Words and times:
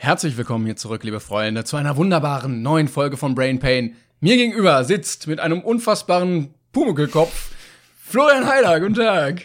Herzlich 0.00 0.36
willkommen 0.36 0.64
hier 0.64 0.76
zurück, 0.76 1.02
liebe 1.02 1.18
Freunde, 1.18 1.64
zu 1.64 1.76
einer 1.76 1.96
wunderbaren 1.96 2.62
neuen 2.62 2.86
Folge 2.86 3.16
von 3.16 3.34
Brain 3.34 3.58
Pain. 3.58 3.96
Mir 4.20 4.36
gegenüber 4.36 4.84
sitzt 4.84 5.26
mit 5.26 5.40
einem 5.40 5.60
unfassbaren 5.60 6.54
Pumukelkopf 6.70 7.50
Florian 8.04 8.46
Heider. 8.46 8.78
Guten 8.78 8.94
Tag. 8.94 9.42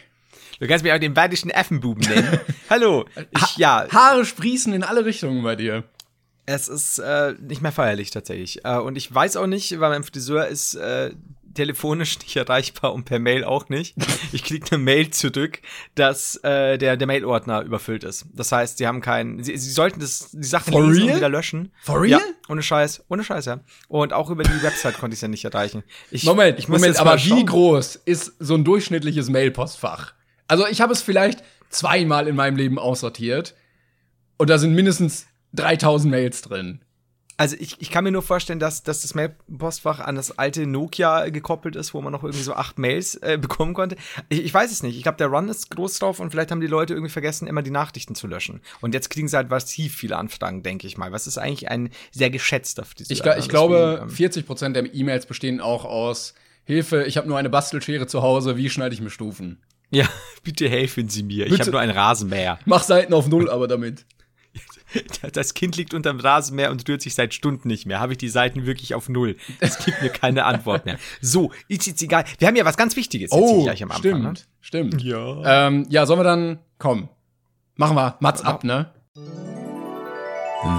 Du 0.60 0.68
kannst 0.68 0.84
mich 0.84 0.94
auch 0.94 1.00
den 1.00 1.16
badischen 1.16 1.50
Effenbuben 1.50 2.04
nennen. 2.08 2.40
Hallo. 2.70 3.06
Ich, 3.32 3.58
ja, 3.58 3.88
Haare 3.92 4.26
sprießen 4.26 4.72
in 4.74 4.84
alle 4.84 5.06
Richtungen 5.06 5.42
bei 5.42 5.56
dir. 5.56 5.86
es 6.46 6.68
ist 6.68 7.00
äh, 7.00 7.34
nicht 7.42 7.64
mehr 7.64 7.72
feierlich 7.72 8.12
tatsächlich. 8.12 8.64
Äh, 8.64 8.78
und 8.78 8.96
ich 8.96 9.14
weiß 9.14 9.38
auch 9.38 9.48
nicht, 9.48 9.80
weil 9.80 9.90
mein 9.90 10.04
Friseur 10.04 10.46
ist 10.46 10.76
äh, 10.76 11.16
telefonisch 11.54 12.20
nicht 12.20 12.36
erreichbar 12.36 12.94
und 12.94 13.06
per 13.06 13.20
Mail 13.20 13.44
auch 13.44 13.70
nicht. 13.70 13.96
Ich 14.32 14.44
krieg 14.44 14.72
eine 14.72 14.82
Mail 14.82 15.12
zurück, 15.12 15.60
dass 15.96 16.38
äh, 16.44 16.78
der, 16.78 16.98
der 16.98 17.08
Mailordner 17.08 17.62
überfüllt 17.62 18.04
ist. 18.04 18.26
Das 18.34 18.52
heißt, 18.52 18.78
sie 18.80 18.88
haben 18.88 19.02
keinen. 19.02 19.44
Sie, 19.44 19.56
sie 19.56 19.72
sollten 19.72 20.00
das, 20.00 20.32
die 20.32 20.44
Sachen 20.44 20.74
For 20.74 20.82
lesen 20.88 21.04
real? 21.04 21.10
und 21.12 21.18
wieder 21.18 21.30
löschen. 21.30 21.72
For 21.82 22.02
real? 22.02 22.20
Ja, 22.20 22.26
ohne 22.50 22.64
Scheiß. 22.64 23.06
Ohne 23.10 23.24
Scheiß, 23.24 23.46
ja. 23.46 23.60
Und 23.88 24.14
auch 24.14 24.30
über 24.30 24.44
die 24.44 24.64
Website 24.64 24.98
konnte 24.98 25.14
ich 25.14 25.18
es 25.20 25.22
ja 25.22 25.28
nicht 25.28 25.46
erreichen. 25.46 25.84
Ich, 26.12 26.24
Moment, 26.24 26.58
ich 26.60 26.68
muss 26.68 26.80
Moment, 26.80 26.94
jetzt 26.96 27.00
aber 27.02 27.12
mal 27.12 27.24
wie 27.24 27.30
schauen. 27.30 27.46
groß 27.46 27.96
ist 28.06 28.34
so 28.40 28.56
ein 28.56 28.64
durchschnittliches 28.64 29.30
Mailpostfach? 29.30 30.14
Also 30.48 30.68
ich 30.68 30.82
habe 30.82 30.94
es 30.94 31.02
vielleicht 31.02 31.44
zweimal 31.70 32.28
in 32.28 32.36
meinem 32.36 32.58
Leben 32.58 32.80
aussortiert 32.80 33.56
und 34.38 34.50
da 34.50 34.58
sind 34.58 34.74
mindestens 34.74 35.28
3000 35.54 36.12
Mails 36.12 36.42
drin. 36.42 36.82
Also 37.44 37.56
ich, 37.60 37.76
ich 37.80 37.92
kann 37.92 38.04
mir 38.04 38.12
nur 38.12 38.22
vorstellen, 38.22 38.60
dass, 38.60 38.84
dass 38.84 39.02
das 39.02 39.14
Mailpostfach 39.16 40.00
an 40.00 40.16
das 40.16 40.38
alte 40.38 40.66
Nokia 40.66 41.30
gekoppelt 41.30 41.76
ist, 41.76 41.94
wo 41.94 42.02
man 42.02 42.12
noch 42.12 42.24
irgendwie 42.24 42.44
so 42.44 42.54
acht 42.54 42.80
Mails 42.80 43.16
äh, 43.16 43.38
bekommen 43.40 43.74
konnte. 43.74 43.96
Ich, 44.30 44.44
ich 44.46 44.54
weiß 44.54 44.72
es 44.72 44.84
nicht. 44.84 44.96
Ich 44.98 45.04
glaube, 45.04 45.18
der 45.18 45.28
Run 45.28 45.50
ist 45.50 45.70
groß 45.70 46.00
drauf 46.00 46.20
und 46.20 46.32
vielleicht 46.32 46.52
haben 46.52 46.62
die 46.62 46.68
Leute 46.68 46.94
irgendwie 46.94 47.12
vergessen, 47.12 47.48
immer 47.48 47.62
die 47.62 47.72
Nachrichten 47.72 48.16
zu 48.16 48.28
löschen. 48.28 48.62
Und 48.82 48.94
jetzt 48.94 49.10
kriegen 49.10 49.28
sie 49.28 49.36
halt 49.38 49.50
massiv 49.50 49.96
viele 49.96 50.18
Anfragen, 50.18 50.64
denke 50.64 50.88
ich 50.88 50.98
mal. 50.98 51.12
Was 51.12 51.28
ist 51.28 51.38
eigentlich 51.38 51.70
ein 51.70 51.90
sehr 52.12 52.30
geschätzter. 52.30 52.84
Ich, 52.84 53.22
gla- 53.22 53.32
ich 53.32 53.36
Deswegen, 53.36 53.48
glaube, 53.50 54.00
ähm, 54.04 54.10
40 54.10 54.46
Prozent 54.48 54.76
der 54.76 54.94
E-Mails 54.94 55.26
bestehen 55.26 55.60
auch 55.62 55.86
aus 55.86 56.34
Hilfe, 56.66 57.04
ich 57.04 57.18
habe 57.18 57.28
nur 57.28 57.38
eine 57.38 57.50
Bastelschere 57.50 58.08
zu 58.08 58.22
Hause, 58.22 58.56
wie 58.58 58.70
schneide 58.70 58.96
ich 58.96 59.02
mir 59.02 59.10
Stufen? 59.10 59.58
ja, 59.92 60.08
bitte 60.44 60.68
helfen 60.70 61.10
Sie 61.10 61.24
mir. 61.24 61.46
Ich 61.46 61.52
Bitte. 61.52 61.64
habe 61.64 61.72
nur 61.72 61.80
einen 61.82 61.92
Rasenmäher. 61.92 62.58
Mach 62.66 62.84
Seiten 62.84 63.14
auf 63.14 63.28
Null 63.28 63.50
aber 63.50 63.68
damit. 63.68 64.06
Das 65.34 65.54
Kind 65.54 65.78
liegt 65.78 65.94
unterm 65.94 66.20
Rasenmäher 66.20 66.72
und 66.72 66.88
rührt 66.88 67.02
sich 67.02 67.16
seit 67.16 67.34
Stunden 67.34 67.68
nicht 67.68 67.86
mehr. 67.86 68.00
Habe 68.00 68.14
ich 68.14 68.18
die 68.18 68.30
Seiten 68.30 68.66
wirklich 68.66 68.94
auf 68.96 69.10
Null? 69.10 69.36
Es 69.60 69.78
gibt 69.84 70.02
mir 70.02 70.10
keine 70.10 70.46
Antwort 70.46 70.86
mehr. 70.86 70.98
So, 71.22 71.52
ist 71.68 71.88
jetzt 71.88 72.02
egal. 72.02 72.24
Wir 72.40 72.48
haben 72.48 72.56
ja 72.56 72.66
was 72.66 72.78
ganz 72.78 72.96
Wichtiges 72.96 73.32
jetzt 73.32 73.50
hier 73.50 73.64
gleich 73.64 73.84
am 73.84 73.92
Anfang. 73.92 74.02
stimmt, 74.02 74.24
Ne? 74.24 74.34
stimmt. 74.62 75.02
Ja. 75.04 75.68
Ähm, 75.68 75.86
ja, 75.90 76.06
sollen 76.06 76.20
wir 76.20 76.24
dann, 76.24 76.60
komm, 76.78 77.10
machen 77.76 77.96
wir, 77.96 78.18
Mats 78.20 78.42
ab, 78.42 78.64
ne? 78.64 78.92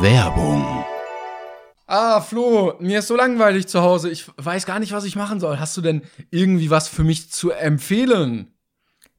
Werbung. 0.01 0.85
Ah, 1.87 2.21
Flo, 2.23 2.75
mir 2.81 3.01
ist 3.01 3.09
so 3.09 3.17
langweilig 3.17 3.67
zu 3.67 3.83
Hause. 3.83 4.11
Ich 4.11 4.25
weiß 4.39 4.65
gar 4.65 4.79
nicht, 4.79 4.93
was 4.93 5.05
ich 5.05 5.17
machen 5.17 5.39
soll. 5.41 5.59
Hast 5.59 5.77
du 5.77 5.83
denn 5.83 6.03
irgendwie 6.31 6.71
was 6.71 6.89
für 6.89 7.05
mich 7.05 7.31
zu 7.31 7.51
empfehlen? 7.51 8.54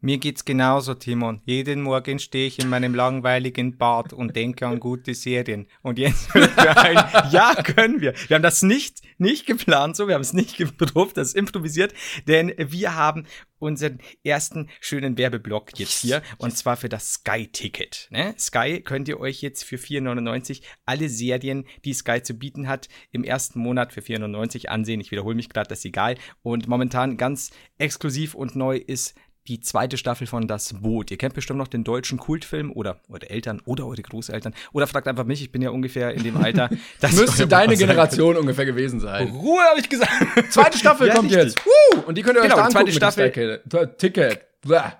Mir 0.05 0.19
geht's 0.19 0.45
genauso, 0.45 0.93
Timon. 0.93 1.41
Jeden 1.45 1.81
Morgen 1.81 2.19
stehe 2.19 2.45
ich 2.45 2.59
in 2.59 2.69
meinem 2.69 2.93
langweiligen 2.93 3.75
Bad 3.75 4.13
und 4.13 4.35
denke 4.35 4.67
an 4.67 4.79
gute 4.79 5.15
Serien. 5.15 5.65
Und 5.81 5.97
jetzt 5.97 6.31
hören 6.35 6.51
wir 6.55 6.77
ein, 6.77 7.31
ja, 7.31 7.55
können 7.63 8.01
wir. 8.01 8.13
Wir 8.27 8.35
haben 8.35 8.43
das 8.43 8.61
nicht, 8.61 9.01
nicht 9.17 9.47
geplant 9.47 9.95
so, 9.95 10.07
wir 10.07 10.13
haben 10.13 10.21
es 10.21 10.33
nicht 10.33 10.57
geprobt, 10.57 11.17
das 11.17 11.29
ist 11.29 11.35
improvisiert, 11.35 11.91
denn 12.27 12.53
wir 12.55 12.93
haben 12.93 13.25
unseren 13.57 13.99
ersten 14.23 14.69
schönen 14.79 15.17
Werbeblock 15.17 15.79
jetzt 15.79 16.01
hier 16.01 16.21
und 16.37 16.55
zwar 16.55 16.77
für 16.77 16.89
das 16.89 17.13
Sky-Ticket. 17.13 18.09
Ne? 18.11 18.35
Sky 18.37 18.81
könnt 18.81 19.07
ihr 19.07 19.19
euch 19.19 19.41
jetzt 19.41 19.63
für 19.63 19.77
4,99 19.77 20.61
alle 20.85 21.09
Serien, 21.09 21.65
die 21.83 21.93
Sky 21.93 22.21
zu 22.21 22.35
bieten 22.35 22.67
hat, 22.67 22.89
im 23.11 23.23
ersten 23.23 23.59
Monat 23.59 23.93
für 23.93 24.01
4,99 24.01 24.67
ansehen. 24.67 25.01
Ich 25.01 25.11
wiederhole 25.11 25.35
mich 25.35 25.49
gerade, 25.49 25.69
das 25.69 25.79
ist 25.79 25.85
egal. 25.85 26.15
Und 26.43 26.67
momentan 26.67 27.17
ganz 27.17 27.51
exklusiv 27.77 28.35
und 28.35 28.55
neu 28.55 28.77
ist 28.77 29.15
die 29.47 29.59
zweite 29.59 29.97
Staffel 29.97 30.25
von 30.27 30.47
Das 30.47 30.73
Boot. 30.73 31.11
Ihr 31.11 31.17
kennt 31.17 31.35
bestimmt 31.35 31.59
noch 31.59 31.67
den 31.67 31.83
deutschen 31.83 32.17
Kultfilm 32.17 32.71
oder 32.71 32.97
eure 33.09 33.29
Eltern 33.29 33.61
oder 33.65 33.85
eure 33.85 34.01
Großeltern. 34.01 34.53
Oder 34.73 34.87
fragt 34.87 35.07
einfach 35.07 35.25
mich, 35.25 35.41
ich 35.41 35.51
bin 35.51 35.61
ja 35.61 35.69
ungefähr 35.69 36.13
in 36.13 36.23
dem 36.23 36.37
Alter. 36.37 36.69
ich 37.01 37.11
Müsste 37.13 37.45
deine 37.47 37.75
sein 37.75 37.87
Generation 37.87 38.37
ungefähr 38.37 38.65
gewesen 38.65 38.99
sein. 38.99 39.27
Ruhe, 39.29 39.61
habe 39.69 39.79
ich 39.79 39.87
gesagt. 39.89 40.11
Zweite 40.49 40.77
Staffel 40.77 41.07
Ja, 41.07 41.13
kommt 41.15 41.29
richtig. 41.31 41.53
jetzt. 41.55 41.65
Woo! 41.65 42.01
Und 42.07 42.17
die 42.17 42.21
könnt 42.23 42.37
ihr 42.37 42.41
euch 42.41 42.49
Genau, 42.49 42.57
da 42.57 42.67
die 42.67 42.73
zweite 42.73 42.79
angucken 42.79 42.99
dem 42.99 43.11
Sky- 43.11 43.97
Ticket. 43.97 44.41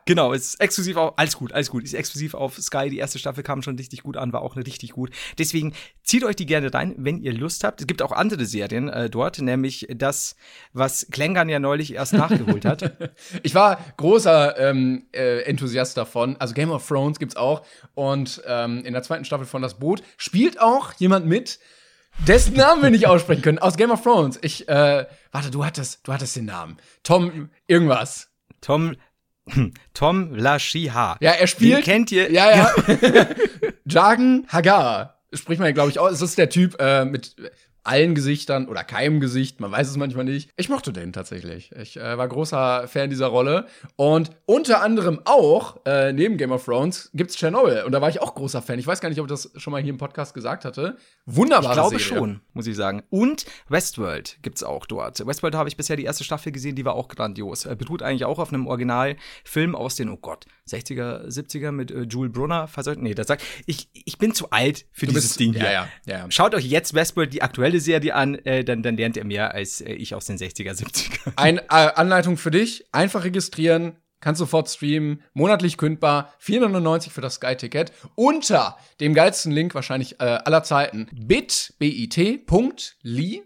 Genau, 0.05 0.33
ist 0.33 0.61
exklusiv 0.61 0.95
auf, 0.97 1.13
alles 1.17 1.37
gut, 1.37 1.51
alles 1.51 1.71
gut, 1.71 1.83
ist 1.83 1.93
exklusiv 1.93 2.35
auf 2.35 2.57
Sky. 2.57 2.89
Die 2.89 2.99
erste 2.99 3.17
Staffel 3.17 3.43
kam 3.43 3.63
schon 3.63 3.75
richtig 3.77 4.03
gut 4.03 4.15
an, 4.15 4.31
war 4.31 4.41
auch 4.41 4.55
richtig 4.55 4.91
gut. 4.91 5.09
Deswegen 5.39 5.73
zieht 6.03 6.23
euch 6.23 6.35
die 6.35 6.45
gerne 6.45 6.71
rein, 6.71 6.93
wenn 6.97 7.19
ihr 7.19 7.33
Lust 7.33 7.63
habt. 7.63 7.81
Es 7.81 7.87
gibt 7.87 8.01
auch 8.03 8.11
andere 8.11 8.45
Serien 8.45 8.89
äh, 8.89 9.09
dort, 9.09 9.41
nämlich 9.41 9.87
das, 9.89 10.35
was 10.73 11.07
Klängern 11.11 11.49
ja 11.49 11.59
neulich 11.59 11.93
erst 11.93 12.13
nachgeholt 12.25 12.63
hat. 12.63 13.11
Ich 13.41 13.55
war 13.55 13.79
großer 13.97 14.57
ähm, 14.59 15.07
äh, 15.13 15.41
Enthusiast 15.41 15.97
davon. 15.97 16.37
Also 16.37 16.53
Game 16.53 16.69
of 16.69 16.87
Thrones 16.87 17.17
gibt's 17.17 17.35
auch. 17.35 17.65
Und 17.95 18.43
ähm, 18.45 18.85
in 18.85 18.93
der 18.93 19.01
zweiten 19.01 19.25
Staffel 19.25 19.47
von 19.47 19.63
Das 19.63 19.79
Boot 19.79 20.03
spielt 20.17 20.61
auch 20.61 20.93
jemand 20.93 21.25
mit, 21.25 21.59
dessen 22.27 22.55
Namen 22.55 22.83
wir 22.83 22.89
nicht 22.91 23.07
aussprechen 23.07 23.41
können, 23.41 23.59
aus 23.59 23.77
Game 23.77 23.91
of 23.91 24.03
Thrones. 24.03 24.37
Ich, 24.41 24.69
äh, 24.69 25.05
warte, 25.31 25.49
du 25.51 25.65
hattest, 25.65 26.07
du 26.07 26.13
hattest 26.13 26.35
den 26.35 26.45
Namen. 26.45 26.77
Tom 27.03 27.49
irgendwas. 27.67 28.29
Tom, 28.61 28.95
Tom 29.93 30.33
Lashiha. 30.33 31.17
Ja, 31.19 31.31
er 31.31 31.47
spielt. 31.47 31.77
Den 31.77 31.83
kennt 31.83 32.11
ihr? 32.11 32.31
Ja, 32.31 32.55
ja. 32.55 32.75
Jagen 33.85 34.45
Hagar. 34.47 35.19
Spricht 35.33 35.59
man, 35.59 35.73
glaube 35.73 35.89
ich, 35.89 35.99
aus. 35.99 36.11
Es 36.13 36.21
ist 36.21 36.37
der 36.37 36.49
Typ 36.49 36.79
äh, 36.79 37.05
mit 37.05 37.35
allen 37.85 38.15
Gesichtern 38.15 38.67
oder 38.67 38.83
keinem 38.83 39.19
Gesicht, 39.19 39.59
man 39.59 39.71
weiß 39.71 39.87
es 39.89 39.97
manchmal 39.97 40.25
nicht. 40.25 40.49
Ich 40.57 40.69
mochte 40.69 40.91
den 40.93 41.13
tatsächlich. 41.13 41.71
Ich 41.79 41.97
äh, 41.97 42.17
war 42.17 42.27
großer 42.27 42.87
Fan 42.87 43.09
dieser 43.09 43.27
Rolle. 43.27 43.67
Und 43.95 44.31
unter 44.45 44.81
anderem 44.81 45.21
auch, 45.25 45.77
äh, 45.85 46.11
neben 46.13 46.37
Game 46.37 46.51
of 46.51 46.65
Thrones, 46.65 47.09
gibt's 47.13 47.35
Chernobyl. 47.37 47.83
Und 47.85 47.91
da 47.91 48.01
war 48.01 48.09
ich 48.09 48.21
auch 48.21 48.35
großer 48.35 48.61
Fan. 48.61 48.79
Ich 48.79 48.87
weiß 48.87 49.01
gar 49.01 49.09
nicht, 49.09 49.19
ob 49.19 49.27
ich 49.27 49.31
das 49.31 49.51
schon 49.55 49.71
mal 49.71 49.81
hier 49.81 49.91
im 49.91 49.97
Podcast 49.97 50.33
gesagt 50.33 50.65
hatte. 50.65 50.97
Wunderbare 51.25 51.67
Ich 51.67 51.73
glaube 51.73 51.99
Serie. 51.99 52.05
schon, 52.19 52.41
muss 52.53 52.67
ich 52.67 52.75
sagen. 52.75 53.03
Und 53.09 53.45
Westworld 53.69 54.37
gibt's 54.41 54.63
auch 54.63 54.85
dort. 54.85 55.25
Westworld 55.25 55.55
habe 55.55 55.69
ich 55.69 55.77
bisher 55.77 55.95
die 55.95 56.03
erste 56.05 56.23
Staffel 56.23 56.51
gesehen, 56.51 56.75
die 56.75 56.85
war 56.85 56.95
auch 56.95 57.07
grandios. 57.07 57.65
Äh, 57.65 57.75
beruht 57.75 58.01
eigentlich 58.01 58.25
auch 58.25 58.39
auf 58.39 58.51
einem 58.51 58.67
Originalfilm 58.67 59.75
aus 59.75 59.95
den, 59.95 60.09
oh 60.09 60.17
Gott, 60.17 60.45
60er, 60.67 61.27
70er 61.27 61.71
mit 61.71 61.91
äh, 61.91 62.01
Jules 62.03 62.31
Brunner. 62.31 62.67
Nee, 62.97 63.13
das 63.13 63.27
sagt, 63.27 63.43
ich, 63.65 63.89
ich 63.93 64.17
bin 64.17 64.33
zu 64.33 64.49
alt 64.51 64.85
für 64.91 65.05
Du 65.05 65.11
dieses 65.13 65.29
bist- 65.29 65.39
Ding 65.39 65.53
hier. 65.53 65.63
ja, 65.63 65.71
ja, 65.71 65.87
ja. 66.05 66.25
Schaut 66.29 66.55
euch 66.55 66.65
jetzt 66.65 66.93
Westworld, 66.93 67.33
die 67.33 67.41
aktuelle 67.41 67.74
Serie 67.79 68.15
an, 68.15 68.35
äh, 68.45 68.63
dann, 68.63 68.83
dann 68.83 68.97
lernt 68.97 69.17
ihr 69.17 69.25
mehr 69.25 69.53
als 69.53 69.81
äh, 69.81 69.93
ich 69.93 70.15
aus 70.15 70.25
den 70.25 70.37
60er, 70.37 70.73
70er. 70.73 71.31
Ein, 71.35 71.57
äh, 71.57 71.63
Anleitung 71.69 72.37
für 72.37 72.51
dich, 72.51 72.85
einfach 72.91 73.23
registrieren, 73.23 73.97
kannst 74.25 74.39
sofort 74.39 74.67
streamen, 74.69 75.21
monatlich 75.33 75.77
kündbar, 75.77 76.33
4,99 76.43 77.11
für 77.11 77.21
das 77.21 77.35
Sky-Ticket, 77.35 77.91
unter 78.15 78.77
dem 78.99 79.13
geilsten 79.13 79.51
Link 79.51 79.75
wahrscheinlich 79.75 80.19
äh, 80.19 80.23
aller 80.23 80.63
Zeiten, 80.63 81.07
bit.ly, 81.13 81.73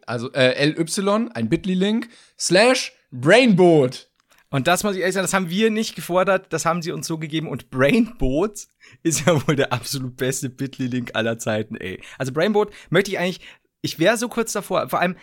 also 0.06 0.32
äh, 0.32 0.66
ly, 0.66 1.30
ein 1.34 1.50
Bitly-Link, 1.50 2.08
slash 2.38 2.94
Brainboat. 3.12 4.10
Und 4.52 4.68
das 4.68 4.84
muss 4.84 4.96
ich 4.96 5.02
ehrlich 5.02 5.14
sagen, 5.14 5.25
das 5.25 5.34
haben 5.34 5.50
wir 5.50 5.70
nicht 5.70 5.96
gefordert, 5.96 6.48
das 6.50 6.66
haben 6.66 6.82
sie 6.82 6.92
uns 6.92 7.06
so 7.06 7.20
gegeben. 7.20 7.48
Und 7.48 7.70
Brainboat 7.70 8.68
ist 9.04 9.28
ja 9.28 9.48
wohl 9.48 9.56
der 9.56 9.72
absolut 9.72 10.18
beste 10.18 10.50
Bitly-Link 10.50 11.12
aller 11.14 11.38
Zeiten, 11.38 11.75
ey. 11.75 12.02
Also 12.18 12.32
Brainboat 12.32 12.72
möchte 12.90 13.12
ich 13.12 13.20
eigentlich, 13.20 13.42
ich 13.81 14.00
wäre 14.00 14.18
so 14.18 14.28
kurz 14.28 14.54
davor, 14.54 14.90
vor 14.90 15.00
allem 15.00 15.16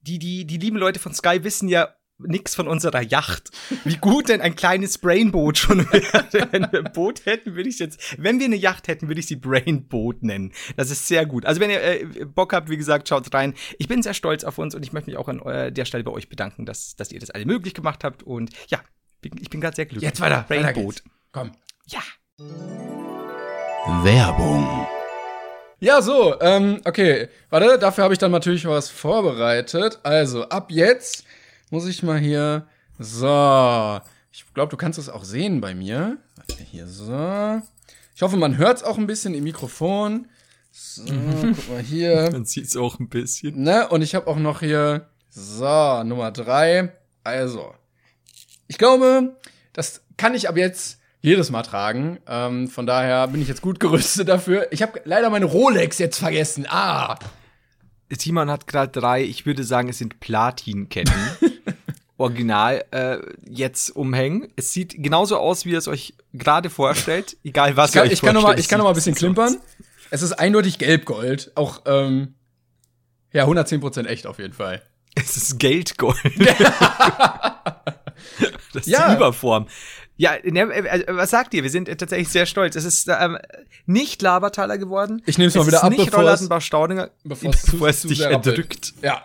die, 0.00 0.18
die, 0.18 0.46
die 0.46 0.56
lieben 0.56 0.78
Leute 0.78 0.98
von 0.98 1.12
Sky 1.14 1.44
wissen 1.44 1.68
ja 1.68 1.94
nix 2.26 2.54
von 2.54 2.68
unserer 2.68 3.00
Yacht. 3.00 3.50
Wie 3.84 3.96
gut 3.96 4.28
denn 4.28 4.40
ein 4.40 4.54
kleines 4.54 4.98
Brainboat 4.98 5.58
schon 5.58 5.90
wäre. 5.92 6.26
Wenn 6.52 6.70
wir 6.70 6.84
ein 6.84 6.92
Boot 6.92 7.24
hätten, 7.26 7.56
würde 7.56 7.68
ich 7.68 7.78
jetzt, 7.78 8.16
wenn 8.18 8.38
wir 8.38 8.46
eine 8.46 8.56
Yacht 8.56 8.88
hätten, 8.88 9.08
würde 9.08 9.20
ich 9.20 9.26
sie 9.26 9.36
Brainboat 9.36 10.22
nennen. 10.22 10.52
Das 10.76 10.90
ist 10.90 11.06
sehr 11.06 11.26
gut. 11.26 11.46
Also 11.46 11.60
wenn 11.60 11.70
ihr 11.70 11.82
äh, 11.82 12.04
Bock 12.26 12.52
habt, 12.52 12.68
wie 12.68 12.76
gesagt, 12.76 13.08
schaut 13.08 13.32
rein. 13.32 13.54
Ich 13.78 13.88
bin 13.88 14.02
sehr 14.02 14.14
stolz 14.14 14.44
auf 14.44 14.58
uns 14.58 14.74
und 14.74 14.84
ich 14.84 14.92
möchte 14.92 15.10
mich 15.10 15.18
auch 15.18 15.28
an 15.28 15.40
äh, 15.40 15.72
der 15.72 15.84
Stelle 15.84 16.04
bei 16.04 16.10
euch 16.10 16.28
bedanken, 16.28 16.66
dass, 16.66 16.96
dass 16.96 17.12
ihr 17.12 17.20
das 17.20 17.30
alle 17.30 17.46
möglich 17.46 17.74
gemacht 17.74 18.04
habt. 18.04 18.22
Und 18.22 18.50
ja, 18.68 18.80
bin, 19.20 19.32
ich 19.40 19.50
bin 19.50 19.60
gerade 19.60 19.76
sehr 19.76 19.86
glücklich. 19.86 20.08
Jetzt 20.08 20.20
weiter, 20.20 20.44
weiter 20.48 20.72
Brainboat. 20.72 20.96
geht's. 20.96 21.04
Komm. 21.32 21.52
Ja. 21.86 22.00
Werbung. 24.02 24.99
Ja, 25.82 26.02
so, 26.02 26.38
ähm, 26.42 26.82
okay. 26.84 27.28
Warte, 27.48 27.78
dafür 27.78 28.04
habe 28.04 28.12
ich 28.12 28.18
dann 28.18 28.30
natürlich 28.30 28.66
was 28.66 28.90
vorbereitet. 28.90 29.98
Also, 30.02 30.46
ab 30.50 30.70
jetzt 30.70 31.24
muss 31.70 31.86
ich 31.86 32.02
mal 32.02 32.18
hier. 32.18 32.66
So. 32.98 33.98
Ich 34.30 34.44
glaube, 34.52 34.70
du 34.70 34.76
kannst 34.76 34.98
es 34.98 35.08
auch 35.08 35.24
sehen 35.24 35.62
bei 35.62 35.74
mir. 35.74 36.18
Warte, 36.36 36.62
hier, 36.62 36.86
so. 36.86 37.62
Ich 38.14 38.20
hoffe, 38.20 38.36
man 38.36 38.58
hört 38.58 38.76
es 38.76 38.82
auch 38.82 38.98
ein 38.98 39.06
bisschen 39.06 39.32
im 39.32 39.44
Mikrofon. 39.44 40.28
So, 40.70 41.02
guck 41.40 41.70
mal 41.70 41.82
hier. 41.82 42.28
Man 42.30 42.44
sieht 42.44 42.66
es 42.66 42.76
auch 42.76 42.98
ein 42.98 43.08
bisschen. 43.08 43.62
Ne? 43.62 43.88
Und 43.88 44.02
ich 44.02 44.14
habe 44.14 44.26
auch 44.26 44.36
noch 44.36 44.60
hier. 44.60 45.08
So, 45.30 46.02
Nummer 46.04 46.30
drei. 46.30 46.92
Also. 47.24 47.74
Ich 48.68 48.76
glaube, 48.76 49.34
das 49.72 50.02
kann 50.18 50.34
ich 50.34 50.46
ab 50.46 50.58
jetzt 50.58 50.99
jedes 51.22 51.50
Mal 51.50 51.62
tragen. 51.62 52.18
Ähm, 52.26 52.68
von 52.68 52.86
daher 52.86 53.28
bin 53.28 53.42
ich 53.42 53.48
jetzt 53.48 53.62
gut 53.62 53.80
gerüstet 53.80 54.28
dafür. 54.28 54.68
Ich 54.70 54.82
habe 54.82 55.00
leider 55.04 55.30
meine 55.30 55.44
Rolex 55.46 55.98
jetzt 55.98 56.18
vergessen. 56.18 56.66
Ah. 56.68 57.18
Timon 58.16 58.50
hat 58.50 58.66
gerade 58.66 58.90
drei, 58.90 59.22
ich 59.22 59.46
würde 59.46 59.62
sagen, 59.64 59.88
es 59.88 59.98
sind 59.98 60.18
Platinketten. 60.20 61.14
Original 62.16 62.84
äh, 62.90 63.18
jetzt 63.48 63.90
umhängen. 63.96 64.48
Es 64.56 64.72
sieht 64.72 64.94
genauso 65.02 65.38
aus, 65.38 65.64
wie 65.64 65.70
ihr 65.70 65.78
es 65.78 65.88
euch 65.88 66.14
gerade 66.34 66.68
vorstellt, 66.68 67.36
egal 67.44 67.76
was 67.76 67.90
Ich 67.90 67.94
kann, 67.94 68.04
ihr 68.04 68.08
euch 68.08 68.12
ich 68.14 68.20
kann, 68.20 68.34
noch 68.34 68.42
mal, 68.42 68.48
vorstellt. 68.48 68.60
ich 68.64 68.68
kann 68.68 68.78
noch 68.78 68.84
mal 68.84 68.90
ein 68.90 68.94
bisschen 68.94 69.14
klimpern. 69.14 69.56
Es 70.10 70.22
ist 70.22 70.32
eindeutig 70.32 70.78
gelb-gold. 70.78 71.52
Auch, 71.54 71.82
ähm, 71.86 72.34
ja, 73.32 73.46
110% 73.46 74.06
echt 74.06 74.26
auf 74.26 74.38
jeden 74.38 74.52
Fall. 74.52 74.82
Es 75.14 75.36
ist 75.36 75.58
Geldgold. 75.58 76.18
das 78.74 78.82
ist 78.82 78.86
Ja. 78.86 79.08
die 79.08 79.16
Überform. 79.16 79.66
Ja, 80.20 80.32
ne, 80.44 80.60
äh, 80.72 81.04
was 81.08 81.30
sagt 81.30 81.54
ihr? 81.54 81.62
Wir 81.62 81.70
sind 81.70 81.88
äh, 81.88 81.96
tatsächlich 81.96 82.28
sehr 82.28 82.44
stolz. 82.44 82.76
Es 82.76 82.84
ist 82.84 83.08
ähm, 83.08 83.38
nicht 83.86 84.20
Labertaler 84.20 84.76
geworden. 84.76 85.22
Ich 85.24 85.38
nehm's 85.38 85.54
mal 85.54 85.62
es 85.62 85.68
wieder 85.68 85.78
ist 85.78 85.84
ab, 85.84 85.90
nicht 85.90 86.04
bevor 86.10 86.24
es- 86.30 86.64
Staudinger, 86.64 87.10
bevor 87.24 87.50
es 87.54 87.62
zu- 87.62 87.70
bevor 87.72 87.88
es 87.88 88.02
dich 88.02 88.20
erdrückt. 88.20 88.92
Ja. 89.02 89.22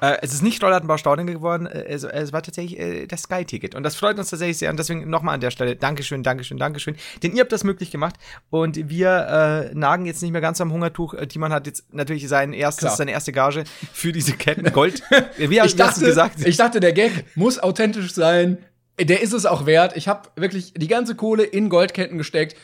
Äh, 0.00 0.18
es 0.22 0.32
ist 0.34 0.42
nicht 0.42 0.62
Rollattenbau 0.62 0.98
Staudinger 0.98 1.32
geworden, 1.32 1.66
äh, 1.66 1.84
es, 1.86 2.04
es 2.04 2.32
war 2.32 2.42
tatsächlich 2.42 2.78
äh, 2.78 3.06
das 3.06 3.22
Sky-Ticket. 3.22 3.74
Und 3.74 3.82
das 3.82 3.96
freut 3.96 4.18
uns 4.18 4.30
tatsächlich 4.30 4.58
sehr. 4.58 4.70
Und 4.70 4.78
deswegen 4.78 5.08
nochmal 5.10 5.34
an 5.34 5.40
der 5.40 5.50
Stelle 5.50 5.74
Dankeschön, 5.74 6.22
Dankeschön, 6.22 6.58
Dankeschön. 6.58 6.94
Denn 7.24 7.34
ihr 7.34 7.40
habt 7.40 7.50
das 7.50 7.64
möglich 7.64 7.90
gemacht. 7.90 8.14
Und 8.50 8.88
wir 8.88 9.70
äh, 9.72 9.74
nagen 9.74 10.06
jetzt 10.06 10.22
nicht 10.22 10.30
mehr 10.32 10.42
ganz 10.42 10.60
am 10.60 10.70
Hungertuch. 10.72 11.14
Äh, 11.14 11.26
Timon 11.26 11.52
hat 11.52 11.66
jetzt 11.66 11.92
natürlich 11.92 12.28
sein 12.28 12.52
erstes, 12.52 12.80
Klar. 12.84 12.96
seine 12.96 13.10
erste 13.10 13.32
Gage 13.32 13.64
für 13.92 14.12
diese 14.12 14.34
Ketten 14.34 14.70
Gold. 14.72 15.02
Wie, 15.38 15.58
Ich 15.58 15.74
dachte, 15.76 16.04
gesagt? 16.04 16.46
ich 16.46 16.56
dachte, 16.56 16.78
der 16.78 16.92
Gag 16.92 17.24
muss 17.34 17.58
authentisch 17.58 18.12
sein. 18.12 18.58
Der 19.00 19.20
ist 19.22 19.32
es 19.32 19.44
auch 19.46 19.66
wert. 19.66 19.96
Ich 19.96 20.08
habe 20.08 20.28
wirklich 20.36 20.72
die 20.74 20.88
ganze 20.88 21.14
Kohle 21.14 21.44
in 21.44 21.68
Goldketten 21.68 22.16
gesteckt. 22.18 22.56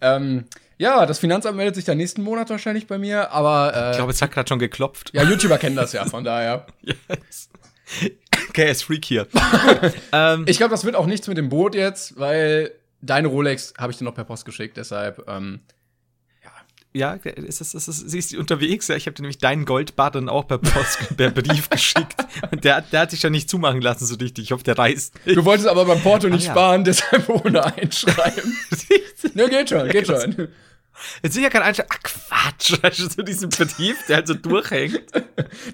Ähm, 0.00 0.44
ja, 0.78 1.06
das 1.06 1.18
Finanzamt 1.18 1.56
meldet 1.56 1.74
sich 1.74 1.84
dann 1.84 1.98
nächsten 1.98 2.22
Monat 2.22 2.50
wahrscheinlich 2.50 2.86
bei 2.86 2.98
mir, 2.98 3.30
aber 3.32 3.74
äh, 3.74 3.90
Ich 3.90 3.96
glaube, 3.96 4.12
es 4.12 4.20
hat 4.22 4.32
gerade 4.32 4.48
schon 4.48 4.58
geklopft. 4.58 5.10
ja, 5.14 5.22
YouTuber 5.22 5.58
kennen 5.58 5.76
das 5.76 5.92
ja, 5.92 6.04
von 6.04 6.24
daher. 6.24 6.66
Yes. 6.82 7.50
Okay, 8.48 8.70
ist 8.70 8.82
Freak 8.84 9.04
hier. 9.04 9.28
ähm, 10.12 10.44
Ich 10.48 10.56
glaube, 10.56 10.70
das 10.72 10.84
wird 10.84 10.96
auch 10.96 11.06
nichts 11.06 11.28
mit 11.28 11.38
dem 11.38 11.48
Boot 11.48 11.74
jetzt, 11.74 12.18
weil 12.18 12.72
deine 13.00 13.28
Rolex 13.28 13.74
habe 13.78 13.92
ich 13.92 13.98
dir 13.98 14.04
noch 14.04 14.14
per 14.14 14.24
Post 14.24 14.44
geschickt, 14.44 14.76
deshalb 14.76 15.24
ähm, 15.28 15.60
ja, 16.96 17.12
ist 17.12 17.60
das, 17.60 17.74
ist 17.74 17.88
das, 17.88 17.98
sie 17.98 18.18
ist 18.18 18.34
unterwegs. 18.34 18.88
Ja, 18.88 18.96
ich 18.96 19.06
habe 19.06 19.14
dir 19.14 19.22
nämlich 19.22 19.38
deinen 19.38 19.64
Goldbarren 19.64 20.28
auch 20.28 20.46
per 20.48 20.58
Post, 20.58 20.98
per 21.16 21.30
Brief 21.30 21.68
geschickt. 21.70 22.14
Und 22.50 22.64
der, 22.64 22.76
hat- 22.76 22.92
der 22.92 23.00
hat 23.00 23.10
sich 23.10 23.22
ja 23.22 23.30
nicht 23.30 23.48
zumachen 23.50 23.80
lassen 23.80 24.06
so 24.06 24.14
richtig. 24.16 24.44
Ich 24.44 24.52
hoffe, 24.52 24.64
der 24.64 24.78
reist. 24.78 25.14
Du 25.24 25.44
wolltest 25.44 25.68
aber 25.68 25.84
beim 25.84 26.00
Porto 26.00 26.28
nicht 26.28 26.46
ja. 26.46 26.52
sparen, 26.52 26.84
deshalb 26.84 27.28
ohne 27.28 27.64
einschreiben. 27.64 28.56
ne, 29.34 29.48
geht 29.48 29.68
schon, 29.70 29.88
geht 29.88 30.06
schon. 30.06 30.48
Jetzt 31.22 31.34
sicher 31.34 31.50
kein 31.50 31.62
Einschlag. 31.62 31.86
Ach 31.90 31.98
Quatsch, 32.02 32.74
weißt 32.82 32.98
du, 33.00 33.08
so 33.08 33.22
diesen 33.22 33.50
Brief, 33.50 33.96
der 34.08 34.16
halt 34.16 34.26
so 34.26 34.34
durchhängt. 34.34 35.00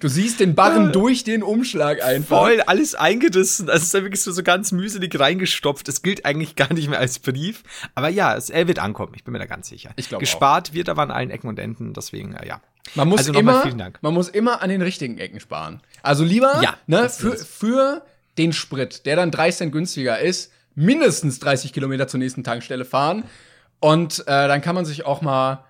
Du 0.01 0.09
siehst 0.09 0.41
den 0.41 0.55
Barren 0.55 0.93
durch 0.93 1.25
den 1.25 1.43
Umschlag 1.43 2.03
einfach. 2.03 2.39
Voll, 2.39 2.61
alles 2.63 2.95
eingerissen. 2.95 3.69
Also 3.69 3.79
es 3.81 3.87
ist 3.89 3.95
ja 3.95 4.03
wirklich 4.03 4.23
so, 4.23 4.33
so 4.33 4.43
ganz 4.43 4.73
mühselig 4.73 5.19
reingestopft. 5.19 5.89
Es 5.89 6.03
gilt 6.03 6.25
eigentlich 6.25 6.57
gar 6.57 6.73
nicht 6.73 6.89
mehr 6.89 6.99
als 6.99 7.19
Brief. 7.19 7.63
Aber 7.95 8.09
ja, 8.09 8.37
es, 8.37 8.51
er 8.51 8.69
wird 8.69 8.79
ankommen. 8.79 9.13
Ich 9.15 9.25
bin 9.25 9.33
mir 9.33 9.39
da 9.39 9.47
ganz 9.47 9.69
sicher. 9.69 9.91
Ich 9.97 10.09
glaub 10.09 10.21
Gespart 10.21 10.73
wird 10.73 10.89
aber 10.89 11.03
an 11.03 11.11
allen 11.11 11.31
Ecken 11.31 11.49
und 11.49 11.59
Enden. 11.59 11.93
Deswegen, 11.93 12.35
äh, 12.35 12.47
ja. 12.47 12.61
Man 12.95 13.09
muss, 13.09 13.21
Also 13.21 13.33
immer, 13.33 13.63
vielen 13.63 13.79
Dank. 13.79 13.99
man 14.03 14.13
muss 14.13 14.29
immer 14.29 14.61
an 14.61 14.69
den 14.69 14.83
richtigen 14.83 15.19
Ecken 15.19 15.39
sparen. 15.41 15.81
Also 16.03 16.25
lieber 16.25 16.61
Ja, 16.63 16.77
ne, 16.87 17.09
für, 17.09 17.37
für 17.37 18.05
den 18.39 18.53
Sprit, 18.53 19.07
der 19.07 19.17
dann 19.17 19.31
3 19.31 19.51
Cent 19.53 19.73
günstiger 19.73 20.19
ist, 20.19 20.53
mindestens 20.75 21.39
30 21.39 21.73
Kilometer 21.73 22.09
zur 22.09 22.19
nächsten 22.19 22.43
Tankstelle 22.45 22.85
fahren. 22.85 23.25
Und 23.83 24.21
äh, 24.29 24.47
dann 24.47 24.63
kann 24.63 24.77
man 24.77 24.85
sich 24.85 25.05
auch 25.05 25.23
mal, 25.23 25.65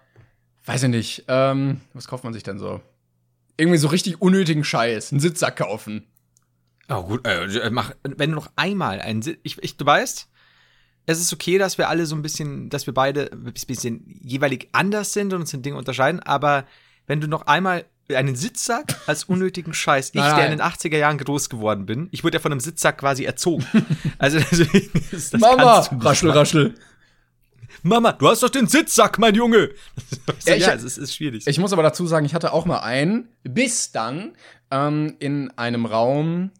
weiß 0.66 0.82
ich 0.82 0.88
nicht, 0.90 1.24
ähm, 1.28 1.80
was 1.94 2.06
kauft 2.06 2.24
man 2.24 2.34
sich 2.34 2.42
denn 2.42 2.58
so? 2.58 2.82
Irgendwie 3.56 3.78
so 3.78 3.88
richtig 3.88 4.20
unnötigen 4.20 4.64
Scheiß, 4.64 5.12
einen 5.12 5.20
Sitzsack 5.20 5.56
kaufen. 5.56 6.06
Oh 6.90 7.02
gut, 7.04 7.26
äh, 7.26 7.70
mach, 7.70 7.92
wenn 8.02 8.30
du 8.30 8.36
noch 8.36 8.50
einmal 8.56 9.00
einen, 9.00 9.22
Si- 9.22 9.38
ich, 9.42 9.62
ich, 9.62 9.78
du 9.78 9.86
weißt, 9.86 10.28
es 11.06 11.20
ist 11.20 11.32
okay, 11.32 11.56
dass 11.56 11.78
wir 11.78 11.88
alle 11.88 12.04
so 12.04 12.14
ein 12.14 12.20
bisschen, 12.20 12.68
dass 12.68 12.84
wir 12.86 12.92
beide 12.92 13.30
ein 13.32 13.44
bisschen 13.66 14.04
jeweilig 14.22 14.68
anders 14.72 15.14
sind 15.14 15.32
und 15.32 15.40
uns 15.40 15.54
in 15.54 15.62
Dingen 15.62 15.78
unterscheiden, 15.78 16.20
aber 16.20 16.66
wenn 17.06 17.18
du 17.20 17.28
noch 17.28 17.46
einmal 17.46 17.86
einen 18.14 18.36
Sitzsack 18.36 18.94
als 19.06 19.24
unnötigen 19.28 19.72
Scheiß, 19.72 20.10
ich, 20.10 20.14
Nein, 20.16 20.36
der 20.36 20.52
in 20.52 20.58
nein. 20.58 20.70
den 20.70 20.92
80er 20.92 20.98
Jahren 20.98 21.16
groß 21.16 21.48
geworden 21.48 21.86
bin, 21.86 22.08
ich 22.10 22.24
wurde 22.24 22.36
ja 22.36 22.40
von 22.42 22.52
einem 22.52 22.60
Sitzsack 22.60 22.98
quasi 22.98 23.24
erzogen. 23.24 23.64
Also 24.18 24.38
deswegen 24.38 24.90
ist 25.10 25.32
das 25.32 25.40
Mama, 25.40 25.78
raschel, 26.00 26.30
raschel. 26.30 26.74
Mama, 27.82 28.12
du 28.12 28.28
hast 28.28 28.42
doch 28.42 28.48
den 28.48 28.66
Sitzsack, 28.68 29.18
mein 29.18 29.34
Junge. 29.34 29.70
Ja, 30.46 30.54
ja, 30.54 30.68
ich- 30.68 30.74
es 30.78 30.84
ist, 30.84 30.98
ist 30.98 31.14
schwierig. 31.16 31.46
Ich 31.46 31.58
muss 31.58 31.72
aber 31.72 31.82
dazu 31.82 32.06
sagen, 32.06 32.24
ich 32.26 32.34
hatte 32.34 32.52
auch 32.52 32.64
mal 32.64 32.78
einen, 32.80 33.28
bis 33.42 33.90
dann 33.92 34.32
ähm, 34.70 35.16
in 35.18 35.50
einem 35.58 35.86
Raum, 35.86 36.50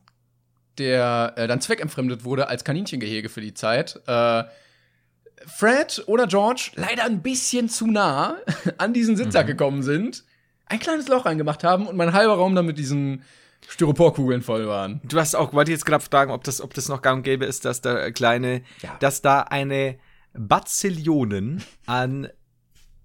der 0.79 1.35
äh, 1.37 1.47
dann 1.47 1.61
zweckentfremdet 1.61 2.25
wurde 2.25 2.49
als 2.49 2.65
Kaninchengehege 2.65 3.29
für 3.29 3.41
die 3.41 3.55
Zeit. 3.55 4.01
Äh, 4.07 4.45
Fred 5.47 6.03
oder 6.07 6.27
George 6.27 6.71
leider 6.75 7.05
ein 7.05 7.23
bisschen 7.23 7.69
zu 7.69 7.87
nah 7.87 8.37
an 8.79 8.93
diesen 8.93 9.17
Sitzsack 9.17 9.47
gekommen 9.47 9.83
sind, 9.83 10.25
ein 10.67 10.79
kleines 10.79 11.09
Loch 11.09 11.27
reingemacht 11.27 11.65
haben 11.65 11.87
und 11.87 11.97
mein 11.97 12.13
halber 12.13 12.35
Raum 12.35 12.55
dann 12.55 12.67
mit 12.67 12.79
diesen 12.79 13.23
Styroporkugeln 13.69 14.43
voll 14.43 14.67
waren. 14.67 15.01
Du 15.05 15.19
hast 15.21 15.35
auch, 15.35 15.53
wollte 15.53 15.71
ich 15.71 15.77
jetzt 15.77 15.85
gerade 15.85 16.03
fragen, 16.05 16.33
ob 16.33 16.43
das, 16.45 16.61
ob 16.61 16.75
das 16.75 16.89
noch 16.89 17.03
gang 17.03 17.19
und 17.19 17.23
gäbe 17.23 17.45
ist, 17.45 17.65
dass 17.65 17.81
da 17.81 18.11
kleine, 18.11 18.63
Ja. 18.83 18.97
dass 19.01 19.23
da 19.23 19.41
eine 19.43 19.99
Bazillionen 20.35 21.63
an 21.87 22.29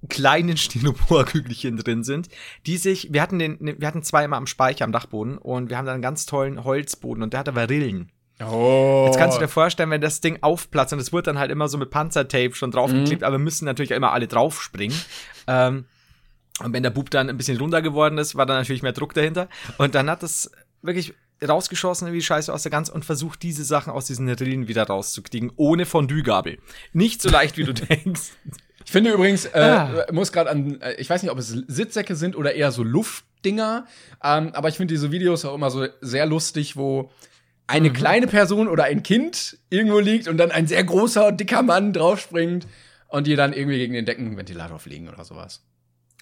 kleinen 0.10 0.58
Styroporkügelchen 0.58 1.78
drin 1.78 2.04
sind, 2.04 2.30
die 2.66 2.78
sich, 2.78 3.12
wir 3.12 3.22
hatten 3.22 3.40
den, 3.40 3.57
wir 3.60 3.88
hatten 3.88 4.04
zwei 4.04 4.24
immer 4.24 4.38
am 4.38 4.48
Speicher 4.48 4.86
am 4.86 4.92
Dachboden 4.92 5.38
und 5.38 5.69
wir 5.69 5.78
haben 5.78 5.86
da 5.86 5.94
einen 5.94 6.02
ganz 6.02 6.26
tollen 6.26 6.64
Holzboden 6.64 7.24
und 7.24 7.34
der 7.34 7.42
hatte 7.42 7.56
Varillen. 7.56 8.12
Oh. 8.40 9.06
Jetzt 9.07 9.18
kannst 9.18 9.38
du 9.38 9.42
dir 9.42 9.48
vorstellen, 9.48 9.90
wenn 9.90 10.02
das 10.02 10.22
Ding 10.22 10.38
aufplatzt 10.42 10.94
und 10.94 11.00
es 11.00 11.12
wird 11.12 11.26
dann 11.26 11.40
halt 11.40 11.50
immer 11.50 11.68
so 11.68 11.78
mit 11.78 11.90
Panzertape 11.90 12.54
schon 12.54 12.69
draufgeklebt, 12.69 13.24
aber 13.24 13.40
müssen 13.40 13.66
natürlich 13.66 13.92
immer 13.92 14.12
alle 14.12 14.28
draufspringen. 14.28 14.96
Ähm, 15.48 15.86
und 16.64 16.74
wenn 16.74 16.84
der 16.84 16.92
Bub 16.92 17.10
dann 17.10 17.30
ein 17.30 17.38
bisschen 17.38 17.57
runder 17.57 17.81
geworden 17.81 18.18
ist, 18.18 18.36
war 18.36 18.46
dann 18.46 18.57
natürlich 18.57 18.84
mehr 18.84 18.92
Druck 18.92 19.14
dahinter. 19.14 19.48
Und 19.78 19.96
dann 19.96 20.10
hat 20.10 20.24
es 20.24 20.52
wirklich 20.81 21.14
rausgeschossen 21.46 22.12
wie 22.14 22.22
Scheiße 22.22 22.54
aus 22.54 22.64
der 22.64 22.72
Gans 22.72 22.90
und 22.90 23.06
versucht, 23.06 23.44
diese 23.44 23.64
Sachen 23.64 23.92
aus 23.92 24.06
diesen 24.06 24.30
Rillen 24.30 24.68
wieder 24.68 24.84
rauszukriegen, 24.84 25.52
ohne 25.56 25.86
Fondue-Gabel. 25.86 26.58
Nicht 26.94 27.22
so 27.22 27.30
leicht, 27.30 27.58
wie 27.58 27.64
du 27.64 27.74
denkst. 27.74 28.32
Ich 28.86 28.92
finde 28.92 29.12
übrigens, 29.12 29.46
äh, 29.46 29.60
Ah. 29.60 30.06
muss 30.12 30.32
gerade 30.32 30.50
an, 30.50 30.80
äh, 30.82 30.94
ich 30.96 31.10
weiß 31.10 31.22
nicht, 31.22 31.32
ob 31.32 31.38
es 31.38 31.50
Sitzsäcke 31.50 32.16
sind 32.16 32.36
oder 32.36 32.54
eher 32.56 32.72
so 32.72 32.84
Luftdinger, 32.84 33.86
ähm, 34.24 34.52
aber 34.54 34.70
ich 34.70 34.78
finde 34.78 34.94
diese 34.94 35.12
Videos 35.12 35.44
auch 35.46 35.54
immer 35.56 35.70
so 35.70 35.86
sehr 36.02 36.26
lustig, 36.26 36.76
wo 36.78 37.04
Mhm. 37.04 37.10
eine 37.68 37.92
kleine 37.92 38.28
Person 38.28 38.68
oder 38.70 38.86
ein 38.86 39.04
Kind 39.04 39.58
irgendwo 39.70 40.00
liegt 40.00 40.28
und 40.30 40.38
dann 40.38 40.52
ein 40.52 40.68
sehr 40.68 40.84
großer, 40.84 41.34
dicker 41.34 41.64
Mann 41.64 41.92
draufspringt 41.92 42.66
und 43.10 43.28
die 43.28 43.36
dann 43.36 43.52
irgendwie 43.54 43.78
gegen 43.78 43.94
den 43.94 44.06
Deckenventilator 44.06 44.80
fliegen 44.80 45.10
oder 45.10 45.24
sowas. 45.26 45.64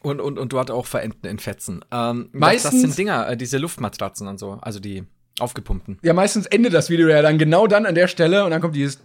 Und, 0.02 0.22
und, 0.22 0.38
und 0.38 0.54
dort 0.54 0.70
auch 0.70 0.86
verenden 0.86 1.26
in 1.26 1.40
Fetzen. 1.40 1.84
Ähm, 1.92 2.30
meistens. 2.32 2.64
Das, 2.64 2.72
das 2.72 2.82
sind 2.82 2.98
Dinger, 2.98 3.30
äh, 3.30 3.38
diese 3.38 3.58
Luftmatratzen 3.58 4.28
und 4.28 4.38
so, 4.40 4.60
also 4.62 4.80
die 4.80 5.04
aufgepumpten. 5.40 5.98
Ja, 6.04 6.14
meistens 6.14 6.46
endet 6.46 6.74
das 6.74 6.90
Video 6.90 7.08
ja 7.08 7.22
dann 7.22 7.38
genau 7.38 7.68
dann 7.68 7.86
an 7.86 7.96
der 7.96 8.08
Stelle 8.08 8.46
und 8.46 8.52
dann 8.52 8.62
kommt 8.62 8.76
dieses. 8.76 9.00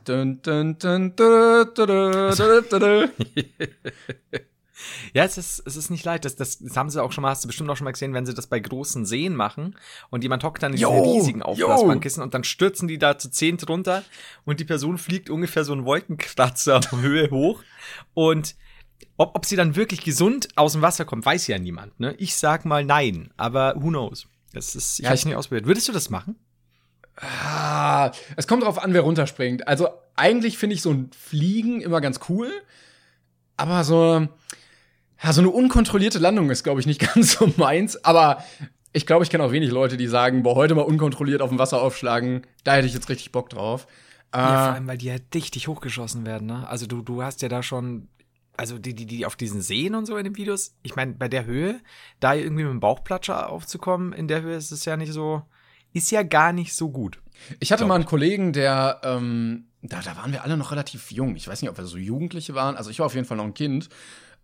Ja, 5.13 5.25
es 5.25 5.39
ist, 5.39 5.63
es 5.67 5.77
ist 5.77 5.91
nicht 5.91 6.05
leid. 6.05 6.25
Das, 6.25 6.37
das, 6.37 6.59
das 6.59 6.77
haben 6.77 6.91
sie 6.91 7.03
auch 7.03 7.13
schon 7.13 7.23
mal, 7.23 7.31
hast 7.31 7.45
du 7.45 7.49
bestimmt 7.49 7.69
auch 7.71 7.77
schon 7.77 7.85
mal 7.85 7.93
gesehen, 7.93 8.15
wenn 8.15 8.27
sie 8.27 8.35
das 8.35 8.47
bei 8.47 8.61
großen 8.61 9.05
Seen 9.07 9.35
machen 9.35 9.77
und 10.11 10.23
jemand 10.23 10.45
hockt 10.45 10.63
dann 10.63 10.73
in 10.73 10.79
diesen 10.79 10.93
riesigen 10.93 11.43
Aufblasbankkissen 11.43 12.23
und 12.23 12.35
dann 12.35 12.45
stürzen 12.45 12.89
die 12.89 12.99
da 12.99 13.19
zu 13.19 13.31
zehn 13.31 13.59
runter 13.69 14.05
und 14.45 14.61
die 14.61 14.65
Person 14.65 14.99
fliegt 14.99 15.31
ungefähr 15.31 15.65
so 15.65 15.73
einen 15.73 15.85
Wolkenkratzer 15.85 16.79
auf 16.79 16.93
Höhe 17.01 17.31
hoch 17.31 17.63
und 18.15 18.55
ob, 19.17 19.35
ob 19.37 19.45
sie 19.47 19.57
dann 19.57 19.77
wirklich 19.77 20.03
gesund 20.03 20.49
aus 20.57 20.73
dem 20.73 20.83
Wasser 20.83 21.05
kommt, 21.05 21.25
weiß 21.27 21.47
ja 21.47 21.59
niemand. 21.59 21.99
Ne? 22.01 22.15
Ich 22.19 22.37
sag 22.37 22.65
mal 22.65 22.85
nein, 22.85 23.31
aber 23.37 23.75
who 23.77 23.89
knows? 23.89 24.27
Das 24.53 24.75
ist, 24.75 24.99
ich 24.99 25.05
Ja, 25.05 25.11
hab's 25.11 25.21
ich- 25.21 25.27
nie 25.27 25.35
ausprobiert. 25.35 25.67
Würdest 25.67 25.89
du 25.89 25.93
das 25.93 26.11
machen? 26.11 26.37
Ah, 27.17 28.13
es 28.37 28.47
kommt 28.47 28.63
drauf 28.63 28.83
an, 28.83 28.95
wer 28.95 29.03
runterspringt. 29.03 29.69
Also 29.69 29.89
eigentlich 30.17 30.57
finde 30.59 30.75
ich 30.75 30.83
so 30.83 30.91
ein 30.91 31.11
Fliegen 31.17 31.81
immer 31.81 32.01
ganz 32.01 32.21
cool, 32.29 32.51
aber 33.57 33.85
so 33.85 34.27
Ja, 35.23 35.33
so 35.35 35.43
eine 35.43 35.51
unkontrollierte 35.51 36.19
Landung 36.19 36.51
ist, 36.51 36.63
glaube 36.65 36.81
ich, 36.81 36.87
nicht 36.87 37.01
ganz 37.15 37.33
so 37.33 37.53
meins. 37.59 38.03
Aber 38.05 38.43
ich 38.93 39.07
glaube, 39.07 39.23
ich 39.23 39.31
kenne 39.31 39.45
auch 39.45 39.53
wenig 39.53 39.71
Leute, 39.71 39.97
die 39.99 40.07
sagen, 40.07 40.43
boah, 40.43 40.55
heute 40.55 40.75
mal 40.75 40.83
unkontrolliert 40.83 41.43
auf 41.43 41.51
dem 41.51 41.59
Wasser 41.59 41.83
aufschlagen. 41.83 42.47
Da 42.65 42.73
hätte 42.75 42.87
ich 42.87 42.95
jetzt 42.95 43.09
richtig 43.11 43.31
Bock 43.33 43.51
drauf. 43.51 43.87
Ja, 44.35 44.65
vor 44.67 44.75
allem, 44.75 44.87
weil 44.87 44.97
die 44.99 45.07
ja 45.07 45.19
dichtig 45.19 45.69
hochgeschossen 45.69 46.25
werden, 46.25 46.47
ne? 46.47 46.67
Also 46.69 46.87
du, 46.87 47.03
du 47.03 47.23
hast 47.23 47.43
ja 47.43 47.49
da 47.49 47.63
schon, 47.63 48.09
also 48.57 48.79
die, 48.79 48.95
die, 48.95 49.07
die 49.07 49.27
auf 49.27 49.37
diesen 49.37 49.63
Seen 49.63 49.95
und 49.95 50.07
so 50.07 50.17
in 50.17 50.25
den 50.25 50.37
Videos, 50.37 50.75
ich 50.83 50.97
meine, 50.97 51.13
bei 51.13 51.29
der 51.29 51.47
Höhe, 51.47 51.81
da 52.21 52.35
irgendwie 52.35 52.65
mit 52.65 52.73
dem 52.73 52.81
Bauchplatscher 52.81 53.49
aufzukommen, 53.49 54.13
in 54.13 54.29
der 54.29 54.43
Höhe 54.43 54.57
ist 54.57 54.71
es 54.71 54.85
ja 54.85 54.97
nicht 54.97 55.13
so, 55.13 55.43
ist 55.93 56.11
ja 56.11 56.23
gar 56.23 56.53
nicht 56.53 56.75
so 56.75 56.91
gut. 56.91 57.21
Ich 57.59 57.73
hatte 57.73 57.87
mal 57.87 57.95
einen 57.95 58.05
Kollegen, 58.05 58.53
der, 58.53 59.01
ähm, 59.03 59.67
da, 59.83 60.01
da 60.01 60.17
waren 60.17 60.33
wir 60.33 60.45
alle 60.45 60.57
noch 60.57 60.73
relativ 60.73 61.11
jung. 61.11 61.37
Ich 61.37 61.49
weiß 61.49 61.63
nicht, 61.63 61.71
ob 61.71 61.79
wir 61.79 61.87
so 61.87 61.97
Jugendliche 61.97 62.55
waren. 62.55 62.77
Also 62.77 62.91
ich 62.91 62.99
war 62.99 63.07
auf 63.07 63.15
jeden 63.15 63.27
Fall 63.27 63.39
noch 63.39 63.45
ein 63.45 63.55
Kind. 63.55 63.89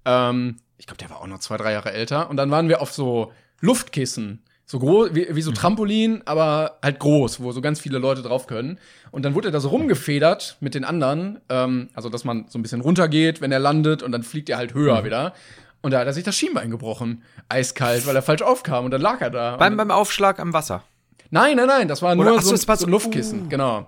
Ähm, 0.04 0.56
ich 0.78 0.86
glaube, 0.86 0.98
der 0.98 1.10
war 1.10 1.20
auch 1.20 1.26
noch 1.26 1.40
zwei, 1.40 1.56
drei 1.56 1.72
Jahre 1.72 1.92
älter. 1.92 2.30
Und 2.30 2.36
dann 2.36 2.50
waren 2.50 2.68
wir 2.68 2.80
auf 2.80 2.92
so 2.92 3.32
Luftkissen. 3.60 4.44
So 4.68 4.80
groß, 4.80 5.10
wie, 5.14 5.28
wie 5.30 5.42
so 5.42 5.52
Trampolin, 5.52 6.22
aber 6.24 6.78
halt 6.82 6.98
groß, 6.98 7.38
wo 7.40 7.52
so 7.52 7.60
ganz 7.60 7.78
viele 7.80 7.98
Leute 7.98 8.22
drauf 8.22 8.48
können. 8.48 8.78
Und 9.12 9.24
dann 9.24 9.34
wurde 9.36 9.48
er 9.48 9.52
da 9.52 9.60
so 9.60 9.68
rumgefedert 9.68 10.56
mit 10.60 10.74
den 10.74 10.84
anderen. 10.84 11.40
Ähm, 11.48 11.88
also, 11.94 12.08
dass 12.08 12.24
man 12.24 12.46
so 12.48 12.58
ein 12.58 12.62
bisschen 12.62 12.80
runtergeht, 12.80 13.40
wenn 13.40 13.52
er 13.52 13.60
landet, 13.60 14.02
und 14.02 14.10
dann 14.10 14.24
fliegt 14.24 14.48
er 14.50 14.56
halt 14.58 14.74
höher 14.74 15.04
wieder. 15.04 15.34
Und 15.82 15.92
da 15.92 16.00
hat 16.00 16.06
er 16.08 16.12
sich 16.12 16.24
das 16.24 16.34
Schienbein 16.36 16.70
gebrochen. 16.72 17.22
Eiskalt, 17.48 18.06
weil 18.08 18.16
er 18.16 18.22
falsch 18.22 18.42
aufkam. 18.42 18.84
Und 18.86 18.90
dann 18.90 19.00
lag 19.00 19.20
er 19.20 19.30
da. 19.30 19.56
Beim, 19.56 19.76
beim 19.76 19.92
Aufschlag 19.92 20.40
am 20.40 20.52
Wasser. 20.52 20.82
nein, 21.30 21.56
nein, 21.56 21.68
nein, 21.68 21.86
das 21.88 22.02
war 22.02 22.16
nur 22.16 22.26
Oder- 22.26 22.36
ach 22.38 22.42
so, 22.42 22.50
das 22.50 22.66
war 22.66 22.76
so- 22.76 22.86
ein 22.86 22.90
Luftkissen, 22.90 23.42
uh. 23.46 23.48
genau. 23.48 23.86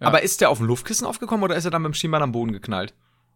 Ja. 0.00 0.06
Aber 0.06 0.22
ist 0.22 0.40
der 0.40 0.48
auf 0.48 0.58
dem 0.58 0.66
Luftkissen 0.66 1.06
aufgekommen 1.06 1.42
oder 1.44 1.56
ist 1.56 1.64
er 1.66 1.70
dann 1.70 1.82
beim 1.82 1.92
Schienbein 1.94 2.22
am 2.22 2.32
Boden 2.32 2.52
geknallt? 2.52 2.94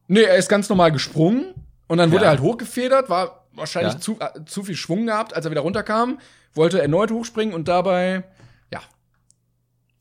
Nee, 0.08 0.22
er 0.22 0.36
ist 0.36 0.48
ganz 0.48 0.68
normal 0.70 0.92
gesprungen 0.92 1.54
und 1.88 1.98
dann 1.98 2.10
wurde 2.10 2.22
Ja. 2.24 2.28
er 2.28 2.30
halt 2.30 2.40
hochgefedert, 2.40 3.08
war 3.10 3.44
wahrscheinlich 3.54 3.94
Ja. 3.94 4.00
zu, 4.00 4.16
äh, 4.20 4.44
zu 4.46 4.62
viel 4.64 4.76
Schwung 4.76 5.06
gehabt, 5.06 5.34
als 5.34 5.44
er 5.44 5.50
wieder 5.50 5.60
runterkam, 5.62 6.18
wollte 6.54 6.80
erneut 6.80 7.10
hochspringen 7.10 7.54
und 7.54 7.68
dabei, 7.68 8.24
ja, 8.72 8.80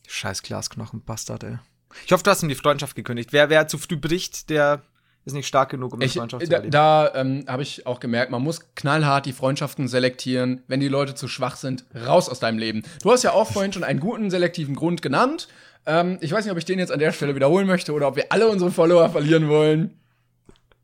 Scheiß 0.07 0.41
Glasknochen, 0.43 1.03
Bastard, 1.03 1.43
ey. 1.43 1.57
Ich 2.05 2.11
hoffe, 2.11 2.23
du 2.23 2.31
hast 2.31 2.43
ihm 2.43 2.49
die 2.49 2.55
Freundschaft 2.55 2.95
gekündigt. 2.95 3.33
Wer, 3.33 3.49
wer 3.49 3.67
zu 3.67 3.77
früh 3.77 3.97
bricht, 3.97 4.49
der 4.49 4.83
ist 5.25 5.33
nicht 5.33 5.47
stark 5.47 5.69
genug, 5.69 5.93
um 5.93 5.99
die 5.99 6.05
ich, 6.05 6.13
Freundschaft 6.13 6.43
zu 6.43 6.49
da, 6.49 6.55
erleben. 6.57 6.71
da 6.71 7.15
ähm, 7.15 7.45
habe 7.47 7.63
ich 7.63 7.85
auch 7.85 7.99
gemerkt, 7.99 8.31
man 8.31 8.41
muss 8.41 8.73
knallhart 8.75 9.25
die 9.25 9.33
Freundschaften 9.33 9.87
selektieren. 9.87 10.63
Wenn 10.67 10.79
die 10.79 10.87
Leute 10.87 11.15
zu 11.15 11.27
schwach 11.27 11.55
sind, 11.55 11.85
raus 11.95 12.29
aus 12.29 12.39
deinem 12.39 12.57
Leben. 12.57 12.83
Du 13.01 13.11
hast 13.11 13.23
ja 13.23 13.31
auch 13.33 13.51
vorhin 13.51 13.73
schon 13.73 13.83
einen 13.83 13.99
guten 13.99 14.29
selektiven 14.29 14.75
Grund 14.75 15.01
genannt. 15.01 15.47
Ähm, 15.85 16.17
ich 16.21 16.31
weiß 16.31 16.45
nicht, 16.45 16.51
ob 16.51 16.57
ich 16.57 16.65
den 16.65 16.79
jetzt 16.79 16.91
an 16.91 16.99
der 16.99 17.11
Stelle 17.11 17.35
wiederholen 17.35 17.67
möchte 17.67 17.93
oder 17.93 18.07
ob 18.07 18.15
wir 18.15 18.31
alle 18.31 18.47
unsere 18.47 18.71
Follower 18.71 19.09
verlieren 19.09 19.49
wollen. 19.49 19.99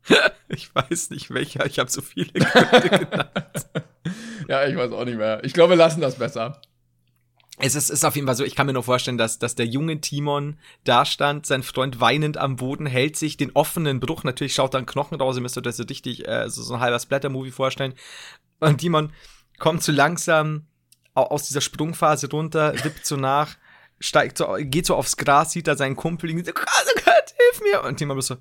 Ich 0.48 0.72
weiß 0.72 1.10
nicht 1.10 1.34
welcher, 1.34 1.66
ich 1.66 1.80
habe 1.80 1.90
so 1.90 2.00
viele 2.00 2.30
Gründe 2.32 2.88
genannt. 2.88 3.66
Ja, 4.50 4.66
ich 4.66 4.76
weiß 4.76 4.92
auch 4.92 5.04
nicht 5.04 5.18
mehr. 5.18 5.42
Ich 5.44 5.52
glaube, 5.52 5.70
wir 5.70 5.76
lassen 5.76 6.00
das 6.00 6.16
besser. 6.16 6.60
Es 7.58 7.74
ist, 7.74 7.88
ist 7.88 8.04
auf 8.04 8.14
jeden 8.16 8.26
Fall 8.26 8.36
so, 8.36 8.44
ich 8.44 8.54
kann 8.54 8.66
mir 8.66 8.74
nur 8.74 8.82
vorstellen, 8.82 9.16
dass, 9.16 9.38
dass 9.38 9.54
der 9.54 9.64
junge 9.66 9.98
Timon 10.02 10.58
da 10.84 11.06
stand, 11.06 11.46
sein 11.46 11.62
Freund 11.62 12.00
weinend 12.00 12.36
am 12.36 12.56
Boden, 12.56 12.84
hält 12.84 13.16
sich 13.16 13.38
den 13.38 13.50
offenen 13.52 13.98
Bruch, 13.98 14.24
natürlich 14.24 14.54
schaut 14.54 14.74
da 14.74 14.78
ein 14.78 14.84
Knochen 14.84 15.18
raus, 15.18 15.36
ihr 15.36 15.42
müsst 15.42 15.56
euch 15.56 15.62
das 15.62 15.78
so 15.78 15.84
richtig, 15.84 16.28
äh, 16.28 16.50
so, 16.50 16.62
so 16.62 16.74
ein 16.74 16.80
halber 16.80 16.98
Splatter-Movie 16.98 17.52
vorstellen. 17.52 17.94
Und 18.60 18.78
Timon 18.78 19.10
kommt 19.58 19.82
so 19.82 19.90
langsam 19.90 20.66
au- 21.14 21.22
aus 21.28 21.46
dieser 21.46 21.62
Sprungphase 21.62 22.28
runter, 22.30 22.74
wippt 22.84 23.06
so 23.06 23.16
nach, 23.16 23.56
steigt 24.00 24.36
so, 24.36 24.54
geht 24.60 24.84
so 24.84 24.94
aufs 24.94 25.16
Gras, 25.16 25.52
sieht 25.52 25.66
da 25.66 25.76
seinen 25.76 25.96
Kumpel 25.96 26.28
liegen, 26.28 26.44
so, 26.44 26.50
oh 26.50 27.00
Gott, 27.04 27.34
hilf 27.38 27.62
mir! 27.62 27.82
Und 27.84 27.96
Timon 27.96 28.18
ist 28.18 28.26
so, 28.26 28.36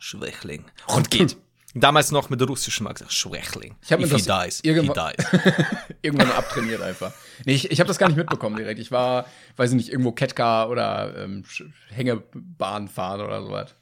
Schwächling. 0.00 0.64
Und 0.88 1.12
geht. 1.12 1.36
Damals 1.80 2.10
noch 2.10 2.30
mit 2.30 2.40
russischem 2.48 2.86
Akzent, 2.86 3.12
Schwächling. 3.12 3.76
Ich 3.82 3.92
hab 3.92 4.00
mir 4.00 4.06
If 4.06 4.24
das 4.24 4.44
dies, 4.44 4.60
irgendwann- 4.62 5.12
irgendwann 6.02 6.28
mal 6.28 6.36
abtrainiert 6.36 6.80
einfach. 6.80 7.12
Nee, 7.44 7.54
ich, 7.54 7.70
ich 7.70 7.80
habe 7.80 7.88
das 7.88 7.98
gar 7.98 8.08
nicht 8.08 8.16
mitbekommen 8.16 8.56
direkt. 8.56 8.80
Ich 8.80 8.90
war, 8.90 9.26
weiß 9.56 9.70
ich 9.70 9.76
nicht, 9.76 9.88
irgendwo 9.90 10.12
Ketka 10.12 10.66
oder 10.66 11.14
ähm, 11.16 11.44
Hängebahn 11.90 12.88
fahren 12.88 13.20
oder 13.20 13.42
sowas. 13.42 13.74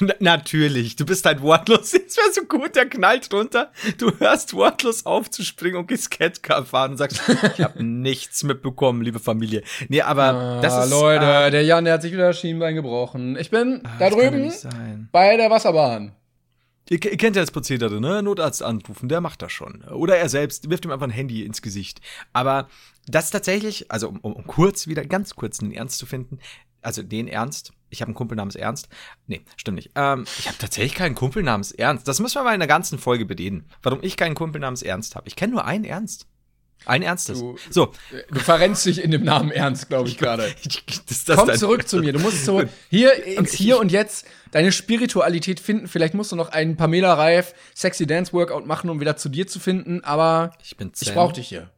Na, 0.00 0.14
natürlich, 0.20 0.96
du 0.96 1.04
bist 1.04 1.26
halt 1.26 1.42
wortlos. 1.42 1.92
Es 1.92 2.16
wäre 2.16 2.32
so 2.32 2.42
gut, 2.42 2.76
der 2.76 2.88
knallt 2.88 3.32
runter. 3.32 3.70
Du 3.98 4.10
hörst 4.18 4.54
wortlos 4.54 5.04
aufzuspringen 5.06 5.78
und 5.78 5.86
gehst 5.86 6.10
Catcar 6.10 6.64
fahren 6.64 6.92
und 6.92 6.96
sagst, 6.96 7.20
ich 7.56 7.62
habe 7.62 7.82
nichts 7.82 8.42
mitbekommen, 8.44 9.02
liebe 9.02 9.18
Familie. 9.18 9.62
Nee, 9.88 10.02
aber 10.02 10.60
das 10.62 10.72
ah, 10.72 10.84
ist. 10.84 10.90
Leute, 10.90 11.24
äh, 11.24 11.50
der 11.50 11.62
Jan, 11.62 11.84
der 11.84 11.94
hat 11.94 12.02
sich 12.02 12.12
wieder 12.12 12.28
das 12.28 12.40
Schienbein 12.40 12.74
gebrochen. 12.74 13.36
Ich 13.38 13.50
bin 13.50 13.82
da 13.82 14.08
das 14.08 14.18
kann 14.18 14.22
ja 14.22 14.30
drüben 14.30 15.08
bei 15.12 15.36
der 15.36 15.50
Wasserbahn. 15.50 16.12
Ihr, 16.90 17.02
ihr 17.04 17.16
kennt 17.16 17.36
ja 17.36 17.42
das 17.42 17.50
Prozedere, 17.50 18.00
ne? 18.00 18.22
Notarzt 18.22 18.62
anrufen, 18.62 19.08
der 19.08 19.20
macht 19.20 19.42
das 19.42 19.52
schon. 19.52 19.82
Oder 19.84 20.16
er 20.16 20.28
selbst 20.28 20.70
wirft 20.70 20.84
ihm 20.84 20.90
einfach 20.90 21.06
ein 21.06 21.10
Handy 21.10 21.44
ins 21.44 21.62
Gesicht. 21.62 22.00
Aber 22.32 22.68
das 23.06 23.30
tatsächlich, 23.30 23.90
also 23.90 24.08
um, 24.08 24.18
um, 24.20 24.32
um 24.32 24.46
kurz 24.46 24.86
wieder, 24.86 25.04
ganz 25.04 25.34
kurz 25.34 25.60
einen 25.60 25.72
Ernst 25.72 25.98
zu 25.98 26.06
finden, 26.06 26.38
also 26.80 27.02
den 27.02 27.28
Ernst, 27.28 27.72
ich 27.90 28.00
habe 28.00 28.10
einen 28.10 28.14
Kumpel 28.14 28.36
namens 28.36 28.54
Ernst. 28.54 28.88
Nee, 29.26 29.42
stimmt 29.56 29.76
nicht. 29.76 29.90
Ähm, 29.94 30.24
ich 30.38 30.46
habe 30.46 30.58
tatsächlich 30.58 30.94
keinen 30.94 31.14
Kumpel 31.14 31.42
namens 31.42 31.72
Ernst. 31.72 32.06
Das 32.06 32.20
müssen 32.20 32.36
wir 32.36 32.44
mal 32.44 32.54
in 32.54 32.60
der 32.60 32.68
ganzen 32.68 32.98
Folge 32.98 33.24
bedienen. 33.24 33.66
Warum 33.82 34.00
ich 34.02 34.16
keinen 34.16 34.34
Kumpel 34.34 34.60
namens 34.60 34.82
Ernst 34.82 35.16
habe. 35.16 35.26
Ich 35.26 35.36
kenne 35.36 35.54
nur 35.54 35.64
einen 35.64 35.84
Ernst. 35.84 36.26
Ein 36.86 37.02
Ernstes. 37.02 37.38
Du- 37.40 37.56
so. 37.70 37.92
Du 38.30 38.40
verrennst 38.40 38.86
dich 38.86 39.02
in 39.02 39.10
dem 39.10 39.24
Namen 39.24 39.50
Ernst, 39.50 39.88
glaube 39.88 40.08
ich 40.08 40.16
gerade. 40.18 40.54
Komm 41.34 41.54
zurück 41.54 41.86
zu 41.88 41.98
mir. 41.98 42.12
Du 42.12 42.18
musst 42.18 42.44
so 42.44 42.62
hier 42.90 43.24
ins 43.24 43.52
Hier 43.52 43.78
und 43.78 43.92
Jetzt 43.92 44.26
deine 44.52 44.72
Spiritualität 44.72 45.60
finden. 45.60 45.88
Vielleicht 45.88 46.14
musst 46.14 46.32
du 46.32 46.36
noch 46.36 46.48
einen 46.50 46.76
Pamela 46.76 47.14
Reif 47.14 47.54
Sexy 47.74 48.06
Dance 48.06 48.32
Workout 48.32 48.66
machen, 48.66 48.88
um 48.90 49.00
wieder 49.00 49.16
zu 49.16 49.28
dir 49.28 49.46
zu 49.46 49.60
finden. 49.60 50.02
Aber 50.04 50.52
Ich 50.62 50.76
bin 50.76 50.88
ich 50.94 50.94
Zen. 51.06 51.14
brauche 51.14 51.34
dich 51.34 51.48
hier. 51.48 51.70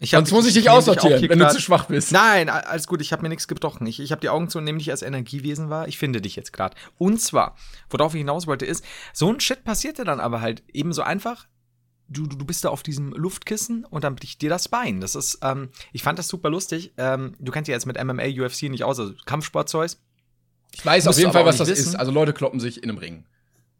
Ich 0.00 0.12
hab- 0.12 0.20
Sonst 0.20 0.32
muss 0.32 0.46
ich 0.46 0.54
dich 0.54 0.68
aussortieren, 0.68 1.28
wenn 1.30 1.38
du 1.38 1.48
zu 1.48 1.60
schwach 1.60 1.86
bist. 1.86 2.12
Nein, 2.12 2.50
alles 2.50 2.86
gut, 2.86 3.00
ich 3.00 3.12
habe 3.12 3.22
mir 3.22 3.28
nichts 3.30 3.48
gebrochen. 3.48 3.86
Ich, 3.86 4.00
ich 4.00 4.10
habe 4.12 4.20
die 4.20 4.28
Augen 4.28 4.48
zu 4.50 4.58
und 4.58 4.64
nehme 4.64 4.78
dich 4.78 4.90
als 4.90 5.02
Energiewesen 5.02 5.70
wahr. 5.70 5.88
Ich 5.88 5.98
finde 5.98 6.20
dich 6.20 6.36
jetzt 6.36 6.52
gerade. 6.52 6.76
Und 6.98 7.20
zwar, 7.22 7.56
worauf 7.88 8.12
ich 8.14 8.18
hinaus 8.18 8.46
wollte, 8.46 8.66
ist, 8.66 8.84
so 9.14 9.32
ein 9.32 9.40
Shit 9.40 9.64
passierte 9.64 10.04
dann 10.04 10.20
aber 10.20 10.40
halt 10.40 10.62
eben 10.72 10.92
so 10.92 11.02
einfach. 11.02 11.46
Du, 12.08 12.26
du, 12.26 12.44
bist 12.44 12.64
da 12.64 12.68
auf 12.68 12.82
diesem 12.82 13.12
Luftkissen 13.12 13.84
und 13.84 14.04
dann 14.04 14.14
bricht 14.14 14.42
dir 14.42 14.50
das 14.50 14.68
Bein. 14.68 15.00
Das 15.00 15.14
ist, 15.14 15.38
ähm, 15.42 15.70
ich 15.92 16.02
fand 16.02 16.18
das 16.18 16.28
super 16.28 16.50
lustig. 16.50 16.92
Ähm, 16.98 17.34
du 17.38 17.50
kennst 17.50 17.68
ja 17.68 17.74
jetzt 17.74 17.86
mit 17.86 18.02
MMA, 18.02 18.24
UFC 18.24 18.64
nicht 18.64 18.84
aus, 18.84 19.00
also 19.00 19.14
Kampfsportzeug. 19.24 19.92
Ich 20.72 20.84
weiß 20.84 21.04
Musst 21.04 21.16
auf 21.16 21.20
jeden 21.20 21.32
Fall, 21.32 21.46
was 21.46 21.56
das 21.56 21.68
nicht 21.68 21.78
ist. 21.78 21.86
wissen. 21.86 21.96
Also 21.96 22.12
Leute 22.12 22.32
kloppen 22.32 22.60
sich 22.60 22.82
in 22.82 22.90
einem 22.90 22.98
Ring. 22.98 23.24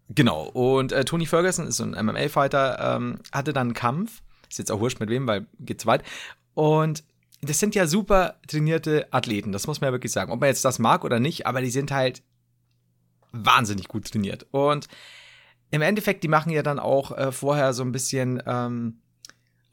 Genau. 0.09 0.45
Und 0.45 0.93
äh, 0.93 1.04
Tony 1.04 1.26
Ferguson 1.26 1.66
ist 1.66 1.76
so 1.76 1.85
ein 1.85 1.90
MMA-Fighter, 1.90 2.97
ähm, 2.97 3.19
hatte 3.33 3.52
dann 3.52 3.69
einen 3.69 3.75
Kampf. 3.75 4.23
Ist 4.49 4.59
jetzt 4.59 4.71
auch 4.71 4.81
wurscht 4.81 5.00
mit 5.00 5.11
wem, 5.11 5.26
weil 5.26 5.47
geht's 5.59 5.87
weit. 5.87 6.02
Und 6.54 7.04
das 7.43 7.59
sind 7.59 7.75
ja 7.75 7.87
super 7.87 8.37
trainierte 8.47 9.07
Athleten, 9.12 9.52
das 9.52 9.66
muss 9.66 9.81
man 9.81 9.88
ja 9.88 9.93
wirklich 9.93 10.12
sagen. 10.12 10.33
Ob 10.33 10.40
man 10.40 10.49
jetzt 10.49 10.64
das 10.64 10.78
mag 10.78 11.04
oder 11.04 11.21
nicht, 11.21 11.47
aber 11.47 11.61
die 11.61 11.71
sind 11.71 11.90
halt 11.90 12.23
wahnsinnig 13.33 13.88
gut 13.88 14.11
trainiert. 14.11 14.47
Und 14.50 14.88
im 15.75 15.83
Endeffekt, 15.83 16.23
die 16.23 16.28
machen 16.28 16.52
ja 16.52 16.62
dann 16.62 16.78
auch 16.78 17.11
äh, 17.19 17.33
vorher 17.33 17.73
so 17.73 17.83
ein 17.83 17.90
bisschen 17.90 18.40
ähm, 18.47 19.00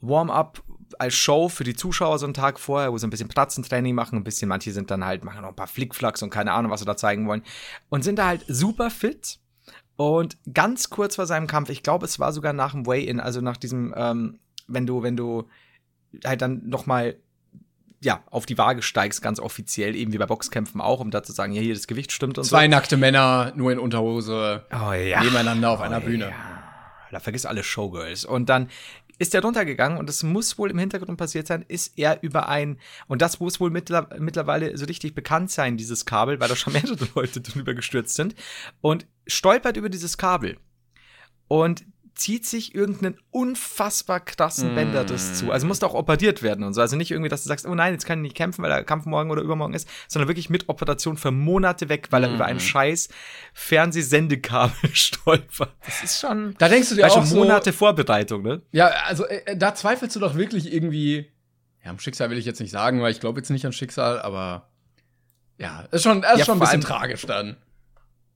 Warm-up 0.00 0.60
als 0.98 1.14
Show 1.14 1.48
für 1.48 1.62
die 1.62 1.76
Zuschauer 1.76 2.18
so 2.18 2.26
einen 2.26 2.34
Tag 2.34 2.58
vorher, 2.58 2.92
wo 2.92 2.98
sie 2.98 3.06
ein 3.06 3.10
bisschen 3.10 3.28
Pratzentraining 3.28 3.94
machen, 3.94 4.18
ein 4.18 4.24
bisschen, 4.24 4.48
manche 4.48 4.72
sind 4.72 4.90
dann 4.90 5.04
halt, 5.04 5.24
machen 5.24 5.42
noch 5.42 5.50
ein 5.50 5.56
paar 5.56 5.68
Flickflacks 5.68 6.20
und 6.24 6.30
keine 6.30 6.54
Ahnung, 6.54 6.72
was 6.72 6.80
sie 6.80 6.86
da 6.86 6.96
zeigen 6.96 7.28
wollen. 7.28 7.44
Und 7.88 8.02
sind 8.02 8.18
da 8.18 8.26
halt 8.26 8.44
super 8.48 8.90
fit. 8.90 9.38
Und 9.94 10.38
ganz 10.52 10.90
kurz 10.90 11.14
vor 11.14 11.26
seinem 11.26 11.46
Kampf, 11.46 11.70
ich 11.70 11.84
glaube, 11.84 12.04
es 12.04 12.18
war 12.18 12.32
sogar 12.32 12.52
nach 12.52 12.72
dem 12.72 12.84
Weigh-In, 12.84 13.20
also 13.20 13.40
nach 13.40 13.56
diesem, 13.56 13.94
ähm, 13.96 14.40
wenn 14.66 14.88
du, 14.88 15.04
wenn 15.04 15.16
du 15.16 15.44
halt 16.24 16.42
dann 16.42 16.68
noch 16.68 16.86
mal 16.86 17.16
ja, 18.02 18.22
auf 18.30 18.46
die 18.46 18.58
Waage 18.58 18.82
steigst, 18.82 19.22
ganz 19.22 19.38
offiziell, 19.38 19.94
eben 19.94 20.12
wie 20.12 20.18
bei 20.18 20.26
Boxkämpfen 20.26 20.80
auch, 20.80 21.00
um 21.00 21.10
da 21.10 21.22
zu 21.22 21.32
sagen, 21.32 21.52
ja, 21.52 21.62
hier 21.62 21.74
das 21.74 21.86
Gewicht 21.86 22.12
stimmt 22.12 22.36
und 22.38 22.44
Zwei 22.44 22.68
nackte 22.68 22.96
Männer, 22.96 23.52
nur 23.54 23.70
in 23.72 23.78
Unterhose, 23.78 24.64
so. 24.70 24.76
Oh 24.76 24.92
ja. 24.92 25.22
nebeneinander 25.22 25.70
auf 25.70 25.80
einer 25.80 25.98
Oh 25.98 26.06
Bühne. 26.06 26.30
Ja. 26.30 26.62
Da 27.10 27.20
vergiss 27.20 27.44
alle 27.44 27.62
Showgirls. 27.62 28.24
Und 28.24 28.48
dann 28.48 28.68
ist 29.18 29.34
er 29.34 29.42
runtergegangen 29.42 29.98
und 29.98 30.08
es 30.08 30.22
muss 30.22 30.58
wohl 30.58 30.70
im 30.70 30.78
Hintergrund 30.78 31.18
passiert 31.18 31.46
sein, 31.46 31.64
ist 31.68 31.96
er 31.96 32.22
über 32.22 32.48
ein, 32.48 32.78
und 33.06 33.22
das 33.22 33.38
muss 33.38 33.60
wohl 33.60 33.70
mittler, 33.70 34.08
mittlerweile 34.18 34.76
so 34.76 34.86
richtig 34.86 35.14
bekannt 35.14 35.50
sein, 35.50 35.76
dieses 35.76 36.06
Kabel, 36.06 36.40
weil 36.40 36.48
da 36.48 36.56
schon 36.56 36.72
mehrere 36.72 37.06
Leute 37.14 37.40
drüber 37.40 37.74
gestürzt 37.74 38.14
sind, 38.14 38.34
und 38.80 39.06
stolpert 39.26 39.76
über 39.76 39.90
dieses 39.90 40.18
Kabel 40.18 40.56
und 41.46 41.84
zieht 42.22 42.46
sich 42.46 42.74
irgendeinen 42.74 43.18
unfassbar 43.30 44.20
krassen 44.20 44.72
Mm. 44.72 44.74
Bänderriss 44.76 45.34
zu. 45.34 45.50
Also 45.50 45.66
musste 45.66 45.86
auch 45.86 45.94
operiert 45.94 46.42
werden 46.42 46.64
und 46.64 46.74
so. 46.74 46.80
Also 46.80 46.96
nicht 46.96 47.10
irgendwie, 47.10 47.28
dass 47.28 47.42
du 47.42 47.48
sagst, 47.48 47.66
oh 47.66 47.74
nein, 47.74 47.92
jetzt 47.92 48.06
kann 48.06 48.18
ich 48.20 48.22
nicht 48.22 48.36
kämpfen, 48.36 48.62
weil 48.62 48.70
der 48.70 48.84
Kampf 48.84 49.06
morgen 49.06 49.30
oder 49.30 49.42
übermorgen 49.42 49.74
ist, 49.74 49.88
sondern 50.08 50.28
wirklich 50.28 50.48
mit 50.50 50.68
Operation 50.68 51.16
für 51.16 51.30
Monate 51.32 51.88
weg, 51.88 52.08
weil 52.10 52.22
er 52.24 52.30
Mm. 52.30 52.34
über 52.36 52.44
ein 52.46 52.60
scheiß 52.60 53.08
Fernsehsendekabel 53.52 54.90
stolpert. 54.94 55.74
Das 55.84 56.02
ist 56.04 56.20
schon, 56.20 56.54
Da 56.58 56.68
denkst 56.68 56.90
du 56.90 56.94
dir 56.94 57.06
auch 57.08 57.14
schon 57.14 57.26
so, 57.26 57.36
Monate 57.36 57.72
Vorbereitung, 57.72 58.42
ne? 58.42 58.62
Ja, 58.70 58.88
also 59.06 59.26
äh, 59.26 59.56
da 59.56 59.74
zweifelst 59.74 60.14
du 60.16 60.20
doch 60.20 60.34
wirklich 60.36 60.72
irgendwie. 60.72 61.30
Ja, 61.84 61.90
am 61.90 61.98
Schicksal 61.98 62.30
will 62.30 62.38
ich 62.38 62.44
jetzt 62.44 62.60
nicht 62.60 62.70
sagen, 62.70 63.02
weil 63.02 63.10
ich 63.10 63.18
glaube 63.20 63.40
jetzt 63.40 63.50
nicht 63.50 63.66
an 63.66 63.72
Schicksal, 63.72 64.20
aber 64.20 64.68
ja, 65.58 65.82
ist 65.90 66.02
schon, 66.04 66.22
ist 66.22 66.38
Ja, 66.38 66.44
schon 66.44 66.58
ein 66.58 66.60
bisschen 66.60 66.80
tragisch 66.80 67.26
dann. 67.26 67.56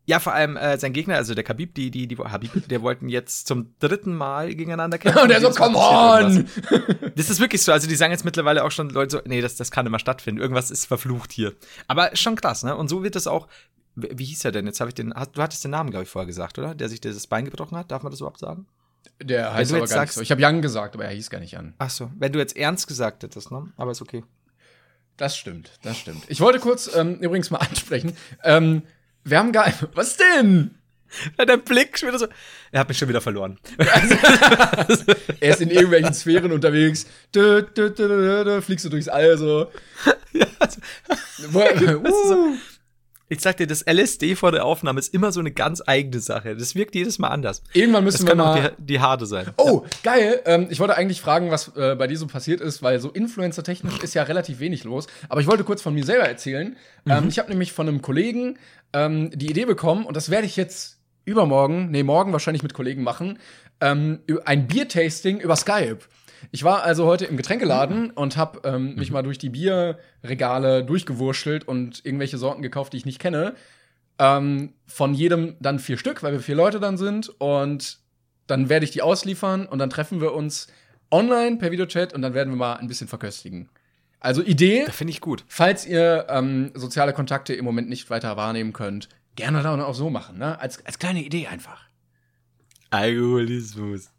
Ja, 0.09 0.21
vor 0.21 0.33
allem 0.33 0.57
äh, 0.57 0.79
sein 0.79 0.93
Gegner, 0.93 1.17
also 1.17 1.35
der 1.35 1.43
Khabib, 1.43 1.75
die, 1.75 1.91
die, 1.91 2.07
die 2.07 2.17
Habib, 2.17 2.69
der 2.69 2.81
wollten 2.81 3.09
jetzt 3.09 3.49
zum 3.49 3.75
dritten 3.81 4.15
Mal 4.15 4.55
gegeneinander 4.55 4.99
kämpfen. 4.99 5.19
Und 5.25 5.31
er 5.31 5.41
so, 5.41 5.51
come 5.51 5.77
on! 5.77 6.49
Das 7.17 7.29
ist 7.29 7.41
wirklich 7.41 7.63
so. 7.63 7.73
Also 7.73 7.89
die 7.89 7.97
sagen 7.97 8.13
jetzt 8.13 8.25
mittlerweile 8.25 8.63
auch 8.65 8.71
schon 8.71 8.89
Leute 8.91 9.17
so, 9.17 9.23
nee, 9.29 9.41
das, 9.41 9.57
das 9.57 9.71
kann 9.71 9.85
immer 9.87 9.99
stattfinden. 9.99 10.41
Irgendwas 10.41 10.71
ist 10.71 10.87
verflucht 10.87 11.33
hier. 11.33 11.55
Aber 11.89 12.15
schon 12.15 12.37
krass, 12.37 12.63
ne? 12.63 12.77
Und 12.77 12.89
so 12.89 13.03
wird 13.03 13.17
das 13.17 13.27
auch. 13.27 13.49
Wie 13.97 14.25
hieß 14.25 14.45
er 14.45 14.53
denn? 14.53 14.67
Jetzt 14.67 14.79
habe 14.81 14.91
ich 14.91 14.95
den. 14.95 15.13
hast- 15.15 15.37
Du 15.37 15.43
hattest 15.43 15.65
den 15.65 15.71
Namen, 15.73 15.91
glaube 15.91 16.05
ich, 16.05 16.11
vorher 16.11 16.27
gesagt, 16.27 16.59
oder? 16.59 16.75
Der 16.75 16.89
sich 16.89 17.01
dieses 17.01 17.27
Bein 17.27 17.45
gebrochen 17.47 17.77
hat. 17.77 17.91
Darf 17.91 18.03
man 18.03 18.11
das 18.13 18.21
überhaupt 18.21 18.39
sagen? 18.41 18.67
Der 19.23 19.55
heißt 19.55 19.71
aber 19.73 19.79
gar 19.81 19.85
nicht 19.87 19.93
sagst- 19.95 20.15
so. 20.17 20.21
Ich 20.21 20.31
habe 20.31 20.45
Young 20.45 20.61
gesagt, 20.63 20.95
aber 20.95 21.05
er 21.07 21.13
hieß 21.15 21.31
gar 21.31 21.41
nicht 21.41 21.57
Young. 21.57 21.73
Ach 21.79 21.91
so, 21.91 22.11
wenn 22.19 22.31
du 22.33 22.39
jetzt 22.39 22.57
ernst 22.57 22.87
gesagt 22.87 23.23
hättest, 23.23 23.51
ne? 23.51 23.73
Aber 23.77 23.91
ist 23.91 24.03
okay. 24.03 24.23
Das 25.17 25.37
stimmt, 25.37 25.71
das 25.83 25.97
stimmt. 25.97 26.25
Ich 26.29 26.41
wollte 26.43 26.59
kurz 26.61 26.95
ähm, 26.95 27.17
übrigens 27.21 27.51
mal 27.51 27.59
ansprechen. 27.71 28.15
Ähm, 28.45 28.83
wir 29.27 29.39
haben 29.39 29.53
gar. 29.53 29.73
Was 29.95 30.17
denn? 30.17 30.75
Der 31.39 31.57
Blick 31.57 31.99
schon 31.99 32.09
wieder 32.09 32.19
so. 32.19 32.27
Er 32.73 32.81
hat 32.81 32.89
mich 32.89 32.99
schon 32.99 33.09
wieder 33.09 33.21
verloren. 33.21 33.59
Er 35.41 35.51
ist 35.51 35.61
in 35.61 35.71
irgendwelchen 35.71 36.13
Sphären 36.15 36.53
unterwegs. 36.53 37.07
Dö, 37.35 37.63
dö, 37.63 37.91
dö, 37.91 38.09
dö, 38.09 38.45
dö, 38.45 38.61
fliegst 38.61 38.85
du 38.85 38.89
durchs 38.89 39.09
All 39.09 39.37
so. 39.39 39.71
Wo- 41.51 41.61
uh. 42.09 42.57
Ich 43.29 43.41
sag 43.41 43.57
dir, 43.57 43.67
das 43.67 43.85
LSD 43.87 44.37
vor 44.37 44.53
der 44.53 44.65
Aufnahme 44.65 45.01
ist 45.01 45.13
immer 45.13 45.33
so 45.33 45.41
eine 45.41 45.51
ganz 45.51 45.83
eigene 45.85 46.21
Sache. 46.21 46.55
Das 46.57 46.77
wirkt 46.77 46.95
jedes 46.95 47.19
Mal 47.19 47.29
anders. 47.29 47.61
Irgendwann 47.73 48.05
Das 48.05 48.15
müssen 48.15 48.27
wir 48.27 48.31
kann 48.37 48.41
auch 48.41 48.55
mal. 48.55 48.75
die, 48.79 48.87
die 48.87 49.01
Harte 49.01 49.27
sein. 49.27 49.49
Oh, 49.57 49.83
geil. 50.05 50.41
Ähm, 50.45 50.69
ich 50.71 50.79
wollte 50.79 50.97
eigentlich 50.97 51.21
fragen, 51.21 51.51
was 51.51 51.77
äh, 51.77 51.97
bei 51.97 52.07
dir 52.07 52.17
so 52.17 52.29
passiert 52.29 52.61
ist, 52.61 52.83
weil 52.85 53.01
so 53.01 53.11
Influencer-technisch 53.11 53.99
ist 53.99 54.15
ja 54.15 54.23
relativ 54.23 54.61
wenig 54.61 54.85
los. 54.85 55.09
Aber 55.29 55.41
ich 55.41 55.49
wollte 55.49 55.65
kurz 55.65 55.83
von 55.83 55.93
mir 55.95 56.05
selber 56.05 56.25
erzählen. 56.29 56.77
Ähm, 57.09 57.27
ich 57.29 57.39
habe 57.41 57.49
nämlich 57.49 57.73
von 57.73 57.89
einem 57.89 58.01
Kollegen 58.01 58.59
ähm, 58.93 59.31
die 59.35 59.51
Idee 59.51 59.65
bekommen, 59.65 60.07
und 60.07 60.17
das 60.17 60.31
werde 60.31 60.47
ich 60.47 60.57
jetzt 60.57 60.99
übermorgen, 61.25 61.91
nee, 61.91 62.05
morgen 62.05 62.31
wahrscheinlich 62.33 62.63
mit 62.63 62.75
Kollegen 62.75 63.03
machen, 63.03 63.41
ähm, 63.81 64.21
ein 64.45 64.69
Biertasting 64.69 65.41
über 65.41 65.57
Skype. 65.57 65.99
Ich 66.51 66.65
war 66.65 66.83
also 66.83 67.07
heute 67.07 67.25
im 67.27 67.37
Getränkeladen 67.37 68.11
und 68.11 68.37
habe 68.37 68.61
ähm, 68.69 68.95
mich 68.95 69.11
mal 69.11 69.23
durch 69.23 69.39
die 69.39 69.51
Bierregale 69.51 70.85
durchgewurschtelt 70.85 71.67
und 71.67 72.05
irgendwelche 72.05 72.39
Sorten 72.39 72.63
gekauft, 72.63 72.93
die 72.93 72.99
ich 72.99 73.07
nicht 73.07 73.19
kenne. 73.19 73.55
Ähm, 74.19 74.73
von 74.87 75.13
jedem 75.15 75.57
dann 75.61 75.79
vier 75.79 75.99
Stück, 75.99 76.23
weil 76.23 76.33
wir 76.33 76.41
vier 76.41 76.55
Leute 76.55 76.81
dann 76.81 76.97
sind. 76.97 77.29
Und 77.41 77.99
dann 78.47 78.69
werde 78.69 78.85
ich 78.85 78.91
die 78.91 79.03
ausliefern 79.03 79.67
und 79.67 79.79
dann 79.79 79.91
treffen 79.91 80.21
wir 80.21 80.33
uns 80.33 80.69
online 81.11 81.57
per 81.57 81.71
Videochat 81.71 82.13
und 82.15 82.23
dann 82.23 82.35
werden 82.35 82.53
wir 82.53 82.57
mal 82.57 82.75
ein 82.75 82.89
bisschen 82.89 83.09
verköstigen. 83.09 83.69
Also 84.21 84.43
Idee, 84.43 84.85
Da 84.87 84.93
finde 84.93 85.13
ich 85.13 85.21
gut. 85.21 85.45
falls 85.47 85.87
ihr 85.87 86.27
ähm, 86.29 86.71
soziale 86.75 87.13
Kontakte 87.13 87.55
im 87.55 87.65
Moment 87.65 87.89
nicht 87.89 88.09
weiter 88.11 88.37
wahrnehmen 88.37 88.73
könnt, 88.73 89.09
gerne 89.37 89.63
dann 89.63 89.81
auch 89.81 89.95
so 89.95 90.11
machen, 90.11 90.39
ne? 90.39 90.59
Als, 90.59 90.85
als 90.87 90.99
kleine 90.99 91.23
Idee 91.23 91.47
einfach. 91.49 91.83
Alkoholismus. 92.91 94.11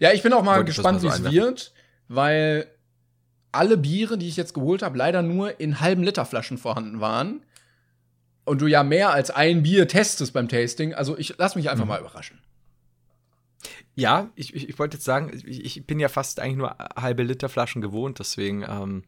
Ja, 0.00 0.12
ich 0.12 0.22
bin 0.22 0.32
auch 0.32 0.42
mal 0.42 0.56
Wollte 0.58 0.66
gespannt, 0.66 1.02
wie 1.02 1.08
so 1.08 1.12
es 1.14 1.24
wird, 1.32 1.72
weil 2.08 2.66
alle 3.52 3.76
Biere, 3.76 4.18
die 4.18 4.28
ich 4.28 4.36
jetzt 4.36 4.54
geholt 4.54 4.82
habe, 4.82 4.96
leider 4.98 5.22
nur 5.22 5.60
in 5.60 5.80
halben 5.80 6.02
Liter 6.02 6.24
Flaschen 6.26 6.58
vorhanden 6.58 7.00
waren. 7.00 7.42
Und 8.44 8.60
du 8.60 8.66
ja 8.66 8.82
mehr 8.84 9.10
als 9.10 9.30
ein 9.30 9.62
Bier 9.62 9.88
testest 9.88 10.32
beim 10.34 10.48
Tasting. 10.48 10.92
Also 10.94 11.16
ich 11.16 11.34
lass 11.38 11.54
mich 11.56 11.64
Mhm. 11.66 11.70
einfach 11.70 11.86
mal 11.86 12.00
überraschen. 12.00 12.38
Ja, 13.94 14.28
ich, 14.34 14.54
ich, 14.54 14.68
ich 14.68 14.78
wollte 14.78 14.96
jetzt 14.96 15.04
sagen, 15.04 15.30
ich, 15.46 15.64
ich 15.64 15.86
bin 15.86 15.98
ja 16.00 16.08
fast 16.08 16.40
eigentlich 16.40 16.56
nur 16.58 16.76
halbe 16.96 17.22
Liter 17.22 17.48
Flaschen 17.48 17.80
gewohnt, 17.80 18.18
deswegen 18.18 18.62
ähm, 18.68 19.04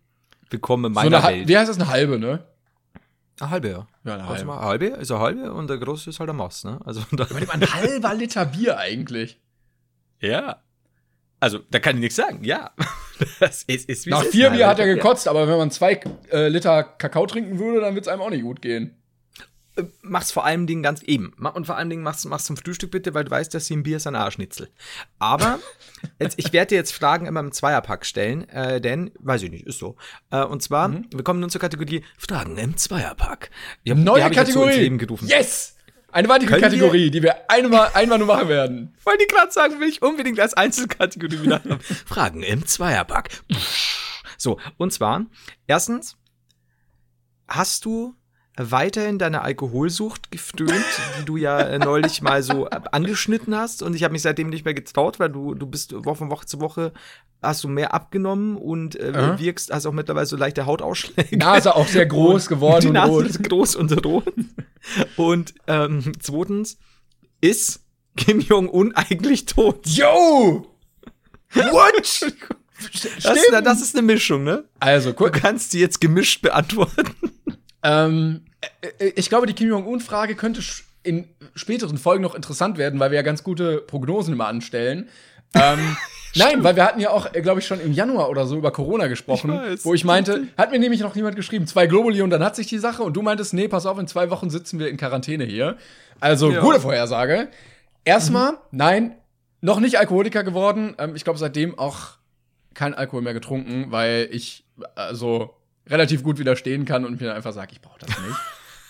willkommen 0.49 0.87
in 0.87 0.95
So 0.95 1.01
meiner 1.01 1.17
eine, 1.19 1.27
Hal- 1.27 1.35
Welt. 1.41 1.49
wie 1.49 1.59
heißt 1.59 1.69
das? 1.69 1.77
Eine 1.79 1.89
halbe, 1.89 2.19
ne? 2.19 2.45
Eine 3.41 3.51
halbe, 3.51 3.69
ja. 3.69 3.87
Ja, 4.05 4.15
eine 4.15 4.29
halbe. 4.29 4.45
mal, 4.45 4.61
halbe 4.61 4.87
ist 4.87 5.11
eine 5.11 5.21
halbe 5.21 5.53
und 5.53 5.69
der 5.69 5.79
große 5.79 6.09
ist 6.09 6.21
halt 6.21 6.29
der 6.29 6.35
Maß, 6.35 6.65
ne? 6.65 6.81
Also 6.85 7.03
da, 7.13 7.25
Überleg 7.25 7.49
mal, 7.49 7.55
ein 7.55 7.75
halber 7.75 8.15
Liter 8.15 8.47
Bier 8.47 8.79
eigentlich. 8.79 9.39
Ja. 10.21 10.63
Also, 11.39 11.59
da 11.71 11.79
kann 11.81 11.97
ich 11.97 12.01
nichts 12.01 12.17
sagen, 12.17 12.43
ja. 12.45 12.71
Das 13.41 13.63
ist, 13.63 13.89
ist 13.89 14.05
wie 14.05 14.11
Nach 14.11 14.21
es 14.21 14.27
ist, 14.27 14.33
vier 14.33 14.51
Bier 14.51 14.67
hat 14.67 14.79
er 14.79 14.87
gekotzt, 14.87 15.27
aber 15.27 15.49
wenn 15.49 15.57
man 15.57 15.71
zwei 15.71 15.99
äh, 16.31 16.49
Liter 16.49 16.83
Kakao 16.85 17.27
trinken 17.27 17.59
würde, 17.59 17.81
dann 17.81 17.95
wird 17.95 18.05
es 18.07 18.13
einem 18.13 18.21
auch 18.21 18.29
nicht 18.29 18.43
gut 18.43 18.61
gehen. 18.61 18.95
mach's 20.03 20.33
vor 20.33 20.45
allem 20.45 20.67
Dingen 20.67 20.83
ganz 20.83 21.03
eben. 21.03 21.33
Und 21.55 21.67
vor 21.67 21.77
allem 21.79 21.89
Dingen 21.89 22.03
mach's, 22.03 22.27
mach's 22.27 22.45
zum 22.45 22.59
Frühstück 22.59 22.91
bitte, 22.91 23.15
weil 23.15 23.25
du 23.25 23.31
weißt, 23.31 23.55
dass 23.55 23.67
sie 23.67 23.77
ein 23.77 23.83
Bier 23.85 23.97
ist 23.99 24.07
ein 24.07 24.17
Arschnitzel. 24.17 24.69
Aber 25.19 25.59
jetzt, 26.19 26.39
ich 26.39 26.53
werde 26.53 26.71
dir 26.71 26.75
jetzt 26.77 26.93
Fragen 26.93 27.25
immer 27.27 27.41
im 27.41 27.53
Zweierpack 27.53 28.05
stellen, 28.05 28.47
äh, 28.51 28.83
denn, 28.83 29.13
weiß 29.19 29.43
ich 29.45 29.51
nicht, 29.51 29.67
ist 29.67 29.79
so. 29.79 29.97
Äh, 30.31 30.43
und 30.45 30.63
zwar, 30.63 30.89
Mhm. 30.89 31.07
wir 31.15 31.25
kommen 31.25 31.41
nun 31.41 31.49
zur 31.51 31.61
Kategorie 31.63 32.05
Fragen 32.19 32.59
im 32.59 32.77
Zweierpack. 32.77 33.51
Hab- 33.51 33.83
die 33.85 33.95
Neue 33.95 34.31
Kategorie. 34.31 34.77
Leben 34.77 34.99
gerufen. 34.99 35.27
yes! 35.29 35.76
Eine 36.13 36.29
weitere 36.29 36.49
Können 36.49 36.63
wir- 36.63 36.69
Kategorie, 36.71 37.11
die 37.11 37.23
wir 37.23 37.51
einmal, 37.51 37.91
einmal 37.95 38.19
nur 38.19 38.27
machen 38.29 38.49
werden. 38.49 38.95
Wollte 39.05 39.25
ich 39.25 39.29
gerade 39.29 39.53
sagen, 39.53 39.81
will 39.81 39.89
ich 39.89 40.01
unbedingt 40.03 40.41
als 40.41 40.55
Einzelkategorie 40.55 41.43
wieder 41.43 41.57
haben. 41.63 41.79
Fragen 42.07 42.43
im 42.43 42.65
Zweierpack. 42.67 43.31
So, 44.39 44.59
und 44.79 44.93
zwar, 44.93 45.27
erstens, 45.67 46.17
hast 47.49 47.85
du 47.85 48.15
weiterhin 48.59 49.19
deine 49.19 49.43
Alkoholsucht 49.43 50.31
gefrönt, 50.31 50.71
die 51.21 51.25
du 51.27 51.37
ja 51.37 51.61
äh, 51.61 51.79
neulich 51.79 52.23
mal 52.23 52.43
so 52.43 52.67
angeschnitten 52.67 53.55
hast 53.55 53.83
und 53.83 53.95
ich 53.95 54.03
habe 54.03 54.13
mich 54.13 54.23
seitdem 54.23 54.49
nicht 54.49 54.65
mehr 54.65 54.73
getraut, 54.73 55.21
weil 55.21 55.29
du 55.29 55.55
du 55.55 55.67
bist 55.67 55.93
Woche 55.93 56.17
von 56.17 56.31
Woche 56.31 56.47
zu 56.47 56.59
Woche 56.61 56.93
hast 57.43 57.63
du 57.65 57.69
mehr 57.69 57.93
abgenommen 57.93 58.57
und 58.57 58.97
äh, 58.99 59.13
Aha. 59.15 59.39
wirkst 59.39 59.71
hast 59.71 59.85
auch 59.85 59.93
mittlerweile 59.93 60.25
so 60.25 60.37
leichte 60.39 60.65
Hautausschläge. 60.65 61.37
Nase 61.37 61.75
auch 61.77 61.87
sehr 61.87 62.07
groß 62.07 62.47
geworden 62.49 62.81
Die 62.81 62.87
und 62.89 62.95
Nase 62.95 63.11
rot. 63.13 63.27
ist 63.27 63.43
groß 63.43 63.77
und 63.77 64.05
rot. 64.07 64.25
Und 65.17 65.55
ähm, 65.67 66.13
zweitens 66.21 66.79
ist 67.41 67.81
Kim 68.17 68.41
Jong-un 68.41 68.95
eigentlich 68.95 69.47
tot. 69.47 69.87
Yo! 69.87 70.67
What? 71.55 72.35
Das, 73.23 73.41
das 73.65 73.81
ist 73.81 73.97
eine 73.97 74.07
Mischung, 74.07 74.45
ne? 74.45 74.65
Also, 74.81 75.11
Du 75.13 75.17
kurz. 75.17 75.41
kannst 75.41 75.73
die 75.73 75.79
jetzt 75.79 75.99
gemischt 75.99 76.43
beantworten. 76.43 77.11
Ähm, 77.83 78.45
äh, 78.99 79.13
ich 79.17 79.31
glaube, 79.31 79.47
die 79.47 79.55
Kim 79.55 79.69
Jong-un-Frage 79.69 80.35
könnte 80.35 80.61
in 81.03 81.27
späteren 81.55 81.97
Folgen 81.97 82.23
noch 82.23 82.35
interessant 82.35 82.77
werden, 82.77 83.01
weil 83.01 83.11
wir 83.13 83.17
ja 83.17 83.23
ganz 83.23 83.43
gute 83.43 83.79
Prognosen 83.79 84.35
immer 84.35 84.49
anstellen. 84.49 85.09
Ähm, 85.55 85.97
nein, 86.39 86.63
weil 86.65 86.77
wir 86.77 86.85
hatten 86.85 87.01
ja 87.01 87.11
auch, 87.11 87.33
glaube 87.33 87.61
ich, 87.61 87.67
schon 87.67 87.81
im 87.81 87.93
Januar 87.93 88.29
oder 88.31 88.47
so 88.47 88.57
über 88.57 88.71
Corona 88.71 89.07
gesprochen, 89.07 89.51
Ich 89.53 89.57
weiß. 89.73 89.85
wo 89.85 89.95
ich 89.95 90.05
meinte, 90.05 90.49
hat 90.57 90.71
mir 90.73 90.79
nämlich 90.79 91.01
noch 91.01 91.15
niemand 91.15 91.37
geschrieben, 91.37 91.67
zwei 91.67 91.87
Globuli 91.87 92.23
und 92.23 92.31
dann 92.31 92.43
hat 92.45 92.57
sich 92.57 92.67
die 92.67 92.79
Sache 92.79 93.03
und 93.03 93.15
du 93.15 93.23
meintest, 93.23 93.55
nee, 93.55 93.69
pass 93.69 93.87
auf, 93.87 93.99
in 93.99 94.07
zwei 94.07 94.31
Wochen 94.31 94.51
sitzen 94.51 94.79
wir 94.79 94.89
in 94.89 94.97
Quarantäne 94.97 95.45
hier. 95.45 95.77
Also, 96.21 96.51
Ja. 96.51 96.61
gute 96.61 96.81
Vorhersage. 96.81 97.49
Erstmal, 98.05 98.55
nein, 98.71 99.15
noch 99.61 99.81
nicht 99.81 99.99
Alkoholiker 99.99 100.45
geworden. 100.45 100.95
Ähm, 100.99 101.17
ich 101.17 101.25
glaube, 101.25 101.39
seitdem 101.39 101.79
auch 101.79 102.17
kein 102.75 102.95
Alkohol 102.95 103.23
mehr 103.23 103.35
getrunken, 103.35 103.87
weil 103.91 104.29
ich 104.31 104.65
also 104.95 105.55
relativ 105.89 106.23
gut 106.23 106.39
widerstehen 106.39 106.85
kann 106.85 107.05
und 107.05 107.21
mir 107.21 107.35
einfach 107.35 107.53
sage, 107.53 107.71
ich 107.73 107.81
brauche 107.81 107.99
das 108.01 108.09
nicht. 108.11 108.37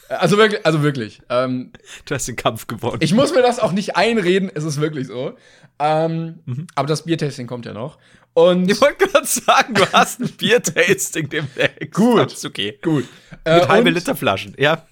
Also 0.08 0.36
wirklich, 0.38 0.64
also 0.64 0.82
wirklich. 0.82 1.20
Ähm, 1.28 1.72
Du 2.04 2.14
hast 2.14 2.28
den 2.28 2.36
Kampf 2.36 2.66
gewonnen. 2.66 2.98
ich 3.00 3.12
muss 3.14 3.34
mir 3.34 3.42
das 3.42 3.58
auch 3.58 3.72
nicht 3.72 3.96
einreden, 3.96 4.50
es 4.54 4.64
ist 4.64 4.80
wirklich 4.80 5.06
so. 5.08 5.36
Ähm, 5.78 6.66
Aber 6.74 6.86
das 6.88 7.04
Biertasting 7.04 7.46
kommt 7.46 7.66
ja 7.66 7.72
noch. 7.72 7.98
Und 8.34 8.70
Ich 8.70 8.80
wollte 8.80 9.06
gerade 9.08 9.26
sagen, 9.26 9.74
du 9.74 9.84
hast 9.92 10.20
ein 10.20 10.28
Biertasting 10.28 11.28
demnächst. 11.28 11.92
Gut. 11.92 12.32
Ist 12.32 12.44
okay. 12.44 12.78
gut. 12.82 13.04
Mit 13.30 13.40
Äh, 13.44 13.66
halbe 13.68 13.88
und 13.88 13.94
Liter 13.94 14.14
Flaschen. 14.14 14.54
Ja. 14.58 14.86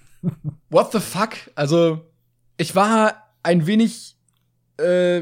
What 0.69 0.91
the 0.91 0.99
fuck? 0.99 1.33
Also, 1.55 2.01
ich 2.57 2.75
war 2.75 3.29
ein 3.43 3.67
wenig, 3.67 4.15
äh, 4.79 5.21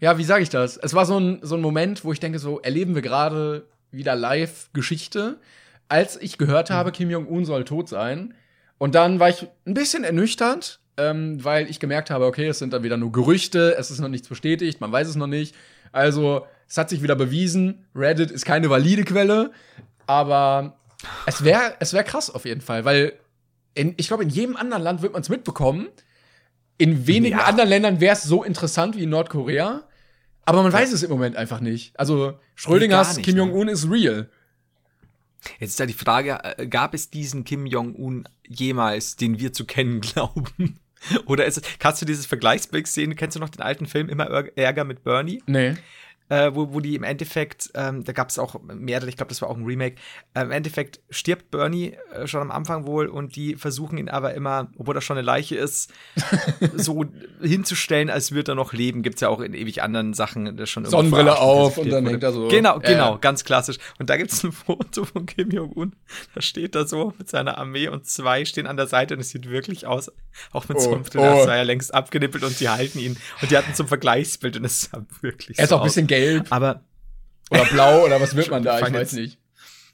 ja, 0.00 0.16
wie 0.18 0.24
sage 0.24 0.42
ich 0.42 0.50
das? 0.50 0.76
Es 0.76 0.94
war 0.94 1.04
so 1.06 1.18
ein, 1.18 1.40
so 1.42 1.56
ein 1.56 1.60
Moment, 1.60 2.04
wo 2.04 2.12
ich 2.12 2.20
denke, 2.20 2.38
so 2.38 2.60
erleben 2.60 2.94
wir 2.94 3.02
gerade 3.02 3.66
wieder 3.90 4.14
live 4.14 4.70
Geschichte, 4.72 5.38
als 5.88 6.16
ich 6.20 6.38
gehört 6.38 6.70
habe, 6.70 6.92
Kim 6.92 7.10
Jong-un 7.10 7.44
soll 7.44 7.64
tot 7.64 7.88
sein. 7.88 8.34
Und 8.78 8.94
dann 8.94 9.20
war 9.20 9.28
ich 9.28 9.46
ein 9.66 9.74
bisschen 9.74 10.04
ernüchtert, 10.04 10.80
ähm, 10.96 11.42
weil 11.44 11.68
ich 11.70 11.80
gemerkt 11.80 12.10
habe, 12.10 12.26
okay, 12.26 12.46
es 12.48 12.58
sind 12.58 12.72
dann 12.72 12.82
wieder 12.82 12.96
nur 12.96 13.12
Gerüchte, 13.12 13.76
es 13.76 13.90
ist 13.90 14.00
noch 14.00 14.08
nichts 14.08 14.28
bestätigt, 14.28 14.80
man 14.80 14.90
weiß 14.92 15.08
es 15.08 15.16
noch 15.16 15.26
nicht. 15.26 15.54
Also, 15.92 16.46
es 16.68 16.76
hat 16.76 16.90
sich 16.90 17.02
wieder 17.02 17.16
bewiesen, 17.16 17.86
Reddit 17.94 18.30
ist 18.30 18.44
keine 18.44 18.68
valide 18.70 19.04
Quelle, 19.04 19.52
aber 20.06 20.76
es 21.26 21.44
wäre 21.44 21.74
es 21.80 21.92
wär 21.92 22.04
krass 22.04 22.30
auf 22.30 22.44
jeden 22.44 22.60
Fall, 22.60 22.84
weil 22.84 23.14
in, 23.74 23.94
ich 23.96 24.08
glaube, 24.08 24.22
in 24.24 24.28
jedem 24.28 24.56
anderen 24.56 24.82
Land 24.82 25.02
wird 25.02 25.12
man 25.12 25.22
es 25.22 25.28
mitbekommen. 25.28 25.88
In 26.78 27.06
wenigen 27.06 27.38
Ja. 27.38 27.44
anderen 27.44 27.68
Ländern 27.68 28.00
wäre 28.00 28.14
es 28.14 28.22
so 28.22 28.42
interessant 28.44 28.96
wie 28.96 29.04
in 29.04 29.10
Nordkorea. 29.10 29.84
Aber 30.44 30.62
man 30.62 30.72
weiß 30.72 30.92
es 30.92 31.02
im 31.02 31.10
Moment 31.10 31.36
einfach 31.36 31.60
nicht. 31.60 31.98
Also, 31.98 32.38
Schrödingers 32.54 33.16
nicht, 33.16 33.24
Kim 33.26 33.34
ne? 33.36 33.42
Jong-un 33.42 33.68
ist 33.68 33.90
real. 33.90 34.30
Jetzt 35.58 35.70
ist 35.70 35.78
ja 35.78 35.86
die 35.86 35.92
Frage, 35.92 36.38
äh, 36.42 36.66
gab 36.66 36.94
es 36.94 37.10
diesen 37.10 37.44
Kim 37.44 37.66
Jong-un 37.66 38.28
jemals, 38.46 39.16
den 39.16 39.38
wir 39.38 39.52
zu 39.52 39.64
kennen 39.64 40.00
glauben? 40.02 40.78
Oder 41.26 41.46
ist 41.46 41.58
es, 41.58 41.62
kannst 41.78 42.02
du 42.02 42.06
dieses 42.06 42.26
Vergleichsbild 42.26 42.86
sehen? 42.86 43.14
Kennst 43.14 43.36
du 43.36 43.40
noch 43.40 43.48
den 43.50 43.62
alten 43.62 43.86
Film 43.86 44.08
Immer 44.08 44.26
Ärger 44.56 44.84
mit 44.84 45.04
Bernie? 45.04 45.42
Nee. 45.46 45.76
Äh, 46.28 46.50
wo, 46.54 46.72
wo 46.72 46.80
die 46.80 46.94
im 46.94 47.02
Endeffekt, 47.02 47.70
ähm, 47.74 48.04
da 48.04 48.12
gab 48.12 48.28
es 48.28 48.38
auch 48.38 48.60
mehrere, 48.62 49.08
ich 49.08 49.16
glaube, 49.16 49.30
das 49.30 49.40
war 49.42 49.48
auch 49.48 49.56
ein 49.56 49.64
Remake, 49.64 49.96
äh, 50.34 50.42
im 50.42 50.50
Endeffekt 50.50 51.00
stirbt 51.10 51.50
Bernie 51.50 51.96
äh, 52.12 52.26
schon 52.26 52.40
am 52.40 52.50
Anfang 52.50 52.86
wohl 52.86 53.06
und 53.06 53.36
die 53.36 53.56
versuchen 53.56 53.98
ihn 53.98 54.08
aber 54.08 54.34
immer, 54.34 54.70
obwohl 54.76 54.96
er 54.96 55.00
schon 55.00 55.16
eine 55.16 55.24
Leiche 55.24 55.56
ist, 55.56 55.92
so 56.76 57.04
hinzustellen, 57.40 58.10
als 58.10 58.32
würde 58.32 58.52
er 58.52 58.54
noch 58.54 58.72
leben. 58.72 59.02
Gibt 59.02 59.16
es 59.16 59.20
ja 59.22 59.28
auch 59.28 59.40
in 59.40 59.54
ewig 59.54 59.82
anderen 59.82 60.14
Sachen 60.14 60.56
das 60.56 60.68
schon 60.68 60.84
Sonnenbrille 60.84 61.38
auf 61.38 61.78
und 61.78 61.90
dann 61.90 62.04
wurde. 62.04 62.12
hängt 62.12 62.22
er 62.22 62.32
so. 62.32 62.48
Genau, 62.48 62.78
genau, 62.78 63.16
äh. 63.16 63.18
ganz 63.20 63.44
klassisch. 63.44 63.78
Und 63.98 64.10
da 64.10 64.16
gibt 64.16 64.32
es 64.32 64.44
ein 64.44 64.52
Foto 64.52 65.04
von 65.04 65.26
Kim 65.26 65.50
Jong-un, 65.50 65.94
da 66.34 66.42
steht 66.42 66.74
er 66.74 66.86
so 66.86 67.14
mit 67.18 67.30
seiner 67.30 67.58
Armee 67.58 67.88
und 67.88 68.06
zwei 68.06 68.44
stehen 68.44 68.66
an 68.66 68.76
der 68.76 68.86
Seite 68.86 69.14
und 69.14 69.20
es 69.20 69.30
sieht 69.30 69.48
wirklich 69.48 69.86
aus, 69.86 70.12
auch 70.52 70.68
mit 70.68 70.78
oh, 70.78 70.80
Zunft, 70.80 71.16
oh. 71.16 71.44
sei 71.44 71.56
er 71.56 71.64
längst 71.64 71.94
abgenippelt 71.94 72.44
und 72.44 72.56
sie 72.56 72.68
halten 72.68 72.98
ihn. 72.98 73.16
Und 73.40 73.50
die 73.50 73.56
hatten 73.56 73.74
zum 73.74 73.88
Vergleichsbild 73.88 74.56
und 74.58 74.64
es 74.64 74.82
sah 74.82 75.04
wirklich 75.20 75.58
Er 75.58 75.64
ist 75.64 75.70
so 75.70 75.76
auch 75.76 75.80
ein 75.80 75.86
bisschen 75.86 76.06
gelb 76.06 76.17
gelb. 76.18 76.46
Aber. 76.50 76.82
Oder 77.50 77.64
blau 77.64 78.04
oder 78.04 78.20
was 78.20 78.36
wird 78.36 78.50
man 78.50 78.62
da? 78.62 78.78
Ich 78.78 78.92
weiß 78.92 79.12
nicht. 79.14 79.38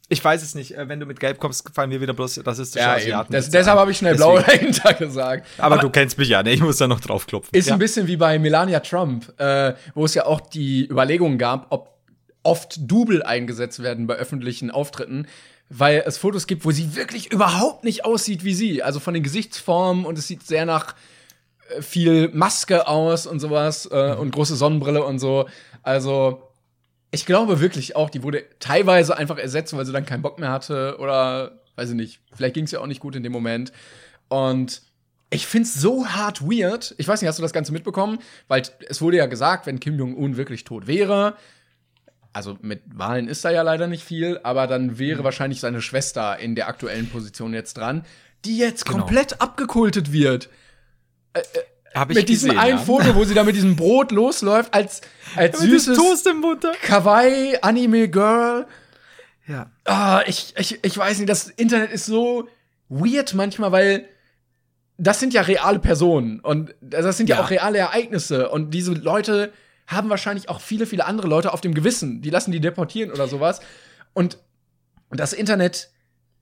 Ich 0.09 0.23
weiß 0.23 0.43
es 0.43 0.55
nicht. 0.55 0.77
Äh, 0.77 0.89
wenn 0.89 1.01
du 1.01 1.07
mit 1.07 1.19
Gelb 1.19 1.39
kommst, 1.39 1.71
fallen 1.75 1.91
wir 1.91 2.01
wieder 2.01 2.13
bloß 2.13 2.37
ist 2.37 2.75
ja, 2.75 2.95
Asiaten. 2.95 3.33
Das, 3.33 3.49
deshalb 3.49 3.79
habe 3.79 3.91
ich 3.91 3.99
schnell 3.99 4.17
Deswegen. 4.17 4.33
blau 4.33 4.43
dahinter 4.43 4.95
gesagt. 4.95 5.47
Aber, 5.59 5.77
Aber, 5.77 5.83
du 5.83 5.91
kennst 5.91 6.19
mich 6.19 6.29
ja, 6.29 6.43
ne? 6.43 6.53
Ich 6.53 6.61
muss 6.61 6.77
da 6.77 6.87
noch 6.87 7.01
drauf 7.01 7.27
klopfen. 7.27 7.57
Ist 7.57 7.69
ja. 7.69 7.73
ein 7.73 7.79
bisschen 7.79 8.07
wie 8.07 8.17
bei 8.17 8.39
Melania 8.39 8.81
Trump, 8.81 9.33
äh, 9.41 9.75
wo 9.95 10.05
es 10.05 10.15
ja 10.15 10.27
auch 10.27 10.41
die 10.41 10.87
Überlegungen 10.87 11.39
gab, 11.39 11.67
ob 11.71 11.95
oft 12.43 12.79
Double 12.91 13.23
eingesetzt 13.23 13.83
werden 13.83 14.07
bei 14.07 14.15
öffentlichen 14.15 14.71
Auftritten, 14.71 15.27
weil 15.71 16.05
es 16.07 16.19
Fotos 16.19 16.47
gibt, 16.47 16.67
wo 16.67 16.71
sie 16.71 16.95
wirklich 16.95 17.33
überhaupt 17.33 17.85
nicht 17.85 18.05
aussieht 18.05 18.45
wie 18.45 18.53
sie. 18.53 18.83
Also 18.83 19.01
von 19.01 19.15
den 19.15 19.23
Gesichtsformen 19.23 20.05
und 20.05 20.19
es 20.19 20.29
sieht 20.29 20.47
sehr 20.47 20.67
nach 20.67 20.95
äh, 21.71 21.81
viel 21.81 22.29
Maske 22.35 22.87
aus 22.87 23.27
und 23.27 23.41
sowas 23.41 23.89
äh, 23.91 24.15
und 24.15 24.33
große 24.33 24.55
Sonnenbrille 24.55 25.03
und 25.03 25.19
so. 25.19 25.47
Also 25.85 26.42
ich 27.12 27.27
glaube 27.27 27.61
wirklich 27.61 27.94
auch, 27.94 28.11
die 28.11 28.25
wurde 28.25 28.44
teilweise 28.59 29.16
einfach 29.16 29.38
ersetzt, 29.38 29.77
weil 29.77 29.87
sie 29.87 29.92
dann 29.92 30.07
keinen 30.07 30.23
Bock 30.23 30.40
mehr 30.40 30.51
hatte 30.51 30.97
oder 30.99 31.61
weiß 31.77 31.90
ich 31.90 31.94
nicht. 31.94 32.20
Vielleicht 32.35 32.55
ging 32.55 32.64
es 32.64 32.73
ja 32.73 32.81
auch 32.81 32.87
nicht 32.87 33.01
gut 33.01 33.14
in 33.14 33.23
dem 33.23 33.33
Moment. 33.33 33.73
Und 34.29 34.83
ich 35.31 35.47
find's 35.47 35.75
so 35.75 36.07
hart 36.07 36.42
weird. 36.42 36.94
Ich 36.99 37.07
weiß 37.07 37.20
nicht, 37.20 37.29
hast 37.29 37.38
du 37.38 37.42
das 37.42 37.53
Ganze 37.53 37.73
mitbekommen? 37.73 38.18
Weil 38.49 38.62
es 38.88 39.01
wurde 39.01 39.16
ja 39.16 39.27
gesagt, 39.27 39.66
wenn 39.66 39.81
Kim 39.81 39.99
Jong-un 39.99 40.37
wirklich 40.37 40.64
tot 40.64 40.87
wäre, 40.87 41.37
also 42.33 42.59
mit 42.62 42.83
Wahlen 42.87 43.29
ist 43.29 43.44
da 43.44 43.51
ja 43.51 43.62
leider 43.62 43.87
nicht 43.87 44.03
viel, 44.03 44.40
aber 44.42 44.66
dann 44.66 44.99
wäre 44.99 45.20
mhm. 45.20 45.25
wahrscheinlich 45.25 45.61
seine 45.61 45.81
Schwester 45.81 46.38
in 46.38 46.57
der 46.57 46.68
aktuellen 46.68 47.09
Position 47.09 47.55
jetzt 47.55 47.75
dran, 47.75 48.05
die 48.44 48.59
jetzt 48.59 48.87
genau. 48.87 48.99
komplett 48.99 49.40
abgekultet 49.40 50.12
wird. 50.12 50.49
Äh, 51.33 51.40
äh, 51.40 51.42
hab 51.95 52.11
ich 52.11 52.17
mit 52.17 52.29
diesem 52.29 52.51
gesehen, 52.51 52.63
einen 52.63 52.79
ja. 52.79 52.85
Foto, 52.85 53.15
wo 53.15 53.25
sie 53.25 53.35
da 53.35 53.45
mit 53.45 53.57
diesem 53.57 53.77
Brot 53.77 54.11
losläuft, 54.11 54.75
als, 54.75 55.01
als 55.37 55.61
ja, 55.61 55.67
süßes 55.67 55.97
Toast 55.97 56.27
im 56.27 56.41
Butter. 56.41 56.73
Kawaii 56.83 57.57
Anime 57.63 58.09
Girl. 58.09 58.67
Ja. 59.47 59.71
Ah, 59.85 60.23
ich, 60.27 60.55
ich, 60.57 60.79
ich 60.83 60.99
weiß 60.99 61.19
nicht, 61.19 61.29
das 61.29 61.49
Internet 61.49 61.93
ist 61.93 62.07
so 62.07 62.49
weird 62.89 63.35
manchmal, 63.35 63.73
weil 63.73 64.09
das 64.97 65.21
sind 65.21 65.35
ja 65.35 65.43
reale 65.43 65.79
Personen 65.79 66.41
und 66.41 66.75
das 66.81 67.17
sind 67.17 67.29
ja, 67.29 67.37
ja 67.37 67.43
auch 67.43 67.51
reale 67.51 67.79
Ereignisse 67.79 68.49
und 68.49 68.73
diese 68.73 68.93
Leute 68.93 69.53
haben 69.87 70.09
wahrscheinlich 70.09 70.49
auch 70.49 70.61
viele, 70.61 70.87
viele 70.87 71.05
andere 71.05 71.29
Leute 71.29 71.53
auf 71.53 71.61
dem 71.61 71.75
Gewissen. 71.75 72.23
Die 72.23 72.31
lassen 72.31 72.53
die 72.53 72.61
deportieren 72.61 73.11
oder 73.11 73.29
sowas. 73.29 73.61
Und 74.15 74.39
das 75.11 75.33
Internet 75.33 75.91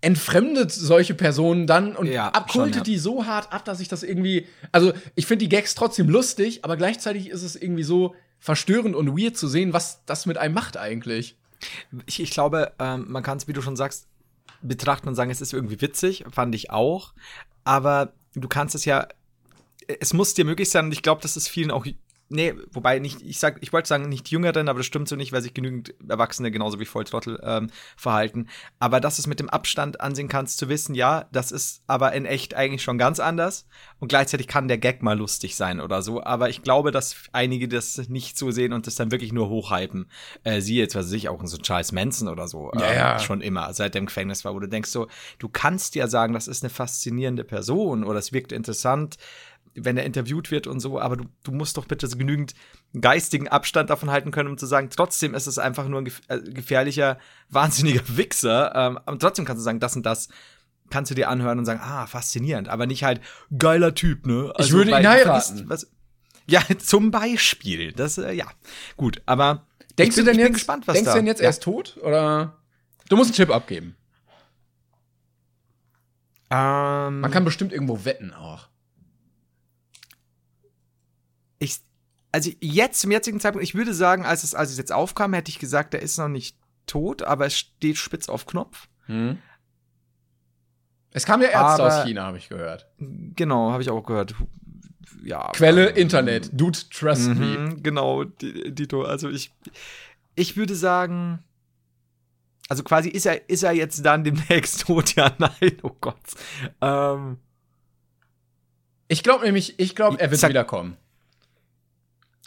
entfremdet 0.02 0.70
solche 0.70 1.14
Personen 1.14 1.66
dann 1.66 1.96
und 1.96 2.06
ja, 2.06 2.28
abkultet 2.28 2.76
ja. 2.76 2.82
die 2.82 2.98
so 2.98 3.24
hart 3.24 3.52
ab, 3.52 3.64
dass 3.64 3.80
ich 3.80 3.88
das 3.88 4.02
irgendwie. 4.02 4.46
Also, 4.72 4.92
ich 5.14 5.26
finde 5.26 5.44
die 5.44 5.48
Gags 5.48 5.74
trotzdem 5.74 6.08
lustig, 6.08 6.64
aber 6.64 6.76
gleichzeitig 6.76 7.30
ist 7.30 7.42
es 7.42 7.56
irgendwie 7.56 7.84
so 7.84 8.14
verstörend 8.38 8.96
und 8.96 9.16
weird 9.16 9.36
zu 9.36 9.48
sehen, 9.48 9.72
was 9.72 10.04
das 10.04 10.26
mit 10.26 10.36
einem 10.36 10.54
macht 10.54 10.76
eigentlich. 10.76 11.36
Ich, 12.06 12.20
ich 12.20 12.30
glaube, 12.32 12.72
ähm, 12.80 13.06
man 13.08 13.22
kann 13.22 13.38
es, 13.38 13.46
wie 13.46 13.52
du 13.52 13.62
schon 13.62 13.76
sagst, 13.76 14.08
betrachten 14.60 15.08
und 15.08 15.14
sagen, 15.14 15.30
es 15.30 15.40
ist 15.40 15.52
irgendwie 15.52 15.80
witzig, 15.80 16.24
fand 16.30 16.54
ich 16.54 16.70
auch. 16.70 17.14
Aber 17.62 18.12
du 18.34 18.48
kannst 18.48 18.74
es 18.74 18.84
ja, 18.84 19.06
es 20.00 20.12
muss 20.12 20.34
dir 20.34 20.44
möglich 20.44 20.70
sein, 20.70 20.86
und 20.86 20.92
ich 20.92 21.02
glaube, 21.02 21.22
dass 21.22 21.36
es 21.36 21.46
vielen 21.46 21.70
auch 21.70 21.86
nee, 22.32 22.54
wobei 22.72 22.98
nicht, 22.98 23.22
ich 23.22 23.38
sag, 23.38 23.58
ich 23.60 23.72
wollte 23.72 23.88
sagen, 23.88 24.08
nicht 24.08 24.30
Jüngeren, 24.30 24.68
aber 24.68 24.80
das 24.80 24.86
stimmt 24.86 25.08
so 25.08 25.16
nicht, 25.16 25.32
weil 25.32 25.42
sich 25.42 25.54
genügend 25.54 25.94
Erwachsene 26.08 26.50
genauso 26.50 26.80
wie 26.80 26.84
Volltrottel 26.84 27.40
ähm, 27.44 27.70
verhalten. 27.96 28.48
Aber 28.78 29.00
dass 29.00 29.16
du 29.16 29.22
es 29.22 29.26
mit 29.26 29.40
dem 29.40 29.50
Abstand 29.50 30.00
ansehen 30.00 30.28
kannst, 30.28 30.58
zu 30.58 30.68
wissen, 30.68 30.94
ja, 30.94 31.26
das 31.32 31.52
ist 31.52 31.82
aber 31.86 32.12
in 32.12 32.24
echt 32.24 32.54
eigentlich 32.54 32.82
schon 32.82 32.98
ganz 32.98 33.20
anders. 33.20 33.66
Und 33.98 34.08
gleichzeitig 34.08 34.48
kann 34.48 34.68
der 34.68 34.78
Gag 34.78 35.02
mal 35.02 35.16
lustig 35.16 35.54
sein 35.54 35.80
oder 35.80 36.02
so. 36.02 36.22
Aber 36.24 36.48
ich 36.48 36.62
glaube, 36.62 36.90
dass 36.90 37.14
einige 37.32 37.68
das 37.68 38.08
nicht 38.08 38.36
so 38.36 38.50
sehen 38.50 38.72
und 38.72 38.86
das 38.86 38.96
dann 38.96 39.10
wirklich 39.12 39.32
nur 39.32 39.48
hochhypen. 39.48 40.06
Äh, 40.44 40.60
sie 40.60 40.76
jetzt, 40.76 40.94
was 40.94 41.06
weiß 41.06 41.12
ich, 41.12 41.28
auch 41.28 41.40
so 41.44 41.58
Charles 41.58 41.92
Manson 41.92 42.28
oder 42.28 42.48
so. 42.48 42.72
Äh, 42.72 42.80
ja, 42.80 42.94
ja. 42.94 43.18
Schon 43.18 43.40
immer, 43.40 43.72
seit 43.74 43.94
der 43.94 44.00
im 44.00 44.06
Gefängnis 44.06 44.44
war, 44.44 44.54
wo 44.54 44.60
du 44.60 44.68
denkst 44.68 44.90
so, 44.90 45.06
du 45.38 45.48
kannst 45.48 45.94
ja 45.94 46.08
sagen, 46.08 46.32
das 46.32 46.48
ist 46.48 46.62
eine 46.62 46.70
faszinierende 46.70 47.44
Person 47.44 48.04
oder 48.04 48.18
es 48.18 48.32
wirkt 48.32 48.52
interessant 48.52 49.18
wenn 49.74 49.96
er 49.96 50.04
interviewt 50.04 50.50
wird 50.50 50.66
und 50.66 50.80
so, 50.80 51.00
aber 51.00 51.16
du, 51.16 51.24
du 51.44 51.52
musst 51.52 51.76
doch 51.76 51.86
bitte 51.86 52.06
so 52.06 52.16
genügend 52.16 52.54
geistigen 53.00 53.48
Abstand 53.48 53.90
davon 53.90 54.10
halten 54.10 54.30
können, 54.30 54.50
um 54.50 54.58
zu 54.58 54.66
sagen, 54.66 54.90
trotzdem 54.90 55.34
ist 55.34 55.46
es 55.46 55.58
einfach 55.58 55.88
nur 55.88 56.00
ein 56.00 56.04
gef 56.04 56.20
äh, 56.28 56.40
gefährlicher, 56.40 57.18
wahnsinniger 57.48 58.02
Wichser. 58.16 58.74
Ähm, 58.74 58.98
aber 59.04 59.18
trotzdem 59.18 59.44
kannst 59.44 59.60
du 59.60 59.64
sagen, 59.64 59.80
das 59.80 59.96
und 59.96 60.04
das 60.04 60.28
kannst 60.90 61.10
du 61.10 61.14
dir 61.14 61.28
anhören 61.28 61.58
und 61.58 61.64
sagen, 61.64 61.80
ah, 61.82 62.06
faszinierend, 62.06 62.68
aber 62.68 62.86
nicht 62.86 63.02
halt 63.02 63.20
geiler 63.56 63.94
Typ, 63.94 64.26
ne? 64.26 64.52
Also, 64.54 64.68
ich 64.68 64.72
würde 64.72 64.90
ihn 64.90 65.08
heiraten. 65.08 65.64
Was, 65.68 65.90
ja, 66.46 66.62
zum 66.78 67.10
Beispiel. 67.10 67.92
Das, 67.92 68.18
äh, 68.18 68.32
ja, 68.32 68.46
gut, 68.96 69.22
aber 69.24 69.66
denkst 69.98 70.16
bin, 70.16 70.24
du 70.26 70.32
denn 70.32 70.40
jetzt, 70.40 70.54
gespannt, 70.54 70.86
was 70.86 70.94
denkst 70.94 71.06
da, 71.06 71.12
du 71.14 71.18
denn 71.20 71.26
jetzt, 71.26 71.40
ja. 71.40 71.44
er 71.44 71.50
ist 71.50 71.62
tot 71.62 71.98
oder? 72.02 72.58
Du 73.08 73.16
musst 73.16 73.30
einen 73.30 73.36
Chip 73.36 73.50
abgeben. 73.50 73.96
Ähm, 76.50 77.20
Man 77.20 77.30
kann 77.30 77.44
bestimmt 77.44 77.72
irgendwo 77.72 78.04
wetten 78.04 78.34
auch 78.34 78.68
ich, 81.62 81.78
also 82.32 82.50
jetzt 82.60 83.00
zum 83.00 83.10
jetzigen 83.10 83.40
Zeitpunkt, 83.40 83.66
ich 83.66 83.74
würde 83.74 83.94
sagen, 83.94 84.24
als 84.24 84.42
es, 84.42 84.54
als 84.54 84.70
es 84.70 84.78
jetzt 84.78 84.92
aufkam, 84.92 85.32
hätte 85.32 85.50
ich 85.50 85.58
gesagt, 85.58 85.94
der 85.94 86.02
ist 86.02 86.18
noch 86.18 86.28
nicht 86.28 86.56
tot, 86.86 87.22
aber 87.22 87.46
es 87.46 87.56
steht 87.56 87.96
spitz 87.96 88.28
auf 88.28 88.46
Knopf. 88.46 88.88
Hm. 89.06 89.38
Es 91.12 91.26
kam 91.26 91.42
ja 91.42 91.48
Ärzte 91.48 91.82
aber, 91.82 92.00
aus 92.00 92.04
China, 92.04 92.24
habe 92.24 92.38
ich 92.38 92.48
gehört. 92.48 92.88
Genau, 92.98 93.70
habe 93.70 93.82
ich 93.82 93.90
auch 93.90 94.02
gehört. 94.04 94.34
Ja. 95.22 95.50
Quelle 95.52 95.90
aber, 95.90 95.96
Internet. 95.96 96.50
Dude, 96.52 96.78
trust 96.90 97.28
mhm, 97.28 97.38
me. 97.38 97.76
Genau, 97.82 98.24
Dito. 98.24 99.02
Also 99.04 99.28
ich, 99.28 99.52
ich 100.34 100.56
würde 100.56 100.74
sagen, 100.74 101.44
also 102.68 102.82
quasi 102.82 103.10
ist 103.10 103.26
er, 103.26 103.48
ist 103.50 103.62
er 103.62 103.72
jetzt 103.72 104.04
dann 104.04 104.24
demnächst 104.24 104.80
tot? 104.86 105.14
Ja, 105.14 105.32
nein, 105.38 105.78
oh 105.82 105.94
Gott. 106.00 106.16
Ähm, 106.80 107.38
ich 109.08 109.22
glaube 109.22 109.44
nämlich, 109.44 109.78
ich 109.78 109.94
glaube, 109.94 110.18
er 110.18 110.30
wird 110.30 110.40
sag, 110.40 110.48
wiederkommen. 110.48 110.96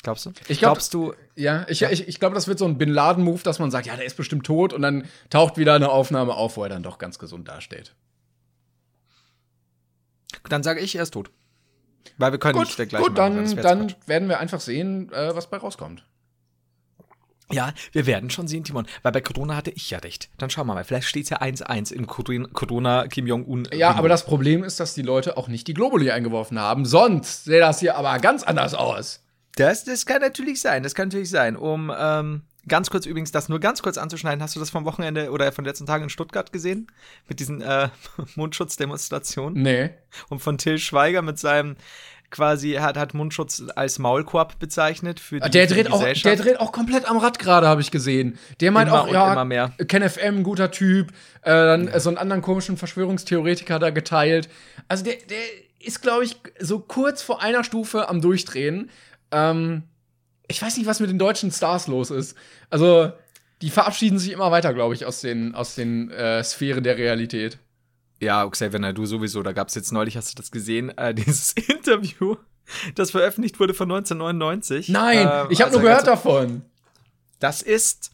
Glaubst 0.06 0.28
du? 0.28 0.30
Ich 0.48 0.60
glaub, 0.60 0.74
Glaubst 0.74 0.94
du? 0.94 1.14
Ja, 1.36 1.66
ich, 1.68 1.80
ja. 1.80 1.90
ich, 1.90 2.08
ich 2.08 2.20
glaube, 2.20 2.36
das 2.36 2.48
wird 2.48 2.60
so 2.60 2.66
ein 2.66 2.78
Bin 2.78 2.90
Laden-Move, 2.90 3.42
dass 3.42 3.58
man 3.58 3.72
sagt, 3.72 3.88
ja, 3.88 3.96
der 3.96 4.06
ist 4.06 4.16
bestimmt 4.16 4.46
tot 4.46 4.72
und 4.72 4.84
dann 4.84 5.08
taucht 5.32 5.58
wieder 5.58 5.74
eine 5.74 5.90
Aufnahme 5.90 6.36
auf, 6.36 6.58
wo 6.58 6.64
er 6.64 6.70
dann 6.70 6.84
doch 6.84 7.00
ganz 7.00 7.18
gesund 7.18 7.48
dasteht. 7.48 7.96
Dann 10.48 10.62
sage 10.62 10.80
ich, 10.80 10.96
er 10.96 11.02
ist 11.02 11.10
tot. 11.12 11.32
Weil 12.20 12.32
wir 12.34 12.38
können 12.38 12.54
gut, 12.54 12.68
nicht 12.68 12.78
der 12.78 12.86
gleiche 12.86 13.04
Gut, 13.08 13.18
dann, 13.18 13.56
dann 13.56 13.96
werden 14.06 14.30
wir 14.30 14.40
einfach 14.40 14.60
sehen, 14.60 15.12
äh, 15.12 15.36
was 15.36 15.50
bei 15.50 15.58
rauskommt. 15.58 16.06
Ja, 17.52 17.74
wir 17.92 18.06
werden 18.06 18.30
schon 18.30 18.48
sehen, 18.48 18.64
Timon. 18.64 18.86
Weil 19.02 19.12
bei 19.12 19.22
Corona 19.22 19.56
hatte 19.56 19.72
ich 19.72 19.90
ja 19.90 19.98
recht. 19.98 20.30
Dann 20.38 20.52
schauen 20.52 20.68
wir 20.68 20.76
mal. 20.76 20.84
Vielleicht 20.84 21.08
steht 21.08 21.24
es 21.24 21.32
ja 21.32 21.42
1-1 21.42 21.92
in 21.92 22.06
Corona 22.06 23.08
Kim 23.08 23.26
Jong-un. 23.26 23.70
Ja, 23.74 23.96
aber 23.96 24.10
das 24.10 24.24
Problem 24.24 24.64
ist, 24.64 24.80
dass 24.80 24.94
die 24.94 25.02
Leute 25.02 25.36
auch 25.36 25.48
nicht 25.48 25.68
die 25.68 25.74
Globuli 25.74 26.12
eingeworfen 26.12 26.60
haben. 26.60 26.86
Sonst 26.86 27.46
sähe 27.46 27.60
das 27.60 27.80
hier 27.80 27.96
aber 27.96 28.20
ganz 28.20 28.44
anders 28.44 28.76
aus. 28.76 29.25
Das, 29.56 29.84
das 29.86 30.06
kann 30.06 30.22
natürlich 30.22 30.60
sein, 30.62 30.84
das 30.84 30.96
kann 30.96 31.08
natürlich 31.08 31.30
sein. 31.30 31.56
Um 31.56 31.92
ähm, 31.98 32.42
ganz 32.68 32.90
kurz 32.90 33.06
übrigens, 33.06 33.32
das 33.32 33.50
nur 33.50 33.60
ganz 33.60 33.82
kurz 33.82 33.98
anzuschneiden, 33.98 34.42
hast 34.42 34.56
du 34.56 34.60
das 34.60 34.70
vom 34.70 34.86
Wochenende 34.86 35.32
oder 35.32 35.52
von 35.52 35.64
den 35.64 35.70
letzten 35.70 35.86
Tagen 35.86 36.04
in 36.04 36.10
Stuttgart 36.10 36.52
gesehen? 36.52 36.88
Mit 37.28 37.40
diesen 37.40 37.62
äh, 37.62 37.90
Mundschutzdemonstrationen? 38.36 39.62
Nee. 39.62 39.92
Und 40.30 40.40
von 40.40 40.58
Till 40.58 40.78
Schweiger 40.78 41.22
mit 41.22 41.40
seinem 41.40 41.76
quasi, 42.32 42.74
hat, 42.74 42.98
hat 42.98 43.14
Mundschutz 43.14 43.64
als 43.76 44.00
Maulkorb 44.00 44.60
bezeichnet 44.60 45.20
für 45.20 45.40
die, 45.40 45.50
der 45.50 45.68
dreht 45.68 45.92
auch, 45.92 46.04
Der 46.04 46.36
dreht 46.36 46.60
auch 46.60 46.72
komplett 46.72 47.10
am 47.10 47.18
Rad 47.18 47.40
gerade, 47.40 47.68
habe 47.68 47.82
ich 47.82 47.92
gesehen. 47.92 48.38
Der 48.60 48.72
meint 48.72 48.90
immer 48.90 49.04
auch, 49.04 49.08
ja, 49.08 49.32
immer 49.32 49.46
mehr. 49.46 49.72
Ken 49.88 50.08
FM, 50.08 50.44
guter 50.44 50.72
Typ, 50.72 51.12
äh, 51.44 51.52
dann 51.52 51.88
ja. 51.88 52.00
so 52.00 52.10
einen 52.10 52.18
anderen 52.18 52.42
komischen 52.42 52.78
Verschwörungstheoretiker 52.78 53.80
da 53.80 53.90
geteilt. 53.90 54.50
Also 54.88 55.04
der, 55.06 55.16
der 55.30 55.38
ist, 55.80 56.02
glaube 56.02 56.26
ich, 56.26 56.36
so 56.60 56.80
kurz 56.80 57.22
vor 57.22 57.42
einer 57.42 57.64
Stufe 57.64 58.10
am 58.10 58.22
Durchdrehen. 58.22 58.90
Ähm, 59.32 59.84
ich 60.48 60.62
weiß 60.62 60.78
nicht, 60.78 60.88
was 60.88 61.00
mit 61.00 61.10
den 61.10 61.20
deutschen 61.20 61.52
Stars 61.52 61.88
los 61.88 62.12
ist. 62.12 62.36
Also, 62.70 63.12
die 63.62 63.70
verabschieden 63.70 64.20
sich 64.20 64.32
immer 64.32 64.52
weiter, 64.52 64.74
glaube 64.74 64.94
ich, 64.94 65.06
aus 65.06 65.22
den, 65.22 65.56
aus 65.56 65.76
den 65.76 66.12
äh, 66.12 66.44
Sphären 66.44 66.84
der 66.84 66.98
Realität. 66.98 67.58
Ja, 68.20 68.48
Xavier 68.48 68.80
Naidu 68.80 69.06
sowieso. 69.06 69.44
Da 69.44 69.52
gab 69.52 69.68
es 69.70 69.76
jetzt 69.76 69.92
neulich, 69.92 70.18
hast 70.18 70.32
du 70.32 70.36
das 70.36 70.52
gesehen, 70.52 70.96
äh, 70.98 71.14
dieses 71.16 71.54
Interview, 71.54 72.36
das 72.96 73.12
veröffentlicht 73.12 73.60
wurde 73.60 73.74
von 73.74 73.92
1999. 73.92 74.90
Nein, 74.90 75.20
ähm, 75.20 75.48
ich 75.50 75.62
habe 75.62 75.70
also 75.70 75.80
nur 75.80 75.90
gehört 75.90 76.08
davon. 76.08 76.64
Das 77.40 77.62
ist. 77.62 78.12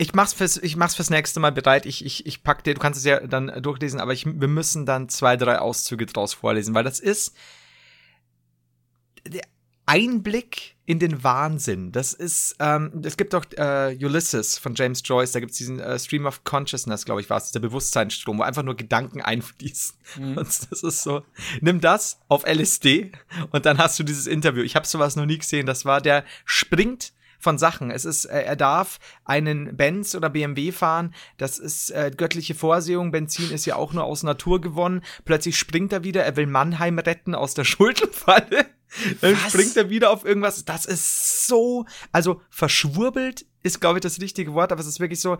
Ich 0.00 0.14
mach's 0.14 0.32
fürs, 0.32 0.58
ich 0.58 0.76
mach's 0.76 0.94
fürs 0.94 1.10
nächste 1.10 1.40
Mal 1.40 1.50
bereit. 1.50 1.84
Ich, 1.84 2.04
ich, 2.04 2.24
ich 2.24 2.44
pack 2.44 2.62
dir, 2.62 2.74
du 2.74 2.80
kannst 2.80 3.00
es 3.00 3.04
ja 3.04 3.18
dann 3.18 3.50
durchlesen, 3.60 3.98
aber 3.98 4.12
ich, 4.12 4.26
wir 4.26 4.46
müssen 4.46 4.86
dann 4.86 5.08
zwei, 5.08 5.36
drei 5.36 5.58
Auszüge 5.58 6.06
draus 6.06 6.34
vorlesen, 6.34 6.72
weil 6.72 6.84
das 6.84 7.00
ist 7.00 7.34
Einblick 9.88 10.76
in 10.84 10.98
den 10.98 11.24
Wahnsinn. 11.24 11.92
Das 11.92 12.12
ist, 12.12 12.56
ähm, 12.60 13.02
es 13.02 13.16
gibt 13.16 13.34
auch 13.34 13.44
äh, 13.56 13.96
Ulysses 14.00 14.58
von 14.58 14.74
James 14.74 15.02
Joyce, 15.04 15.32
da 15.32 15.40
gibt 15.40 15.52
es 15.52 15.58
diesen 15.58 15.80
äh, 15.80 15.98
Stream 15.98 16.26
of 16.26 16.44
Consciousness, 16.44 17.04
glaube 17.04 17.20
ich, 17.20 17.30
war 17.30 17.38
es, 17.38 17.46
dieser 17.46 17.60
Bewusstseinsstrom, 17.60 18.38
wo 18.38 18.42
einfach 18.42 18.62
nur 18.62 18.76
Gedanken 18.76 19.20
einfließen. 19.22 19.96
Mhm. 20.18 20.38
Und 20.38 20.46
das 20.46 20.82
ist 20.82 21.02
so, 21.02 21.22
nimm 21.60 21.80
das 21.80 22.20
auf 22.28 22.46
LSD 22.46 23.12
und 23.50 23.66
dann 23.66 23.78
hast 23.78 23.98
du 23.98 24.02
dieses 24.02 24.26
Interview. 24.26 24.62
Ich 24.62 24.76
habe 24.76 24.86
sowas 24.86 25.16
noch 25.16 25.26
nie 25.26 25.38
gesehen. 25.38 25.66
Das 25.66 25.84
war, 25.84 26.00
der 26.00 26.24
springt 26.44 27.12
von 27.38 27.58
Sachen. 27.58 27.90
Es 27.90 28.04
ist, 28.04 28.24
äh, 28.24 28.42
er 28.42 28.56
darf 28.56 28.98
einen 29.24 29.76
Benz 29.76 30.14
oder 30.14 30.28
BMW 30.28 30.72
fahren. 30.72 31.14
Das 31.36 31.58
ist 31.58 31.90
äh, 31.90 32.10
göttliche 32.14 32.54
Vorsehung. 32.54 33.12
Benzin 33.12 33.50
ist 33.50 33.64
ja 33.64 33.76
auch 33.76 33.92
nur 33.92 34.04
aus 34.04 34.22
Natur 34.22 34.60
gewonnen. 34.60 35.02
Plötzlich 35.24 35.56
springt 35.56 35.92
er 35.92 36.04
wieder. 36.04 36.24
Er 36.24 36.36
will 36.36 36.46
Mannheim 36.46 36.98
retten 36.98 37.34
aus 37.34 37.54
der 37.54 37.64
Schuldenfalle. 37.64 38.66
Dann 39.20 39.34
Was? 39.34 39.52
springt 39.52 39.76
er 39.76 39.90
wieder 39.90 40.10
auf 40.10 40.24
irgendwas. 40.24 40.64
Das 40.64 40.86
ist 40.86 41.46
so, 41.46 41.86
also 42.12 42.42
verschwurbelt 42.50 43.46
ist, 43.62 43.80
glaube 43.80 43.98
ich, 43.98 44.02
das 44.02 44.20
richtige 44.20 44.54
Wort, 44.54 44.72
aber 44.72 44.80
es 44.80 44.86
ist 44.86 45.00
wirklich 45.00 45.20
so, 45.20 45.38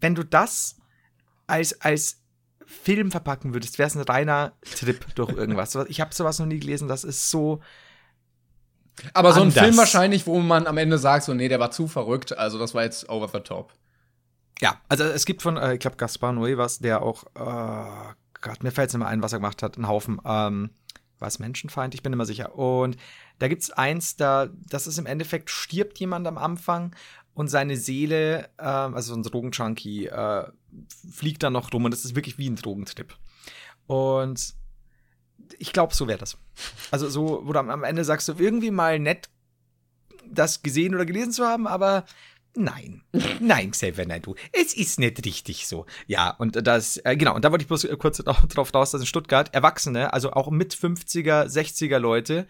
wenn 0.00 0.14
du 0.14 0.24
das 0.24 0.76
als, 1.46 1.80
als 1.80 2.22
Film 2.64 3.10
verpacken 3.10 3.54
würdest, 3.54 3.78
wäre 3.78 3.88
es 3.88 3.96
ein 3.96 4.02
reiner 4.02 4.56
Trip 4.62 5.04
durch 5.14 5.30
irgendwas. 5.30 5.74
Ich 5.88 6.00
habe 6.00 6.14
sowas 6.14 6.38
noch 6.38 6.46
nie 6.46 6.58
gelesen, 6.60 6.88
das 6.88 7.04
ist 7.04 7.30
so. 7.30 7.60
Aber 9.14 9.32
so 9.32 9.42
ein. 9.42 9.50
Film 9.50 9.76
wahrscheinlich, 9.76 10.26
wo 10.26 10.38
man 10.40 10.66
am 10.66 10.78
Ende 10.78 10.98
sagt, 10.98 11.24
so, 11.24 11.34
nee, 11.34 11.48
der 11.48 11.60
war 11.60 11.70
zu 11.70 11.86
verrückt, 11.86 12.36
also 12.36 12.58
das 12.58 12.74
war 12.74 12.82
jetzt 12.82 13.08
over 13.08 13.28
the 13.32 13.40
top. 13.40 13.72
Ja, 14.60 14.80
also 14.88 15.04
es 15.04 15.26
gibt 15.26 15.42
von, 15.42 15.56
äh, 15.56 15.74
ich 15.74 15.80
glaube, 15.80 15.96
Gaspar 15.96 16.32
Noé 16.32 16.56
was, 16.56 16.78
der 16.78 17.02
auch, 17.02 17.24
äh, 17.34 18.14
Gott, 18.40 18.62
mir 18.62 18.70
fällt 18.70 18.88
es 18.88 18.94
nicht 18.94 19.00
mehr 19.00 19.08
ein, 19.08 19.22
was 19.22 19.32
er 19.32 19.38
gemacht 19.38 19.62
hat, 19.62 19.76
einen 19.76 19.88
Haufen, 19.88 20.20
ähm, 20.24 20.70
war 21.18 21.28
es 21.28 21.38
Menschenfeind? 21.38 21.94
Ich 21.94 22.02
bin 22.02 22.12
immer 22.12 22.26
sicher. 22.26 22.54
Und 22.56 22.96
da 23.38 23.48
gibt 23.48 23.62
es 23.62 23.70
eins, 23.70 24.16
da, 24.16 24.48
das 24.68 24.86
ist 24.86 24.98
im 24.98 25.06
Endeffekt, 25.06 25.50
stirbt 25.50 25.98
jemand 25.98 26.26
am 26.26 26.38
Anfang 26.38 26.94
und 27.34 27.48
seine 27.48 27.76
Seele, 27.76 28.48
äh, 28.58 28.64
also 28.64 29.14
so 29.14 29.20
ein 29.20 29.22
Drogenjunkie, 29.22 30.06
äh, 30.06 30.44
fliegt 31.10 31.42
dann 31.42 31.54
noch 31.54 31.72
rum 31.72 31.84
und 31.84 31.90
das 31.90 32.04
ist 32.04 32.14
wirklich 32.14 32.38
wie 32.38 32.48
ein 32.48 32.56
Drogentrip. 32.56 33.14
Und 33.86 34.54
ich 35.58 35.72
glaube, 35.72 35.94
so 35.94 36.08
wäre 36.08 36.18
das. 36.18 36.36
Also 36.90 37.08
so, 37.08 37.42
wo 37.44 37.52
du 37.52 37.58
am 37.58 37.84
Ende 37.84 38.04
sagst 38.04 38.28
du, 38.28 38.34
irgendwie 38.38 38.70
mal 38.70 38.98
nett, 38.98 39.28
das 40.28 40.62
gesehen 40.62 40.94
oder 40.94 41.06
gelesen 41.06 41.32
zu 41.32 41.46
haben, 41.46 41.66
aber 41.66 42.04
Nein, 42.58 43.02
nein, 43.38 43.70
Xavier, 43.70 44.06
nein, 44.06 44.22
du. 44.22 44.34
Es 44.50 44.74
ist 44.74 44.98
nicht 44.98 45.24
richtig 45.26 45.66
so. 45.68 45.84
Ja, 46.06 46.30
und 46.30 46.66
das, 46.66 46.96
äh, 47.04 47.14
genau, 47.14 47.34
und 47.34 47.44
da 47.44 47.52
wollte 47.52 47.62
ich 47.62 47.68
bloß 47.68 47.84
äh, 47.84 47.96
kurz 47.98 48.16
drauf 48.48 48.74
raus, 48.74 48.92
dass 48.92 49.00
in 49.02 49.06
Stuttgart 49.06 49.52
Erwachsene, 49.54 50.14
also 50.14 50.32
auch 50.32 50.50
mit 50.50 50.74
50er, 50.74 51.44
60er 51.44 51.98
Leute, 51.98 52.46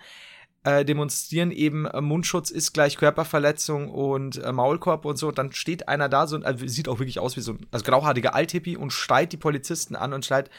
äh, 0.63 0.85
demonstrieren 0.85 1.51
eben, 1.51 1.87
äh, 1.87 2.01
Mundschutz 2.01 2.51
ist 2.51 2.73
gleich 2.73 2.97
Körperverletzung 2.97 3.91
und 3.91 4.43
äh, 4.43 4.53
Maulkorb 4.53 5.05
und 5.07 5.17
so. 5.17 5.33
Dann 5.33 5.53
steht 5.53 5.89
einer 5.89 6.09
da, 6.09 6.29
so, 6.29 6.37
also 6.39 6.67
sieht 6.69 6.89
auch 6.89 7.01
wirklich 7.01 7.19
aus 7.19 7.37
wie 7.37 7.41
so 7.41 7.53
ein 7.53 7.67
also 7.73 7.85
grauhaariger 7.85 8.35
Althippie 8.35 8.77
und 8.77 8.93
schreit 8.93 9.33
die 9.33 9.37
Polizisten 9.37 9.97
an 9.97 10.13
und 10.13 10.25
schreit, 10.25 10.51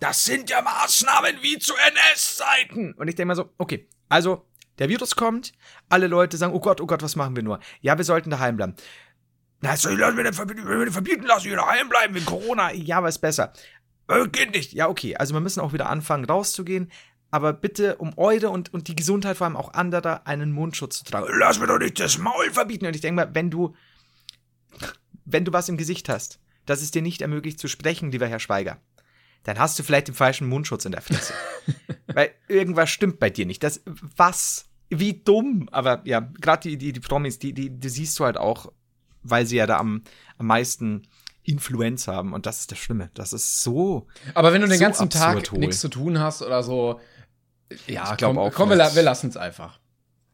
das 0.00 0.24
sind 0.24 0.50
ja 0.50 0.62
Maßnahmen 0.62 1.42
wie 1.42 1.58
zu 1.58 1.74
NS-Zeiten. 1.74 2.94
Und 2.94 3.08
ich 3.08 3.14
denke 3.14 3.28
mal 3.28 3.36
so, 3.36 3.52
okay, 3.58 3.88
also 4.08 4.46
der 4.78 4.88
Virus 4.88 5.14
kommt, 5.14 5.52
alle 5.90 6.06
Leute 6.06 6.38
sagen, 6.38 6.54
oh 6.54 6.60
Gott, 6.60 6.80
oh 6.80 6.86
Gott, 6.86 7.02
was 7.02 7.16
machen 7.16 7.36
wir 7.36 7.42
nur? 7.42 7.60
Ja, 7.82 7.98
wir 7.98 8.04
sollten 8.04 8.30
daheim 8.30 8.56
bleiben. 8.56 8.74
Na, 9.60 9.76
soll 9.76 9.92
ich 9.92 9.98
wir 9.98 10.24
denn 10.24 10.32
verbieten, 10.32 11.24
lassen, 11.24 11.44
wir 11.44 11.56
daheim 11.56 11.90
bleiben 11.90 12.14
wegen 12.14 12.24
Corona? 12.24 12.72
Ja, 12.72 13.06
ist 13.06 13.18
besser. 13.18 13.52
Äh, 14.08 14.26
geht 14.28 14.54
nicht. 14.54 14.72
Ja, 14.72 14.88
okay. 14.88 15.16
Also 15.16 15.34
wir 15.34 15.40
müssen 15.40 15.60
auch 15.60 15.74
wieder 15.74 15.90
anfangen, 15.90 16.24
rauszugehen. 16.24 16.90
Aber 17.30 17.52
bitte, 17.52 17.96
um 17.96 18.16
eure 18.16 18.48
und, 18.48 18.72
und 18.72 18.88
die 18.88 18.96
Gesundheit 18.96 19.36
vor 19.36 19.46
allem 19.46 19.56
auch 19.56 19.74
anderer, 19.74 20.26
einen 20.26 20.50
Mundschutz 20.50 20.98
zu 20.98 21.04
tragen. 21.04 21.26
Lass 21.38 21.60
mir 21.60 21.66
doch 21.66 21.78
nicht 21.78 22.00
das 22.00 22.16
Maul 22.16 22.50
verbieten. 22.50 22.86
Und 22.86 22.96
ich 22.96 23.02
denke 23.02 23.16
mal, 23.16 23.34
wenn 23.34 23.50
du, 23.50 23.76
wenn 25.26 25.44
du 25.44 25.52
was 25.52 25.68
im 25.68 25.76
Gesicht 25.76 26.08
hast, 26.08 26.40
das 26.64 26.80
es 26.80 26.90
dir 26.90 27.02
nicht 27.02 27.20
ermöglicht 27.20 27.60
zu 27.60 27.68
sprechen, 27.68 28.10
lieber 28.10 28.26
Herr 28.26 28.40
Schweiger, 28.40 28.80
dann 29.44 29.58
hast 29.58 29.78
du 29.78 29.82
vielleicht 29.82 30.08
den 30.08 30.14
falschen 30.14 30.48
Mundschutz 30.48 30.84
in 30.84 30.92
der 30.92 31.02
Fresse. 31.02 31.32
Weil 32.06 32.32
irgendwas 32.48 32.90
stimmt 32.90 33.18
bei 33.18 33.30
dir 33.30 33.46
nicht. 33.46 33.62
Das, 33.62 33.82
was 34.16 34.66
wie 34.90 35.14
dumm. 35.14 35.68
Aber 35.72 36.02
ja, 36.04 36.20
gerade 36.20 36.68
die, 36.68 36.76
die, 36.76 36.92
die 36.92 37.00
Promis, 37.00 37.38
die, 37.38 37.52
die, 37.52 37.70
die 37.70 37.88
siehst 37.88 38.18
du 38.18 38.24
halt 38.24 38.36
auch, 38.36 38.72
weil 39.22 39.46
sie 39.46 39.56
ja 39.56 39.66
da 39.66 39.78
am, 39.78 40.02
am 40.38 40.46
meisten 40.46 41.02
Influenz 41.42 42.08
haben. 42.08 42.32
Und 42.32 42.46
das 42.46 42.60
ist 42.60 42.72
das 42.72 42.78
Schlimme. 42.78 43.10
Das 43.14 43.32
ist 43.32 43.60
so. 43.60 44.06
Aber 44.34 44.52
wenn 44.52 44.60
du 44.60 44.68
den 44.68 44.78
so 44.78 44.84
ganzen 44.84 45.10
Tag 45.10 45.52
nichts 45.52 45.80
zu 45.80 45.88
tun 45.88 46.18
hast 46.18 46.42
oder 46.42 46.62
so, 46.62 47.00
ja, 47.86 48.10
ich 48.10 48.16
glaube 48.16 48.40
auch. 48.40 48.52
Komm, 48.52 48.70
wir, 48.70 48.76
wir 48.76 49.02
lassen 49.02 49.28
es 49.28 49.36
einfach. 49.36 49.78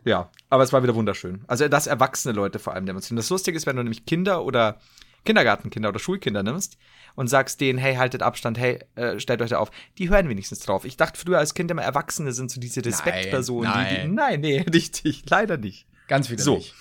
Ja, 0.04 0.30
aber 0.48 0.62
es 0.62 0.72
war 0.72 0.82
wieder 0.82 0.94
wunderschön. 0.94 1.44
Also, 1.48 1.68
dass 1.68 1.86
erwachsene 1.86 2.32
Leute 2.32 2.58
vor 2.58 2.74
allem 2.74 2.86
demonstrieren. 2.86 3.16
Das 3.16 3.28
Lustige 3.28 3.56
ist, 3.56 3.66
wenn 3.66 3.76
du 3.76 3.82
nämlich 3.82 4.06
Kinder 4.06 4.44
oder 4.44 4.78
Kindergartenkinder 5.26 5.90
oder 5.90 5.98
Schulkinder 5.98 6.42
nimmst 6.42 6.78
und 7.14 7.28
sagst 7.28 7.60
denen, 7.60 7.78
hey, 7.78 7.96
haltet 7.96 8.22
Abstand, 8.22 8.58
hey, 8.58 8.78
äh, 8.94 9.18
stellt 9.20 9.42
euch 9.42 9.50
da 9.50 9.58
auf, 9.58 9.70
die 9.98 10.08
hören 10.08 10.28
wenigstens 10.28 10.60
drauf. 10.60 10.84
Ich 10.84 10.96
dachte 10.96 11.20
früher 11.20 11.38
als 11.38 11.54
Kind 11.54 11.70
immer, 11.70 11.82
Erwachsene 11.82 12.32
sind 12.32 12.50
so 12.50 12.60
diese 12.60 12.84
Respektpersonen. 12.84 13.70
Nein, 13.70 13.84
nein. 13.84 13.94
Die, 13.94 14.08
die, 14.08 14.14
nein, 14.14 14.40
nee, 14.40 14.60
richtig, 14.72 15.24
leider 15.28 15.58
nicht. 15.58 15.86
Ganz 16.08 16.30
wieder 16.30 16.42
so. 16.42 16.56
nicht. 16.56 16.74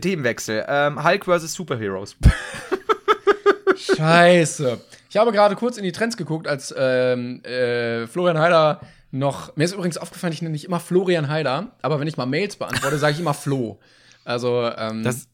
Themenwechsel. 0.00 0.64
Ähm, 0.68 1.02
Hulk 1.02 1.24
vs. 1.24 1.52
Superheroes. 1.52 2.16
Scheiße. 3.96 4.80
Ich 5.10 5.16
habe 5.16 5.32
gerade 5.32 5.54
kurz 5.54 5.76
in 5.76 5.84
die 5.84 5.92
Trends 5.92 6.16
geguckt, 6.16 6.48
als 6.48 6.74
ähm, 6.76 7.42
äh, 7.44 8.06
Florian 8.06 8.38
Heider 8.38 8.80
noch. 9.10 9.54
Mir 9.56 9.64
ist 9.64 9.72
übrigens 9.72 9.98
aufgefallen, 9.98 10.32
ich 10.32 10.42
nenne 10.42 10.52
nicht 10.52 10.64
immer 10.64 10.80
Florian 10.80 11.28
Heider, 11.28 11.72
aber 11.82 12.00
wenn 12.00 12.08
ich 12.08 12.16
mal 12.16 12.26
Mails 12.26 12.56
beantworte, 12.56 12.98
sage 12.98 13.14
ich 13.14 13.20
immer 13.20 13.34
Flo. 13.34 13.78
Also, 14.24 14.70
ähm, 14.76 15.04
das 15.04 15.28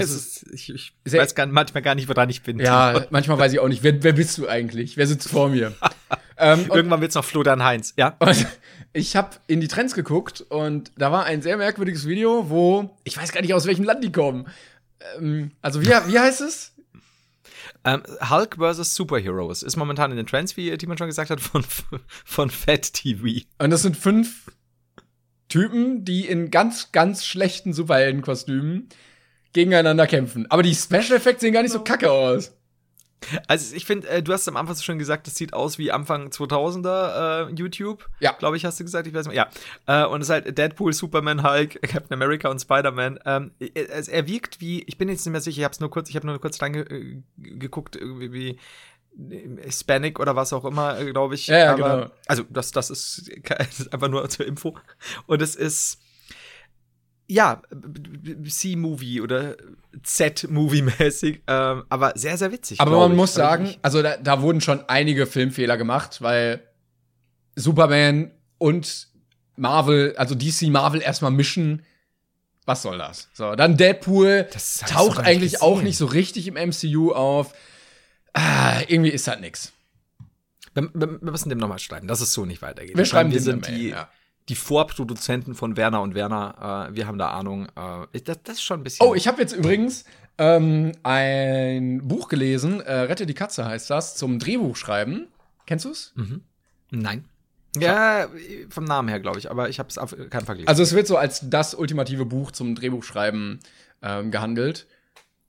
das 0.00 0.10
ist, 0.10 0.46
ich, 0.52 0.70
ich 0.70 0.92
weiß 1.04 1.34
gar, 1.34 1.46
manchmal 1.46 1.82
gar 1.82 1.94
nicht, 1.94 2.08
woran 2.08 2.28
ich 2.28 2.42
bin. 2.42 2.58
Ja, 2.58 3.06
manchmal 3.10 3.38
weiß 3.38 3.52
ich 3.52 3.60
auch 3.60 3.68
nicht. 3.68 3.82
Wer, 3.82 4.02
wer 4.02 4.12
bist 4.12 4.38
du 4.38 4.48
eigentlich? 4.48 4.96
Wer 4.96 5.06
sitzt 5.06 5.28
vor 5.28 5.48
mir? 5.48 5.74
ähm, 6.38 6.66
Irgendwann 6.72 7.00
wird's 7.00 7.14
noch 7.14 7.24
Florian 7.24 7.62
Heinz, 7.62 7.94
ja. 7.96 8.16
ich 8.92 9.16
habe 9.16 9.30
in 9.46 9.60
die 9.60 9.68
Trends 9.68 9.94
geguckt 9.94 10.40
und 10.48 10.92
da 10.96 11.12
war 11.12 11.24
ein 11.24 11.42
sehr 11.42 11.56
merkwürdiges 11.56 12.06
Video, 12.06 12.50
wo 12.50 12.96
ich 13.04 13.16
weiß 13.16 13.32
gar 13.32 13.40
nicht, 13.40 13.54
aus 13.54 13.66
welchem 13.66 13.84
Land 13.84 14.04
die 14.04 14.12
kommen. 14.12 14.46
Ähm, 15.18 15.52
also 15.62 15.80
wie, 15.82 15.86
wie 15.88 16.18
heißt 16.18 16.40
es? 16.40 16.72
Um, 17.84 17.92
ähm, 17.92 18.02
Hulk 18.30 18.56
vs. 18.58 18.94
Superheroes 18.94 19.62
ist 19.62 19.76
momentan 19.76 20.10
in 20.10 20.16
den 20.16 20.26
Trends, 20.26 20.56
wie 20.56 20.76
Timon 20.76 20.98
schon 20.98 21.06
gesagt 21.06 21.30
hat, 21.30 21.40
von, 21.40 21.64
von 22.24 22.50
Fat 22.50 22.92
TV. 22.92 23.46
Und 23.58 23.70
das 23.70 23.82
sind 23.82 23.96
fünf 23.96 24.50
Typen, 25.48 26.04
die 26.04 26.26
in 26.26 26.50
ganz, 26.50 26.90
ganz 26.90 27.24
schlechten 27.24 27.72
Superheldenkostümen 27.72 28.88
gegeneinander 29.56 30.06
kämpfen. 30.06 30.46
Aber 30.50 30.62
die 30.62 30.74
Special 30.74 31.16
Effects 31.16 31.40
sehen 31.40 31.52
gar 31.52 31.62
nicht 31.62 31.72
so 31.72 31.80
kacke 31.80 32.10
aus. 32.10 32.52
Also 33.48 33.74
ich 33.74 33.86
finde, 33.86 34.06
äh, 34.08 34.22
du 34.22 34.32
hast 34.32 34.46
am 34.46 34.56
Anfang 34.56 34.76
schon 34.76 34.98
gesagt, 34.98 35.26
das 35.26 35.34
sieht 35.34 35.54
aus 35.54 35.78
wie 35.78 35.90
Anfang 35.90 36.28
2000er 36.28 37.48
äh, 37.48 37.54
YouTube. 37.54 38.06
Ja. 38.20 38.32
Glaube 38.32 38.58
ich, 38.58 38.64
hast 38.64 38.78
du 38.78 38.84
gesagt. 38.84 39.06
Ich 39.06 39.14
weiß 39.14 39.26
nicht. 39.26 39.36
Ja. 39.36 39.48
Äh, 39.86 40.06
und 40.06 40.20
es 40.20 40.28
ist 40.28 40.32
halt 40.32 40.58
Deadpool, 40.58 40.92
Superman, 40.92 41.42
Hulk, 41.42 41.80
Captain 41.88 42.12
America 42.12 42.50
und 42.50 42.60
Spider-Man. 42.60 43.18
Ähm, 43.24 43.52
er, 43.58 44.08
er 44.08 44.28
wirkt 44.28 44.60
wie, 44.60 44.82
ich 44.82 44.98
bin 44.98 45.08
jetzt 45.08 45.24
nicht 45.24 45.32
mehr 45.32 45.40
sicher, 45.40 45.58
ich 45.60 45.64
habe 45.64 45.76
nur 45.80 45.90
kurz, 45.90 46.10
ich 46.10 46.16
habe 46.16 46.26
nur 46.26 46.38
kurz 46.38 46.60
reingeguckt, 46.60 47.96
irgendwie 47.96 48.32
wie 48.32 48.58
Hispanic 49.62 50.20
oder 50.20 50.36
was 50.36 50.52
auch 50.52 50.66
immer, 50.66 51.00
äh, 51.00 51.10
glaube 51.10 51.34
ich. 51.36 51.46
Ja, 51.46 51.56
ja 51.56 51.72
Aber, 51.72 51.96
genau. 51.96 52.10
Also 52.26 52.44
das, 52.50 52.70
das 52.70 52.90
ist 52.90 53.30
einfach 53.92 54.08
nur 54.08 54.28
zur 54.28 54.46
Info. 54.46 54.76
Und 55.26 55.40
es 55.40 55.56
ist 55.56 56.00
ja, 57.28 57.62
C-Movie 58.48 59.20
oder 59.20 59.56
Z-Movie-mäßig, 60.02 61.42
ähm, 61.46 61.84
aber 61.88 62.12
sehr, 62.14 62.36
sehr 62.36 62.52
witzig. 62.52 62.80
Aber 62.80 62.98
man 62.98 63.12
ich. 63.12 63.16
muss 63.16 63.34
sagen, 63.34 63.74
also 63.82 64.02
da, 64.02 64.16
da 64.16 64.42
wurden 64.42 64.60
schon 64.60 64.88
einige 64.88 65.26
Filmfehler 65.26 65.76
gemacht, 65.76 66.22
weil 66.22 66.62
Superman 67.56 68.30
und 68.58 69.08
Marvel, 69.56 70.14
also 70.16 70.34
DC 70.34 70.68
Marvel 70.68 71.00
erstmal 71.02 71.30
mischen. 71.30 71.82
Was 72.64 72.82
soll 72.82 72.98
das? 72.98 73.28
So, 73.32 73.54
dann 73.54 73.76
Deadpool 73.76 74.48
das 74.52 74.78
taucht 74.80 75.18
eigentlich 75.18 75.52
gesehen. 75.52 75.66
auch 75.66 75.82
nicht 75.82 75.96
so 75.96 76.06
richtig 76.06 76.48
im 76.48 76.54
MCU 76.54 77.12
auf. 77.12 77.54
Ah, 78.32 78.80
irgendwie 78.88 79.10
ist 79.10 79.26
das 79.26 79.40
nix. 79.40 79.72
Wir, 80.74 80.90
wir, 80.92 81.22
wir 81.22 81.30
müssen 81.30 81.48
dem 81.48 81.58
nochmal 81.58 81.78
schreiben, 81.78 82.06
dass 82.06 82.20
es 82.20 82.32
so 82.32 82.44
nicht 82.44 82.62
weitergeht. 82.62 82.96
Wir 82.96 83.04
schreiben, 83.04 83.32
wir 83.32 83.40
sind 83.40 83.66
die, 83.68 83.90
ja 83.90 84.08
die 84.48 84.54
Vorproduzenten 84.54 85.54
von 85.54 85.76
Werner 85.76 86.02
und 86.02 86.14
Werner. 86.14 86.88
Äh, 86.90 86.96
wir 86.96 87.06
haben 87.06 87.18
da 87.18 87.30
Ahnung. 87.30 87.66
Äh, 87.76 88.20
das, 88.20 88.38
das, 88.44 88.56
ist 88.56 88.62
schon 88.62 88.80
ein 88.80 88.84
bisschen. 88.84 89.06
Oh, 89.06 89.14
ich 89.14 89.26
habe 89.26 89.40
jetzt 89.40 89.52
übrigens 89.52 90.04
ähm, 90.38 90.92
ein 91.02 92.06
Buch 92.06 92.28
gelesen. 92.28 92.80
Äh, 92.80 92.92
Rette 92.92 93.26
die 93.26 93.34
Katze 93.34 93.64
heißt 93.64 93.90
das. 93.90 94.16
Zum 94.16 94.38
Drehbuchschreiben. 94.38 95.28
Kennst 95.66 95.84
du 95.84 95.90
es? 95.90 96.12
Mhm. 96.14 96.42
Nein. 96.90 97.24
Ja, 97.78 98.28
vom 98.70 98.84
Namen 98.84 99.08
her, 99.08 99.20
glaube 99.20 99.38
ich, 99.38 99.50
aber 99.50 99.68
ich 99.68 99.78
habe 99.78 99.90
es 99.90 99.98
auf 99.98 100.16
keinen 100.30 100.46
Fall 100.46 100.54
gelesen. 100.54 100.68
Also, 100.68 100.82
es 100.82 100.94
wird 100.94 101.06
so 101.06 101.18
als 101.18 101.50
das 101.50 101.74
ultimative 101.74 102.24
Buch 102.24 102.50
zum 102.50 102.74
Drehbuchschreiben 102.74 103.60
ähm, 104.02 104.30
gehandelt. 104.30 104.86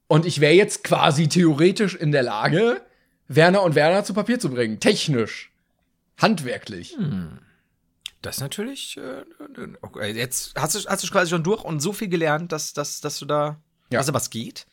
Und 0.08 0.26
ich 0.26 0.42
wäre 0.42 0.54
jetzt 0.54 0.84
quasi 0.84 1.30
theoretisch 1.30 1.96
in 1.96 2.12
der 2.12 2.24
Lage, 2.24 2.82
Werner 3.30 3.62
und 3.64 3.76
Werner 3.76 4.04
zu 4.04 4.14
Papier 4.14 4.40
zu 4.40 4.50
bringen. 4.50 4.80
Technisch. 4.80 5.52
Handwerklich. 6.18 6.96
Hm. 6.98 7.40
Das 8.28 8.38
ist 8.38 8.42
natürlich. 8.42 8.98
Äh, 8.98 9.24
okay. 9.82 10.12
Jetzt 10.12 10.54
hast 10.58 10.76
du, 10.76 10.90
hast 10.90 11.02
du 11.02 11.08
quasi 11.08 11.30
schon 11.30 11.44
durch 11.44 11.64
und 11.64 11.80
so 11.80 11.94
viel 11.94 12.10
gelernt, 12.10 12.52
dass, 12.52 12.74
dass, 12.74 13.00
dass 13.00 13.20
du 13.20 13.26
da. 13.26 13.62
Ja. 13.90 14.00
Also 14.00 14.14
was 14.14 14.30
geht? 14.30 14.68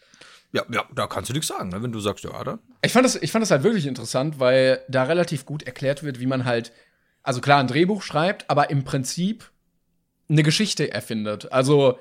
Ja, 0.52 0.64
ja, 0.72 0.84
da 0.92 1.06
kannst 1.06 1.30
du 1.30 1.34
nichts 1.34 1.48
sagen, 1.48 1.68
ne? 1.68 1.80
wenn 1.82 1.92
du 1.92 2.00
sagst, 2.00 2.24
ja, 2.24 2.42
dann. 2.42 2.58
Ich 2.82 2.92
fand, 2.92 3.04
das, 3.04 3.14
ich 3.16 3.30
fand 3.30 3.42
das 3.42 3.52
halt 3.52 3.62
wirklich 3.62 3.86
interessant, 3.86 4.40
weil 4.40 4.82
da 4.88 5.04
relativ 5.04 5.46
gut 5.46 5.62
erklärt 5.62 6.02
wird, 6.02 6.18
wie 6.18 6.26
man 6.26 6.44
halt, 6.44 6.72
also 7.22 7.40
klar, 7.40 7.60
ein 7.60 7.68
Drehbuch 7.68 8.02
schreibt, 8.02 8.50
aber 8.50 8.70
im 8.70 8.84
Prinzip 8.84 9.50
eine 10.28 10.42
Geschichte 10.42 10.92
erfindet. 10.92 11.52
Also 11.52 11.98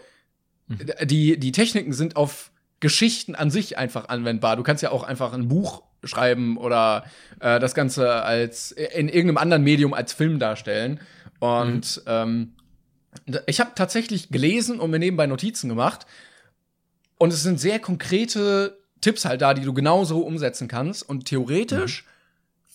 die, 0.67 1.39
die 1.39 1.51
Techniken 1.51 1.93
sind 1.93 2.15
auf 2.15 2.51
Geschichten 2.79 3.35
an 3.35 3.51
sich 3.51 3.77
einfach 3.77 4.09
anwendbar. 4.09 4.55
Du 4.55 4.63
kannst 4.63 4.81
ja 4.81 4.91
auch 4.91 5.03
einfach 5.03 5.33
ein 5.33 5.47
Buch 5.47 5.83
schreiben 6.03 6.57
oder 6.57 7.05
äh, 7.39 7.59
das 7.59 7.75
Ganze 7.75 8.23
als 8.23 8.71
in 8.71 9.07
irgendeinem 9.07 9.37
anderen 9.37 9.63
Medium 9.63 9.93
als 9.93 10.13
Film 10.13 10.39
darstellen. 10.39 10.99
Und 11.43 12.01
ähm, 12.05 12.53
ich 13.47 13.59
habe 13.59 13.71
tatsächlich 13.75 14.29
gelesen 14.29 14.79
und 14.79 14.91
mir 14.91 14.99
nebenbei 14.99 15.27
Notizen 15.27 15.67
gemacht. 15.67 16.05
Und 17.17 17.33
es 17.33 17.43
sind 17.43 17.59
sehr 17.59 17.79
konkrete 17.79 18.77
Tipps 19.01 19.25
halt 19.25 19.41
da, 19.41 19.53
die 19.53 19.63
du 19.63 19.73
genauso 19.73 20.21
umsetzen 20.21 20.69
kannst. 20.69 21.03
Und 21.03 21.25
theoretisch 21.25 22.05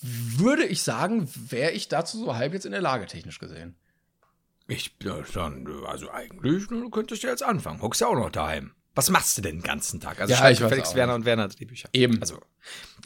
würde 0.02 0.66
ich 0.66 0.82
sagen, 0.82 1.30
wäre 1.34 1.70
ich 1.70 1.88
dazu 1.88 2.18
so 2.18 2.36
halb 2.36 2.52
jetzt 2.52 2.66
in 2.66 2.72
der 2.72 2.82
Lage, 2.82 3.06
technisch 3.06 3.38
gesehen. 3.38 3.74
Ich, 4.66 4.98
dann, 4.98 5.66
also 5.86 6.10
eigentlich, 6.10 6.66
du 6.66 6.90
könntest 6.90 7.22
ja 7.22 7.30
jetzt 7.30 7.42
anfangen. 7.42 7.80
Hockst 7.80 8.02
ja 8.02 8.08
auch 8.08 8.16
noch 8.16 8.30
daheim. 8.30 8.72
Was 8.94 9.08
machst 9.08 9.38
du 9.38 9.40
denn 9.42 9.60
den 9.60 9.62
ganzen 9.62 9.98
Tag? 9.98 10.20
Also 10.20 10.34
Ja, 10.34 10.50
ich 10.50 10.58
Felix 10.58 10.94
Werner 10.94 11.14
und 11.14 11.24
Werner 11.24 11.48
Drehbücher. 11.48 11.88
Eben. 11.94 12.20
Also, 12.20 12.38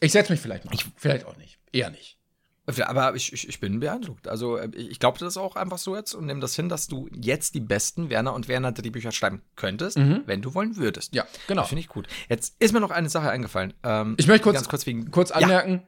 Ich 0.00 0.10
setze 0.10 0.32
mich 0.32 0.40
vielleicht 0.40 0.64
mal. 0.64 0.74
vielleicht 0.96 1.24
auch 1.24 1.36
nicht. 1.36 1.60
Eher 1.70 1.90
nicht. 1.90 2.18
Aber 2.66 3.14
ich, 3.16 3.32
ich, 3.32 3.48
ich 3.48 3.58
bin 3.60 3.80
beeindruckt. 3.80 4.28
Also, 4.28 4.56
äh, 4.56 4.68
ich 4.76 5.00
glaube 5.00 5.18
das 5.18 5.36
auch 5.36 5.56
einfach 5.56 5.78
so 5.78 5.96
jetzt 5.96 6.14
und 6.14 6.26
nehme 6.26 6.40
das 6.40 6.54
hin, 6.54 6.68
dass 6.68 6.86
du 6.86 7.08
jetzt 7.12 7.54
die 7.54 7.60
besten 7.60 8.08
Werner 8.10 8.34
und 8.34 8.46
Werner 8.48 8.72
Drehbücher 8.72 9.10
schreiben 9.12 9.42
könntest, 9.56 9.96
wenn 9.98 10.42
du 10.42 10.54
wollen 10.54 10.76
würdest. 10.76 11.14
Ja, 11.14 11.26
genau. 11.48 11.62
Das 11.62 11.68
finde 11.70 11.80
ich 11.80 11.88
gut. 11.88 12.06
Jetzt 12.28 12.54
ist 12.60 12.72
mir 12.72 12.80
noch 12.80 12.90
eine 12.92 13.08
Sache 13.08 13.30
eingefallen. 13.30 13.74
Ähm, 13.82 14.14
Ich 14.18 14.26
möchte 14.26 14.44
kurz, 14.44 14.54
ganz 14.56 14.68
kurz 14.68 14.86
wegen. 14.86 15.10
kurz 15.10 15.30
anmerken, 15.32 15.82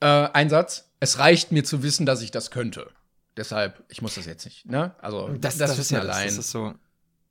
äh, 0.00 0.06
ein 0.06 0.50
Satz. 0.50 0.90
Es 1.00 1.18
reicht 1.18 1.52
mir 1.52 1.64
zu 1.64 1.82
wissen, 1.82 2.04
dass 2.06 2.20
ich 2.22 2.30
das 2.30 2.50
könnte. 2.50 2.90
Deshalb, 3.36 3.84
ich 3.88 4.02
muss 4.02 4.16
das 4.16 4.26
jetzt 4.26 4.44
nicht, 4.44 4.66
ne? 4.66 4.94
Also, 5.00 5.28
Das, 5.40 5.56
das, 5.58 5.70
ist 5.72 5.78
wissen 5.78 5.94
ja 5.94 6.00
das, 6.04 6.16
allein. 6.16 6.26
das 6.28 6.38
ist 6.38 6.50
so. 6.50 6.74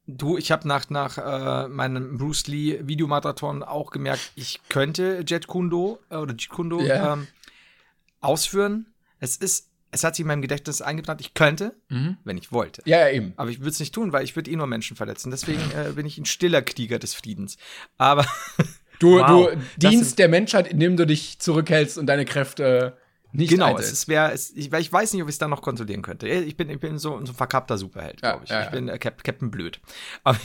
Du, 0.09 0.37
ich 0.37 0.51
habe 0.53 0.65
nach, 0.65 0.89
nach 0.89 1.17
äh, 1.17 1.67
meinem 1.67 2.17
Bruce 2.17 2.47
Lee 2.47 2.79
Videomarathon 2.81 3.61
auch 3.61 3.91
gemerkt, 3.91 4.31
ich 4.35 4.61
könnte 4.69 5.21
Jet 5.27 5.47
Kundo 5.47 5.99
äh, 6.09 6.15
oder 6.15 6.31
Jet 6.33 6.47
Kundo 6.47 6.79
Ja. 6.79 7.13
ähm, 7.13 7.27
ausführen. 8.27 8.93
Es 9.19 9.37
ist, 9.37 9.71
es 9.91 10.03
hat 10.03 10.15
sich 10.15 10.21
in 10.23 10.27
meinem 10.27 10.41
Gedächtnis 10.41 10.81
eingebrannt, 10.81 11.21
ich 11.21 11.33
könnte, 11.33 11.75
Mhm. 11.89 12.17
wenn 12.23 12.37
ich 12.37 12.51
wollte. 12.51 12.81
ja, 12.85 12.99
ja, 12.99 13.09
eben. 13.09 13.33
Aber 13.37 13.49
ich 13.49 13.59
würde 13.59 13.69
es 13.71 13.79
nicht 13.79 13.95
tun, 13.95 14.11
weil 14.11 14.23
ich 14.23 14.35
würde 14.35 14.51
eh 14.51 14.55
nur 14.55 14.67
Menschen 14.67 14.97
verletzen. 14.97 15.31
Deswegen 15.31 15.61
äh, 15.71 15.93
bin 15.93 16.05
ich 16.05 16.17
ein 16.17 16.25
stiller 16.25 16.61
Krieger 16.61 16.99
des 16.99 17.13
Friedens. 17.13 17.57
Aber 17.97 18.25
Du, 18.99 19.19
Wow. 19.19 19.51
du 19.51 19.59
dienst 19.89 20.17
der 20.17 20.27
Menschheit, 20.27 20.67
indem 20.67 20.97
du 20.97 21.05
dich 21.05 21.37
zurückhältst 21.37 21.99
und 21.99 22.07
deine 22.07 22.25
Kräfte 22.25 22.97
nicht 23.31 23.49
genau, 23.51 23.67
einsetzt. 23.75 23.93
ist, 23.93 24.07
wär, 24.07 24.33
es, 24.33 24.49
ich, 24.55 24.73
ich 24.73 24.91
weiß 24.91 25.13
nicht, 25.13 25.21
ob 25.21 25.29
ich 25.29 25.35
es 25.35 25.37
dann 25.37 25.51
noch 25.51 25.61
kontrollieren 25.61 26.01
könnte. 26.01 26.27
Ich 26.27 26.57
bin, 26.57 26.67
ich 26.71 26.79
bin 26.79 26.97
so, 26.97 27.23
so 27.23 27.31
ein 27.31 27.35
verkappter 27.35 27.77
Superheld, 27.77 28.21
glaube 28.21 28.45
ich. 28.45 28.49
ja, 28.49 28.63
ich 28.63 28.71
bin 28.71 28.89
äh, 28.89 28.97
Cap, 28.97 29.23
Captain 29.23 29.51
Blöd. 29.51 29.79
Aber 30.23 30.39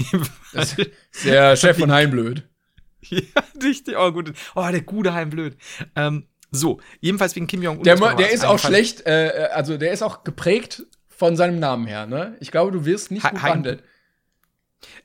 Das 0.53 0.75
ist 0.77 0.91
der 1.25 1.57
Chef 1.57 1.79
von 1.79 1.91
Heimblöd. 1.93 2.47
Ja, 3.09 3.43
richtig. 3.61 3.97
Oh, 3.99 4.13
gut. 4.13 4.33
Oh, 4.55 4.69
der 4.71 4.83
gute 4.83 5.13
Heim 5.13 5.31
blöd. 5.31 5.57
Ähm, 5.97 6.29
so, 6.53 6.81
jedenfalls 7.01 7.35
wegen 7.35 7.47
Kim 7.47 7.63
Jong-un. 7.63 7.83
Der, 7.83 7.99
mir 7.99 8.15
der 8.15 8.31
ist 8.31 8.45
auch 8.45 8.59
schlecht, 8.59 9.07
äh, 9.07 9.49
also 9.53 9.77
der 9.79 9.93
ist 9.93 10.03
auch 10.03 10.23
geprägt 10.23 10.85
von 11.09 11.35
seinem 11.37 11.59
Namen 11.59 11.87
her, 11.87 12.07
ne? 12.07 12.37
Ich 12.41 12.51
glaube, 12.51 12.71
du 12.73 12.85
wirst 12.85 13.11
nicht 13.11 13.25
He- 13.25 13.31
gut 13.31 13.41
behandelt. 13.43 13.83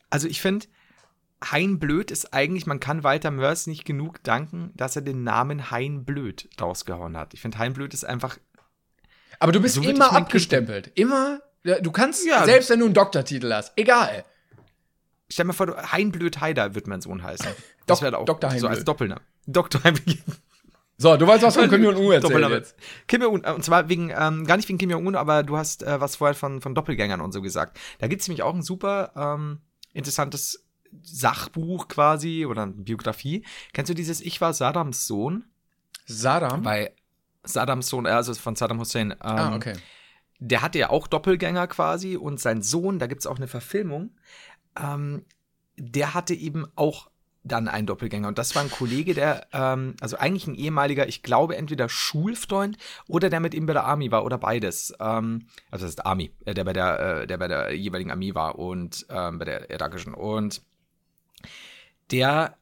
Also 0.10 0.27
ich 0.27 0.41
finde, 0.41 0.65
Hein 1.43 1.79
Blöd 1.79 2.12
ist 2.12 2.33
eigentlich, 2.33 2.65
man 2.65 2.79
kann 2.79 3.03
Walter 3.03 3.29
Mörs 3.31 3.67
nicht 3.67 3.86
genug 3.86 4.23
danken, 4.23 4.71
dass 4.75 4.95
er 4.95 5.01
den 5.03 5.23
Namen 5.23 5.69
Hein 5.71 6.03
Blöd 6.03 6.49
rausgehauen 6.60 7.15
hat. 7.15 7.33
Ich 7.33 7.41
finde, 7.41 7.60
Hein 7.60 7.73
Blöd 7.73 7.93
ist 7.93 8.03
einfach. 8.05 8.38
Aber 9.39 9.51
du 9.51 9.60
bist 9.62 9.75
So 9.75 9.83
immer 9.83 10.12
abgestempelt. 10.13 10.91
Immer, 10.95 11.41
du 11.63 11.91
kannst, 11.91 12.25
Ja. 12.25 12.43
selbst 12.45 12.69
wenn 12.71 12.79
du 12.79 12.86
einen 12.86 12.93
Doktortitel 12.95 13.53
hast, 13.53 13.71
egal. 13.75 14.25
Stell 15.29 15.45
mal 15.45 15.53
vor, 15.53 15.67
du, 15.67 15.75
Hein 15.91 16.12
Blöd 16.12 16.41
Heider 16.41 16.73
wird 16.73 16.88
mein 16.88 17.01
Sohn 17.01 17.21
heißen. 17.21 17.47
Das 17.86 18.01
wäre 18.01 18.17
auch 18.17 18.25
Dr. 18.25 18.49
Hein 18.49 18.60
so 18.60 18.67
als 18.67 18.77
Blöd. 18.79 18.88
Doppelname. 18.88 19.21
Dr. 19.45 19.81
Hein. 19.83 19.99
So, 20.99 21.15
du 21.15 21.27
weißt 21.27 21.43
was 21.43 21.55
von 21.55 21.69
Kim 21.69 21.83
Jong-un 21.83 22.12
erzählen 22.12 22.49
jetzt. 22.49 22.75
Kim 23.07 23.21
Jong-un, 23.21 23.43
äh, 23.43 23.51
und 23.51 23.63
zwar 23.63 23.88
wegen, 23.88 24.10
ähm, 24.10 24.45
gar 24.45 24.57
nicht 24.57 24.67
wegen 24.67 24.79
Kim 24.79 24.89
Jong-un, 24.89 25.15
aber 25.15 25.43
du 25.43 25.55
hast 25.55 25.83
äh, 25.83 26.01
was 26.01 26.15
vorher 26.15 26.33
von, 26.33 26.60
von 26.60 26.73
Doppelgängern 26.73 27.21
und 27.21 27.31
so 27.31 27.41
gesagt. 27.41 27.79
Da 27.99 28.07
gibt 28.07 28.21
es 28.23 28.27
nämlich 28.27 28.41
auch 28.41 28.55
ein 28.55 28.63
super 28.63 29.12
ähm, 29.15 29.60
interessantes 29.93 30.65
Sachbuch 31.03 31.88
quasi 31.88 32.47
oder 32.47 32.63
eine 32.63 32.71
Biografie. 32.71 33.45
Kennst 33.73 33.91
du 33.91 33.93
dieses 33.93 34.21
Ich 34.21 34.41
war 34.41 34.53
Saddams 34.53 35.05
Sohn? 35.05 35.45
Saddam? 36.07 36.63
Bei 36.63 36.93
Saddams 37.43 37.89
Sohn, 37.89 38.07
äh, 38.07 38.10
also 38.10 38.33
von 38.33 38.55
Saddam 38.55 38.79
Hussein. 38.79 39.12
Ähm, 39.12 39.17
ah, 39.21 39.55
okay. 39.55 39.73
Der 40.39 40.63
hatte 40.63 40.79
ja 40.79 40.89
auch 40.89 41.07
Doppelgänger 41.07 41.67
quasi 41.67 42.15
und 42.15 42.39
sein 42.39 42.63
Sohn, 42.63 42.97
da 42.97 43.05
gibt 43.05 43.21
es 43.21 43.27
auch 43.27 43.38
eine 43.38 43.47
Verfilmung, 43.47 44.15
ähm, 44.79 45.25
der 45.77 46.15
hatte 46.15 46.33
eben 46.33 46.65
auch 46.75 47.10
dann 47.47 47.67
einen 47.67 47.88
Doppelgänger. 47.88 48.27
Und 48.27 48.38
das 48.38 48.55
war 48.55 48.62
ein 48.62 48.71
Kollege, 48.71 49.13
der, 49.13 49.47
ähm, 49.53 49.95
also 49.99 50.17
eigentlich 50.17 50.47
ein 50.47 50.55
ehemaliger, 50.55 51.07
ich 51.07 51.23
glaube, 51.23 51.57
entweder 51.57 51.89
Schulfreund 51.89 52.77
oder 53.07 53.29
der 53.29 53.39
mit 53.39 53.53
ihm 53.53 53.65
bei 53.65 53.73
der 53.73 53.86
Army 53.86 54.12
war 54.12 54.25
oder 54.25 54.38
beides. 54.38 54.93
Ähm, 54.99 55.47
also 55.71 55.86
das 55.86 55.91
ist 55.91 56.05
Army, 56.05 56.31
äh, 56.45 56.53
der 56.53 56.63
bei 56.63 56.73
der, 56.73 56.99
äh, 56.99 57.27
der 57.27 57.38
bei 57.38 57.47
der 57.47 57.73
jeweiligen 57.73 58.12
Armee 58.12 58.36
war 58.36 58.57
und 58.60 59.05
ähm, 59.10 59.39
bei 59.39 59.45
der 59.45 59.69
irakischen. 59.69 60.13
Und 60.13 60.62
der 62.12 62.57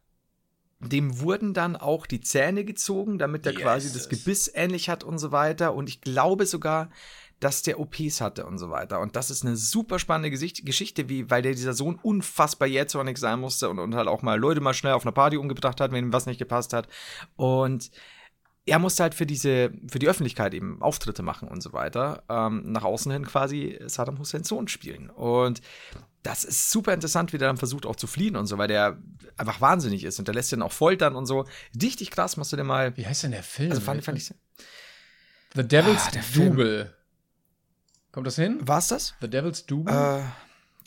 dem 0.79 1.19
wurden 1.19 1.53
dann 1.53 1.75
auch 1.75 2.05
die 2.05 2.21
Zähne 2.21 2.63
gezogen, 2.65 3.17
damit 3.17 3.45
er 3.45 3.53
quasi 3.53 3.91
das. 3.91 4.09
Gebiss 4.09 4.51
ähnlich 4.53 4.89
hat 4.89 5.03
und 5.03 5.17
so 5.17 5.31
weiter. 5.31 5.73
Und 5.73 5.89
ich 5.89 6.01
glaube 6.01 6.45
sogar, 6.45 6.89
dass 7.45 7.61
der 7.61 7.79
OPs 7.79 8.21
hatte 8.21 8.43
und 8.47 8.57
so 8.57 8.71
weiter. 8.71 8.99
Und 8.99 9.15
das 9.15 9.29
ist 9.29 9.45
eine 9.45 9.55
super 9.55 9.99
spannende 9.99 10.31
Gesicht 10.31 10.65
Geschichte, 10.65 11.09
wie, 11.09 11.29
weil 11.29 11.43
der 11.43 11.51
dieser 11.51 11.73
Sohn 11.73 11.99
unfassbar 12.01 12.67
jähzornig 12.67 13.19
sein 13.19 13.39
musste 13.39 13.69
und, 13.69 13.77
und 13.77 13.93
halt 13.93 14.07
auch 14.07 14.23
mal 14.23 14.39
Leute 14.39 14.61
mal 14.61 14.73
schnell 14.73 14.93
auf 14.93 15.05
einer 15.05 15.11
Party 15.11 15.37
umgebracht 15.37 15.79
hat, 15.79 15.91
wenn 15.91 16.05
ihm 16.05 16.11
was 16.11 16.25
nicht 16.25 16.39
gepasst 16.39 16.73
hat. 16.73 16.87
Und 17.35 17.91
er 18.65 18.79
musste 18.79 19.03
halt 19.03 19.13
für 19.13 19.27
diese, 19.27 19.71
für 19.87 19.99
die 19.99 20.07
Öffentlichkeit 20.07 20.55
eben 20.55 20.81
Auftritte 20.81 21.21
machen 21.21 21.47
und 21.47 21.61
so 21.61 21.71
weiter. 21.71 22.23
Ähm, 22.29 22.63
nach 22.65 22.83
außen 22.83 23.11
hin 23.11 23.27
quasi 23.27 23.77
Saddam 23.85 24.17
Husseins 24.17 24.47
Sohn 24.47 24.67
spielen. 24.67 25.11
Und 25.11 25.61
das 26.23 26.45
ist 26.45 26.71
super 26.71 26.95
interessant, 26.95 27.31
wie 27.31 27.37
der 27.37 27.49
dann 27.49 27.57
versucht 27.57 27.85
auch 27.85 27.95
zu 27.95 28.07
fliehen 28.07 28.35
und 28.35 28.47
so, 28.47 28.57
weil 28.57 28.69
der 28.69 28.97
einfach 29.37 29.61
wahnsinnig 29.61 30.03
ist 30.03 30.17
und 30.17 30.27
der 30.27 30.33
lässt 30.33 30.51
ihn 30.51 30.63
auch 30.63 30.71
foltern 30.71 31.15
und 31.15 31.27
so. 31.27 31.45
Richtig 31.79 32.09
krass, 32.09 32.37
musst 32.37 32.53
du 32.53 32.57
dir 32.57 32.63
mal. 32.63 32.97
Wie 32.97 33.05
heißt 33.05 33.21
denn 33.21 33.33
der 33.33 33.43
Film? 33.43 33.69
Also 33.69 33.83
fand, 33.83 34.03
fand 34.03 34.17
ich. 34.17 34.33
The 35.53 35.67
Devil's 35.67 36.07
Ah, 36.07 36.11
der 36.11 36.23
Film. 36.23 36.89
Kommt 38.15 38.27
das 38.27 38.37
hin? 38.37 38.59
War's 38.61 38.87
das? 38.87 39.13
The 39.19 39.29
Devil's 39.29 39.65
Double? 39.65 39.93
Äh, 39.93 40.21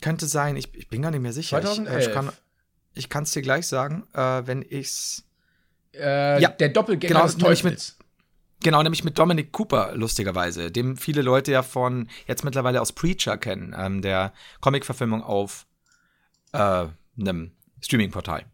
könnte 0.01 0.25
sein, 0.25 0.55
ich, 0.55 0.73
ich 0.73 0.89
bin 0.89 1.03
gar 1.03 1.11
nicht 1.11 1.21
mehr 1.21 1.31
sicher. 1.31 1.61
2011. 1.61 1.99
Ich, 1.99 2.07
äh, 2.07 2.09
ich 2.09 2.15
kann 2.15 2.31
kann's 3.09 3.33
dir 3.33 3.43
gleich 3.43 3.67
sagen, 3.67 4.07
äh, 4.15 4.47
wenn 4.47 4.65
ich's. 4.67 5.25
äh, 5.93 6.41
ja, 6.41 6.49
der 6.49 6.69
Doppelgänger 6.69 7.13
genau, 7.13 7.25
des 7.27 7.37
nämlich 7.37 7.61
Teufels. 7.61 7.97
Genau, 8.63 8.81
nämlich 8.81 9.03
mit 9.03 9.19
Dominic 9.19 9.51
Cooper, 9.51 9.91
lustigerweise, 9.93 10.71
dem 10.71 10.97
viele 10.97 11.21
Leute 11.21 11.51
ja 11.51 11.61
von 11.61 12.09
jetzt 12.25 12.43
mittlerweile 12.43 12.81
aus 12.81 12.93
Preacher 12.93 13.37
kennen, 13.37 13.75
ähm, 13.77 14.01
der 14.01 14.33
Comic-Verfilmung 14.61 15.21
auf 15.21 15.67
äh, 16.53 16.87
einem 17.19 17.51
Streaming-Portal. 17.79 18.43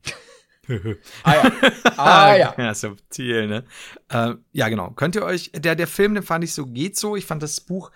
Ah 1.23 1.35
ja. 1.35 1.51
ah 1.95 2.35
ja. 2.37 2.55
Ja, 2.57 2.73
subtil, 2.73 3.45
ne? 3.45 3.65
Äh, 4.09 4.33
ja, 4.51 4.67
genau. 4.67 4.89
Könnt 4.89 5.15
ihr 5.15 5.21
euch, 5.21 5.51
der, 5.53 5.75
der 5.75 5.85
Film, 5.85 6.15
den 6.15 6.23
fand 6.23 6.43
ich 6.43 6.55
so, 6.55 6.65
geht 6.65 6.97
so. 6.97 7.15
Ich 7.15 7.27
fand 7.27 7.43
das 7.43 7.61
Buch 7.61 7.91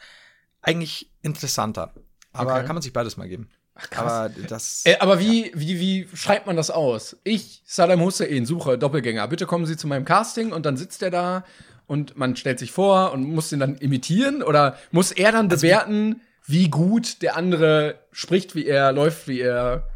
eigentlich 0.62 1.10
interessanter. 1.22 1.94
Aber 2.32 2.56
Okay. 2.56 2.66
kann 2.66 2.76
man 2.76 2.82
sich 2.82 2.94
beides 2.94 3.18
mal 3.18 3.28
geben. 3.28 3.50
Ach, 3.76 3.90
krass. 3.90 4.12
Aber 4.12 4.30
das. 4.48 4.82
Äh, 4.86 4.98
aber 5.00 5.20
wie, 5.20 5.52
wie, 5.56 5.80
wie 5.80 6.08
schreibt 6.14 6.48
man 6.48 6.56
das 6.58 6.70
aus? 6.70 7.18
Ich, 7.24 7.62
Saddam 7.66 8.02
Hussein, 8.02 8.46
suche 8.46 8.78
Doppelgänger. 8.78 9.28
Bitte 9.28 9.46
kommen 9.46 9.66
Sie 9.66 9.78
zu 9.78 9.88
meinem 9.88 10.06
Casting 10.06 10.52
und 10.52 10.66
dann 10.66 10.76
sitzt 10.78 11.02
er 11.02 11.12
da 11.12 11.46
und 11.88 12.18
man 12.18 12.36
stellt 12.36 12.60
sich 12.60 12.72
vor 12.72 13.14
und 13.14 13.24
muss 13.24 13.52
ihn 13.52 13.60
dann 13.60 13.76
imitieren 13.78 14.44
oder 14.44 14.78
muss 14.92 15.12
er 15.12 15.32
dann 15.32 15.48
bewerten, 15.48 16.22
wie 16.46 16.70
gut 16.70 17.22
der 17.22 17.36
andere 17.36 18.00
spricht, 18.12 18.54
wie 18.56 18.66
er 18.66 18.92
läuft, 18.92 19.28
wie 19.28 19.40
er. 19.42 19.88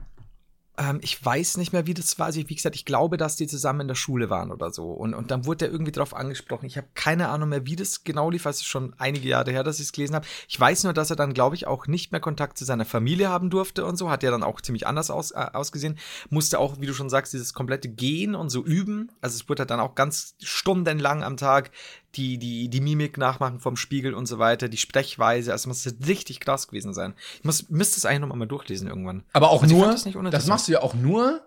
Ähm, 0.76 1.00
ich 1.04 1.24
weiß 1.24 1.58
nicht 1.58 1.72
mehr, 1.72 1.86
wie 1.86 1.94
das 1.94 2.18
war. 2.18 2.28
Also, 2.28 2.40
wie 2.50 2.56
gesagt, 2.56 2.76
ich 2.76 2.86
glaube, 2.86 3.18
dass 3.18 3.36
die 3.36 3.46
zusammen 3.46 3.82
in 3.82 3.88
der 3.88 3.96
Schule 3.96 4.30
waren 4.30 4.52
oder 4.52 4.72
so. 4.72 4.92
Und, 4.92 5.14
und 5.14 5.30
dann 5.30 5.46
wurde 5.46 5.66
er 5.66 5.72
irgendwie 5.72 5.92
drauf 5.92 6.16
angesprochen. 6.16 6.66
Ich 6.66 6.78
habe 6.78 6.88
keine 6.96 7.30
Ahnung 7.30 7.50
mehr, 7.50 7.66
wie 7.68 7.76
das 7.76 8.04
genau 8.04 8.32
lief. 8.32 8.46
Es 8.46 8.58
ist 8.58 8.66
schon 8.66 8.96
einige 8.98 9.28
Jahre 9.28 9.52
her, 9.52 9.64
dass 9.64 9.80
ich 9.80 9.86
es 9.86 9.92
gelesen 9.92 10.16
habe. 10.16 10.26
Ich 10.48 10.60
weiß 10.60 10.84
nur, 10.86 10.94
dass 10.94 11.12
er 11.12 11.16
dann, 11.16 11.34
glaube 11.34 11.56
ich, 11.56 11.68
auch 11.68 11.86
nicht 11.86 12.12
mehr 12.12 12.22
Kontakt 12.22 12.58
zu 12.58 12.66
seiner 12.66 12.86
Familie 12.86 13.30
haben 13.30 13.52
durfte 13.52 13.86
und 13.86 13.98
so. 13.98 14.10
Hat 14.10 14.24
ja 14.24 14.32
dann 14.32 14.44
auch 14.44 14.62
ziemlich 14.62 14.88
anders 14.88 15.12
aus, 15.12 15.32
äh, 15.32 15.46
ausgesehen. 15.54 16.00
Musste 16.30 16.58
auch, 16.58 16.80
wie 16.80 16.88
du 16.88 16.94
schon 16.94 17.10
sagst, 17.10 17.34
dieses 17.34 17.54
komplette 17.54 17.90
Gehen 17.90 18.34
und 18.34 18.50
so 18.50 18.64
üben. 18.66 19.12
Also 19.22 19.36
es 19.36 19.48
wurde 19.50 19.68
dann 19.68 19.80
auch 19.80 19.94
ganz 19.94 20.36
stundenlang 20.42 21.24
am 21.24 21.38
Tag 21.38 21.70
die, 22.16 22.38
die, 22.38 22.70
die 22.70 22.82
Mimik 22.82 23.18
nachmachen 23.18 23.60
vom 23.60 23.76
Spiegel 23.76 24.14
und 24.14 24.26
so 24.26 24.40
weiter, 24.40 24.70
die 24.70 24.78
Sprechweise. 24.78 25.52
Also 25.52 25.68
muss 25.68 25.88
richtig 26.08 26.40
krass 26.40 26.68
gewesen 26.68 26.94
sein. 26.94 27.14
Ich 27.40 27.44
muss, 27.44 27.70
müsste 27.70 27.98
es 27.98 28.06
eigentlich 28.06 28.30
noch 28.30 28.36
mal 28.36 28.46
durchlesen 28.46 28.88
irgendwann. 28.88 29.24
Aber 29.34 29.50
auch 29.50 29.64
Also 29.64 29.76
nur, 29.76 29.88
das 29.88 30.06
das, 30.32 30.48
machst 30.48 30.68
du 30.68 30.74
ja 30.74 30.82
auch 30.82 30.94
nur 30.94 31.42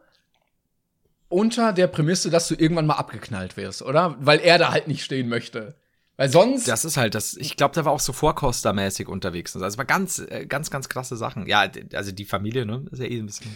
unter 1.28 1.72
der 1.72 1.86
Prämisse, 1.86 2.30
dass 2.30 2.48
du 2.48 2.54
irgendwann 2.54 2.86
mal 2.86 2.94
abgeknallt 2.94 3.56
wirst, 3.56 3.82
oder? 3.82 4.16
Weil 4.20 4.40
er 4.40 4.58
da 4.58 4.70
halt 4.70 4.88
nicht 4.88 5.04
stehen 5.04 5.28
möchte. 5.28 5.74
Weil 6.16 6.30
sonst. 6.30 6.66
Das 6.66 6.84
ist 6.84 6.96
halt 6.96 7.14
das. 7.14 7.34
Ich 7.34 7.56
glaube, 7.56 7.74
der 7.74 7.84
war 7.84 7.92
auch 7.92 8.00
so 8.00 8.12
Vorkostermäßig 8.12 9.08
unterwegs. 9.08 9.54
Also 9.54 9.66
es 9.66 9.76
war 9.76 9.84
ganz, 9.84 10.18
äh, 10.18 10.46
ganz, 10.46 10.70
ganz 10.70 10.88
krasse 10.88 11.16
Sachen. 11.16 11.46
Ja, 11.46 11.68
also 11.92 12.12
die 12.12 12.24
Familie, 12.24 12.64
ne, 12.64 12.84
ist 12.90 13.00
ja 13.00 13.06
eh 13.06 13.18
ein 13.18 13.26
bisschen. 13.26 13.54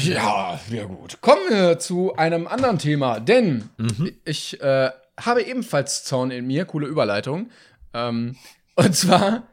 Ja, 0.00 0.58
ja 0.70 0.84
gut. 0.84 1.20
Kommen 1.20 1.42
wir 1.50 1.78
zu 1.78 2.16
einem 2.16 2.46
anderen 2.46 2.78
Thema, 2.78 3.20
denn 3.20 3.68
ich 4.24 4.60
äh, 4.62 4.90
habe 5.18 5.42
ebenfalls 5.42 6.04
Zorn 6.04 6.30
in 6.30 6.46
mir, 6.46 6.64
coole 6.64 6.86
Überleitung. 6.86 7.50
Ähm, 7.94 8.36
und 8.74 8.94
zwar 8.94 9.44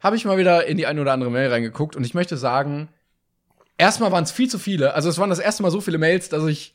habe 0.00 0.16
ich 0.16 0.24
mal 0.24 0.38
wieder 0.38 0.66
in 0.66 0.76
die 0.76 0.86
eine 0.86 1.00
oder 1.00 1.12
andere 1.12 1.30
Mail 1.30 1.48
reingeguckt 1.48 1.96
und 1.96 2.04
ich 2.04 2.14
möchte 2.14 2.36
sagen, 2.36 2.88
erstmal 3.78 4.12
waren 4.12 4.24
es 4.24 4.32
viel 4.32 4.50
zu 4.50 4.58
viele. 4.58 4.94
Also 4.94 5.08
es 5.08 5.18
waren 5.18 5.30
das 5.30 5.38
erste 5.38 5.62
Mal 5.62 5.70
so 5.70 5.80
viele 5.80 5.98
Mails, 5.98 6.28
dass 6.28 6.44
ich 6.46 6.74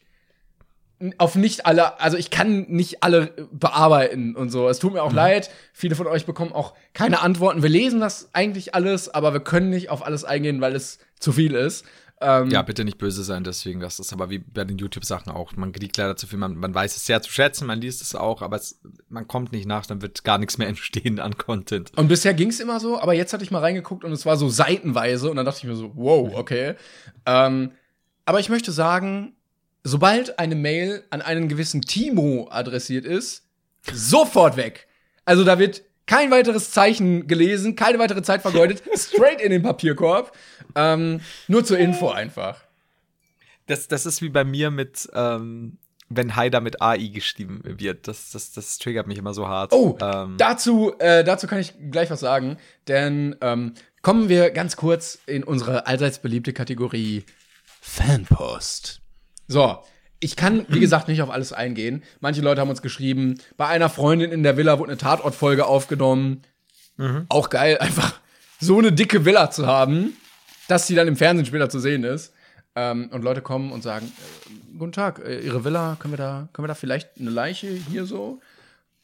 auf 1.17 1.35
nicht 1.35 1.65
alle, 1.65 1.99
also 2.01 2.17
ich 2.17 2.29
kann 2.29 2.65
nicht 2.67 3.03
alle 3.03 3.47
bearbeiten 3.51 4.35
und 4.35 4.49
so. 4.49 4.67
Es 4.67 4.79
tut 4.79 4.93
mir 4.93 5.01
auch 5.01 5.13
leid. 5.13 5.49
Viele 5.71 5.95
von 5.95 6.07
euch 6.07 6.25
bekommen 6.25 6.51
auch 6.51 6.73
keine 6.93 7.21
Antworten. 7.21 7.63
Wir 7.63 7.69
lesen 7.69 8.01
das 8.01 8.29
eigentlich 8.33 8.75
alles, 8.75 9.07
aber 9.07 9.31
wir 9.31 9.39
können 9.39 9.69
nicht 9.69 9.89
auf 9.89 10.05
alles 10.05 10.25
eingehen, 10.25 10.59
weil 10.59 10.75
es 10.75 10.99
zu 11.19 11.31
viel 11.31 11.55
ist. 11.55 11.85
Ähm, 12.21 12.49
Ja, 12.49 12.61
bitte 12.61 12.83
nicht 12.83 12.97
böse 12.97 13.23
sein, 13.23 13.43
deswegen. 13.43 13.79
Das 13.79 13.99
ist 13.99 14.11
aber 14.11 14.29
wie 14.29 14.39
bei 14.39 14.65
den 14.65 14.77
YouTube-Sachen 14.77 15.31
auch. 15.31 15.55
Man 15.55 15.71
kriegt 15.71 15.95
leider 15.95 16.17
zu 16.17 16.27
viel. 16.27 16.37
Man, 16.37 16.55
man 16.55 16.73
weiß 16.73 16.95
es 16.97 17.05
sehr 17.05 17.21
zu 17.21 17.31
schätzen, 17.31 17.65
man 17.65 17.79
liest 17.79 18.01
es 18.01 18.13
auch, 18.13 18.41
aber 18.41 18.57
es, 18.57 18.79
man 19.07 19.27
kommt 19.27 19.51
nicht 19.53 19.65
nach, 19.65 19.85
dann 19.85 20.01
wird 20.01 20.23
gar 20.23 20.37
nichts 20.37 20.57
mehr 20.57 20.67
entstehen 20.69 21.19
an 21.19 21.37
Content. 21.37 21.91
Und 21.97 22.07
bisher 22.09 22.33
ging 22.33 22.49
es 22.49 22.59
immer 22.59 22.79
so, 22.79 22.99
aber 22.99 23.13
jetzt 23.13 23.31
hatte 23.31 23.43
ich 23.43 23.51
mal 23.51 23.59
reingeguckt 23.59 24.03
und 24.03 24.11
es 24.11 24.25
war 24.25 24.35
so 24.35 24.49
seitenweise 24.49 25.29
und 25.29 25.37
dann 25.37 25.45
dachte 25.45 25.59
ich 25.59 25.63
mir 25.65 25.75
so, 25.75 25.91
wow, 25.95 26.33
okay. 26.35 26.75
Ähm, 27.25 27.71
aber 28.25 28.39
ich 28.39 28.49
möchte 28.49 28.71
sagen, 28.71 29.35
sobald 29.83 30.39
eine 30.39 30.55
Mail 30.55 31.05
an 31.09 31.21
einen 31.21 31.47
gewissen 31.47 31.81
Timo 31.81 32.47
adressiert 32.51 33.05
ist, 33.05 33.47
sofort 33.91 34.57
weg. 34.57 34.87
Also 35.25 35.43
da 35.43 35.57
wird 35.57 35.83
kein 36.09 36.31
weiteres 36.31 36.71
Zeichen 36.71 37.27
gelesen, 37.27 37.75
keine 37.75 37.99
weitere 37.99 38.23
Zeit 38.23 38.41
vergeudet, 38.41 38.81
straight 38.95 39.39
in 39.39 39.51
den 39.51 39.61
Papierkorb. 39.61 40.35
Ähm, 40.73 41.21
nur 41.47 41.63
zur 41.63 41.77
Info 41.77 42.09
einfach. 42.09 42.61
Das, 43.67 43.87
das 43.87 44.07
ist 44.07 44.23
wie 44.23 44.29
bei 44.29 44.43
mir 44.43 44.71
mit, 44.71 45.07
ähm, 45.13 45.77
wenn 46.09 46.35
Haider 46.35 46.61
mit 46.61 46.81
AI 46.81 47.09
geschrieben 47.09 47.61
wird. 47.63 48.07
Das, 48.07 48.31
das, 48.31 48.51
das 48.51 48.79
triggert 48.79 49.05
mich 49.05 49.19
immer 49.19 49.35
so 49.35 49.47
hart. 49.47 49.71
Oh, 49.71 49.99
ähm, 50.01 50.33
dazu, 50.39 50.93
äh, 50.97 51.23
dazu 51.23 51.45
kann 51.45 51.59
ich 51.59 51.75
gleich 51.91 52.09
was 52.09 52.21
sagen, 52.21 52.57
denn 52.87 53.35
ähm, 53.41 53.75
kommen 54.01 54.29
wir 54.29 54.49
ganz 54.49 54.75
kurz 54.75 55.19
in 55.27 55.43
unsere 55.43 55.85
allseits 55.85 56.17
beliebte 56.17 56.53
Kategorie 56.53 57.23
Fanpost. 57.81 59.01
So, 59.47 59.77
ich 60.19 60.35
kann, 60.35 60.65
wie 60.67 60.79
gesagt, 60.79 61.07
nicht 61.07 61.21
auf 61.21 61.29
alles 61.29 61.53
eingehen. 61.53 62.03
Manche 62.19 62.41
Leute 62.41 62.61
haben 62.61 62.69
uns 62.69 62.81
geschrieben, 62.81 63.39
bei 63.57 63.67
einer 63.67 63.89
Freundin 63.89 64.31
in 64.31 64.43
der 64.43 64.57
Villa 64.57 64.77
wurde 64.79 64.91
eine 64.91 64.97
Tatortfolge 64.97 65.65
aufgenommen. 65.65 66.41
Auch 67.29 67.49
geil, 67.49 67.77
einfach 67.79 68.19
so 68.59 68.77
eine 68.77 68.91
dicke 68.91 69.23
Villa 69.25 69.51
zu 69.51 69.65
haben, 69.65 70.17
dass 70.67 70.87
sie 70.87 70.95
dann 70.95 71.07
im 71.07 71.15
Fernsehen 71.15 71.45
später 71.45 71.69
zu 71.69 71.79
sehen 71.79 72.03
ist. 72.03 72.33
Ähm, 72.75 73.09
und 73.11 73.23
Leute 73.23 73.41
kommen 73.41 73.71
und 73.71 73.81
sagen, 73.81 74.05
äh, 74.07 74.77
guten 74.77 74.91
Tag, 74.91 75.19
äh, 75.19 75.39
Ihre 75.39 75.63
Villa, 75.63 75.97
können 75.99 76.13
wir 76.13 76.17
da, 76.17 76.49
können 76.53 76.65
wir 76.65 76.67
da 76.67 76.75
vielleicht 76.75 77.09
eine 77.19 77.29
Leiche 77.29 77.67
hier 77.67 78.05
so? 78.05 78.41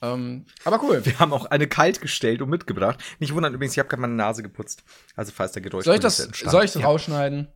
Ähm, 0.02 0.46
aber 0.66 0.84
cool. 0.84 1.04
wir 1.06 1.20
haben 1.20 1.34
auch 1.34 1.46
eine 1.46 1.68
kalt 1.68 2.02
gestellt 2.02 2.42
und 2.42 2.50
mitgebracht. 2.50 3.00
Nicht 3.20 3.34
wundern 3.34 3.54
übrigens, 3.54 3.74
ich 3.74 3.80
habe 3.80 3.90
gerade 3.90 4.02
meine 4.02 4.14
Nase 4.14 4.44
geputzt. 4.44 4.84
Also 5.16 5.32
falls 5.34 5.54
der 5.54 5.62
Geräusch 5.62 5.86
Soll 5.86 5.96
ich 5.96 6.02
das, 6.02 6.18
soll 6.18 6.66
ich 6.66 6.74
das 6.74 6.82
ja. 6.82 6.88
rausschneiden? 6.88 7.48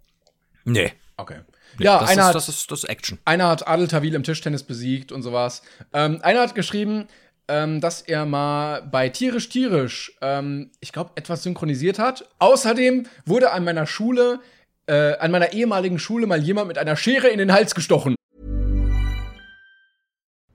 Nee. 0.65 0.93
Okay. 1.17 1.41
Ja, 1.77 1.99
das, 1.99 2.09
einer, 2.09 2.21
ist, 2.21 2.27
hat, 2.27 2.35
das, 2.35 2.49
ist, 2.49 2.71
das 2.71 2.83
ist 2.83 2.89
Action. 2.89 3.19
einer 3.25 3.47
hat 3.47 3.67
Adel 3.67 3.87
Tawil 3.87 4.15
im 4.15 4.23
Tischtennis 4.23 4.63
besiegt 4.63 5.11
und 5.11 5.21
sowas. 5.21 5.61
Ähm, 5.93 6.19
einer 6.21 6.41
hat 6.41 6.55
geschrieben, 6.55 7.07
ähm, 7.47 7.81
dass 7.81 8.01
er 8.01 8.25
mal 8.25 8.81
bei 8.83 9.09
Tierisch 9.09 9.49
Tierisch, 9.49 10.13
ähm, 10.21 10.71
ich 10.79 10.91
glaube, 10.91 11.11
etwas 11.15 11.43
synchronisiert 11.43 11.99
hat. 11.99 12.29
Außerdem 12.39 13.07
wurde 13.25 13.51
an 13.51 13.63
meiner 13.63 13.87
Schule, 13.87 14.39
äh, 14.85 15.17
an 15.17 15.31
meiner 15.31 15.53
ehemaligen 15.53 15.99
Schule 15.99 16.27
mal 16.27 16.41
jemand 16.41 16.67
mit 16.67 16.77
einer 16.77 16.95
Schere 16.95 17.27
in 17.27 17.39
den 17.39 17.51
Hals 17.51 17.75
gestochen. 17.75 18.15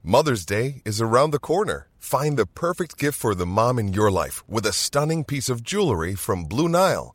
Mother's 0.07 0.45
Day 0.45 0.83
is 0.85 1.01
around 1.01 1.33
the 1.33 1.39
corner. 1.39 1.87
Find 1.99 2.39
the 2.39 2.45
perfect 2.45 2.99
gift 2.99 3.19
for 3.19 3.35
the 3.35 3.47
mom 3.47 3.79
in 3.79 3.99
your 3.99 4.11
life 4.11 4.45
with 4.47 4.67
a 4.67 4.73
stunning 4.73 5.25
piece 5.25 5.51
of 5.51 5.63
jewelry 5.63 6.15
from 6.15 6.47
Blue 6.47 6.69
Nile. 6.69 7.15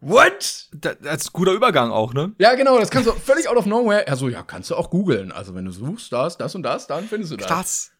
what? 0.00 0.68
Da, 0.72 0.94
das 0.94 1.22
ist 1.22 1.28
ein 1.28 1.32
guter 1.32 1.52
Übergang 1.52 1.90
auch, 1.90 2.14
ne? 2.14 2.32
Ja, 2.38 2.54
genau, 2.54 2.78
das 2.78 2.90
kannst 2.90 3.08
du 3.08 3.12
völlig 3.12 3.48
out 3.48 3.56
of 3.56 3.66
nowhere. 3.66 4.06
Also, 4.08 4.28
ja, 4.28 4.42
kannst 4.42 4.70
du 4.70 4.76
auch 4.76 4.90
googeln. 4.90 5.32
Also, 5.32 5.54
wenn 5.54 5.64
du 5.64 5.72
suchst, 5.72 6.12
das, 6.12 6.36
das 6.38 6.54
und 6.54 6.62
das, 6.62 6.86
dann 6.86 7.04
findest 7.04 7.32
du 7.32 7.36
das. 7.36 7.46
Krass. 7.46 7.90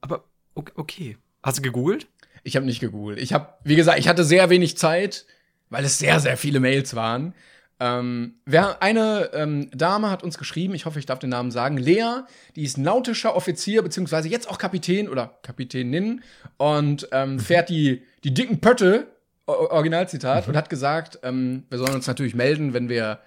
Aber 0.00 0.24
ok- 0.54 0.72
okay. 0.76 1.16
Hast 1.42 1.58
du 1.58 1.62
gegoogelt? 1.62 2.06
Ich 2.42 2.56
habe 2.56 2.66
nicht 2.66 2.80
gegoogelt. 2.80 3.18
Ich 3.18 3.32
habe, 3.32 3.48
wie 3.64 3.76
gesagt, 3.76 3.98
ich 3.98 4.08
hatte 4.08 4.24
sehr 4.24 4.50
wenig 4.50 4.76
Zeit, 4.76 5.26
weil 5.70 5.84
es 5.84 5.98
sehr, 5.98 6.20
sehr 6.20 6.36
viele 6.36 6.60
Mails 6.60 6.94
waren. 6.94 7.34
Ähm, 7.80 8.40
wer, 8.44 8.82
eine 8.82 9.30
ähm, 9.34 9.70
Dame 9.72 10.10
hat 10.10 10.24
uns 10.24 10.36
geschrieben, 10.36 10.74
ich 10.74 10.84
hoffe, 10.84 10.98
ich 10.98 11.06
darf 11.06 11.20
den 11.20 11.30
Namen 11.30 11.52
sagen, 11.52 11.76
Lea, 11.76 12.22
die 12.56 12.64
ist 12.64 12.76
nautischer 12.76 13.36
Offizier, 13.36 13.82
beziehungsweise 13.82 14.28
jetzt 14.28 14.50
auch 14.50 14.58
Kapitän 14.58 15.08
oder 15.08 15.38
Kapitänin 15.42 16.22
und 16.56 17.08
ähm, 17.12 17.38
fährt 17.38 17.68
die, 17.68 18.02
die 18.24 18.34
dicken 18.34 18.60
Pötte, 18.60 19.06
Originalzitat, 19.48 20.46
und 20.48 20.56
hat 20.56 20.68
gesagt, 20.70 21.18
ähm, 21.22 21.64
wir 21.70 21.78
sollen 21.78 21.94
uns 21.94 22.06
natürlich 22.06 22.34
melden, 22.34 22.74
wenn 22.74 22.88
wir 22.88 23.18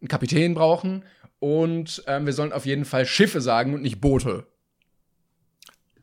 einen 0.00 0.08
Kapitän 0.08 0.54
brauchen 0.54 1.04
und 1.38 2.02
ähm, 2.06 2.26
wir 2.26 2.32
sollen 2.32 2.52
auf 2.52 2.66
jeden 2.66 2.84
Fall 2.84 3.06
Schiffe 3.06 3.40
sagen 3.40 3.74
und 3.74 3.82
nicht 3.82 4.00
Boote. 4.00 4.46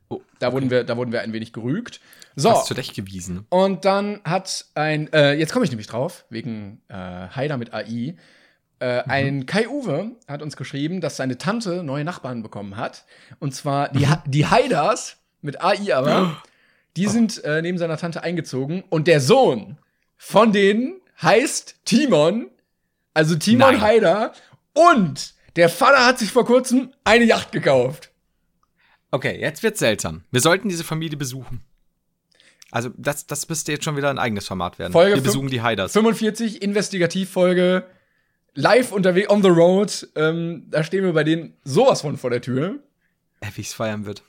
Oh, 0.10 0.22
Da 0.40 0.52
wurden 0.54 0.70
wir, 0.72 0.84
da 0.84 0.98
wurden 0.98 1.12
wir 1.12 1.22
ein 1.22 1.34
wenig 1.34 1.54
gerügt. 1.54 2.00
So. 2.36 2.52
Hast 2.52 2.68
zurechtgewiesen. 2.68 3.46
Und 3.50 3.86
dann 3.86 4.22
hat 4.24 4.66
ein, 4.76 5.12
äh, 5.14 5.34
jetzt 5.34 5.52
komme 5.54 5.66
ich 5.66 5.72
nämlich 5.72 5.88
drauf, 5.88 6.26
wegen 6.30 6.82
äh, 6.88 6.94
Haider 6.96 7.58
mit 7.58 7.74
AI. 7.74 8.16
Äh, 8.82 9.04
Ein 9.08 9.46
Kai 9.46 9.68
Uwe 9.68 10.12
hat 10.28 10.42
uns 10.42 10.56
geschrieben, 10.56 11.02
dass 11.02 11.18
seine 11.18 11.38
Tante 11.38 11.84
neue 11.84 12.06
Nachbarn 12.06 12.42
bekommen 12.42 12.78
hat. 12.78 13.04
Und 13.40 13.54
zwar 13.54 13.90
die, 13.90 14.08
Ha- 14.08 14.24
die 14.26 14.46
Haiders 14.48 15.18
mit 15.42 15.62
AI 15.62 15.94
aber. 15.96 16.42
Die 17.00 17.08
sind 17.08 17.43
äh, 17.45 17.62
neben 17.62 17.78
seiner 17.78 17.97
Tante 17.97 18.24
eingezogen. 18.24 18.84
Und 18.89 19.08
der 19.08 19.22
Sohn 19.22 19.78
von 20.18 20.52
denen 20.52 21.00
heißt 21.22 21.78
Timon. 21.86 22.50
Also 23.14 23.36
Timon 23.36 23.74
Nein. 23.74 23.82
Haider. 23.82 24.34
Und 24.74 25.34
der 25.56 25.70
Vater 25.70 26.06
hat 26.06 26.20
sich 26.20 26.32
vor 26.32 26.45
kurzem 26.45 26.91
eine 27.06 27.24
Yacht 27.24 27.52
gekauft. 27.54 28.12
Okay, 29.12 29.39
jetzt 29.39 29.64
wird's 29.64 29.80
seltsam. 29.80 30.24
Wir 30.30 30.41
sollten 30.41 30.68
diese 30.68 30.84
Familie 30.84 31.18
besuchen. 31.18 31.62
Also, 32.72 32.91
das, 32.97 33.26
das 33.26 33.50
müsste 33.50 33.72
jetzt 33.72 33.84
schon 33.84 33.97
wieder 33.97 34.10
ein 34.10 34.20
eigenes 34.20 34.45
Format 34.45 34.78
werden. 34.78 34.91
Folge 34.91 35.16
Wir 35.16 35.24
besuchen 35.24 35.50
die 35.50 35.62
Haiders. 35.62 35.93
45 35.93 36.62
Investigativfolge 36.62 37.86
live 38.54 38.91
unterwegs 38.91 39.30
on 39.30 39.41
the 39.41 39.50
road. 39.50 40.08
Ähm, 40.16 40.68
da 40.70 40.84
stehen 40.84 41.04
wir 41.04 41.14
bei 41.14 41.24
denen 41.24 41.54
sowas 41.64 42.02
von 42.02 42.18
vor 42.18 42.30
der 42.30 42.41
Tür. 42.41 42.80
Äh, 43.39 43.47
wie 43.56 43.62
ich's 43.62 43.74
feiern 43.74 44.06
wird. 44.06 44.22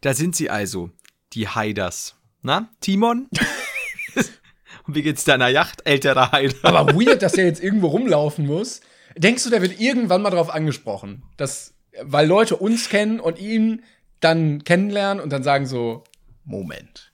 Da 0.00 0.14
sind 0.14 0.34
sie 0.36 0.50
also, 0.50 0.90
die 1.32 1.48
Haiders. 1.48 2.16
Na, 2.42 2.68
Timon? 2.80 3.28
Und 4.86 4.94
wie 4.94 5.02
geht's 5.02 5.24
deiner 5.24 5.48
Yacht, 5.48 5.82
älterer 5.84 6.32
Haider? 6.32 6.56
Aber 6.62 6.94
weird, 6.94 7.22
dass 7.22 7.32
der 7.32 7.44
jetzt 7.44 7.62
irgendwo 7.62 7.88
rumlaufen 7.88 8.46
muss. 8.46 8.80
Denkst 9.16 9.44
du, 9.44 9.50
der 9.50 9.62
wird 9.62 9.80
irgendwann 9.80 10.22
mal 10.22 10.30
drauf 10.30 10.50
angesprochen, 10.50 11.22
dass, 11.36 11.74
weil 12.02 12.26
Leute 12.26 12.56
uns 12.56 12.88
kennen 12.88 13.20
und 13.20 13.38
ihn 13.38 13.84
dann 14.20 14.64
kennenlernen 14.64 15.22
und 15.22 15.30
dann 15.30 15.42
sagen 15.42 15.66
so, 15.66 16.04
Moment. 16.44 17.12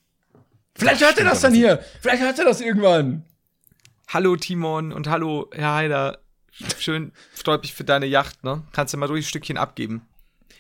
Vielleicht 0.75 1.03
hört 1.03 1.19
er 1.19 1.25
das 1.25 1.41
dann 1.41 1.55
hier. 1.55 1.83
Vielleicht 2.01 2.23
hört 2.23 2.39
er 2.39 2.45
das 2.45 2.61
irgendwann. 2.61 3.25
Hallo 4.09 4.37
Timon 4.37 4.93
und 4.93 5.09
hallo 5.09 5.51
Herr 5.53 5.75
Heider. 5.75 6.19
Schön 6.79 7.13
mich 7.63 7.75
für 7.75 7.85
deine 7.85 8.07
Yacht, 8.07 8.45
ne? 8.45 8.63
Kannst 8.73 8.95
du 8.95 8.99
mal 8.99 9.09
durch 9.09 9.25
ein 9.25 9.29
Stückchen 9.29 9.57
abgeben. 9.57 10.07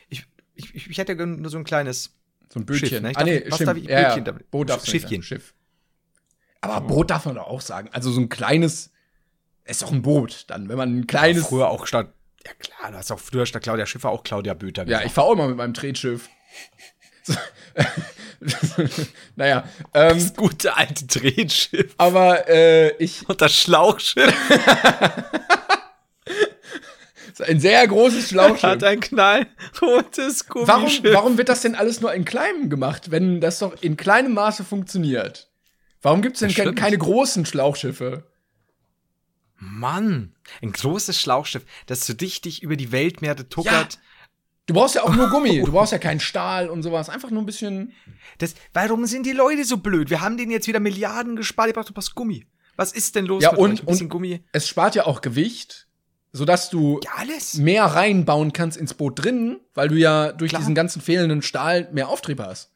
Ich, 0.09 0.26
ich, 0.54 0.90
ich 0.90 0.98
hätte 0.98 1.14
nur 1.14 1.50
so 1.50 1.59
ein 1.59 1.64
kleines 1.64 2.16
So 2.53 2.61
ein 2.61 2.66
Bötchen. 2.66 2.88
Schiff, 2.88 3.01
ne? 3.03 3.12
Ah, 3.14 3.24
nee, 3.24 3.40
darf- 3.40 3.53
was 3.53 3.59
darf 3.66 3.76
ich- 3.76 3.84
ja, 3.84 4.01
ja. 4.01 4.09
Bötchen 4.09 4.24
damit. 4.24 4.51
Boot 4.51 4.68
nicht 4.68 4.86
Schiffchen. 4.86 5.22
Schiff. 5.22 5.55
Aber 6.61 6.80
Boot 6.80 7.11
darf 7.11 7.26
man 7.26 7.34
doch 7.36 7.47
auch 7.47 7.61
sagen. 7.61 7.88
Also 7.92 8.11
so 8.11 8.20
ein 8.20 8.28
kleines, 8.28 8.90
ist 9.64 9.82
doch 9.82 9.92
ein 9.92 10.03
Boot 10.03 10.44
dann, 10.49 10.68
wenn 10.68 10.76
man 10.78 10.99
ein 10.99 11.07
kleines. 11.07 11.47
früher 11.47 11.68
auch 11.68 11.86
statt. 11.86 12.12
Ja 12.47 12.53
klar, 12.55 12.92
du 12.92 12.97
hast 12.99 13.11
auch 13.11 13.18
früher 13.20 13.44
statt 13.47 13.62
Claudia 13.64 13.86
Schiffer 13.86 14.11
auch 14.11 14.22
Claudia 14.22 14.55
Böter 14.55 14.86
Ja, 14.86 15.03
ich 15.03 15.12
fahre 15.12 15.26
auch 15.28 15.32
immer 15.32 15.49
mit 15.49 15.57
meinem 15.57 15.74
Tretschiff. 15.74 16.28
Naja, 19.34 19.64
ähm, 19.94 20.18
das 20.18 20.34
gute 20.34 20.76
alte 20.76 21.07
Drehschiff 21.07 21.94
aber 21.97 22.49
äh, 22.49 22.90
ich 23.03 23.28
und 23.28 23.40
das 23.40 23.53
Schlauchschiff 23.55 24.32
ein 27.41 27.61
sehr 27.61 27.87
großes 27.87 28.28
Schlauchschiff. 28.30 28.62
hat 28.62 28.84
ein 28.84 29.01
knallrotes 29.01 30.45
Warum, 30.55 30.66
Gummischiff. 30.84 31.12
warum 31.14 31.39
wird 31.39 31.49
das 31.49 31.61
denn 31.62 31.74
alles 31.74 32.01
nur 32.01 32.12
in 32.14 32.24
kleinem 32.24 32.70
gemacht, 32.70 33.11
wenn 33.11 33.41
das 33.41 33.59
doch 33.59 33.80
in 33.82 33.97
kleinem 33.97 34.34
Maße 34.34 34.64
funktioniert? 34.64 35.51
Warum 36.03 36.22
gibt 36.22 36.37
es 36.37 36.41
denn 36.41 36.49
Das 36.49 36.57
ke 36.57 36.62
stimmt. 36.62 36.78
keine 36.78 36.99
großen 36.99 37.45
Schlauchschiffe? 37.47 38.24
Mann, 39.59 40.34
ein 40.62 40.72
großes 40.72 41.18
Schlauchschiff, 41.20 41.64
das 41.87 42.07
so 42.07 42.12
dichtig 42.12 42.62
über 42.62 42.76
die 42.76 42.93
Weltmeere 42.93 43.49
tuckert. 43.49 43.99
Du 44.66 44.74
brauchst 44.74 44.97
ja 44.97 45.03
auch 45.05 45.14
nur 45.14 45.30
Gummi, 45.30 45.62
du 45.62 45.72
brauchst 45.72 45.93
ja 45.93 45.99
keinen 45.99 46.20
Stahl 46.20 46.68
und 46.68 46.82
sowas. 46.82 47.09
Einfach 47.09 47.30
nur 47.30 47.43
ein 47.43 47.47
bisschen. 47.47 47.93
Das, 48.39 48.55
warum 48.74 49.07
sind 49.07 49.24
die 49.24 49.32
Leute 49.32 49.64
so 49.64 49.78
blöd? 49.78 50.11
Wir 50.11 50.20
haben 50.20 50.37
denen 50.37 50.51
jetzt 50.51 50.66
wieder 50.66 50.80
Milliarden 50.80 51.37
gespart, 51.37 51.68
ihr 51.68 51.72
braucht 51.74 51.89
doch 51.89 51.97
was 51.97 52.14
Gummi. 52.14 52.47
Was 52.76 52.93
ist 52.93 53.14
denn 53.14 53.24
los 53.26 53.43
Ja, 53.45 53.53
mit 53.53 53.61
und- 53.61 53.72
euch? 53.72 53.80
Ein 53.80 53.87
bisschen 53.87 54.07
und- 54.07 54.11
Gummi. 54.11 54.45
Es 54.53 54.68
spart 54.68 54.95
ja 54.95 55.07
auch 55.07 55.20
Gewicht, 55.22 55.86
sodass 56.37 56.70
du 56.70 57.01
Ja, 57.03 57.62
mehr 57.62 57.84
reinbauen 57.84 58.53
kannst 58.53 58.76
ins 58.76 58.95
Boot 58.95 59.24
drinnen, 59.24 59.61
weil 59.74 59.89
du 59.89 59.97
ja 59.97 60.32
durch 60.32 60.51
Klar. 60.51 60.61
diesen 60.61 60.74
ganzen 60.74 61.01
fehlenden 61.01 61.43
Stahl 61.43 61.89
mehr 61.93 62.09
Auftrieb 62.09 62.41
hast. 62.41 62.70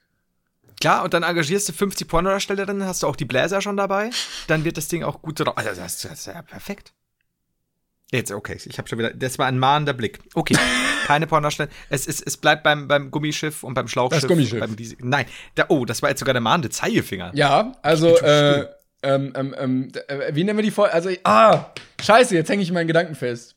Klar, 0.80 1.04
und 1.04 1.12
dann 1.12 1.22
engagierst 1.22 1.68
du 1.68 1.72
50 1.74 2.08
Pornodarstellerinnen, 2.08 2.86
hast 2.86 3.02
du 3.02 3.06
auch 3.06 3.16
die 3.16 3.26
Bläser 3.26 3.60
schon 3.60 3.76
dabei. 3.76 4.10
Dann 4.46 4.64
wird 4.64 4.78
das 4.78 4.88
Ding 4.88 5.04
auch 5.04 5.20
gut 5.20 5.38
drauf. 5.38 5.56
Also, 5.58 5.78
das, 5.78 6.00
das 6.00 6.12
ist 6.12 6.26
ja 6.26 6.40
perfekt. 6.40 6.94
Jetzt, 8.10 8.32
okay, 8.32 8.58
ich 8.64 8.78
habe 8.78 8.88
schon 8.88 8.98
wieder. 8.98 9.10
Das 9.10 9.38
war 9.38 9.46
ein 9.46 9.58
mahnender 9.58 9.92
Blick. 9.92 10.20
Okay, 10.34 10.56
keine 11.06 11.26
Pornodarstellerin. 11.26 11.74
Es, 11.90 12.06
es, 12.08 12.22
es 12.22 12.38
bleibt 12.38 12.62
beim, 12.62 12.88
beim 12.88 13.10
Gummischiff 13.10 13.62
und 13.62 13.74
beim 13.74 13.88
Schlauchschiff. 13.88 14.22
Das 14.22 14.28
Gummischiff. 14.28 14.58
Beim 14.58 14.74
Nein, 15.00 15.26
da, 15.54 15.66
oh, 15.68 15.84
das 15.84 16.00
war 16.00 16.08
jetzt 16.08 16.20
sogar 16.20 16.32
der 16.32 16.40
mahnende 16.40 16.70
Zeigefinger. 16.70 17.30
Ja, 17.34 17.72
also, 17.82 18.16
äh, 18.18 18.66
ähm, 19.02 19.32
ähm, 19.34 19.54
ähm, 19.58 19.92
äh, 20.08 20.34
wie 20.34 20.44
nennen 20.44 20.58
wir 20.58 20.62
die 20.62 20.70
Folge? 20.70 20.92
Also, 20.92 21.10
ah, 21.24 21.66
scheiße, 22.00 22.34
jetzt 22.34 22.50
hänge 22.50 22.62
ich 22.62 22.68
in 22.68 22.74
meinen 22.74 22.86
Gedanken 22.86 23.14
fest. 23.14 23.56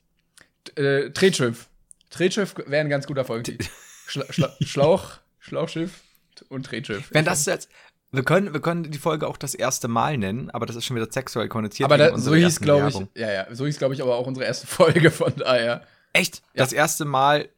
Äh, 0.76 1.10
Tretschiff. 1.10 1.68
Tretschiff 2.10 2.56
wäre 2.66 2.82
ein 2.82 2.90
ganz 2.90 3.08
guter 3.08 3.26
Folgentitel. 3.26 3.68
Schla 4.08 4.26
Schla 4.32 4.54
Schlauch, 4.62 5.12
Schlauchschiff 5.40 6.02
und 6.50 6.66
Tretschiff. 6.66 7.10
Wenn 7.12 7.26
das 7.26 7.46
jetzt. 7.46 7.70
Wir 8.12 8.24
können, 8.24 8.54
wir 8.54 8.62
können 8.62 8.92
die 8.92 9.00
Folge 9.00 9.28
auch 9.28 9.38
das 9.38 9.56
erste 9.56 9.88
Mal 9.88 10.20
nennen, 10.20 10.52
aber 10.52 10.68
das 10.68 10.76
ist 10.76 10.86
schon 10.86 10.96
wieder 10.96 11.12
sexuell 11.12 11.50
konnotiert. 11.50 11.86
aber 11.86 11.98
da, 11.98 12.16
so 12.16 12.36
hieß, 12.36 12.60
glaube 12.60 12.90
ich, 12.90 13.20
ja, 13.20 13.32
ja, 13.32 13.48
so 13.50 13.66
hieß, 13.66 13.80
glaube 13.80 13.96
ich, 13.96 14.04
aber 14.04 14.16
auch 14.16 14.28
unsere 14.28 14.46
erste 14.46 14.68
Folge, 14.68 15.10
von 15.10 15.34
daher. 15.36 15.82
Echt? 16.14 16.44
Das 16.54 16.74
erste 16.74 17.06
Mal 17.06 17.50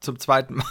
zum 0.00 0.18
zweiten 0.18 0.54
Mal. 0.54 0.66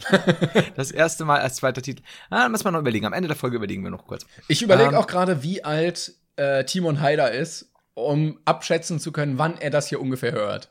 das 0.76 0.90
erste 0.90 1.24
Mal 1.24 1.40
als 1.40 1.56
zweiter 1.56 1.82
Titel. 1.82 2.02
Ah, 2.30 2.48
müssen 2.48 2.64
wir 2.64 2.70
noch 2.70 2.80
überlegen. 2.80 3.06
Am 3.06 3.12
Ende 3.12 3.28
der 3.28 3.36
Folge 3.36 3.56
überlegen 3.56 3.82
wir 3.82 3.90
noch 3.90 4.06
kurz. 4.06 4.26
Ich 4.48 4.62
überlege 4.62 4.90
Ähm, 4.90 4.94
auch 4.94 5.06
gerade, 5.06 5.42
wie 5.42 5.64
alt 5.64 6.14
äh, 6.36 6.64
Timon 6.64 7.00
Haider 7.00 7.32
ist, 7.32 7.72
um 7.94 8.38
abschätzen 8.44 8.98
zu 8.98 9.12
können, 9.12 9.38
wann 9.38 9.58
er 9.58 9.70
das 9.70 9.88
hier 9.88 10.00
ungefähr 10.00 10.32
hört. 10.32 10.70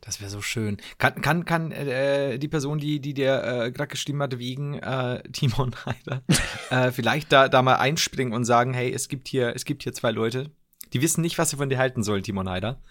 Das 0.00 0.20
wäre 0.20 0.30
so 0.30 0.42
schön. 0.42 0.78
Kann, 0.98 1.20
kann, 1.20 1.44
kann 1.44 1.70
äh, 1.70 2.38
die 2.38 2.48
Person, 2.48 2.78
die, 2.78 3.00
die 3.00 3.14
dir 3.14 3.42
äh, 3.44 3.70
gerade 3.70 3.88
geschrieben 3.88 4.22
hat, 4.22 4.38
wegen 4.38 4.74
äh, 4.74 5.22
Timon 5.32 5.74
Heider, 5.86 6.22
äh, 6.70 6.90
vielleicht 6.90 7.32
da, 7.32 7.48
da 7.48 7.62
mal 7.62 7.76
einspringen 7.76 8.34
und 8.34 8.44
sagen, 8.44 8.74
hey, 8.74 8.92
es 8.92 9.08
gibt 9.08 9.28
hier, 9.28 9.54
es 9.54 9.64
gibt 9.64 9.82
hier 9.82 9.92
zwei 9.92 10.10
Leute, 10.10 10.50
die 10.92 11.02
wissen 11.02 11.20
nicht, 11.20 11.38
was 11.38 11.50
sie 11.50 11.56
von 11.56 11.68
dir 11.68 11.78
halten 11.78 12.02
sollen, 12.02 12.22
Timon 12.22 12.48
Heider. 12.48 12.82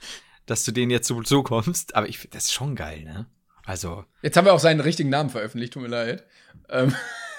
Dass 0.46 0.64
du 0.64 0.72
denen 0.72 0.92
jetzt 0.92 1.08
so, 1.08 1.22
so 1.24 1.44
kommst. 1.44 1.96
Aber 1.96 2.08
ich, 2.08 2.30
das 2.32 2.46
ist 2.46 2.54
schon 2.54 2.76
geil, 2.76 3.04
ne? 3.04 3.26
Also, 3.68 4.06
Jetzt 4.22 4.38
haben 4.38 4.46
wir 4.46 4.54
auch 4.54 4.60
seinen 4.60 4.80
richtigen 4.80 5.10
Namen 5.10 5.30
veröffentlicht, 5.30 5.74
tut 5.74 5.84
mir 5.84 5.90
leid. 5.90 6.24
Ähm, 6.70 6.96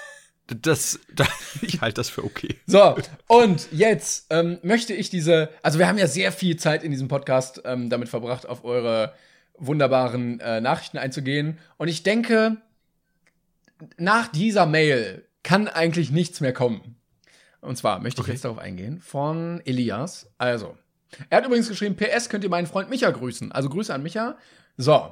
das, 0.47 0.99
das 1.13 1.27
ich 1.61 1.81
halte 1.81 1.95
das 1.95 2.09
für 2.09 2.23
okay. 2.23 2.55
So, 2.67 2.95
und 3.27 3.67
jetzt 3.71 4.27
ähm, 4.29 4.59
möchte 4.61 4.93
ich 4.93 5.09
diese, 5.09 5.49
also 5.63 5.79
wir 5.79 5.87
haben 5.87 5.97
ja 5.97 6.05
sehr 6.07 6.31
viel 6.31 6.55
Zeit 6.57 6.83
in 6.83 6.91
diesem 6.91 7.07
Podcast 7.07 7.61
ähm, 7.65 7.89
damit 7.89 8.09
verbracht, 8.09 8.47
auf 8.47 8.63
eure 8.63 9.13
wunderbaren 9.57 10.39
äh, 10.39 10.61
Nachrichten 10.61 10.99
einzugehen. 10.99 11.57
Und 11.77 11.87
ich 11.87 12.03
denke, 12.03 12.57
nach 13.97 14.27
dieser 14.27 14.65
Mail 14.67 15.25
kann 15.43 15.67
eigentlich 15.67 16.11
nichts 16.11 16.41
mehr 16.41 16.53
kommen. 16.53 16.95
Und 17.61 17.75
zwar 17.77 17.99
möchte 17.99 18.21
ich 18.21 18.25
Okay. 18.25 18.33
jetzt 18.33 18.45
darauf 18.45 18.59
eingehen 18.59 19.01
von 19.01 19.61
Elias. 19.65 20.31
Also, 20.37 20.77
er 21.31 21.39
hat 21.39 21.45
übrigens 21.47 21.67
geschrieben, 21.67 21.95
PS 21.95 22.29
könnt 22.29 22.43
ihr 22.43 22.49
meinen 22.51 22.67
Freund 22.67 22.89
Micha 22.91 23.09
grüßen. 23.09 23.51
Also 23.51 23.67
Grüße 23.69 23.91
an 23.91 24.03
Micha. 24.03 24.37
So. 24.77 25.11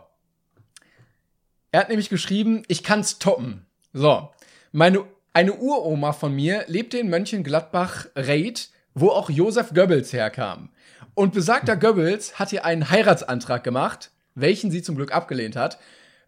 Er 1.77 1.81
hat 1.81 1.89
nämlich 1.89 2.09
geschrieben, 2.09 2.63
ich 2.67 2.81
kann's 2.81 3.19
toppen. 3.19 3.67
So. 3.93 4.31
Meine, 4.71 5.03
eine 5.33 5.53
Uroma 5.53 6.11
von 6.11 6.33
mir 6.33 6.63
lebte 6.65 6.97
in 6.97 7.07
Mönchengladbach-Reit, 7.07 8.69
wo 8.95 9.09
auch 9.09 9.29
Josef 9.29 9.75
Goebbels 9.75 10.11
herkam. 10.11 10.69
Und 11.13 11.35
besagter 11.35 11.77
Goebbels 11.77 12.39
hat 12.39 12.51
ihr 12.51 12.65
einen 12.65 12.89
Heiratsantrag 12.89 13.63
gemacht, 13.63 14.09
welchen 14.33 14.71
sie 14.71 14.81
zum 14.81 14.95
Glück 14.95 15.13
abgelehnt 15.13 15.55
hat. 15.55 15.77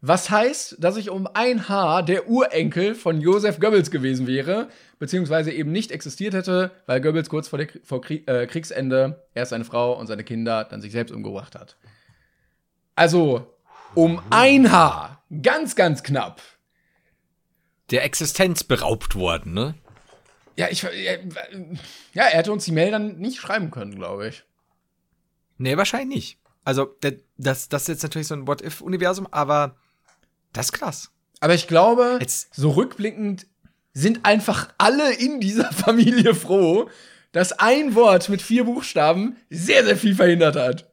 Was 0.02 0.30
heißt, 0.30 0.76
dass 0.84 0.98
ich 0.98 1.10
um 1.10 1.28
ein 1.34 1.68
Haar 1.68 2.04
der 2.04 2.30
Urenkel 2.30 2.94
von 2.94 3.20
Josef 3.20 3.60
Goebbels 3.60 3.90
gewesen 3.90 4.28
wäre, 4.28 4.70
beziehungsweise 5.00 5.52
eben 5.52 5.72
nicht 5.72 5.90
existiert 5.90 6.36
hätte, 6.36 6.70
weil 6.86 7.02
Goebbels 7.02 7.28
kurz 7.28 7.48
vor, 7.48 7.58
der, 7.58 7.70
vor 7.84 8.02
Krieg, 8.02 8.30
äh, 8.30 8.46
Kriegsende 8.46 9.24
erst 9.34 9.50
seine 9.50 9.66
Frau 9.66 9.98
und 10.00 10.06
seine 10.06 10.24
Kinder 10.24 10.66
dann 10.66 10.80
sich 10.80 10.92
selbst 10.92 11.12
umgebracht 11.12 11.56
hat. 11.56 11.76
Also, 12.96 13.48
um 13.96 14.22
ein 14.30 14.72
Haar. 14.72 15.19
Ganz, 15.42 15.76
ganz 15.76 16.04
knapp. 16.04 16.42
Der 17.92 18.04
Existenz 18.04 18.64
beraubt 18.64 19.16
worden, 19.16 19.54
ne? 19.54 19.76
Ja, 20.56 20.68
ich, 20.70 20.82
ja, 20.84 20.90
ja, 20.94 21.14
er 22.14 22.38
hätte 22.38 22.52
uns 22.52 22.66
die 22.66 22.72
Mail 22.72 22.92
dann 22.92 23.18
nicht 23.18 23.40
schreiben 23.40 23.72
können, 23.72 23.96
glaube 23.96 24.28
ich. 24.28 24.44
Nee, 25.58 25.78
wahrscheinlich 25.78 26.16
nicht. 26.16 26.40
Also, 26.64 26.96
das, 27.38 27.70
das 27.70 27.84
ist 27.84 27.88
jetzt 27.88 28.04
natürlich 28.04 28.28
so 28.28 28.36
ein 28.36 28.48
What-If-Universum, 28.48 29.28
aber 29.32 29.78
das 30.54 30.68
ist 30.68 30.72
krass. 30.74 31.12
Aber 31.40 31.54
ich 31.54 31.68
glaube, 31.68 32.18
Jetzt- 32.20 32.54
so 32.54 32.72
rückblickend 32.72 33.48
sind 33.94 34.26
einfach 34.26 34.74
alle 34.78 35.14
in 35.14 35.40
dieser 35.40 35.72
Familie 35.72 36.36
froh, 36.36 36.90
dass 37.32 37.54
ein 37.54 37.96
Wort 37.96 38.28
mit 38.30 38.42
vier 38.42 38.66
Buchstaben 38.66 39.38
sehr, 39.50 39.86
sehr 39.86 39.98
viel 39.98 40.16
verhindert 40.16 40.56
hat. 40.56 40.89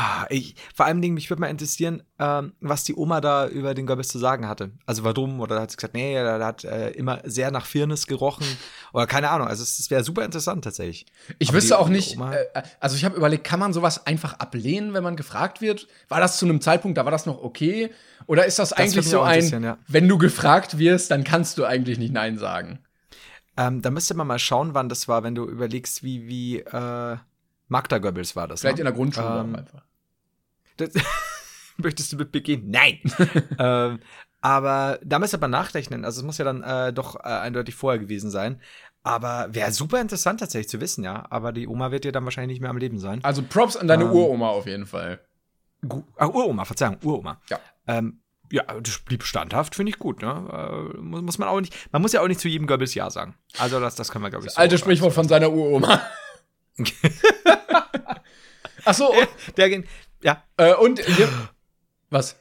Ah, 0.00 0.26
ich, 0.28 0.54
vor 0.76 0.86
allem, 0.86 1.02
Dingen, 1.02 1.14
mich 1.14 1.28
würde 1.28 1.40
mal 1.40 1.48
interessieren, 1.48 2.04
ähm, 2.20 2.52
was 2.60 2.84
die 2.84 2.94
Oma 2.94 3.20
da 3.20 3.48
über 3.48 3.74
den 3.74 3.84
Goebbels 3.84 4.06
zu 4.06 4.20
sagen 4.20 4.46
hatte. 4.46 4.70
Also 4.86 5.02
warum? 5.02 5.40
Oder 5.40 5.60
hat 5.60 5.72
sie 5.72 5.76
gesagt, 5.76 5.94
nee, 5.94 6.14
der 6.14 6.44
hat 6.44 6.62
äh, 6.62 6.90
immer 6.90 7.18
sehr 7.24 7.50
nach 7.50 7.66
Firnis 7.66 8.06
gerochen. 8.06 8.46
Oder 8.92 9.08
keine 9.08 9.28
Ahnung. 9.28 9.48
Also 9.48 9.64
es, 9.64 9.80
es 9.80 9.90
wäre 9.90 10.04
super 10.04 10.24
interessant 10.24 10.62
tatsächlich. 10.62 11.06
Ich 11.40 11.48
Aber 11.48 11.56
wüsste 11.56 11.70
die 11.70 11.80
auch 11.80 11.88
nicht, 11.88 12.16
äh, 12.16 12.62
also 12.78 12.94
ich 12.94 13.04
habe 13.04 13.16
überlegt, 13.16 13.42
kann 13.42 13.58
man 13.58 13.72
sowas 13.72 14.06
einfach 14.06 14.34
ablehnen, 14.34 14.94
wenn 14.94 15.02
man 15.02 15.16
gefragt 15.16 15.60
wird? 15.60 15.88
War 16.08 16.20
das 16.20 16.38
zu 16.38 16.46
einem 16.46 16.60
Zeitpunkt, 16.60 16.96
da 16.96 17.04
war 17.04 17.10
das 17.10 17.26
noch 17.26 17.42
okay? 17.42 17.90
Oder 18.26 18.46
ist 18.46 18.60
das, 18.60 18.72
eigentlich 18.72 19.10
würde 19.10 19.32
mich 19.34 19.50
so 19.50 19.56
ein, 19.56 19.64
ja. 19.64 19.78
wenn 19.88 20.06
du 20.06 20.16
gefragt 20.16 20.78
wirst, 20.78 21.10
dann 21.10 21.24
kannst 21.24 21.58
du 21.58 21.64
eigentlich 21.64 21.98
nicht 21.98 22.12
Nein 22.12 22.38
sagen? 22.38 22.78
Ähm, 23.56 23.82
da 23.82 23.90
müsste 23.90 24.14
man 24.14 24.28
mal 24.28 24.38
schauen, 24.38 24.74
wann 24.74 24.88
das 24.88 25.08
war, 25.08 25.24
wenn 25.24 25.34
du 25.34 25.44
überlegst, 25.44 26.04
wie, 26.04 26.28
wie 26.28 26.60
äh, 26.60 27.16
Magda 27.66 27.98
Goebbels 27.98 28.36
war 28.36 28.46
das. 28.46 28.60
Vielleicht 28.60 28.76
ne? 28.76 28.82
in 28.82 28.84
der 28.86 28.94
Grundschule 28.94 29.40
Ähm, 29.40 29.56
einfach. 29.56 29.87
Das, 30.78 30.90
möchtest 31.76 32.12
du 32.12 32.16
mit 32.16 32.32
begehen? 32.32 32.70
Nein. 32.70 33.00
ähm, 33.58 34.00
aber 34.40 34.98
da 35.04 35.18
müsste 35.18 35.38
man 35.38 35.50
nachrechnen. 35.50 36.04
Also 36.04 36.20
es 36.20 36.24
muss 36.24 36.38
ja 36.38 36.44
dann 36.44 36.62
äh, 36.62 36.92
doch 36.92 37.16
äh, 37.16 37.28
eindeutig 37.28 37.74
vorher 37.74 37.98
gewesen 37.98 38.30
sein. 38.30 38.60
Aber 39.02 39.48
wäre 39.50 39.72
super 39.72 40.00
interessant 40.00 40.40
tatsächlich 40.40 40.68
zu 40.68 40.80
wissen, 40.80 41.04
ja. 41.04 41.26
Aber 41.30 41.52
die 41.52 41.68
Oma 41.68 41.90
wird 41.90 42.04
ja 42.04 42.12
dann 42.12 42.24
wahrscheinlich 42.24 42.56
nicht 42.56 42.60
mehr 42.60 42.70
am 42.70 42.78
Leben 42.78 42.98
sein. 42.98 43.22
Also 43.22 43.42
Props 43.42 43.76
an 43.76 43.88
deine 43.88 44.04
ähm, 44.04 44.10
Uroma 44.10 44.48
auf 44.48 44.66
jeden 44.66 44.86
Fall. 44.86 45.20
Ach, 46.16 46.28
Uroma, 46.28 46.64
Verzeihung, 46.64 46.98
Uroma. 47.02 47.40
Ja. 47.48 47.60
Ähm, 47.86 48.20
ja, 48.50 48.64
das 48.80 48.98
blieb 49.00 49.24
standhaft, 49.24 49.74
finde 49.74 49.90
ich 49.90 49.98
gut, 49.98 50.22
ne? 50.22 50.92
Äh, 50.94 50.96
muss, 50.98 51.22
muss 51.22 51.38
man 51.38 51.48
auch 51.48 51.60
nicht, 51.60 51.74
man 51.92 52.02
muss 52.02 52.12
ja 52.12 52.22
auch 52.22 52.28
nicht 52.28 52.40
zu 52.40 52.48
jedem 52.48 52.66
Goebbels 52.66 52.94
Ja 52.94 53.10
sagen. 53.10 53.34
Also 53.58 53.78
das, 53.80 53.94
das 53.94 54.10
können 54.10 54.24
wir, 54.24 54.30
glaube 54.30 54.46
ich, 54.46 54.52
so 54.52 54.58
Alte 54.58 54.78
Sprichwort 54.78 55.12
von 55.12 55.28
seiner 55.28 55.50
Uroma. 55.50 56.00
Ach 58.84 58.94
so, 58.94 59.12
Der 59.56 59.82
ja, 60.22 60.42
äh, 60.56 60.74
und 60.74 61.00
was? 62.10 62.36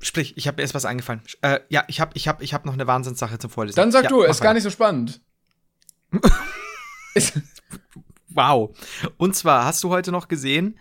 sprich, 0.00 0.36
ich 0.36 0.46
habe 0.46 0.56
mir 0.56 0.62
erst 0.62 0.74
was 0.74 0.84
eingefallen. 0.84 1.22
Äh, 1.42 1.60
ja, 1.68 1.84
ich 1.88 2.00
habe 2.00 2.12
ich 2.14 2.28
hab, 2.28 2.42
ich 2.42 2.54
hab 2.54 2.64
noch 2.64 2.74
eine 2.74 2.86
Wahnsinnssache 2.86 3.38
zum 3.38 3.50
Vorlesen. 3.50 3.76
Dann 3.76 3.90
sag 3.90 4.04
ja, 4.04 4.08
du, 4.10 4.22
ist 4.22 4.40
gar 4.40 4.54
nicht 4.54 4.62
so 4.62 4.70
spannend. 4.70 5.20
Wow. 8.30 8.76
Und 9.16 9.34
zwar, 9.34 9.64
hast 9.64 9.82
du 9.82 9.90
heute 9.90 10.12
noch 10.12 10.28
gesehen, 10.28 10.78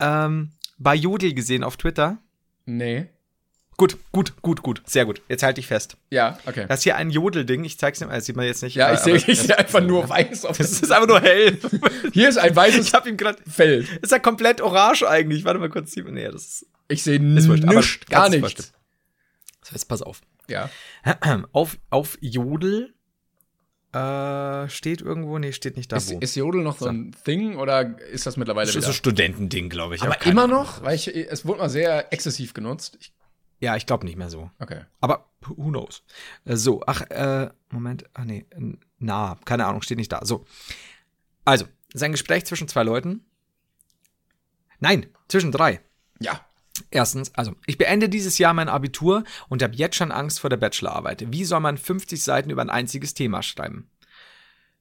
ähm, 0.00 0.52
bei 0.78 0.94
Jodel 0.94 1.34
gesehen 1.34 1.62
auf 1.62 1.76
Twitter? 1.76 2.18
nee. 2.66 3.10
Gut, 3.76 3.96
gut, 4.12 4.40
gut, 4.40 4.62
gut. 4.62 4.82
Sehr 4.86 5.04
gut. 5.04 5.20
Jetzt 5.28 5.42
halte 5.42 5.60
ich 5.60 5.66
fest. 5.66 5.96
Ja, 6.10 6.38
okay. 6.46 6.66
Das 6.68 6.80
ist 6.80 6.84
hier 6.84 6.96
ein 6.96 7.10
Jodel-Ding. 7.10 7.64
Ich 7.64 7.78
zeig's 7.78 7.98
dir 7.98 8.06
mal. 8.06 8.14
Das 8.14 8.26
sieht 8.26 8.36
man 8.36 8.46
jetzt 8.46 8.62
nicht. 8.62 8.76
Ja, 8.76 8.92
ich 8.92 9.00
sehe 9.00 9.16
ich 9.16 9.40
seh 9.40 9.54
einfach 9.54 9.80
nur 9.80 10.08
weiß 10.08 10.44
auf 10.44 10.58
Das 10.58 10.70
ist 10.70 10.92
einfach 10.92 11.08
nur 11.08 11.20
hell. 11.20 11.58
Hier 12.12 12.28
ist 12.28 12.38
ein 12.38 12.54
weißes 12.54 12.88
Ich 12.88 12.94
habe 12.94 13.08
ihm 13.08 13.16
gerade. 13.16 13.38
Feld. 13.50 13.88
Ist 14.00 14.12
ja 14.12 14.18
komplett 14.20 14.60
orange 14.60 15.08
eigentlich. 15.08 15.44
Warte 15.44 15.58
mal 15.58 15.70
kurz. 15.70 15.94
Nee, 15.96 16.24
das 16.30 16.44
ist. 16.44 16.66
Ich 16.88 17.02
sehe 17.02 17.18
nichts, 17.18 18.00
gar 18.08 18.28
nichts. 18.28 18.72
So, 19.62 19.72
jetzt 19.72 19.88
pass 19.88 20.02
auf. 20.02 20.20
Ja. 20.48 20.70
Auf, 21.52 21.78
auf 21.88 22.18
Jodel 22.20 22.92
äh, 23.94 24.68
steht 24.68 25.00
irgendwo. 25.00 25.38
Nee, 25.38 25.52
steht 25.52 25.76
nicht 25.76 25.90
da. 25.92 25.96
Ist, 25.96 26.12
wo. 26.12 26.18
ist 26.18 26.34
Jodel 26.34 26.62
noch 26.62 26.78
so 26.78 26.86
ein 26.86 27.14
Thing 27.24 27.56
oder 27.56 27.98
ist 28.10 28.26
das 28.26 28.36
mittlerweile 28.36 28.66
das 28.66 28.74
ist 28.74 28.82
wieder? 28.82 28.86
so 28.88 28.92
Studentending, 28.92 29.70
glaube 29.70 29.94
ich. 29.94 30.02
aber 30.02 30.14
hab 30.14 30.26
immer 30.26 30.46
noch? 30.46 30.82
Weil 30.82 30.96
ich, 30.96 31.08
es 31.08 31.46
wurde 31.46 31.60
mal 31.60 31.70
sehr 31.70 32.12
exzessiv 32.12 32.54
genutzt. 32.54 32.98
Ich, 33.00 33.12
Ja, 33.60 33.76
ich 33.76 33.86
glaube 33.86 34.04
nicht 34.04 34.16
mehr 34.16 34.30
so. 34.30 34.50
okay. 34.60 34.82
Aber 35.00 35.30
who 35.42 35.68
knows? 35.70 36.02
Äh, 36.44 36.56
So, 36.56 36.82
ach, 36.86 37.02
äh, 37.10 37.50
Moment, 37.70 38.04
ach 38.14 38.24
nee, 38.24 38.44
na, 38.98 39.38
keine 39.44 39.66
Ahnung, 39.66 39.82
steht 39.82 39.98
nicht 39.98 40.12
da. 40.12 40.20
So. 40.24 40.44
Also, 41.44 41.64
es 41.88 41.96
ist 41.96 42.02
ein 42.02 42.12
Gespräch 42.12 42.44
zwischen 42.46 42.68
zwei 42.68 42.82
Leuten. 42.82 43.24
Nein, 44.80 45.06
zwischen 45.28 45.52
drei. 45.52 45.80
Ja. 46.20 46.40
Erstens, 46.90 47.32
also, 47.34 47.54
ich 47.66 47.78
beende 47.78 48.08
dieses 48.08 48.38
Jahr 48.38 48.52
mein 48.52 48.68
Abitur 48.68 49.22
und 49.48 49.62
habe 49.62 49.74
jetzt 49.76 49.96
schon 49.96 50.10
Angst 50.10 50.40
vor 50.40 50.50
der 50.50 50.56
Bachelorarbeit. 50.56 51.30
Wie 51.32 51.44
soll 51.44 51.60
man 51.60 51.78
50 51.78 52.22
Seiten 52.22 52.50
über 52.50 52.62
ein 52.62 52.70
einziges 52.70 53.14
Thema 53.14 53.42
schreiben? 53.42 53.90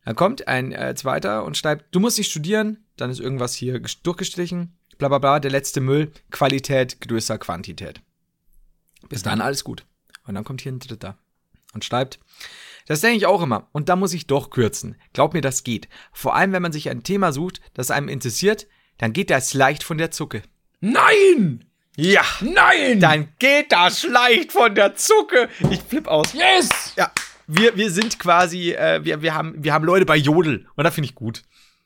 Dann 0.03 0.15
kommt 0.15 0.47
ein 0.47 0.71
äh, 0.71 0.95
zweiter 0.95 1.45
und 1.45 1.55
schreibt, 1.55 1.93
du 1.95 1.99
musst 1.99 2.17
nicht 2.17 2.31
studieren, 2.31 2.83
dann 2.97 3.09
ist 3.11 3.19
irgendwas 3.19 3.53
hier 3.53 3.75
ges- 3.77 4.01
durchgestrichen, 4.03 4.75
bla 4.97 5.07
bla 5.07 5.19
bla, 5.19 5.39
der 5.39 5.51
letzte 5.51 5.79
Müll, 5.81 6.11
Qualität 6.31 6.99
größer 6.99 7.37
Quantität. 7.37 8.01
Bis 9.09 9.23
dann 9.23 9.41
alles 9.41 9.63
gut. 9.63 9.85
Und 10.25 10.35
dann 10.35 10.43
kommt 10.43 10.61
hier 10.61 10.71
ein 10.71 10.79
dritter 10.79 11.17
und 11.73 11.83
schreibt, 11.83 12.19
das 12.85 13.01
denke 13.01 13.17
ich 13.17 13.25
auch 13.25 13.41
immer. 13.41 13.67
Und 13.71 13.89
da 13.89 13.95
muss 13.95 14.13
ich 14.13 14.27
doch 14.27 14.49
kürzen. 14.49 14.95
Glaub 15.13 15.33
mir, 15.33 15.41
das 15.41 15.63
geht. 15.63 15.87
Vor 16.11 16.35
allem, 16.35 16.51
wenn 16.53 16.61
man 16.61 16.71
sich 16.73 16.89
ein 16.89 17.03
Thema 17.03 17.31
sucht, 17.31 17.61
das 17.73 17.91
einem 17.91 18.09
interessiert, 18.09 18.67
dann 18.97 19.13
geht 19.13 19.29
das 19.29 19.53
leicht 19.53 19.83
von 19.83 19.97
der 19.97 20.11
Zucke. 20.11 20.43
Nein! 20.81 21.65
Ja, 21.95 22.23
Nein! 22.41 22.99
dann 22.99 23.29
geht 23.39 23.71
das 23.71 24.03
leicht 24.03 24.51
von 24.51 24.73
der 24.75 24.95
Zucke. 24.95 25.47
Ich 25.69 25.81
flipp 25.81 26.07
aus. 26.07 26.33
yes! 26.33 26.93
Ja, 26.97 27.11
wir, 27.47 27.75
wir 27.77 27.91
sind 27.91 28.19
quasi, 28.19 28.71
äh, 28.71 29.03
wir, 29.03 29.21
wir, 29.21 29.33
haben, 29.35 29.63
wir 29.63 29.73
haben 29.73 29.85
Leute 29.85 30.05
bei 30.05 30.15
Jodel. 30.17 30.67
Und 30.75 30.83
da 30.83 30.91
finde 30.91 31.07
ich 31.09 31.15
gut. 31.15 31.43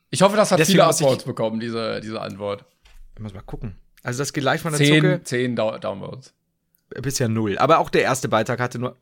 Ich 0.10 0.22
hoffe, 0.22 0.36
das 0.38 0.52
hat 0.52 0.60
Deswegen 0.60 0.78
viele 0.80 0.88
Upvotes 0.88 1.26
bekommen, 1.26 1.60
diese, 1.60 2.00
diese 2.02 2.22
Antwort. 2.22 2.64
Ich 3.16 3.22
muss 3.22 3.34
mal 3.34 3.42
gucken. 3.42 3.76
Also 4.04 4.20
das 4.20 4.32
geht 4.32 4.44
leicht 4.44 4.64
von 4.64 4.72
der 4.72 4.80
Zucke. 4.80 5.02
Zehn, 5.02 5.26
zehn 5.26 5.56
Dau- 5.56 5.78
Downvotes. 5.78 6.34
Bisher 6.90 7.28
null. 7.28 7.58
Aber 7.58 7.80
auch 7.80 7.90
der 7.90 8.04
erste 8.04 8.30
Beitrag 8.30 8.60
hatte 8.60 8.80
nur. 8.80 8.96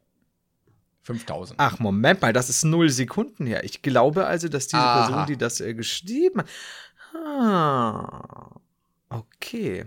5000. 1.04 1.60
Ach, 1.60 1.78
Moment 1.78 2.22
mal, 2.22 2.34
das 2.34 2.50
ist 2.50 2.64
null 2.64 2.90
Sekunden 2.90 3.46
her. 3.46 3.64
Ich 3.64 3.84
glaube 3.84 4.26
also, 4.26 4.48
dass 4.50 4.66
diese 4.68 4.82
Aha. 4.82 5.06
Person, 5.06 5.26
die 5.28 5.38
das 5.38 5.62
äh, 5.62 5.76
geschrieben 5.76 6.40
hat. 6.40 6.48
Ah, 7.14 8.50
okay. 9.10 9.86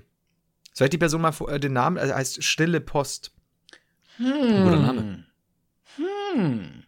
Soll 0.72 0.84
ich 0.86 0.90
die 0.90 0.99
Person 0.99 1.20
mal 1.20 1.32
vor- 1.32 1.51
äh, 1.51 1.59
den 1.59 1.72
Namen? 1.72 1.99
Also 1.99 2.14
heißt 2.14 2.44
Stille 2.44 2.80
Post. 2.80 3.32
Hm. 4.18 4.64
Guter 4.64 4.76
Name. 4.80 5.24
Hm. 5.96 6.84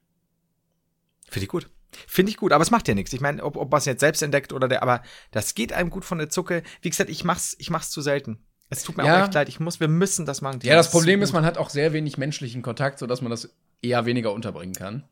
Finde 1.29 1.45
ich 1.45 1.49
gut. 1.49 1.69
Finde 2.07 2.31
ich 2.31 2.37
gut, 2.37 2.53
aber 2.53 2.63
es 2.63 2.71
macht 2.71 2.87
ja 2.87 2.95
nichts. 2.95 3.13
Ich 3.13 3.21
meine, 3.21 3.43
ob, 3.43 3.57
ob 3.57 3.71
man 3.71 3.79
es 3.79 3.85
jetzt 3.85 4.01
selbst 4.01 4.23
entdeckt 4.23 4.53
oder 4.53 4.69
der, 4.69 4.83
aber 4.85 5.03
das 5.33 5.55
geht 5.57 5.73
einem 5.73 5.91
gut 5.91 6.05
von 6.05 6.19
der 6.19 6.31
Zucke. 6.31 6.63
Wie 6.83 6.91
gesagt, 6.91 7.11
ich 7.11 7.25
mach's, 7.25 7.57
ich 7.59 7.69
mach's 7.71 7.91
zu 7.91 8.01
selten. 8.01 8.39
Es 8.71 8.83
tut 8.85 8.97
mir 8.97 9.05
Ja. 9.05 9.19
auch 9.21 9.25
echt 9.25 9.35
leid. 9.35 9.49
Ich 9.49 9.61
muss, 9.61 9.81
wir 9.81 9.89
müssen 9.89 10.27
das 10.27 10.41
machen. 10.41 10.61
Ja, 10.63 10.77
das 10.77 10.91
Problem 10.91 11.23
ist, 11.23 11.33
man 11.33 11.45
hat 11.45 11.59
auch 11.59 11.71
sehr 11.71 11.93
wenig 11.93 12.17
menschlichen 12.19 12.63
Kontakt, 12.63 12.99
sodass 13.01 13.21
man 13.21 13.31
das 13.31 13.51
eher 13.83 14.07
weniger 14.07 14.33
unterbringen 14.33 14.75
kann. 14.75 15.05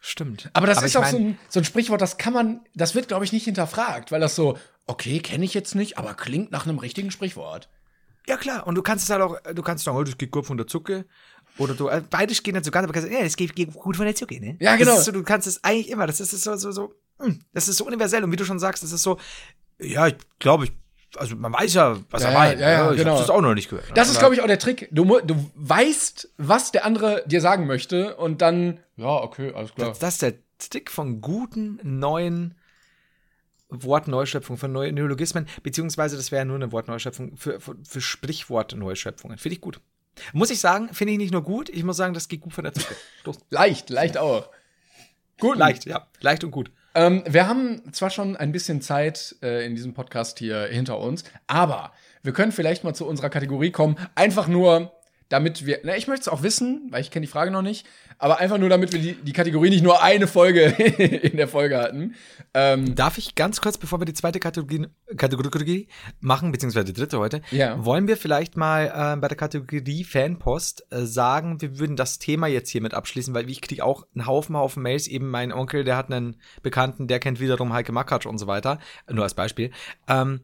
Stimmt. 0.00 0.50
Aber 0.52 0.66
das 0.66 0.78
ist 0.82 0.90
ich 0.90 0.96
auch 0.96 1.02
mein- 1.02 1.10
so, 1.12 1.16
ein, 1.18 1.38
so 1.48 1.60
ein 1.60 1.64
Sprichwort, 1.64 2.00
das 2.00 2.18
kann 2.18 2.32
man, 2.32 2.60
das 2.74 2.94
wird, 2.94 3.08
glaube 3.08 3.24
ich, 3.24 3.32
nicht 3.32 3.44
hinterfragt, 3.44 4.12
weil 4.12 4.20
das 4.20 4.34
so, 4.36 4.58
okay, 4.86 5.18
kenne 5.20 5.44
ich 5.44 5.54
jetzt 5.54 5.74
nicht, 5.74 5.96
aber 5.98 6.14
klingt 6.14 6.50
nach 6.52 6.66
einem 6.66 6.78
richtigen 6.78 7.10
Sprichwort. 7.10 7.68
Ja, 8.26 8.36
klar. 8.36 8.66
Und 8.66 8.74
du 8.74 8.82
kannst 8.82 9.04
es 9.04 9.10
halt 9.10 9.22
auch, 9.22 9.38
du 9.54 9.62
kannst 9.62 9.84
sagen, 9.84 9.96
oh, 9.98 10.02
das 10.02 10.16
geht 10.18 10.30
gut 10.30 10.46
von 10.46 10.56
der 10.56 10.66
Zucke. 10.66 11.04
Oder 11.58 11.74
du, 11.74 11.88
äh, 11.88 12.02
beides 12.08 12.42
geht 12.42 12.54
nicht 12.54 12.64
so 12.64 12.70
ganz, 12.70 12.84
aber 12.84 12.92
du 12.92 13.00
kannst, 13.00 13.12
ja, 13.14 13.22
das 13.22 13.36
geht, 13.36 13.54
geht 13.54 13.72
gut 13.74 13.96
von 13.96 14.06
der 14.06 14.14
Zucke, 14.14 14.40
ne? 14.40 14.56
Ja, 14.60 14.76
genau. 14.76 14.96
Ist 14.98 15.04
so, 15.04 15.12
du 15.12 15.22
kannst 15.22 15.46
es 15.46 15.62
eigentlich 15.62 15.88
immer, 15.90 16.06
das 16.06 16.20
ist 16.20 16.30
so, 16.32 16.56
so, 16.56 16.72
so, 16.72 16.94
hm, 17.20 17.40
das 17.52 17.68
ist 17.68 17.76
so 17.76 17.86
universell. 17.86 18.24
Und 18.24 18.32
wie 18.32 18.36
du 18.36 18.44
schon 18.44 18.58
sagst, 18.58 18.82
das 18.82 18.92
ist 18.92 19.02
so, 19.02 19.18
ja, 19.78 20.06
ich 20.08 20.16
glaube, 20.38 20.64
ich, 20.64 20.72
also 21.16 21.36
man 21.36 21.52
weiß 21.52 21.74
ja, 21.74 21.96
was 22.10 22.22
Ja, 22.22 22.28
er 22.30 22.34
meint. 22.34 22.60
ja, 22.60 22.70
ja, 22.70 22.90
ich 22.92 22.98
genau. 22.98 23.18
das 23.18 23.30
auch 23.30 23.40
noch 23.40 23.54
nicht 23.54 23.68
gehört. 23.70 23.86
Das 23.94 24.10
ist, 24.10 24.18
glaube 24.18 24.34
ich, 24.34 24.40
auch 24.40 24.46
der 24.46 24.58
Trick. 24.58 24.88
Du, 24.90 25.20
du 25.20 25.50
weißt, 25.54 26.30
was 26.38 26.72
der 26.72 26.84
andere 26.84 27.22
dir 27.26 27.40
sagen 27.40 27.66
möchte 27.66 28.16
und 28.16 28.42
dann, 28.42 28.80
ja, 28.96 29.08
okay, 29.08 29.52
alles 29.54 29.74
klar. 29.74 29.88
Das, 29.88 29.98
das 29.98 30.14
ist 30.14 30.22
der 30.22 30.34
Trick 30.58 30.90
von 30.90 31.20
guten, 31.20 31.78
neuen 31.82 32.54
Wortneuschöpfungen, 33.68 34.58
von 34.58 34.72
neuen 34.72 34.94
Neologismen, 34.94 35.48
beziehungsweise 35.62 36.16
das 36.16 36.30
wäre 36.30 36.40
ja 36.40 36.44
nur 36.44 36.56
eine 36.56 36.70
Wortneuschöpfung 36.72 37.36
für, 37.36 37.60
für, 37.60 37.76
für 37.82 38.00
Sprichwortneuschöpfungen. 38.00 39.38
Finde 39.38 39.54
ich 39.56 39.60
gut. 39.60 39.80
Muss 40.32 40.50
ich 40.50 40.60
sagen, 40.60 40.90
finde 40.94 41.12
ich 41.12 41.18
nicht 41.18 41.32
nur 41.32 41.42
gut, 41.42 41.68
ich 41.68 41.82
muss 41.82 41.96
sagen, 41.96 42.14
das 42.14 42.28
geht 42.28 42.40
gut 42.40 42.52
von 42.52 42.64
der. 42.64 42.72
Los. 43.24 43.38
Leicht, 43.50 43.90
leicht 43.90 44.16
auch. 44.16 44.48
Gut. 45.40 45.58
Leicht, 45.58 45.86
ja. 45.86 46.06
Leicht 46.20 46.44
und 46.44 46.52
gut. 46.52 46.70
Ähm, 46.94 47.22
wir 47.26 47.48
haben 47.48 47.92
zwar 47.92 48.10
schon 48.10 48.36
ein 48.36 48.52
bisschen 48.52 48.80
Zeit 48.80 49.36
äh, 49.42 49.66
in 49.66 49.74
diesem 49.74 49.94
Podcast 49.94 50.38
hier 50.38 50.64
hinter 50.64 50.98
uns, 51.00 51.24
aber 51.46 51.92
wir 52.22 52.32
können 52.32 52.52
vielleicht 52.52 52.84
mal 52.84 52.94
zu 52.94 53.06
unserer 53.06 53.30
Kategorie 53.30 53.70
kommen. 53.70 53.96
Einfach 54.14 54.48
nur, 54.48 54.92
damit 55.28 55.64
wir, 55.66 55.80
na, 55.84 55.96
ich 55.96 56.06
möchte 56.06 56.22
es 56.22 56.28
auch 56.28 56.42
wissen, 56.42 56.88
weil 56.90 57.00
ich 57.00 57.10
kenne 57.10 57.24
die 57.26 57.30
Frage 57.32 57.50
noch 57.50 57.62
nicht, 57.62 57.86
aber 58.18 58.38
einfach 58.38 58.58
nur, 58.58 58.68
damit 58.68 58.92
wir 58.92 59.00
die, 59.00 59.14
die 59.14 59.32
Kategorie 59.32 59.70
nicht 59.70 59.82
nur 59.82 60.02
eine 60.02 60.26
Folge 60.26 60.62
in 60.66 61.36
der 61.36 61.48
Folge 61.48 61.78
hatten. 61.78 62.14
Ähm, 62.52 62.94
Darf 62.94 63.18
ich 63.18 63.34
ganz 63.34 63.60
kurz, 63.60 63.78
bevor 63.78 64.00
wir 64.00 64.04
die 64.04 64.12
zweite 64.12 64.38
Kategorie, 64.38 64.86
Kategorie 65.16 65.88
machen, 66.20 66.52
beziehungsweise 66.52 66.84
die 66.86 66.92
dritte 66.92 67.18
heute, 67.18 67.40
Ja. 67.50 67.84
wollen 67.84 68.06
wir 68.06 68.16
vielleicht 68.16 68.56
mal 68.56 69.14
äh, 69.14 69.20
bei 69.20 69.28
der 69.28 69.36
Kategorie 69.36 70.04
Fanpost 70.04 70.86
äh, 70.90 71.00
sagen, 71.06 71.60
wir 71.60 71.78
würden 71.78 71.96
das 71.96 72.18
Thema 72.18 72.46
jetzt 72.46 72.70
hiermit 72.70 72.94
abschließen, 72.94 73.34
weil 73.34 73.50
ich 73.50 73.60
kriege 73.60 73.84
auch 73.84 74.06
einen 74.14 74.26
Haufen, 74.26 74.56
Haufen 74.56 74.82
Mails. 74.82 75.08
Eben 75.08 75.30
mein 75.30 75.52
Onkel, 75.52 75.84
der 75.84 75.96
hat 75.96 76.12
einen 76.12 76.36
Bekannten, 76.62 77.08
der 77.08 77.18
kennt 77.18 77.40
wiederum 77.40 77.72
Heike 77.72 77.92
Makatsch 77.92 78.26
und 78.26 78.38
so 78.38 78.46
weiter. 78.46 78.78
Nur 79.10 79.24
als 79.24 79.34
Beispiel. 79.34 79.70
Ähm, 80.08 80.40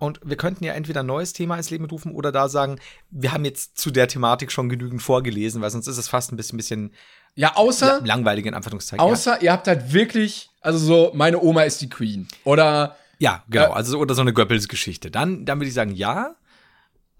und 0.00 0.18
wir 0.24 0.36
könnten 0.36 0.64
ja 0.64 0.72
entweder 0.72 1.00
ein 1.00 1.06
neues 1.06 1.32
Thema 1.32 1.56
ins 1.56 1.70
Leben 1.70 1.84
rufen 1.84 2.12
oder 2.12 2.32
da 2.32 2.48
sagen, 2.48 2.80
wir 3.10 3.32
haben 3.32 3.44
jetzt 3.44 3.78
zu 3.78 3.92
der 3.92 4.08
Thematik 4.08 4.50
schon 4.50 4.68
genügend 4.68 5.02
vorgelesen, 5.02 5.62
weil 5.62 5.70
sonst 5.70 5.86
ist 5.86 5.98
es 5.98 6.08
fast 6.08 6.32
ein 6.32 6.36
bisschen, 6.36 6.56
bisschen 6.56 6.92
ja, 7.36 7.54
außer, 7.54 8.00
langweilig 8.04 8.46
in 8.46 8.54
Anführungszeichen. 8.54 9.04
ja. 9.06 9.12
außer 9.12 9.40
ihr 9.42 9.52
habt 9.52 9.68
halt 9.68 9.92
wirklich, 9.92 10.50
also 10.60 10.78
so, 10.78 11.12
meine 11.14 11.40
Oma 11.40 11.62
ist 11.62 11.80
die 11.80 11.88
Queen. 11.88 12.26
Oder, 12.42 12.96
Ja, 13.18 13.44
genau. 13.48 13.66
Äh, 13.66 13.74
also 13.74 13.92
so- 13.92 13.98
oder 14.00 14.14
so 14.14 14.22
eine 14.22 14.32
Goebbels-Geschichte. 14.32 15.10
Dann, 15.10 15.44
dann 15.44 15.58
würde 15.60 15.68
ich 15.68 15.74
sagen, 15.74 15.92
ja. 15.92 16.34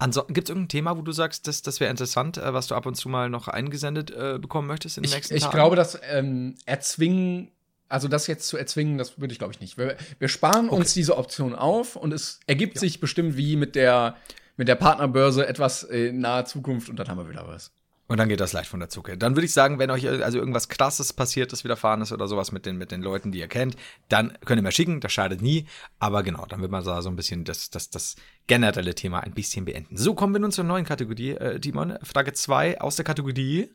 Gibt 0.03 0.49
es 0.49 0.49
irgendein 0.49 0.69
Thema, 0.69 0.97
wo 0.97 1.03
du 1.03 1.13
sagst, 1.13 1.47
das, 1.47 1.61
das 1.61 1.79
wäre 1.79 1.91
interessant, 1.91 2.39
äh, 2.39 2.55
was 2.55 2.67
du 2.69 2.75
ab 2.75 2.87
und 2.87 2.95
zu 2.95 3.11
mal 3.11 3.29
noch 3.29 3.49
eingesendet 3.49 4.11
äh, 4.11 4.39
bekommen 4.41 4.67
möchtest 4.67 4.97
in 4.97 5.03
den 5.03 5.09
ich, 5.11 5.15
nächsten 5.15 5.35
ich 5.37 5.43
Tagen? 5.43 5.55
glaube, 5.55 5.77
das 5.77 6.01
ähm, 6.11 6.55
erzwingen, 6.65 7.51
also 7.91 8.09
das 8.09 8.27
jetzt 8.27 8.49
zu 8.49 8.57
erzwingen, 8.57 8.97
das 8.97 9.21
würde 9.21 9.33
ich 9.33 9.39
glaube 9.39 9.53
ich 9.53 9.61
nicht. 9.61 9.77
Wir, 9.77 9.97
wir 10.19 10.29
sparen 10.29 10.69
uns 10.69 10.95
diese 10.95 11.17
Option 11.17 11.55
auf 11.55 11.97
und 11.97 12.13
es 12.13 12.41
ergibt 12.47 12.79
sich 12.79 13.01
bestimmt 13.01 13.37
wie 13.37 13.57
mit 13.57 13.75
der, 13.75 14.17
mit 14.57 14.69
der 14.69 14.77
Partnerbörse 14.77 15.47
etwas 15.47 15.83
in 15.83 16.21
naher 16.21 16.47
Zukunft 16.47 16.89
und 16.89 16.97
dann 16.97 17.09
haben 17.09 17.19
wir 17.19 17.29
wieder 17.29 17.47
was. 17.47 17.73
Und 18.11 18.17
dann 18.17 18.29
geht 18.29 18.41
das 18.41 18.53
leicht 18.53 18.69
von 18.69 18.81
der 18.81 18.89
Zucke. 18.89 19.17
Dann 19.17 19.37
würde 19.37 19.47
ich 19.47 19.53
sagen, 19.53 19.79
wenn 19.79 19.89
euch 19.89 20.09
also 20.09 20.37
irgendwas 20.37 20.69
krasses 20.69 21.13
passiert 21.13 21.53
ist, 21.53 21.63
widerfahren 21.63 22.03
ist 22.03 22.11
oder 22.11 22.27
sowas 22.27 22.51
mit 22.51 22.67
den, 22.67 22.77
mit 22.77 22.91
den 22.91 23.03
Leuten, 23.03 23.31
die 23.31 23.39
ihr 23.39 23.47
kennt, 23.47 23.77
dann 24.09 24.37
könnt 24.45 24.59
ihr 24.59 24.65
mir 24.65 24.73
schicken, 24.73 25.01
das 25.01 25.13
schadet 25.13 25.43
nie. 25.43 25.69
Aber 26.01 26.25
genau, 26.25 26.45
dann 26.47 26.61
wird 26.61 26.73
man 26.73 26.83
da 26.83 27.03
so 27.03 27.09
ein 27.09 27.15
bisschen 27.15 27.45
das, 27.45 27.71
das, 27.71 27.89
das 27.89 28.17
generelle 28.49 28.97
Thema 28.97 29.21
ein 29.21 29.33
bisschen 29.33 29.65
beenden. 29.65 29.97
So, 29.97 30.15
kommen 30.15 30.35
wir 30.35 30.41
nun 30.41 30.51
zur 30.51 30.65
neuen 30.65 30.85
Kategorie, 30.85 31.31
äh, 31.31 31.61
Timon. 31.61 31.99
Frage 32.03 32.33
2 32.33 32.81
aus 32.81 32.97
der 32.97 33.05
Kategorie. 33.05 33.71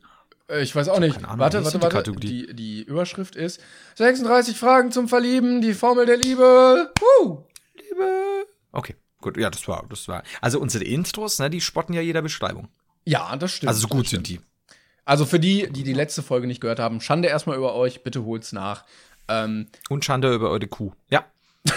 Äh, 0.48 0.62
Ich 0.62 0.74
weiß 0.74 0.88
auch 0.88 1.00
nicht. 1.00 1.24
Ahnung, 1.24 1.38
warte, 1.38 1.64
warte, 1.64 1.80
warte. 1.82 2.12
Die, 2.12 2.54
die 2.54 2.82
Überschrift 2.82 3.36
ist 3.36 3.60
36 3.96 4.56
Fragen 4.58 4.92
zum 4.92 5.08
Verlieben, 5.08 5.60
die 5.60 5.74
Formel 5.74 6.06
der 6.06 6.16
Liebe. 6.16 6.92
Woo! 7.00 7.44
Liebe. 7.74 8.46
Okay, 8.72 8.94
gut, 9.20 9.36
ja, 9.36 9.50
das 9.50 9.66
war, 9.68 9.84
das 9.88 10.08
war. 10.08 10.22
Also 10.40 10.60
unsere 10.60 10.84
Intros, 10.84 11.38
ne, 11.38 11.50
die 11.50 11.60
spotten 11.60 11.92
ja 11.94 12.00
jeder 12.00 12.22
Beschreibung. 12.22 12.68
Ja, 13.04 13.36
das 13.36 13.52
stimmt. 13.52 13.68
Also 13.68 13.82
so 13.82 13.88
gut 13.88 14.08
sind 14.08 14.28
die. 14.28 14.40
Also 15.04 15.24
für 15.24 15.38
die, 15.38 15.70
die 15.70 15.84
die 15.84 15.92
letzte 15.92 16.22
Folge 16.22 16.48
nicht 16.48 16.60
gehört 16.60 16.80
haben, 16.80 17.00
Schande 17.00 17.28
erstmal 17.28 17.56
über 17.56 17.74
euch, 17.74 18.02
bitte 18.02 18.24
holt's 18.24 18.52
nach. 18.52 18.84
Ähm, 19.28 19.68
Und 19.88 20.04
Schande 20.04 20.34
über 20.34 20.50
eure 20.50 20.66
Kuh. 20.66 20.92
Ja. 21.10 21.24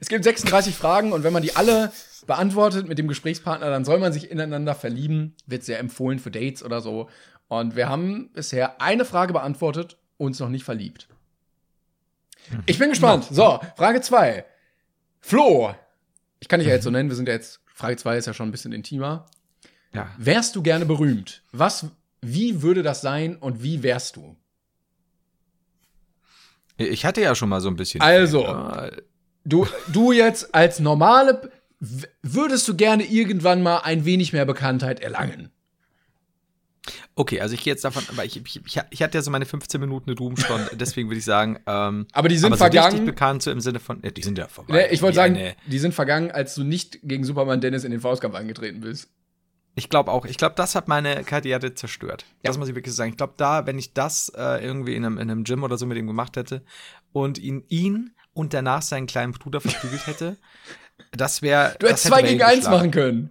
Es 0.00 0.08
gibt 0.08 0.24
36 0.24 0.74
Fragen 0.74 1.12
und 1.12 1.24
wenn 1.24 1.32
man 1.34 1.42
die 1.42 1.56
alle 1.56 1.92
beantwortet 2.26 2.88
mit 2.88 2.98
dem 2.98 3.06
Gesprächspartner, 3.06 3.68
dann 3.68 3.84
soll 3.84 3.98
man 3.98 4.14
sich 4.14 4.30
ineinander 4.30 4.74
verlieben. 4.74 5.34
Wird 5.46 5.62
sehr 5.62 5.78
empfohlen 5.78 6.18
für 6.18 6.30
Dates 6.30 6.62
oder 6.64 6.80
so. 6.80 7.10
Und 7.48 7.76
wir 7.76 7.88
haben 7.88 8.30
bisher 8.32 8.80
eine 8.80 9.04
Frage 9.04 9.32
beantwortet, 9.32 9.96
uns 10.16 10.40
noch 10.40 10.48
nicht 10.48 10.64
verliebt. 10.64 11.08
Ich 12.66 12.78
bin 12.78 12.90
gespannt. 12.90 13.26
So, 13.30 13.60
Frage 13.76 14.00
2. 14.00 14.44
Flo. 15.20 15.74
Ich 16.40 16.48
kann 16.48 16.60
dich 16.60 16.68
ja 16.68 16.74
jetzt 16.74 16.84
so 16.84 16.90
nennen, 16.90 17.08
wir 17.08 17.16
sind 17.16 17.28
ja 17.28 17.34
jetzt, 17.34 17.60
Frage 17.66 17.96
2 17.96 18.18
ist 18.18 18.26
ja 18.26 18.34
schon 18.34 18.48
ein 18.48 18.52
bisschen 18.52 18.72
intimer. 18.72 19.26
Ja. 19.92 20.08
Wärst 20.18 20.56
du 20.56 20.62
gerne 20.62 20.84
berühmt? 20.84 21.42
Was, 21.52 21.86
wie 22.20 22.62
würde 22.62 22.82
das 22.82 23.00
sein 23.00 23.36
und 23.36 23.62
wie 23.62 23.82
wärst 23.82 24.16
du? 24.16 24.36
Ich 26.76 27.04
hatte 27.04 27.22
ja 27.22 27.34
schon 27.34 27.48
mal 27.48 27.60
so 27.60 27.68
ein 27.68 27.76
bisschen. 27.76 28.00
Also, 28.00 28.44
Du, 29.44 29.66
du 29.88 30.12
jetzt 30.12 30.54
als 30.54 30.80
normale, 30.80 31.50
würdest 32.22 32.66
du 32.66 32.74
gerne 32.74 33.04
irgendwann 33.04 33.62
mal 33.62 33.78
ein 33.78 34.06
wenig 34.06 34.32
mehr 34.32 34.46
Bekanntheit 34.46 35.00
erlangen? 35.00 35.50
Okay, 37.14 37.40
also 37.40 37.54
ich 37.54 37.62
gehe 37.62 37.72
jetzt 37.72 37.84
davon, 37.84 38.02
aber 38.08 38.24
ich, 38.24 38.36
ich, 38.36 38.60
ich, 38.90 39.02
hatte 39.02 39.18
ja 39.18 39.22
so 39.22 39.30
meine 39.30 39.46
15 39.46 39.80
Minuten 39.80 40.10
Ruhmstunde, 40.10 40.70
deswegen 40.74 41.08
würde 41.08 41.18
ich 41.18 41.24
sagen, 41.24 41.58
ähm, 41.66 42.06
Aber 42.12 42.28
die 42.28 42.36
sind 42.36 42.48
aber 42.48 42.56
so 42.56 42.64
vergangen. 42.64 43.06
bekannt 43.06 43.42
so 43.42 43.50
im 43.50 43.60
Sinne 43.60 43.80
von, 43.80 44.00
ja, 44.02 44.10
die 44.10 44.22
sind 44.22 44.36
ja 44.36 44.48
vorbei. 44.48 44.74
Ne, 44.74 44.88
ich 44.90 45.00
wollte 45.00 45.16
sagen, 45.16 45.36
eine- 45.36 45.56
die 45.66 45.78
sind 45.78 45.94
vergangen, 45.94 46.30
als 46.30 46.54
du 46.54 46.64
nicht 46.64 46.98
gegen 47.02 47.24
Superman 47.24 47.60
Dennis 47.60 47.84
in 47.84 47.90
den 47.90 48.00
Faustkampf 48.00 48.34
angetreten 48.34 48.80
bist. 48.80 49.08
Ich 49.76 49.88
glaube 49.88 50.12
auch. 50.12 50.24
Ich 50.24 50.36
glaube, 50.36 50.54
das 50.56 50.74
hat 50.76 50.86
meine 50.86 51.24
Karriere 51.24 51.74
zerstört. 51.74 52.26
Das 52.42 52.58
muss 52.58 52.68
ich 52.68 52.76
wirklich 52.76 52.94
sagen. 52.94 53.10
Ich 53.10 53.16
glaube, 53.16 53.34
da, 53.36 53.66
wenn 53.66 53.76
ich 53.78 53.92
das 53.92 54.30
äh, 54.36 54.64
irgendwie 54.64 54.94
in 54.94 55.04
einem, 55.04 55.18
in 55.18 55.30
einem 55.30 55.42
Gym 55.44 55.64
oder 55.64 55.76
so 55.78 55.86
mit 55.86 55.98
ihm 55.98 56.06
gemacht 56.06 56.36
hätte 56.36 56.62
und 57.12 57.38
ihn, 57.38 57.64
ihn 57.68 58.14
und 58.34 58.54
danach 58.54 58.82
seinen 58.82 59.06
kleinen 59.06 59.32
Bruder 59.32 59.60
verprügelt 59.60 60.06
hätte, 60.06 60.36
das 61.12 61.42
wäre. 61.42 61.74
Du 61.80 61.88
hättest 61.88 62.04
zwei 62.04 62.22
gegen 62.22 62.42
eins 62.42 62.68
machen 62.68 62.92
können. 62.92 63.30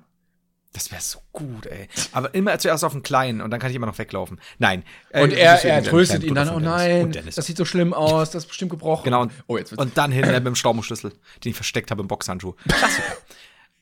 Das 0.73 0.91
wäre 0.91 1.01
so 1.01 1.19
gut, 1.31 1.67
ey. 1.67 1.87
Aber 2.13 2.33
immer 2.33 2.57
zuerst 2.57 2.83
auf 2.83 2.93
den 2.93 3.03
Kleinen 3.03 3.41
und 3.41 3.51
dann 3.51 3.59
kann 3.59 3.69
ich 3.69 3.75
immer 3.75 3.85
noch 3.85 3.97
weglaufen. 3.99 4.41
Nein. 4.57 4.83
Äh, 5.11 5.21
Und 5.23 5.31
er, 5.33 5.63
er 5.63 5.83
tröstet 5.83 6.23
ihn 6.23 6.33
dann, 6.33 6.49
oh 6.49 6.59
nein, 6.59 7.11
das 7.11 7.45
sieht 7.45 7.57
so 7.57 7.65
schlimm 7.65 7.93
aus, 7.93 8.31
das 8.31 8.43
ist 8.43 8.47
bestimmt 8.47 8.71
gebrochen. 8.71 9.03
Genau. 9.05 9.21
Und, 9.21 9.31
Oh, 9.47 9.57
jetzt 9.57 9.71
wird's. 9.71 9.81
und 9.83 9.95
dann 9.97 10.11
hin 10.11 10.25
mit 10.31 10.45
dem 10.45 10.55
Staubenschlüssel, 10.55 11.11
den 11.43 11.49
ich 11.51 11.55
versteckt 11.55 11.91
habe 11.91 12.01
im 12.01 12.07
Boxhandschuh. 12.07 12.55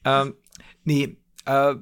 Ähm, 0.03 0.33
nee, 0.83 1.15
äh, 1.45 1.75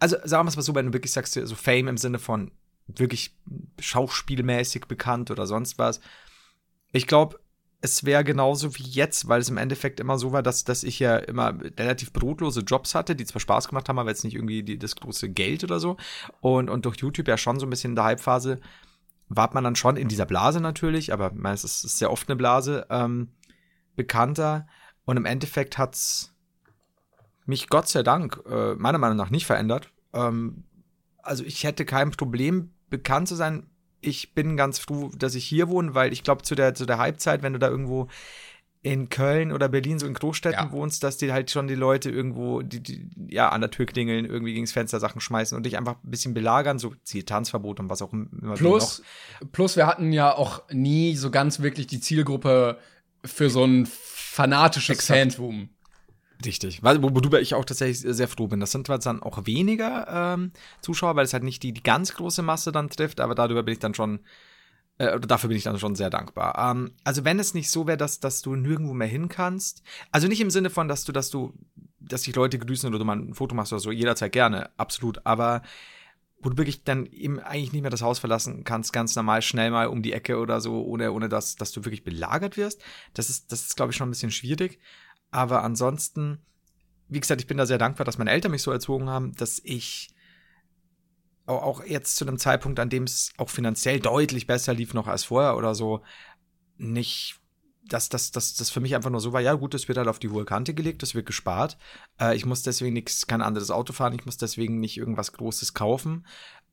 also 0.00 0.16
sagen 0.24 0.44
wir 0.46 0.48
es 0.48 0.56
mal 0.56 0.62
so, 0.62 0.74
wenn 0.74 0.86
du 0.86 0.92
wirklich 0.92 1.12
sagst, 1.12 1.32
so 1.34 1.54
Fame 1.54 1.86
im 1.86 1.96
Sinne 1.96 2.18
von 2.18 2.50
wirklich 2.88 3.36
schauspielmäßig 3.78 4.86
bekannt 4.86 5.30
oder 5.30 5.46
sonst 5.46 5.78
was. 5.78 6.00
Ich 6.90 7.06
glaube, 7.06 7.38
es 7.84 8.04
wäre 8.04 8.22
genauso 8.22 8.76
wie 8.76 8.84
jetzt, 8.84 9.26
weil 9.26 9.40
es 9.40 9.48
im 9.48 9.58
Endeffekt 9.58 9.98
immer 9.98 10.16
so 10.16 10.30
war, 10.30 10.42
dass, 10.42 10.62
dass 10.62 10.84
ich 10.84 11.00
ja 11.00 11.16
immer 11.16 11.52
relativ 11.78 12.12
brotlose 12.12 12.60
Jobs 12.60 12.94
hatte, 12.94 13.16
die 13.16 13.26
zwar 13.26 13.40
Spaß 13.40 13.68
gemacht 13.68 13.88
haben, 13.88 13.98
aber 13.98 14.08
jetzt 14.08 14.22
nicht 14.22 14.36
irgendwie 14.36 14.62
die, 14.62 14.78
das 14.78 14.94
große 14.94 15.28
Geld 15.30 15.64
oder 15.64 15.80
so. 15.80 15.96
Und, 16.40 16.70
und 16.70 16.86
durch 16.86 16.96
YouTube 16.98 17.26
ja 17.26 17.36
schon 17.36 17.58
so 17.58 17.66
ein 17.66 17.70
bisschen 17.70 17.90
in 17.90 17.96
der 17.96 18.06
Hypephase 18.06 18.60
war 19.28 19.50
man 19.52 19.64
dann 19.64 19.74
schon 19.74 19.96
in 19.96 20.06
dieser 20.06 20.26
Blase 20.26 20.60
natürlich, 20.60 21.12
aber 21.12 21.32
meistens 21.34 21.76
ist 21.76 21.84
es 21.84 21.98
sehr 21.98 22.12
oft 22.12 22.28
eine 22.28 22.36
Blase, 22.36 22.86
ähm, 22.88 23.32
bekannter. 23.96 24.68
Und 25.04 25.16
im 25.16 25.24
Endeffekt 25.24 25.76
hat's 25.76 26.34
mich 27.46 27.68
Gott 27.68 27.88
sei 27.88 28.04
Dank 28.04 28.40
äh, 28.48 28.74
meiner 28.76 28.98
Meinung 28.98 29.16
nach 29.16 29.30
nicht 29.30 29.46
verändert. 29.46 29.90
Ähm, 30.12 30.64
also 31.20 31.42
ich 31.42 31.64
hätte 31.64 31.84
kein 31.84 32.12
Problem, 32.12 32.72
bekannt 32.90 33.26
zu 33.26 33.34
sein. 33.34 33.66
Ich 34.02 34.34
bin 34.34 34.56
ganz 34.56 34.78
froh, 34.78 35.10
dass 35.16 35.34
ich 35.34 35.44
hier 35.44 35.68
wohne, 35.68 35.94
weil 35.94 36.12
ich 36.12 36.22
glaube, 36.22 36.42
zu 36.42 36.54
der, 36.54 36.74
zu 36.74 36.86
der 36.86 36.98
Halbzeit, 36.98 37.42
wenn 37.42 37.54
du 37.54 37.58
da 37.58 37.68
irgendwo 37.68 38.08
in 38.82 39.08
Köln 39.08 39.52
oder 39.52 39.68
Berlin 39.68 40.00
so 40.00 40.06
in 40.06 40.14
Großstädten 40.14 40.66
Ja. 40.66 40.72
wohnst, 40.72 41.04
dass 41.04 41.16
die 41.16 41.32
halt 41.32 41.52
schon 41.52 41.68
die 41.68 41.76
Leute 41.76 42.10
irgendwo, 42.10 42.62
die, 42.62 42.80
die 42.80 43.08
ja 43.28 43.48
an 43.50 43.60
der 43.60 43.70
Tür 43.70 43.86
klingeln, 43.86 44.24
irgendwie 44.24 44.54
gegens 44.54 44.72
Fenster 44.72 44.98
Sachen 44.98 45.20
schmeißen 45.20 45.56
und 45.56 45.64
dich 45.64 45.78
einfach 45.78 45.94
ein 46.02 46.10
bisschen 46.10 46.34
belagern, 46.34 46.80
so 46.80 46.92
Tanzverbot 47.24 47.78
und 47.78 47.88
was 47.88 48.02
auch 48.02 48.12
immer 48.12 48.54
Plus, 48.56 49.02
plus, 49.52 49.76
wir 49.76 49.86
hatten 49.86 50.12
ja 50.12 50.34
auch 50.34 50.68
nie 50.70 51.14
so 51.14 51.30
ganz 51.30 51.60
wirklich 51.60 51.86
die 51.86 52.00
Zielgruppe 52.00 52.78
für 53.24 53.50
so 53.50 53.64
ein 53.64 53.86
fanatisches 53.86 54.96
Exakt. 54.98 55.34
Fantum. 55.34 55.68
Richtig, 56.44 56.82
worüber 56.82 57.40
ich 57.40 57.54
auch 57.54 57.64
tatsächlich 57.64 57.98
sehr 57.98 58.28
froh 58.28 58.48
bin. 58.48 58.60
Das 58.60 58.72
sind 58.72 58.86
zwar 58.86 58.98
dann 58.98 59.22
auch 59.22 59.46
weniger 59.46 60.34
ähm, 60.34 60.52
Zuschauer, 60.80 61.16
weil 61.16 61.24
es 61.24 61.32
halt 61.32 61.42
nicht 61.42 61.62
die, 61.62 61.72
die 61.72 61.82
ganz 61.82 62.14
große 62.14 62.42
Masse 62.42 62.72
dann 62.72 62.88
trifft, 62.88 63.20
aber 63.20 63.34
darüber 63.34 63.62
bin 63.62 63.74
ich 63.74 63.78
dann 63.78 63.94
schon, 63.94 64.20
äh, 64.98 65.20
dafür 65.20 65.48
bin 65.48 65.56
ich 65.56 65.64
dann 65.64 65.78
schon 65.78 65.94
sehr 65.94 66.10
dankbar. 66.10 66.56
Ähm, 66.58 66.92
also 67.04 67.24
wenn 67.24 67.38
es 67.38 67.54
nicht 67.54 67.70
so 67.70 67.86
wäre, 67.86 67.98
dass, 67.98 68.20
dass 68.20 68.42
du 68.42 68.56
nirgendwo 68.56 68.94
mehr 68.94 69.08
hin 69.08 69.28
kannst, 69.28 69.82
also 70.10 70.26
nicht 70.26 70.40
im 70.40 70.50
Sinne 70.50 70.70
von, 70.70 70.88
dass 70.88 71.04
du, 71.04 71.12
dass 71.12 71.30
du, 71.30 71.52
dass 72.00 72.22
dich 72.22 72.34
Leute 72.34 72.58
grüßen 72.58 72.88
oder 72.88 72.98
du 72.98 73.04
mal 73.04 73.18
ein 73.18 73.34
Foto 73.34 73.54
machst 73.54 73.72
oder 73.72 73.80
so, 73.80 73.92
jederzeit 73.92 74.32
gerne, 74.32 74.70
absolut, 74.78 75.24
aber 75.26 75.62
wo 76.42 76.50
du 76.50 76.56
wirklich 76.56 76.82
dann 76.82 77.06
eben 77.06 77.38
eigentlich 77.38 77.72
nicht 77.72 77.82
mehr 77.82 77.90
das 77.90 78.02
Haus 78.02 78.18
verlassen 78.18 78.64
kannst, 78.64 78.92
ganz 78.92 79.14
normal 79.14 79.42
schnell 79.42 79.70
mal 79.70 79.86
um 79.86 80.02
die 80.02 80.12
Ecke 80.12 80.38
oder 80.38 80.60
so, 80.60 80.82
ohne, 80.84 81.12
ohne 81.12 81.28
dass, 81.28 81.54
dass 81.54 81.70
du 81.70 81.84
wirklich 81.84 82.02
belagert 82.02 82.56
wirst. 82.56 82.82
Das 83.14 83.30
ist, 83.30 83.52
das 83.52 83.60
ist, 83.62 83.76
glaube 83.76 83.92
ich, 83.92 83.96
schon 83.96 84.08
ein 84.08 84.10
bisschen 84.10 84.32
schwierig. 84.32 84.80
Aber 85.32 85.64
ansonsten, 85.64 86.38
wie 87.08 87.18
gesagt, 87.20 87.40
ich 87.40 87.46
bin 87.48 87.56
da 87.56 87.66
sehr 87.66 87.78
dankbar, 87.78 88.04
dass 88.04 88.18
meine 88.18 88.30
Eltern 88.30 88.52
mich 88.52 88.62
so 88.62 88.70
erzogen 88.70 89.08
haben, 89.10 89.32
dass 89.34 89.60
ich 89.64 90.10
au- 91.46 91.56
auch 91.58 91.84
jetzt 91.84 92.16
zu 92.16 92.24
einem 92.26 92.38
Zeitpunkt, 92.38 92.78
an 92.78 92.88
dem 92.90 93.02
es 93.04 93.32
auch 93.38 93.50
finanziell 93.50 93.98
deutlich 93.98 94.46
besser 94.46 94.74
lief 94.74 94.94
noch 94.94 95.08
als 95.08 95.24
vorher 95.24 95.56
oder 95.56 95.74
so, 95.74 96.02
nicht, 96.78 97.40
dass 97.84 98.08
das, 98.08 98.30
das, 98.30 98.54
das 98.54 98.70
für 98.70 98.80
mich 98.80 98.94
einfach 98.94 99.10
nur 99.10 99.20
so 99.20 99.32
war, 99.32 99.40
ja 99.40 99.54
gut, 99.54 99.74
das 99.74 99.88
wird 99.88 99.98
halt 99.98 100.08
auf 100.08 100.18
die 100.18 100.28
hohe 100.28 100.44
Kante 100.44 100.74
gelegt, 100.74 101.02
das 101.02 101.14
wird 101.14 101.26
gespart. 101.26 101.76
Äh, 102.20 102.36
ich 102.36 102.46
muss 102.46 102.62
deswegen 102.62 102.92
nichts, 102.94 103.26
kein 103.26 103.42
anderes 103.42 103.70
Auto 103.70 103.92
fahren, 103.92 104.14
ich 104.14 104.24
muss 104.24 104.36
deswegen 104.36 104.78
nicht 104.80 104.96
irgendwas 104.96 105.32
Großes 105.32 105.74
kaufen. 105.74 106.26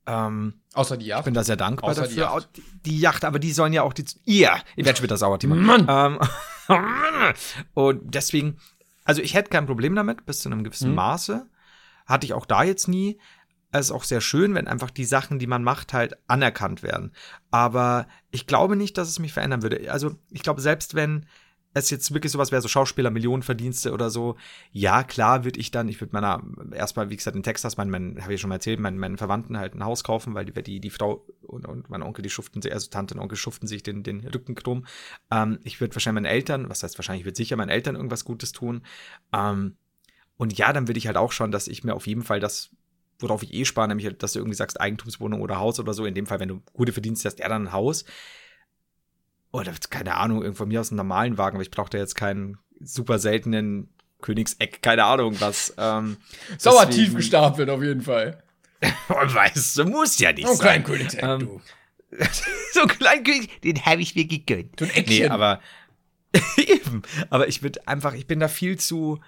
Ähm, 0.06 0.60
Außer 0.72 0.96
die 0.96 1.04
ich 1.04 1.08
Yacht. 1.08 1.24
bin 1.24 1.34
da 1.34 1.44
sehr 1.44 1.56
dankbar 1.56 1.90
Außer 1.90 2.02
die 2.06 2.16
dafür. 2.16 2.22
Yacht. 2.34 2.46
Au- 2.46 2.50
Die, 2.56 2.62
die 2.86 3.00
Yacht, 3.00 3.24
aber 3.24 3.38
die 3.38 3.52
sollen 3.52 3.72
ja 3.74 3.82
auch 3.82 3.92
die. 3.92 4.04
Ihr, 4.24 4.50
ihr 4.76 4.84
werdet 4.84 4.98
später 4.98 5.16
sauer, 5.18 5.38
Timo. 5.38 5.54
Mann! 5.56 5.86
Ähm, 5.88 6.18
und 7.74 8.14
deswegen, 8.14 8.58
also 9.04 9.22
ich 9.22 9.34
hätte 9.34 9.50
kein 9.50 9.66
Problem 9.66 9.94
damit, 9.94 10.26
bis 10.26 10.40
zu 10.40 10.48
einem 10.48 10.64
gewissen 10.64 10.90
Mhm. 10.90 10.96
Maße. 10.96 11.46
Hatte 12.06 12.26
ich 12.26 12.32
auch 12.34 12.46
da 12.46 12.62
jetzt 12.62 12.88
nie. 12.88 13.20
Es 13.72 13.86
ist 13.86 13.92
auch 13.92 14.04
sehr 14.04 14.20
schön, 14.20 14.54
wenn 14.54 14.66
einfach 14.66 14.90
die 14.90 15.04
Sachen, 15.04 15.38
die 15.38 15.46
man 15.46 15.62
macht, 15.62 15.92
halt 15.92 16.16
anerkannt 16.26 16.82
werden. 16.82 17.12
Aber 17.52 18.08
ich 18.30 18.46
glaube 18.46 18.74
nicht, 18.74 18.98
dass 18.98 19.08
es 19.08 19.20
mich 19.20 19.32
verändern 19.32 19.62
würde. 19.62 19.90
Also 19.92 20.16
ich 20.30 20.42
glaube, 20.42 20.60
selbst 20.60 20.94
wenn 20.94 21.26
es 21.72 21.90
jetzt 21.90 22.12
wirklich 22.12 22.32
sowas 22.32 22.50
wäre, 22.50 22.60
so 22.62 22.68
Schauspieler, 22.68 23.10
Millionenverdienste 23.10 23.92
oder 23.92 24.10
so, 24.10 24.36
ja, 24.72 25.04
klar 25.04 25.44
würde 25.44 25.60
ich 25.60 25.70
dann, 25.70 25.88
ich 25.88 26.00
würde 26.00 26.12
meiner, 26.12 26.42
erstmal, 26.72 27.10
wie 27.10 27.16
gesagt, 27.16 27.36
in 27.36 27.42
Texas, 27.42 27.76
mein, 27.76 27.90
mein 27.90 28.22
habe 28.22 28.34
ich 28.34 28.40
schon 28.40 28.48
mal 28.48 28.56
erzählt, 28.56 28.80
meinen, 28.80 28.98
meinen 28.98 29.18
Verwandten 29.18 29.56
halt 29.56 29.74
ein 29.74 29.84
Haus 29.84 30.02
kaufen, 30.02 30.34
weil 30.34 30.44
die, 30.44 30.62
die, 30.62 30.80
die 30.80 30.90
Frau 30.90 31.24
und, 31.42 31.66
und 31.66 31.88
mein 31.88 32.02
Onkel, 32.02 32.22
die 32.22 32.30
schuften 32.30 32.60
sich, 32.60 32.72
also 32.72 32.90
Tante 32.90 33.14
und 33.14 33.20
Onkel 33.20 33.36
schuften 33.36 33.68
sich 33.68 33.82
den, 33.82 34.02
den 34.02 34.26
Rücken 34.26 34.54
krumm. 34.54 34.86
Ähm, 35.30 35.60
ich 35.62 35.80
würde 35.80 35.94
wahrscheinlich 35.94 36.22
meinen 36.22 36.32
Eltern, 36.32 36.68
was 36.68 36.82
heißt 36.82 36.98
wahrscheinlich, 36.98 37.20
ich 37.20 37.26
würde 37.26 37.36
sicher 37.36 37.56
meinen 37.56 37.70
Eltern 37.70 37.94
irgendwas 37.94 38.24
Gutes 38.24 38.52
tun. 38.52 38.82
Ähm, 39.32 39.76
und 40.36 40.56
ja, 40.56 40.72
dann 40.72 40.88
würde 40.88 40.98
ich 40.98 41.06
halt 41.06 41.18
auch 41.18 41.32
schon, 41.32 41.52
dass 41.52 41.68
ich 41.68 41.84
mir 41.84 41.94
auf 41.94 42.06
jeden 42.06 42.22
Fall 42.22 42.40
das, 42.40 42.70
worauf 43.20 43.42
ich 43.42 43.52
eh 43.54 43.64
spare, 43.64 43.88
nämlich, 43.88 44.06
halt, 44.06 44.22
dass 44.22 44.32
du 44.32 44.38
irgendwie 44.40 44.56
sagst, 44.56 44.80
Eigentumswohnung 44.80 45.40
oder 45.40 45.58
Haus 45.58 45.78
oder 45.78 45.94
so, 45.94 46.04
in 46.04 46.14
dem 46.14 46.26
Fall, 46.26 46.40
wenn 46.40 46.48
du 46.48 46.62
gute 46.72 46.92
Verdienst 46.92 47.24
hast, 47.26 47.40
er 47.40 47.48
dann 47.48 47.66
ein 47.66 47.72
Haus. 47.72 48.04
Oder 49.52 49.72
keine 49.90 50.16
Ahnung, 50.16 50.42
irgendwo 50.42 50.64
mir 50.66 50.80
aus 50.80 50.90
einen 50.90 50.96
normalen 50.98 51.36
Wagen, 51.38 51.56
aber 51.56 51.62
ich 51.62 51.70
brauche 51.70 51.90
da 51.90 51.98
jetzt 51.98 52.14
keinen 52.14 52.58
super 52.80 53.18
seltenen 53.18 53.88
Königseck, 54.20 54.82
keine 54.82 55.04
Ahnung 55.04 55.40
was. 55.40 55.74
Ähm, 55.78 56.16
Sauer 56.58 56.86
deswegen- 56.86 57.06
tief 57.06 57.16
gestapelt 57.16 57.68
auf 57.70 57.82
jeden 57.82 58.02
Fall. 58.02 58.42
Weißt 59.08 59.76
du, 59.78 59.84
muss 59.84 60.18
ja 60.18 60.32
nicht 60.32 60.46
Oh, 60.46 60.54
sein. 60.54 60.84
Kleinkönigsegg, 60.84 61.22
Ähm, 61.22 61.38
du. 61.40 61.60
so 62.72 62.80
ein 62.82 62.88
Kleinkönig, 62.88 63.60
den 63.60 63.84
habe 63.84 64.00
ich 64.02 64.14
mir 64.14 64.24
gegönnt. 64.26 64.78
So 64.78 64.84
ein 64.86 64.90
Eckchen. 64.92 65.18
Nee, 65.24 65.28
aber 65.28 65.60
eben. 66.56 67.02
Aber 67.28 67.48
ich 67.48 67.62
würde 67.62 67.86
einfach, 67.88 68.14
ich 68.14 68.26
bin 68.26 68.40
da 68.40 68.48
viel 68.48 68.78
zu 68.78 69.20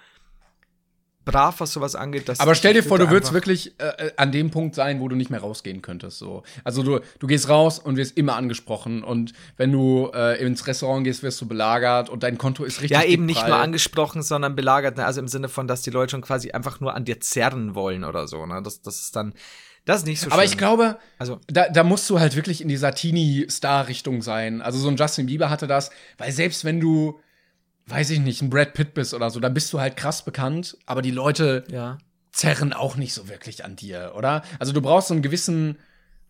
brav, 1.25 1.59
was 1.59 1.73
sowas 1.73 1.95
angeht. 1.95 2.27
Dass 2.29 2.39
Aber 2.39 2.55
stell 2.55 2.73
dir 2.73 2.83
vor, 2.83 2.97
du 2.97 3.05
würde 3.05 3.13
würdest 3.15 3.33
wirklich 3.33 3.73
äh, 3.79 4.11
an 4.17 4.31
dem 4.31 4.51
Punkt 4.51 4.75
sein, 4.75 4.99
wo 4.99 5.07
du 5.07 5.15
nicht 5.15 5.29
mehr 5.29 5.39
rausgehen 5.41 5.81
könntest. 5.81 6.17
So. 6.19 6.43
Also 6.63 6.83
du, 6.83 6.99
du 7.19 7.27
gehst 7.27 7.49
raus 7.49 7.79
und 7.79 7.95
wirst 7.97 8.17
immer 8.17 8.35
angesprochen. 8.35 9.03
Und 9.03 9.33
wenn 9.57 9.71
du 9.71 10.11
äh, 10.13 10.41
ins 10.43 10.67
Restaurant 10.67 11.03
gehst, 11.03 11.23
wirst 11.23 11.39
du 11.41 11.47
belagert 11.47 12.09
und 12.09 12.23
dein 12.23 12.37
Konto 12.37 12.63
ist 12.63 12.81
richtig. 12.81 12.91
Ja, 12.97 13.03
eben 13.03 13.25
nicht 13.25 13.45
nur 13.47 13.57
angesprochen, 13.57 14.21
sondern 14.23 14.55
belagert. 14.55 14.97
Ne? 14.97 15.05
Also 15.05 15.19
im 15.21 15.27
Sinne 15.27 15.49
von, 15.49 15.67
dass 15.67 15.81
die 15.81 15.89
Leute 15.91 16.11
schon 16.11 16.21
quasi 16.21 16.51
einfach 16.51 16.79
nur 16.79 16.93
an 16.95 17.05
dir 17.05 17.19
zerren 17.21 17.75
wollen 17.75 18.03
oder 18.03 18.27
so. 18.27 18.45
Ne? 18.45 18.61
Das, 18.63 18.81
das 18.81 18.99
ist 18.99 19.15
dann, 19.15 19.33
das 19.85 19.97
ist 19.99 20.05
nicht 20.07 20.19
so 20.21 20.27
Aber 20.31 20.41
schön. 20.43 20.51
ich 20.51 20.57
glaube, 20.57 20.97
Also- 21.19 21.39
da, 21.47 21.69
da 21.69 21.83
musst 21.83 22.09
du 22.09 22.19
halt 22.19 22.35
wirklich 22.35 22.61
in 22.61 22.67
dieser 22.67 22.93
Teenie-Star-Richtung 22.93 24.21
sein. 24.21 24.61
Also 24.61 24.79
so 24.79 24.87
ein 24.89 24.95
Justin 24.95 25.25
Bieber 25.25 25.49
hatte 25.49 25.67
das, 25.67 25.89
weil 26.17 26.31
selbst 26.31 26.65
wenn 26.65 26.79
du, 26.79 27.19
weiß 27.87 28.09
ich 28.11 28.19
nicht, 28.19 28.41
ein 28.41 28.49
Brad 28.49 28.73
Pitt 28.73 28.93
bist 28.93 29.13
oder 29.13 29.29
so, 29.29 29.39
dann 29.39 29.53
bist 29.53 29.71
du 29.73 29.79
halt 29.79 29.97
krass 29.97 30.23
bekannt, 30.23 30.77
aber 30.85 31.01
die 31.01 31.11
Leute 31.11 31.63
Ja. 31.69 31.97
zerren 32.31 32.73
auch 32.73 32.95
nicht 32.95 33.13
so 33.13 33.27
wirklich 33.29 33.63
an 33.65 33.75
dir, 33.75 34.13
oder? 34.15 34.41
Also 34.59 34.71
du 34.73 34.81
brauchst 34.81 35.09
so 35.09 35.13
einen 35.13 35.21
gewissen 35.23 35.77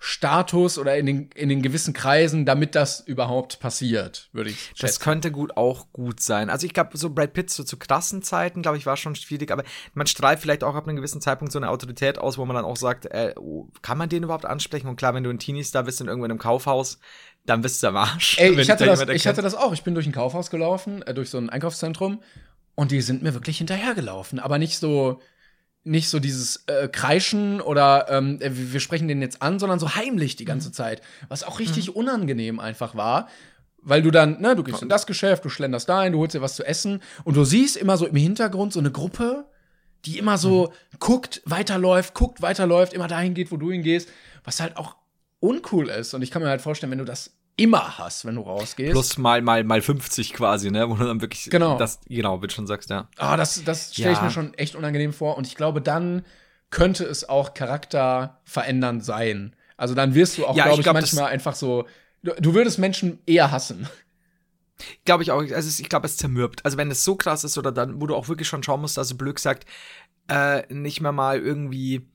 Status 0.06 0.78
oder 0.78 0.98
in 0.98 1.06
den, 1.06 1.30
in 1.34 1.48
den 1.48 1.62
gewissen 1.62 1.94
Kreisen, 1.94 2.46
damit 2.46 2.76
das 2.76 3.00
überhaupt 3.00 3.62
passiert, 3.62 4.28
würde 4.34 4.50
ich 4.50 4.60
schätzen. 4.60 4.82
Das 4.82 5.00
könnte 5.00 5.32
gut 5.32 5.56
auch 5.56 5.94
gut 5.94 6.20
sein. 6.20 6.50
Also 6.50 6.66
ich 6.66 6.74
glaube, 6.74 6.98
so 6.98 7.10
Brad 7.12 7.32
Pitt 7.32 7.50
so 7.50 7.64
zu 7.64 7.78
krassen 7.78 8.22
Zeiten, 8.22 8.62
glaube 8.62 8.78
ich, 8.78 8.86
war 8.86 8.98
schon 8.98 9.16
schwierig, 9.16 9.50
aber 9.50 9.64
man 9.94 10.06
strahlt 10.06 10.40
vielleicht 10.40 10.66
auch 10.66 10.76
ab 10.76 10.88
einem 10.88 10.98
gewissen 10.98 11.22
Zeitpunkt 11.22 11.54
so 11.54 11.60
eine 11.60 11.70
Autorität 11.70 12.18
aus, 12.18 12.38
wo 12.38 12.44
man 12.44 12.58
dann 12.58 12.66
auch 12.66 12.76
sagt, 12.76 13.06
äh, 13.06 13.34
oh, 13.40 13.70
kann 13.82 13.98
man 13.98 14.10
den 14.10 14.24
überhaupt 14.24 14.46
ansprechen? 14.46 14.88
Und 14.90 14.98
klar, 14.98 15.14
wenn 15.14 15.24
du 15.24 15.30
ein 15.30 15.40
Teenie-Star 15.40 15.84
bist 15.84 16.02
in 16.02 16.08
irgendwo 16.08 16.26
in 16.26 16.32
einem 16.32 16.40
Kaufhaus, 16.40 17.00
dann 17.46 17.62
bist 17.62 17.84
du 17.84 17.88
am 17.88 17.98
Arsch. 17.98 18.38
Ey, 18.40 18.60
ich 18.60 18.70
hatte, 18.70 18.86
das, 18.86 19.02
ich 19.10 19.28
hatte 19.28 19.42
das 19.42 19.56
auch. 19.56 19.74
Ich 19.74 19.84
bin 19.84 19.94
durch 19.94 20.06
ein 20.06 20.12
Kaufhaus 20.14 20.50
gelaufen, 20.50 21.02
äh, 21.02 21.14
durch 21.14 21.30
so 21.30 21.38
ein 21.38 21.50
Einkaufszentrum 21.50 22.22
und 22.76 22.92
die 22.92 23.02
sind 23.02 23.22
mir 23.22 23.34
wirklich 23.34 23.58
hinterhergelaufen, 23.58 24.40
aber 24.40 24.58
nicht 24.58 24.78
so 24.78 25.20
nicht 25.86 26.10
so 26.10 26.20
dieses 26.20 26.64
äh, 26.68 26.88
Kreischen 26.88 27.60
oder 27.60 28.08
ähm, 28.10 28.40
äh, 28.40 28.52
wir 28.54 28.80
sprechen 28.80 29.08
den 29.08 29.22
jetzt 29.22 29.42
an, 29.42 29.60
sondern 29.60 29.80
so 29.80 29.96
heimlich 29.96 30.38
die 30.38 30.46
ganze 30.46 30.70
mhm. 30.70 30.74
Zeit. 30.74 31.02
Was 31.28 31.44
auch 31.44 31.60
richtig 31.60 31.90
mhm. 31.90 31.96
unangenehm 31.96 32.60
einfach 32.60 32.96
war. 32.96 33.28
Weil 33.86 34.02
du 34.02 34.12
dann, 34.12 34.40
ne, 34.40 34.56
du 34.56 34.64
gehst 34.64 34.82
in 34.82 34.88
das 34.88 35.06
Geschäft, 35.06 35.44
du 35.44 35.50
schlenderst 35.50 35.90
da 35.90 36.00
ein, 36.00 36.14
du 36.14 36.20
holst 36.20 36.34
dir 36.34 36.42
was 36.42 36.56
zu 36.56 36.64
essen 36.64 37.02
und 37.26 37.36
du 37.36 37.44
siehst 37.44 37.76
immer 37.76 37.98
so 37.98 38.08
im 38.08 38.16
Hintergrund 38.16 38.72
so 38.72 38.80
eine 38.80 38.92
Gruppe, 38.92 39.46
die 40.06 40.18
immer 40.18 40.38
so 40.38 40.68
mhm. 40.68 40.98
guckt, 41.00 41.42
weiterläuft, 41.44 42.14
guckt, 42.14 42.42
weiterläuft, 42.42 42.94
immer 42.94 43.10
dahin 43.10 43.34
geht, 43.34 43.52
wo 43.52 43.58
du 43.58 43.72
hingehst, 43.72 44.08
was 44.46 44.62
halt 44.62 44.78
auch 44.78 44.96
uncool 45.44 45.90
ist. 45.90 46.14
Und 46.14 46.22
ich 46.22 46.32
kann 46.32 46.42
mir 46.42 46.50
halt 46.50 46.62
vorstellen, 46.62 46.92
wenn 46.92 47.00
du 47.00 47.06
das 47.06 47.32
immer 47.56 47.98
hast, 47.98 48.26
wenn 48.26 48.36
du 48.36 48.42
rausgehst. 48.42 48.92
Plus 48.92 49.18
mal, 49.18 49.42
mal, 49.42 49.64
mal 49.64 49.82
50 49.82 50.34
quasi, 50.34 50.72
ne? 50.72 50.90
Wo 50.90 50.96
du 50.96 51.06
dann 51.06 51.22
wirklich 51.22 51.50
genau. 51.50 51.78
das, 51.78 52.00
genau, 52.08 52.42
wie 52.42 52.48
du 52.48 52.54
schon 52.54 52.66
sagst, 52.66 52.90
ja. 52.90 53.10
Ah, 53.18 53.38
das, 53.38 53.64
das 53.64 53.94
stelle 53.94 54.14
ich 54.14 54.18
ja. 54.18 54.24
mir 54.24 54.32
schon 54.32 54.54
echt 54.56 54.76
unangenehm 54.76 55.14
vor. 55.14 55.38
Und 55.38 55.46
ich 55.46 55.56
glaube, 55.56 55.82
dann 55.82 56.26
könnte 56.70 57.04
es 57.04 57.28
auch 57.28 57.54
charakterverändernd 57.54 59.04
sein. 59.04 59.56
Also 59.76 59.94
dann 59.94 60.16
wirst 60.16 60.38
du 60.38 60.46
auch, 60.46 60.56
ja, 60.56 60.64
glaube 60.64 60.80
ich, 60.80 60.84
glaub, 60.84 60.96
manchmal 60.96 61.26
einfach 61.26 61.56
so. 61.56 61.86
Du, 62.24 62.32
du 62.40 62.54
würdest 62.54 62.80
Menschen 62.80 63.20
eher 63.26 63.52
hassen. 63.52 63.88
Glaube 65.06 65.24
ich 65.24 65.32
auch. 65.32 65.44
Also 65.52 65.82
ich 65.82 65.90
glaube, 65.90 66.08
es 66.08 66.18
zermürbt. 66.18 66.64
Also 66.66 66.78
wenn 66.78 66.90
es 66.90 67.04
so 67.04 67.16
krass 67.16 67.44
ist 67.44 67.58
oder 67.58 67.72
dann, 67.72 68.02
wo 68.02 68.08
du 68.08 68.16
auch 68.16 68.28
wirklich 68.30 68.48
schon 68.48 68.64
schauen 68.64 68.82
musst, 68.82 68.98
also 68.98 69.16
Blöck 69.16 69.40
sagt, 69.40 69.66
äh, 70.28 70.64
nicht 70.74 71.02
mehr 71.02 71.12
mal 71.12 71.40
irgendwie 71.40 72.08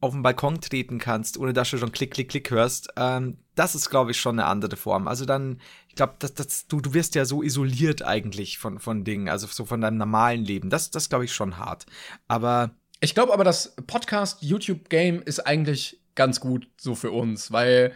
auf 0.00 0.12
den 0.12 0.22
Balkon 0.22 0.60
treten 0.60 0.98
kannst, 0.98 1.38
ohne 1.38 1.52
dass 1.52 1.70
du 1.70 1.78
schon 1.78 1.92
Klick, 1.92 2.12
Klick, 2.12 2.28
Klick 2.30 2.50
hörst, 2.50 2.88
ähm, 2.96 3.38
das 3.54 3.74
ist, 3.74 3.90
glaube 3.90 4.12
ich, 4.12 4.20
schon 4.20 4.38
eine 4.38 4.48
andere 4.48 4.76
Form. 4.76 5.08
Also 5.08 5.24
dann, 5.24 5.60
ich 5.88 5.96
glaube, 5.96 6.14
das, 6.20 6.34
das, 6.34 6.66
du, 6.68 6.80
du 6.80 6.94
wirst 6.94 7.14
ja 7.14 7.24
so 7.24 7.42
isoliert 7.42 8.02
eigentlich 8.02 8.58
von, 8.58 8.78
von 8.78 9.04
Dingen, 9.04 9.28
also 9.28 9.46
so 9.48 9.64
von 9.64 9.80
deinem 9.80 9.96
normalen 9.96 10.44
Leben. 10.44 10.70
Das, 10.70 10.90
das 10.90 11.08
glaube 11.08 11.24
ich, 11.24 11.32
schon 11.32 11.58
hart. 11.58 11.86
Aber. 12.28 12.70
Ich 13.00 13.14
glaube 13.14 13.32
aber, 13.32 13.44
das 13.44 13.74
Podcast-YouTube-Game 13.86 15.22
ist 15.22 15.40
eigentlich 15.40 16.00
ganz 16.14 16.40
gut 16.40 16.68
so 16.76 16.94
für 16.94 17.10
uns, 17.12 17.52
weil 17.52 17.92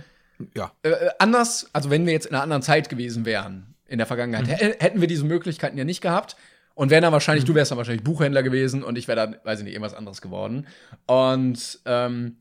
ja. 0.55 0.73
Äh, 0.83 1.11
anders, 1.19 1.71
also 1.73 1.91
wenn 1.91 2.07
wir 2.07 2.13
jetzt 2.13 2.27
in 2.27 2.35
einer 2.35 2.43
anderen 2.43 2.63
Zeit 2.63 2.89
gewesen 2.89 3.25
wären, 3.25 3.75
in 3.87 3.99
der 3.99 4.07
Vergangenheit, 4.07 4.47
mhm. 4.47 4.75
hätten 4.79 5.01
wir 5.01 5.09
diese 5.09 5.25
Möglichkeiten 5.25 5.77
ja 5.77 5.85
nicht 5.85 6.01
gehabt. 6.01 6.37
Und 6.75 6.91
wären 6.91 7.03
dann 7.03 7.13
wahrscheinlich, 7.13 7.45
mhm. 7.45 7.49
du 7.49 7.55
wärst 7.55 7.71
dann 7.71 7.79
wahrscheinlich 7.79 8.05
Buchhändler 8.05 8.43
gewesen 8.43 8.83
und 8.83 8.97
ich 8.97 9.09
wäre 9.09 9.17
dann, 9.17 9.37
weiß 9.45 9.61
ich 9.61 9.65
nicht, 9.65 9.75
irgendwas 9.75 9.95
anderes 9.95 10.21
geworden. 10.21 10.67
Und 11.07 11.81
ähm, 11.85 12.37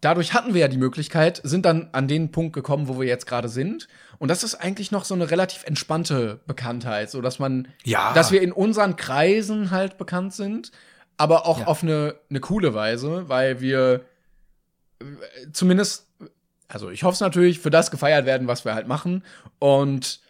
dadurch 0.00 0.34
hatten 0.34 0.54
wir 0.54 0.62
ja 0.62 0.68
die 0.68 0.78
Möglichkeit, 0.78 1.40
sind 1.44 1.64
dann 1.64 1.88
an 1.92 2.08
den 2.08 2.30
Punkt 2.30 2.52
gekommen, 2.52 2.88
wo 2.88 3.00
wir 3.00 3.06
jetzt 3.06 3.26
gerade 3.26 3.48
sind. 3.48 3.88
Und 4.18 4.28
das 4.28 4.42
ist 4.42 4.56
eigentlich 4.56 4.90
noch 4.90 5.04
so 5.04 5.14
eine 5.14 5.30
relativ 5.30 5.64
entspannte 5.64 6.40
Bekanntheit, 6.46 7.10
so 7.10 7.20
dass 7.20 7.38
man, 7.38 7.68
ja. 7.84 8.12
dass 8.14 8.32
wir 8.32 8.42
in 8.42 8.52
unseren 8.52 8.96
Kreisen 8.96 9.70
halt 9.70 9.98
bekannt 9.98 10.34
sind, 10.34 10.72
aber 11.16 11.46
auch 11.46 11.60
ja. 11.60 11.66
auf 11.66 11.82
eine, 11.82 12.16
eine 12.30 12.40
coole 12.40 12.74
Weise, 12.74 13.28
weil 13.28 13.60
wir 13.60 14.04
äh, 15.00 15.04
zumindest, 15.52 16.06
also 16.68 16.90
ich 16.90 17.02
hoffe 17.04 17.14
es 17.14 17.20
natürlich, 17.20 17.60
für 17.60 17.70
das 17.70 17.90
gefeiert 17.90 18.26
werden, 18.26 18.48
was 18.48 18.64
wir 18.64 18.74
halt 18.74 18.88
machen. 18.88 19.24
Und 19.58 20.20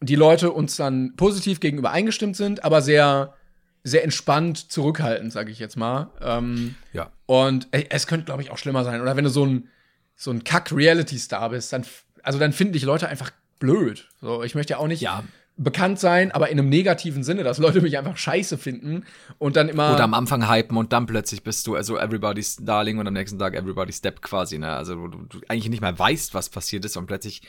die 0.00 0.14
Leute 0.14 0.52
uns 0.52 0.76
dann 0.76 1.14
positiv 1.16 1.60
gegenüber 1.60 1.90
eingestimmt 1.90 2.36
sind, 2.36 2.64
aber 2.64 2.82
sehr, 2.82 3.34
sehr 3.82 4.04
entspannt 4.04 4.70
zurückhaltend, 4.70 5.32
sage 5.32 5.50
ich 5.50 5.58
jetzt 5.58 5.76
mal. 5.76 6.10
Ähm, 6.20 6.76
ja. 6.92 7.10
Und 7.26 7.68
ey, 7.72 7.86
es 7.90 8.06
könnte, 8.06 8.26
glaube 8.26 8.42
ich, 8.42 8.50
auch 8.50 8.58
schlimmer 8.58 8.84
sein. 8.84 9.00
Oder 9.00 9.16
wenn 9.16 9.24
du 9.24 9.30
so 9.30 9.44
ein, 9.44 9.68
so 10.14 10.30
ein 10.30 10.44
Kack-Reality-Star 10.44 11.50
bist, 11.50 11.72
dann, 11.72 11.84
also 12.22 12.38
dann 12.38 12.52
finden 12.52 12.74
dich 12.74 12.84
Leute 12.84 13.08
einfach 13.08 13.30
blöd. 13.58 14.08
So, 14.20 14.42
ich 14.42 14.54
möchte 14.54 14.74
ja 14.74 14.78
auch 14.78 14.86
nicht 14.86 15.00
ja. 15.00 15.24
bekannt 15.56 15.98
sein, 15.98 16.30
aber 16.30 16.48
in 16.48 16.58
einem 16.58 16.68
negativen 16.68 17.24
Sinne, 17.24 17.42
dass 17.42 17.58
Leute 17.58 17.80
mich 17.80 17.98
einfach 17.98 18.16
scheiße 18.16 18.56
finden 18.56 19.04
und 19.38 19.56
dann 19.56 19.68
immer. 19.68 19.94
Oder 19.94 20.04
am 20.04 20.14
Anfang 20.14 20.48
hypen 20.48 20.76
und 20.76 20.92
dann 20.92 21.06
plötzlich 21.06 21.42
bist 21.42 21.66
du 21.66 21.74
also 21.74 21.98
everybody's 21.98 22.56
Darling 22.56 22.98
und 22.98 23.06
am 23.08 23.14
nächsten 23.14 23.38
Tag 23.38 23.54
everybody's 23.54 23.98
Step 23.98 24.22
quasi, 24.22 24.58
ne? 24.58 24.74
Also 24.74 25.08
du, 25.08 25.18
du 25.24 25.40
eigentlich 25.48 25.70
nicht 25.70 25.82
mal 25.82 25.98
weißt, 25.98 26.34
was 26.34 26.50
passiert 26.50 26.84
ist 26.84 26.96
und 26.96 27.06
plötzlich 27.06 27.42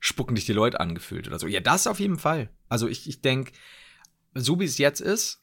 spucken 0.00 0.34
dich 0.34 0.46
die 0.46 0.52
Leute 0.52 0.80
angefühlt 0.80 1.26
oder 1.26 1.38
so. 1.38 1.46
Ja, 1.46 1.60
das 1.60 1.86
auf 1.86 2.00
jeden 2.00 2.18
Fall. 2.18 2.50
Also 2.68 2.88
ich, 2.88 3.08
ich 3.08 3.20
denke, 3.20 3.52
so 4.34 4.60
wie 4.60 4.64
es 4.64 4.78
jetzt 4.78 5.00
ist, 5.00 5.42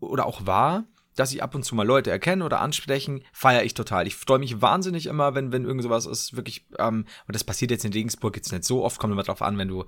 oder 0.00 0.26
auch 0.26 0.46
war, 0.46 0.84
dass 1.14 1.32
ich 1.32 1.42
ab 1.42 1.54
und 1.54 1.64
zu 1.64 1.74
mal 1.74 1.86
Leute 1.86 2.10
erkenne 2.10 2.44
oder 2.44 2.60
ansprechen, 2.60 3.22
feiere 3.32 3.64
ich 3.64 3.74
total. 3.74 4.06
Ich 4.06 4.16
freue 4.16 4.38
mich 4.38 4.60
wahnsinnig 4.60 5.06
immer, 5.06 5.34
wenn, 5.34 5.52
wenn 5.52 5.64
irgend 5.64 5.82
sowas 5.82 6.06
ist, 6.06 6.36
wirklich, 6.36 6.66
ähm, 6.78 7.06
und 7.26 7.34
das 7.34 7.44
passiert 7.44 7.70
jetzt 7.70 7.84
in 7.84 7.92
Regensburg 7.92 8.36
jetzt 8.36 8.52
nicht 8.52 8.64
so 8.64 8.84
oft, 8.84 8.98
kommt 8.98 9.12
immer 9.12 9.22
drauf 9.22 9.42
an, 9.42 9.56
wenn 9.56 9.68
du 9.68 9.84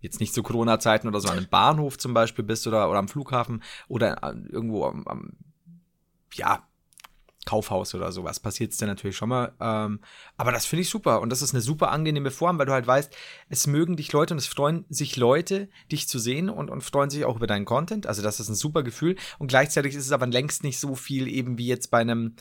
jetzt 0.00 0.20
nicht 0.20 0.34
zu 0.34 0.42
Corona-Zeiten 0.42 1.08
oder 1.08 1.20
so 1.20 1.28
an 1.28 1.38
einem 1.38 1.48
Bahnhof 1.48 1.98
zum 1.98 2.14
Beispiel 2.14 2.44
bist 2.44 2.66
oder, 2.66 2.90
oder 2.90 2.98
am 2.98 3.08
Flughafen 3.08 3.62
oder 3.88 4.34
irgendwo 4.50 4.84
am, 4.84 5.06
am 5.06 5.36
ja, 6.34 6.66
Kaufhaus 7.46 7.94
oder 7.94 8.12
sowas 8.12 8.40
passiert 8.40 8.72
es 8.72 8.78
dann 8.78 8.90
natürlich 8.90 9.16
schon 9.16 9.30
mal. 9.30 9.52
Ähm, 9.60 10.00
aber 10.36 10.52
das 10.52 10.66
finde 10.66 10.82
ich 10.82 10.90
super 10.90 11.22
und 11.22 11.30
das 11.30 11.40
ist 11.40 11.54
eine 11.54 11.62
super 11.62 11.90
angenehme 11.90 12.30
Form, 12.30 12.58
weil 12.58 12.66
du 12.66 12.72
halt 12.72 12.86
weißt, 12.86 13.16
es 13.48 13.66
mögen 13.66 13.96
dich 13.96 14.12
Leute 14.12 14.34
und 14.34 14.38
es 14.38 14.46
freuen 14.46 14.84
sich 14.90 15.16
Leute, 15.16 15.70
dich 15.90 16.08
zu 16.08 16.18
sehen 16.18 16.50
und, 16.50 16.68
und 16.68 16.82
freuen 16.82 17.08
sich 17.08 17.24
auch 17.24 17.36
über 17.36 17.46
deinen 17.46 17.64
Content. 17.64 18.06
Also 18.06 18.20
das 18.20 18.40
ist 18.40 18.50
ein 18.50 18.54
super 18.54 18.82
Gefühl 18.82 19.16
und 19.38 19.46
gleichzeitig 19.46 19.94
ist 19.94 20.04
es 20.04 20.12
aber 20.12 20.26
längst 20.26 20.64
nicht 20.64 20.78
so 20.78 20.94
viel 20.94 21.28
eben 21.28 21.56
wie 21.56 21.66
jetzt 21.66 21.90
bei 21.90 22.00
einem 22.00 22.34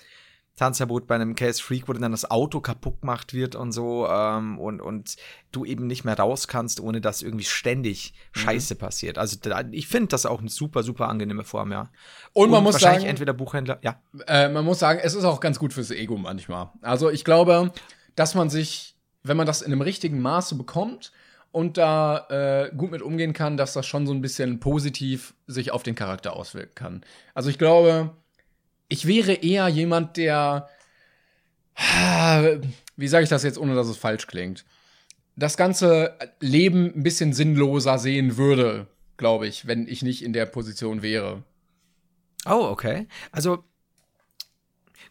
Tanzverbot 0.55 1.07
bei 1.07 1.15
einem 1.15 1.35
Case 1.35 1.61
Freak, 1.61 1.87
wo 1.87 1.93
dann 1.93 2.11
das 2.11 2.29
Auto 2.31 2.61
kaputt 2.61 3.01
gemacht 3.01 3.33
wird 3.33 3.55
und 3.55 3.71
so 3.71 4.07
ähm, 4.07 4.57
und, 4.57 4.81
und 4.81 5.17
du 5.51 5.65
eben 5.65 5.87
nicht 5.87 6.05
mehr 6.05 6.17
raus 6.17 6.47
kannst, 6.47 6.79
ohne 6.79 7.01
dass 7.01 7.21
irgendwie 7.21 7.43
ständig 7.43 8.13
mhm. 8.33 8.39
Scheiße 8.39 8.75
passiert. 8.75 9.17
Also 9.17 9.37
da, 9.41 9.63
ich 9.71 9.87
finde 9.87 10.09
das 10.09 10.25
auch 10.25 10.39
eine 10.39 10.49
super, 10.49 10.83
super 10.83 11.09
angenehme 11.09 11.43
Form, 11.43 11.71
ja. 11.71 11.89
Und, 12.33 12.45
und 12.45 12.51
man 12.51 12.63
muss 12.63 12.75
wahrscheinlich 12.75 13.01
sagen, 13.01 13.09
entweder 13.09 13.33
Buchhändler, 13.33 13.79
ja. 13.81 13.99
Äh, 14.27 14.49
man 14.49 14.63
muss 14.63 14.79
sagen, 14.79 14.99
es 15.03 15.13
ist 15.13 15.25
auch 15.25 15.39
ganz 15.39 15.59
gut 15.59 15.73
fürs 15.73 15.91
Ego 15.91 16.17
manchmal. 16.17 16.69
Also 16.81 17.09
ich 17.09 17.25
glaube, 17.25 17.71
dass 18.15 18.33
man 18.33 18.49
sich, 18.49 18.95
wenn 19.23 19.37
man 19.37 19.47
das 19.47 19.61
in 19.61 19.71
einem 19.71 19.81
richtigen 19.81 20.21
Maße 20.21 20.55
bekommt, 20.55 21.11
und 21.51 21.77
da 21.77 22.27
äh, 22.27 22.75
gut 22.75 22.91
mit 22.91 23.01
umgehen 23.01 23.31
kann, 23.31 23.55
dass 23.55 23.71
das 23.71 23.85
schon 23.85 24.05
so 24.05 24.13
ein 24.13 24.19
bisschen 24.19 24.59
positiv 24.59 25.35
sich 25.47 25.71
auf 25.71 25.83
den 25.83 25.95
Charakter 25.95 26.35
auswirken 26.35 26.75
kann. 26.75 27.01
Also 27.33 27.49
ich 27.49 27.57
glaube, 27.57 28.11
ich 28.87 29.07
wäre 29.07 29.33
eher 29.33 29.67
jemand, 29.67 30.17
der, 30.17 30.69
wie 32.95 33.07
sage 33.07 33.23
ich 33.23 33.29
das 33.29 33.43
jetzt, 33.43 33.57
ohne 33.57 33.75
dass 33.75 33.87
es 33.87 33.97
falsch 33.97 34.27
klingt, 34.27 34.65
das 35.35 35.57
ganze 35.57 36.17
Leben 36.39 36.93
ein 36.95 37.03
bisschen 37.03 37.33
sinnloser 37.33 37.97
sehen 37.99 38.37
würde, 38.37 38.87
glaube 39.17 39.47
ich, 39.47 39.67
wenn 39.67 39.87
ich 39.87 40.01
nicht 40.01 40.23
in 40.23 40.33
der 40.33 40.45
Position 40.45 41.01
wäre. 41.01 41.43
Oh, 42.45 42.67
okay. 42.69 43.07
Also 43.31 43.63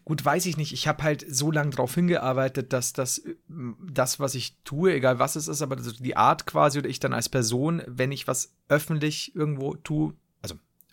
gut, 0.03 0.23
weiß 0.23 0.45
ich 0.45 0.57
nicht. 0.57 0.73
Ich 0.73 0.87
habe 0.87 1.03
halt 1.03 1.25
so 1.27 1.51
lange 1.51 1.71
darauf 1.71 1.93
hingearbeitet, 1.93 2.73
dass 2.73 2.93
das, 2.93 3.23
das, 3.47 4.19
was 4.19 4.35
ich 4.35 4.57
tue, 4.63 4.93
egal 4.93 5.19
was 5.19 5.35
es 5.35 5.47
ist, 5.47 5.61
aber 5.61 5.75
die 5.75 6.15
Art 6.15 6.45
quasi 6.45 6.79
oder 6.79 6.89
ich 6.89 6.99
dann 6.99 7.13
als 7.13 7.29
Person, 7.29 7.83
wenn 7.87 8.11
ich 8.11 8.27
was 8.27 8.53
öffentlich 8.69 9.35
irgendwo 9.35 9.75
tue, 9.75 10.13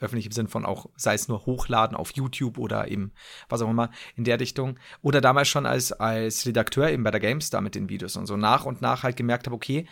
öffentlich 0.02 0.26
im 0.26 0.32
Sinn 0.32 0.48
von 0.48 0.64
auch, 0.64 0.86
sei 0.96 1.14
es 1.14 1.28
nur 1.28 1.46
hochladen 1.46 1.96
auf 1.96 2.12
YouTube 2.12 2.58
oder 2.58 2.88
eben 2.88 3.12
was 3.48 3.62
auch 3.62 3.70
immer 3.70 3.90
in 4.16 4.24
der 4.24 4.40
Richtung. 4.40 4.78
Oder 5.00 5.20
damals 5.20 5.48
schon 5.48 5.66
als, 5.66 5.92
als 5.92 6.46
Redakteur 6.46 6.90
eben 6.90 7.04
bei 7.04 7.10
der 7.10 7.20
GameStar 7.20 7.60
mit 7.60 7.74
den 7.74 7.88
Videos 7.88 8.16
und 8.16 8.26
so 8.26 8.36
nach 8.36 8.64
und 8.64 8.82
nach 8.82 9.02
halt 9.02 9.16
gemerkt 9.16 9.46
habe, 9.46 9.56
okay, 9.56 9.86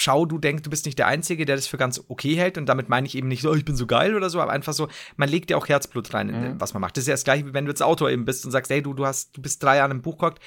schau, 0.00 0.26
du 0.26 0.38
denkst, 0.38 0.62
du 0.62 0.70
bist 0.70 0.86
nicht 0.86 0.98
der 0.98 1.06
Einzige, 1.06 1.44
der 1.44 1.56
das 1.56 1.66
für 1.66 1.76
ganz 1.76 2.02
okay 2.08 2.36
hält. 2.36 2.58
Und 2.58 2.66
damit 2.66 2.88
meine 2.88 3.06
ich 3.06 3.16
eben 3.16 3.28
nicht 3.28 3.42
so, 3.42 3.54
ich 3.54 3.64
bin 3.64 3.76
so 3.76 3.86
geil 3.86 4.14
oder 4.14 4.30
so, 4.30 4.40
aber 4.40 4.52
einfach 4.52 4.72
so, 4.72 4.88
man 5.16 5.28
legt 5.28 5.50
ja 5.50 5.56
auch 5.56 5.68
Herzblut 5.68 6.12
rein, 6.14 6.28
in, 6.28 6.40
mhm. 6.40 6.60
was 6.60 6.74
man 6.74 6.80
macht. 6.80 6.96
Das 6.96 7.02
ist 7.02 7.08
ja 7.08 7.14
das 7.14 7.24
gleiche, 7.24 7.46
wie 7.46 7.54
wenn 7.54 7.64
du 7.64 7.70
jetzt 7.70 7.82
Autor 7.82 8.10
eben 8.10 8.24
bist 8.24 8.44
und 8.44 8.52
sagst, 8.52 8.70
hey, 8.70 8.82
du, 8.82 8.94
du 8.94 9.06
hast, 9.06 9.36
du 9.36 9.42
bist 9.42 9.62
drei 9.62 9.76
Jahre 9.76 9.90
im 9.90 10.02
Buch 10.02 10.18
gehockt, 10.18 10.42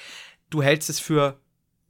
du 0.50 0.62
hältst 0.62 0.90
es 0.90 1.00
für 1.00 1.38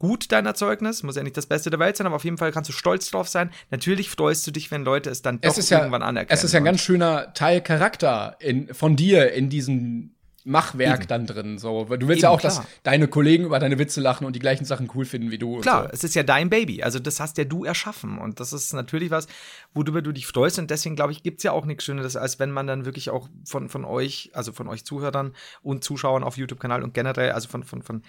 gut, 0.02 0.32
dein 0.32 0.46
Erzeugnis. 0.46 1.04
Muss 1.04 1.14
ja 1.16 1.22
nicht 1.22 1.36
das 1.36 1.46
Beste 1.46 1.70
der 1.70 1.78
Welt 1.78 1.96
sein, 1.96 2.06
aber 2.08 2.16
auf 2.16 2.24
jeden 2.24 2.36
Fall 2.36 2.50
kannst 2.50 2.68
du 2.68 2.74
stolz 2.74 3.10
drauf 3.10 3.28
sein. 3.28 3.50
Natürlich 3.70 4.10
freust 4.10 4.44
du 4.46 4.50
dich, 4.50 4.70
wenn 4.72 4.84
Leute 4.84 5.08
es 5.08 5.22
dann 5.22 5.40
doch 5.40 5.56
es 5.56 5.70
irgendwann 5.70 6.02
ja, 6.02 6.08
anerkennen. 6.08 6.36
Es 6.36 6.44
ist 6.44 6.52
ja 6.52 6.58
ein 6.58 6.64
ganz 6.64 6.80
schöner 6.80 7.32
Teil 7.34 7.60
Charakter 7.60 8.36
in, 8.40 8.74
von 8.74 8.96
dir 8.96 9.32
in 9.32 9.48
diesem 9.48 10.10
Machwerk 10.44 11.02
Eben. 11.02 11.06
dann 11.06 11.26
drin. 11.26 11.58
So. 11.58 11.84
Du 11.84 12.08
willst 12.08 12.10
Eben, 12.10 12.22
ja 12.22 12.30
auch, 12.30 12.40
klar. 12.40 12.56
dass 12.56 12.66
deine 12.82 13.06
Kollegen 13.06 13.44
über 13.44 13.60
deine 13.60 13.78
Witze 13.78 14.00
lachen 14.00 14.26
und 14.26 14.34
die 14.34 14.40
gleichen 14.40 14.64
Sachen 14.64 14.90
cool 14.92 15.04
finden 15.04 15.30
wie 15.30 15.38
du. 15.38 15.60
Klar, 15.60 15.84
so. 15.84 15.90
es 15.92 16.02
ist 16.02 16.16
ja 16.16 16.24
dein 16.24 16.50
Baby. 16.50 16.82
Also 16.82 16.98
das 16.98 17.20
hast 17.20 17.38
ja 17.38 17.44
du 17.44 17.64
erschaffen. 17.64 18.18
Und 18.18 18.40
das 18.40 18.52
ist 18.52 18.72
natürlich 18.72 19.12
was, 19.12 19.28
worüber 19.72 20.02
du 20.02 20.10
dich 20.10 20.26
freust. 20.26 20.58
Und 20.58 20.68
deswegen, 20.68 20.96
glaube 20.96 21.12
ich, 21.12 21.22
gibt 21.22 21.38
es 21.38 21.44
ja 21.44 21.52
auch 21.52 21.64
nichts 21.64 21.84
Schöneres, 21.84 22.16
als 22.16 22.40
wenn 22.40 22.50
man 22.50 22.66
dann 22.66 22.84
wirklich 22.84 23.10
auch 23.10 23.28
von, 23.44 23.68
von 23.68 23.84
euch, 23.84 24.30
also 24.32 24.50
von 24.50 24.66
euch 24.66 24.84
Zuhörern 24.84 25.32
und 25.62 25.84
Zuschauern 25.84 26.24
auf 26.24 26.36
YouTube-Kanal 26.36 26.82
und 26.82 26.92
generell, 26.92 27.30
also 27.30 27.48
von, 27.48 27.62
von, 27.62 27.82
von 27.82 28.02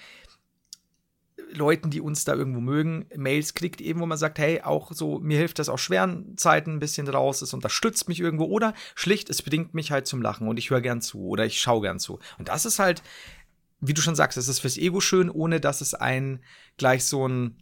Leuten, 1.53 1.89
die 1.89 2.01
uns 2.01 2.25
da 2.25 2.33
irgendwo 2.33 2.59
mögen, 2.59 3.05
Mails 3.15 3.53
kriegt, 3.53 3.81
eben 3.81 3.99
wo 3.99 4.05
man 4.05 4.17
sagt, 4.17 4.39
hey, 4.39 4.61
auch 4.61 4.91
so, 4.91 5.19
mir 5.19 5.37
hilft 5.37 5.59
das 5.59 5.69
aus 5.69 5.81
schweren 5.81 6.37
Zeiten 6.37 6.73
ein 6.73 6.79
bisschen 6.79 7.07
raus, 7.07 7.41
es 7.41 7.53
unterstützt 7.53 8.07
mich 8.07 8.19
irgendwo 8.19 8.45
oder 8.45 8.73
schlicht, 8.95 9.29
es 9.29 9.41
bedingt 9.41 9.73
mich 9.73 9.91
halt 9.91 10.07
zum 10.07 10.21
Lachen 10.21 10.47
und 10.47 10.57
ich 10.57 10.69
höre 10.69 10.81
gern 10.81 11.01
zu 11.01 11.27
oder 11.27 11.45
ich 11.45 11.59
schaue 11.59 11.81
gern 11.81 11.99
zu. 11.99 12.19
Und 12.37 12.49
das 12.49 12.65
ist 12.65 12.79
halt, 12.79 13.03
wie 13.79 13.93
du 13.93 14.01
schon 14.01 14.15
sagst, 14.15 14.37
es 14.37 14.47
ist 14.47 14.59
fürs 14.59 14.77
Ego 14.77 15.01
schön, 15.01 15.29
ohne 15.29 15.59
dass 15.59 15.81
es 15.81 15.93
einen 15.93 16.39
gleich 16.77 17.05
so 17.05 17.27
ein 17.27 17.57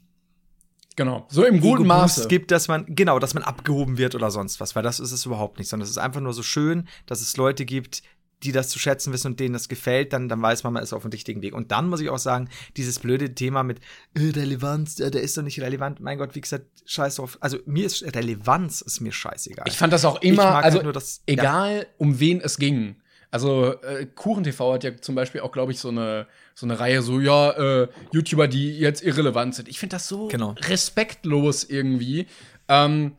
Genau, 0.98 1.26
so 1.30 1.46
im 1.46 1.62
guten 1.62 1.88
Maße 1.88 2.28
gibt, 2.28 2.52
dass 2.52 2.68
man 2.68 2.86
genau, 2.86 3.18
dass 3.18 3.34
man 3.34 3.44
abgehoben 3.44 3.98
wird 3.98 4.14
oder 4.14 4.30
sonst 4.30 4.60
was, 4.60 4.76
weil 4.76 4.84
das 4.84 5.00
ist 5.00 5.14
es 5.14 5.26
überhaupt 5.26 5.58
nicht, 5.58 5.70
sondern 5.70 5.86
es 5.86 5.90
ist 5.90 5.98
einfach 5.98 6.20
nur 6.20 6.34
so 6.34 6.44
schön, 6.44 6.88
dass 7.06 7.22
es 7.22 7.38
Leute 7.38 7.64
gibt, 7.64 8.04
die 8.44 8.52
das 8.52 8.70
zu 8.70 8.80
schätzen 8.80 9.14
wissen 9.14 9.28
und 9.28 9.40
denen 9.40 9.54
das 9.54 9.70
gefällt, 9.70 10.14
dann, 10.14 10.30
dann 10.30 10.42
weiß 10.42 10.64
man, 10.64 10.74
man 10.74 10.84
ist 10.84 10.94
auf 10.94 11.04
dem 11.04 11.12
richtigen 11.12 11.42
Weg. 11.42 11.54
Und 11.54 11.72
dann 11.72 11.90
muss 11.90 12.02
ich 12.02 12.10
auch 12.10 12.18
sagen, 12.18 12.50
dieses 12.78 13.00
blöde 13.00 13.36
Thema 13.36 13.64
mit 13.64 13.80
äh, 14.16 14.30
Relevanz, 14.30 15.00
äh, 15.00 15.12
der 15.12 15.22
ist 15.22 15.38
doch 15.38 15.44
nicht 15.44 15.60
relevant. 15.62 16.00
Mein 16.00 16.18
Gott, 16.18 16.36
wie 16.36 16.42
gesagt, 16.42 16.66
scheiß 16.86 17.16
drauf. 17.16 17.38
Also 17.42 17.60
mir 17.66 17.86
ist 17.86 18.04
Relevanz 18.04 18.82
ist 18.82 19.02
mir 19.02 19.12
scheißegal. 19.12 19.66
Ich 19.68 19.78
fand 19.78 19.94
das 19.94 20.06
auch 20.06 20.22
immer, 20.22 20.64
also 20.64 20.84
halt 20.84 20.96
das, 20.96 21.22
egal 21.26 21.78
ja. 21.78 21.86
um 21.98 22.20
wen 22.20 22.42
es 22.42 22.58
ging. 22.58 22.96
Also 23.30 23.82
äh, 23.82 24.06
KuchenTV 24.08 24.74
hat 24.74 24.84
ja 24.84 24.98
zum 24.98 25.16
Beispiel 25.16 25.42
auch, 25.42 25.54
glaube 25.54 25.72
ich, 25.72 25.80
so 25.80 25.88
eine, 25.88 26.28
so 26.54 26.66
eine 26.66 26.80
Reihe, 26.80 27.02
so, 27.02 27.22
ja, 27.22 27.52
äh, 27.52 27.88
YouTuber, 28.12 28.50
die 28.50 28.78
jetzt 28.78 29.02
irrelevant 29.04 29.56
sind. 29.56 29.70
Ich 29.70 29.80
finde 29.80 29.96
das 29.96 30.08
so 30.08 30.28
genau. 30.28 30.56
respektlos 30.60 31.64
irgendwie. 31.64 32.28
Ähm, 32.68 33.14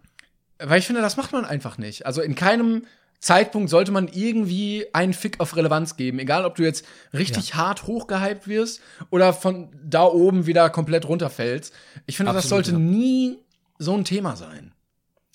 weil 0.59 0.79
ich 0.79 0.87
finde, 0.87 1.01
das 1.01 1.17
macht 1.17 1.33
man 1.33 1.45
einfach 1.45 1.79
nicht. 1.79 2.05
Also 2.05 2.21
in 2.21 2.35
keinem 2.35 2.85
Zeitpunkt 3.23 3.71
sollte 3.71 3.93
man 3.93 4.09
irgendwie 4.09 4.85
einen 4.93 5.15
Fick 5.15 5.39
auf 5.39 5.57
Relevanz 5.57 5.97
geben. 5.97 6.19
Egal, 6.19 6.45
ob 6.45 6.57
du 6.57 6.65
jetzt 6.65 6.85
richtig 7.15 7.51
ja. 7.51 7.57
hart 7.57 7.87
hochgehypt 7.87 8.49
wirst 8.49 8.81
oder 9.11 9.33
von 9.33 9.71
da 9.83 10.03
oben 10.05 10.47
wieder 10.47 10.69
komplett 10.71 11.07
runterfällst. 11.07 11.73
Ich 12.07 12.17
finde, 12.17 12.31
Absolut, 12.31 12.43
das 12.43 12.51
sollte 12.51 12.73
ja. 12.73 12.79
nie 12.79 13.39
so 13.79 13.97
ein 13.97 14.05
Thema 14.05 14.35
sein. 14.35 14.73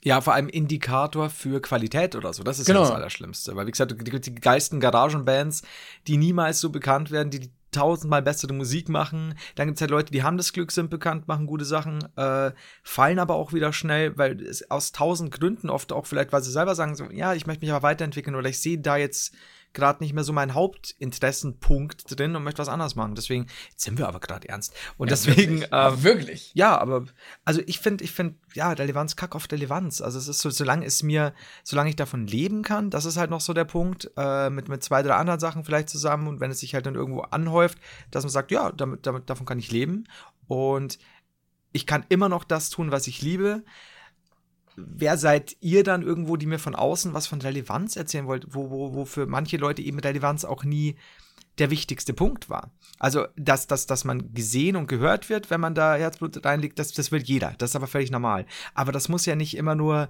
Ja, 0.04 0.20
vor 0.20 0.34
allem 0.34 0.50
Indikator 0.50 1.30
für 1.30 1.62
Qualität 1.62 2.16
oder 2.16 2.34
so. 2.34 2.44
Das 2.44 2.60
ist 2.60 2.66
genau. 2.66 2.82
ja 2.82 2.88
das 2.88 2.96
Allerschlimmste. 2.96 3.56
Weil, 3.56 3.68
wie 3.68 3.72
gesagt, 3.72 3.96
die, 4.00 4.20
die 4.20 4.36
geisten 4.36 4.82
Garagenbands, 4.82 5.64
die 6.08 6.18
niemals 6.18 6.60
so 6.60 6.70
bekannt 6.70 7.10
werden, 7.10 7.30
die 7.30 7.50
tausendmal 7.78 8.22
bessere 8.22 8.54
Musik 8.54 8.90
machen. 8.90 9.36
Dann 9.56 9.68
gibt 9.68 9.78
es 9.78 9.82
halt 9.82 9.92
Leute, 9.92 10.12
die 10.12 10.24
haben 10.24 10.38
das 10.38 10.52
Glück, 10.52 10.72
sind 10.72 10.90
bekannt, 10.90 11.28
machen 11.28 11.46
gute 11.46 11.66
Sachen, 11.66 12.00
äh, 12.16 12.52
fallen 12.84 13.20
aber 13.20 13.36
auch 13.36 13.54
wieder 13.54 13.72
schnell, 13.72 14.18
weil 14.18 14.42
es 14.42 14.70
aus 14.72 14.92
tausend 14.92 15.32
Gründen 15.32 15.70
oft 15.70 15.94
auch 15.94 16.06
vielleicht, 16.06 16.34
weil 16.34 16.42
sie 16.44 16.52
selber 16.52 16.76
sagen, 16.76 16.96
so, 16.96 17.06
ja, 17.12 17.34
ich 17.34 17.46
möchte 17.46 17.64
mich 17.64 17.72
aber 17.72 17.84
weiterentwickeln 17.84 18.36
oder 18.36 18.50
ich 18.50 18.60
sehe 18.60 18.80
da 18.80 18.98
jetzt 18.98 19.36
gerade 19.78 20.04
nicht 20.04 20.14
mehr 20.14 20.24
so 20.24 20.34
mein 20.34 20.54
Hauptinteressenpunkt 20.54 22.04
drin 22.08 22.36
und 22.36 22.44
möchte 22.44 22.60
was 22.60 22.68
anderes 22.68 22.96
machen. 22.96 23.16
Deswegen, 23.16 23.48
jetzt 23.70 23.84
sind 23.84 23.98
wir 23.98 24.08
aber 24.08 24.20
gerade 24.20 24.50
ernst. 24.50 24.74
Und 24.98 25.08
ja, 25.08 25.12
deswegen. 25.12 25.62
Wirklich? 25.62 25.72
Äh, 25.72 26.04
wirklich? 26.04 26.52
Ja, 26.56 26.78
aber, 26.78 27.06
also 27.46 27.62
ich 27.68 27.80
finde, 27.80 28.04
ich 28.04 28.12
finde, 28.12 28.36
ja, 28.54 28.72
Relevanz, 28.72 29.16
Kack 29.16 29.36
auf 29.36 29.48
Relevanz. 29.52 30.02
Also 30.02 30.18
es 30.18 30.28
ist 30.28 30.40
so, 30.40 30.50
solange 30.50 30.86
es 30.86 31.04
mir, 31.04 31.34
solange 31.64 31.90
ich 31.90 31.96
davon 31.96 32.28
leben 32.28 32.64
kann, 32.64 32.90
das 32.90 33.06
ist 33.06 33.18
halt 33.18 33.30
noch 33.30 33.42
so 33.42 33.54
der 33.54 33.66
Punkt, 33.66 34.12
äh, 34.18 34.50
mit, 34.50 34.68
mit 34.68 34.84
zwei, 34.84 35.04
drei 35.04 35.14
anderen 35.14 35.40
Sachen 35.40 35.64
vielleicht 35.64 35.90
zusammen 35.90 36.28
und 36.28 36.40
wenn 36.40 36.52
es 36.52 36.60
sich 36.60 36.74
halt 36.74 36.86
dann 36.86 36.96
irgendwo 36.96 37.22
anhäuft, 37.22 37.78
dass 38.12 38.24
man 38.24 38.32
sagt, 38.32 38.52
ja, 38.52 38.72
damit, 38.72 39.06
damit, 39.06 39.30
davon 39.30 39.46
kann 39.46 39.60
ich 39.60 39.72
leben. 39.72 40.06
Und 40.48 40.98
ich 41.72 41.86
kann 41.86 42.06
immer 42.10 42.30
noch 42.30 42.44
das 42.44 42.70
tun, 42.72 42.92
was 42.92 43.08
ich 43.08 43.22
liebe 43.22 43.64
wer 44.78 45.18
seid 45.18 45.58
ihr 45.60 45.84
dann 45.84 46.04
irgendwo, 46.04 46.38
die 46.38 46.46
mir 46.46 46.60
von 46.60 46.76
außen 46.76 47.14
was 47.14 47.28
von 47.28 47.42
Relevanz 47.42 47.96
erzählen 47.96 48.28
wollt, 48.28 48.46
wo, 48.50 48.70
wo, 48.70 48.94
wo 48.94 49.06
für 49.06 49.26
manche 49.26 49.58
Leute 49.58 49.82
eben 49.82 50.00
Relevanz 50.00 50.46
auch 50.46 50.64
nie 50.64 50.96
der 51.58 51.72
wichtigste 51.72 52.14
Punkt 52.14 52.50
war. 52.50 52.72
Also, 53.00 53.26
dass, 53.36 53.66
dass, 53.66 53.88
dass 53.88 54.06
man 54.06 54.34
gesehen 54.34 54.76
und 54.76 54.88
gehört 54.88 55.30
wird, 55.30 55.50
wenn 55.50 55.60
man 55.60 55.74
da 55.74 55.96
Herzblut 55.96 56.46
reinlegt, 56.46 56.78
das, 56.78 56.92
das 56.92 57.12
will 57.12 57.24
jeder. 57.24 57.56
Das 57.58 57.72
ist 57.72 57.76
aber 57.76 57.88
völlig 57.88 58.12
normal. 58.12 58.46
Aber 58.76 58.92
das 58.92 59.10
muss 59.10 59.26
ja 59.26 59.36
nicht 59.36 59.58
immer 59.58 59.74
nur, 59.74 60.10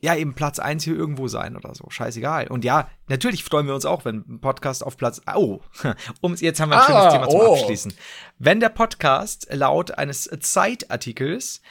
ja, 0.00 0.14
eben 0.14 0.34
Platz 0.34 0.60
eins 0.60 0.84
hier 0.84 0.94
irgendwo 0.94 1.26
sein 1.26 1.56
oder 1.56 1.74
so. 1.74 1.90
Scheißegal. 1.90 2.46
Und 2.46 2.64
ja, 2.64 2.88
natürlich 3.08 3.42
freuen 3.42 3.66
wir 3.66 3.74
uns 3.74 3.86
auch, 3.86 4.04
wenn 4.04 4.24
ein 4.28 4.40
Podcast 4.40 4.86
auf 4.86 4.96
Platz, 4.96 5.20
oh, 5.34 5.60
um, 6.20 6.36
jetzt 6.36 6.60
haben 6.60 6.70
wir 6.70 6.76
ein 6.76 6.82
ah, 6.82 6.86
schönes 6.86 7.12
Thema 7.12 7.28
zum 7.28 7.40
oh. 7.40 7.54
Abschließen. 7.54 7.94
Wenn 8.38 8.60
der 8.60 8.68
Podcast 8.68 9.48
laut 9.50 9.98
eines 9.98 10.30
Zeitartikels 10.40 11.62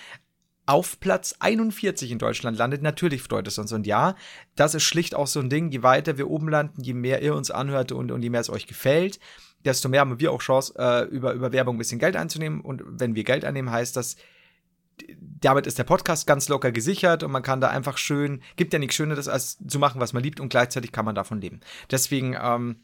auf 0.66 1.00
Platz 1.00 1.36
41 1.40 2.12
in 2.12 2.18
Deutschland 2.18 2.58
landet. 2.58 2.82
Natürlich 2.82 3.22
freut 3.22 3.48
es 3.48 3.58
uns. 3.58 3.72
Und 3.72 3.86
ja, 3.86 4.16
das 4.56 4.76
ist 4.76 4.84
schlicht 4.84 5.16
auch 5.16 5.28
so 5.28 5.40
ein 5.40 5.50
Ding. 5.50 5.72
Je 5.72 5.84
weiter 5.84 6.18
wir 6.18 6.30
oben 6.30 6.50
landen, 6.50 6.82
je 6.82 6.94
mehr 6.94 7.22
ihr 7.22 7.36
uns 7.36 7.52
anhört 7.52 7.92
und, 7.92 8.12
und 8.12 8.22
je 8.22 8.30
mehr 8.30 8.42
es 8.42 8.50
euch 8.50 8.68
gefällt, 8.68 9.20
desto 9.64 9.90
mehr 9.90 10.02
haben 10.02 10.20
wir 10.20 10.32
auch 10.32 10.42
Chance, 10.42 10.74
äh, 10.78 11.04
über, 11.06 11.34
über 11.34 11.52
Werbung 11.52 11.76
ein 11.76 11.80
bisschen 11.80 12.00
Geld 12.00 12.16
einzunehmen. 12.16 12.62
Und 12.62 12.84
wenn 12.86 13.16
wir 13.16 13.24
Geld 13.24 13.46
einnehmen, 13.46 13.72
heißt 13.72 13.96
das, 13.96 14.16
damit 15.18 15.68
ist 15.68 15.78
der 15.78 15.84
Podcast 15.84 16.26
ganz 16.26 16.48
locker 16.48 16.72
gesichert 16.72 17.22
und 17.22 17.32
man 17.32 17.44
kann 17.44 17.60
da 17.60 17.68
einfach 17.68 17.98
schön, 17.98 18.42
gibt 18.56 18.72
ja 18.72 18.80
nichts 18.80 18.96
Schöneres, 18.96 19.28
als 19.28 19.58
zu 19.68 19.78
machen, 19.78 20.00
was 20.00 20.14
man 20.14 20.24
liebt 20.24 20.40
und 20.40 20.50
gleichzeitig 20.50 20.92
kann 20.94 21.06
man 21.06 21.16
davon 21.16 21.42
leben. 21.42 21.60
Deswegen, 21.92 22.36
ähm, 22.42 22.78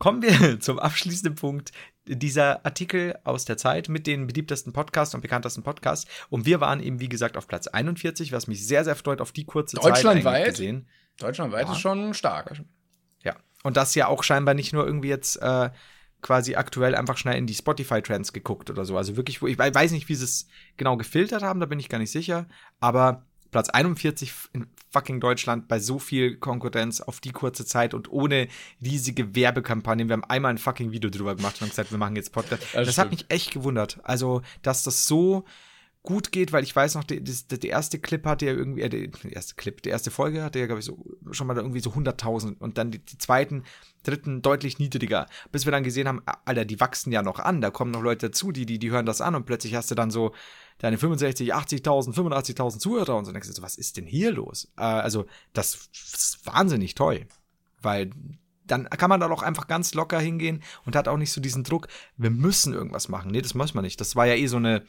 kommen 0.00 0.22
wir 0.22 0.58
zum 0.60 0.80
abschließenden 0.80 1.36
Punkt 1.36 1.70
dieser 2.16 2.64
Artikel 2.64 3.18
aus 3.24 3.44
der 3.44 3.56
Zeit 3.56 3.88
mit 3.88 4.06
den 4.06 4.26
beliebtesten 4.26 4.72
Podcasts 4.72 5.14
und 5.14 5.20
bekanntesten 5.20 5.62
Podcasts. 5.62 6.10
Und 6.28 6.46
wir 6.46 6.60
waren 6.60 6.80
eben, 6.80 7.00
wie 7.00 7.08
gesagt, 7.08 7.36
auf 7.36 7.46
Platz 7.46 7.66
41, 7.66 8.32
was 8.32 8.46
mich 8.46 8.66
sehr, 8.66 8.84
sehr 8.84 8.96
freut, 8.96 9.20
auf 9.20 9.32
die 9.32 9.44
kurze 9.44 9.76
Deutschlandweit, 9.76 10.44
Zeit 10.44 10.54
gesehen. 10.54 10.88
Deutschlandweit 11.18 11.66
ja. 11.66 11.72
ist 11.72 11.80
schon 11.80 12.14
stark. 12.14 12.60
Ja. 13.22 13.36
Und 13.62 13.76
das 13.76 13.94
ja 13.94 14.08
auch 14.08 14.22
scheinbar 14.22 14.54
nicht 14.54 14.72
nur 14.72 14.84
irgendwie 14.86 15.08
jetzt 15.08 15.36
äh, 15.36 15.70
quasi 16.22 16.54
aktuell 16.54 16.94
einfach 16.94 17.16
schnell 17.16 17.36
in 17.36 17.46
die 17.46 17.54
Spotify-Trends 17.54 18.32
geguckt 18.32 18.70
oder 18.70 18.84
so. 18.84 18.96
Also 18.96 19.16
wirklich, 19.16 19.42
ich 19.42 19.58
weiß 19.58 19.92
nicht, 19.92 20.08
wie 20.08 20.14
sie 20.14 20.24
es 20.24 20.48
genau 20.76 20.96
gefiltert 20.96 21.42
haben, 21.42 21.60
da 21.60 21.66
bin 21.66 21.80
ich 21.80 21.88
gar 21.88 21.98
nicht 21.98 22.10
sicher. 22.10 22.46
Aber 22.78 23.26
Platz 23.50 23.68
41 23.68 24.32
in 24.52 24.66
fucking 24.92 25.20
Deutschland 25.20 25.68
bei 25.68 25.78
so 25.78 25.98
viel 25.98 26.36
Konkurrenz 26.36 27.00
auf 27.00 27.20
die 27.20 27.32
kurze 27.32 27.64
Zeit 27.64 27.94
und 27.94 28.10
ohne 28.10 28.48
riesige 28.82 29.34
Werbekampagnen. 29.34 30.08
Wir 30.08 30.14
haben 30.14 30.24
einmal 30.24 30.50
ein 30.50 30.58
fucking 30.58 30.92
Video 30.92 31.10
drüber 31.10 31.36
gemacht 31.36 31.60
und 31.60 31.68
gesagt, 31.68 31.90
wir 31.90 31.98
machen 31.98 32.16
jetzt 32.16 32.32
Podcast. 32.32 32.62
Das, 32.72 32.86
das 32.86 32.98
hat 32.98 33.10
mich 33.10 33.26
echt 33.28 33.52
gewundert. 33.52 33.98
Also, 34.02 34.42
dass 34.62 34.82
das 34.82 35.06
so 35.06 35.44
gut 36.02 36.32
geht, 36.32 36.52
weil 36.52 36.62
ich 36.62 36.74
weiß 36.74 36.94
noch, 36.94 37.04
der, 37.04 37.20
erste 37.62 37.98
Clip 37.98 38.24
hatte 38.24 38.46
ja 38.46 38.52
irgendwie, 38.52 38.80
äh, 38.80 38.88
der 38.88 39.32
erste 39.32 39.54
Clip, 39.54 39.82
die 39.82 39.90
erste 39.90 40.10
Folge 40.10 40.42
hatte 40.42 40.58
ja, 40.58 40.66
glaube 40.66 40.80
ich, 40.80 40.86
so, 40.86 40.98
schon 41.30 41.46
mal 41.46 41.56
irgendwie 41.56 41.80
so 41.80 41.90
100.000 41.90 42.58
und 42.58 42.78
dann 42.78 42.90
die, 42.90 43.04
die, 43.04 43.18
zweiten, 43.18 43.64
dritten 44.02 44.40
deutlich 44.40 44.78
niedriger, 44.78 45.26
bis 45.52 45.66
wir 45.66 45.72
dann 45.72 45.84
gesehen 45.84 46.08
haben, 46.08 46.22
Alter, 46.46 46.64
die 46.64 46.80
wachsen 46.80 47.12
ja 47.12 47.22
noch 47.22 47.38
an, 47.38 47.60
da 47.60 47.70
kommen 47.70 47.90
noch 47.90 48.02
Leute 48.02 48.30
dazu, 48.30 48.50
die, 48.50 48.64
die, 48.64 48.78
die 48.78 48.90
hören 48.90 49.04
das 49.04 49.20
an 49.20 49.34
und 49.34 49.44
plötzlich 49.44 49.74
hast 49.74 49.90
du 49.90 49.94
dann 49.94 50.10
so 50.10 50.32
deine 50.78 50.96
65, 50.96 51.54
80.000, 51.54 52.14
85.000 52.14 52.78
Zuhörer 52.78 53.16
und 53.16 53.26
so 53.26 53.32
denkst 53.32 53.48
du 53.48 53.54
so, 53.54 53.62
was 53.62 53.76
ist 53.76 53.98
denn 53.98 54.06
hier 54.06 54.32
los? 54.32 54.72
Äh, 54.78 54.82
also, 54.82 55.26
das 55.52 55.90
ist 55.92 56.40
wahnsinnig 56.46 56.94
toll, 56.94 57.26
weil 57.82 58.10
dann 58.66 58.88
kann 58.88 59.10
man 59.10 59.20
da 59.20 59.28
auch 59.30 59.42
einfach 59.42 59.66
ganz 59.66 59.94
locker 59.94 60.20
hingehen 60.20 60.62
und 60.86 60.96
hat 60.96 61.08
auch 61.08 61.16
nicht 61.16 61.32
so 61.32 61.40
diesen 61.40 61.64
Druck, 61.64 61.88
wir 62.16 62.30
müssen 62.30 62.72
irgendwas 62.72 63.08
machen. 63.08 63.32
Nee, 63.32 63.42
das 63.42 63.54
muss 63.54 63.74
man 63.74 63.84
nicht. 63.84 64.00
Das 64.00 64.14
war 64.16 64.26
ja 64.26 64.34
eh 64.34 64.46
so 64.46 64.58
eine, 64.58 64.84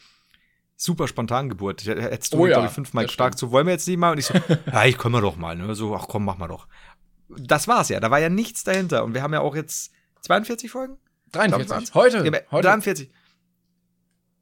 super 0.82 1.08
spontan 1.08 1.48
Geburt. 1.48 1.86
Hättest 1.86 2.34
du 2.34 2.40
oh, 2.40 2.46
ja, 2.48 2.54
glaube 2.54 2.68
ich, 2.68 2.74
fünfmal 2.74 3.06
gefragt, 3.06 3.38
so 3.38 3.52
wollen 3.52 3.68
wir 3.68 3.74
jetzt 3.74 3.88
nicht 3.88 3.98
mal? 3.98 4.12
Und 4.12 4.18
ich 4.18 4.26
so, 4.26 4.34
ja, 4.66 4.86
ich 4.86 4.98
können 4.98 5.14
wir 5.14 5.22
doch 5.22 5.38
mal. 5.38 5.56
Ne? 5.56 5.76
So, 5.76 5.96
ach 5.96 6.08
komm, 6.08 6.26
mach 6.26 6.38
mal 6.38 6.48
doch. 6.48 6.68
Das 7.30 7.68
war's 7.68 7.90
ja. 7.90 8.00
Da 8.00 8.10
war 8.10 8.20
ja 8.20 8.30
nichts 8.30 8.64
dahinter. 8.64 9.04
Und 9.04 9.14
wir 9.14 9.22
haben 9.22 9.34
ja 9.34 9.42
auch 9.42 9.56
jetzt 9.56 9.92
42 10.22 10.72
Folgen? 10.72 10.98
43. 11.34 11.94
Heute, 11.94 12.26
ja, 12.26 12.40
heute. 12.52 12.68
43. 12.68 13.12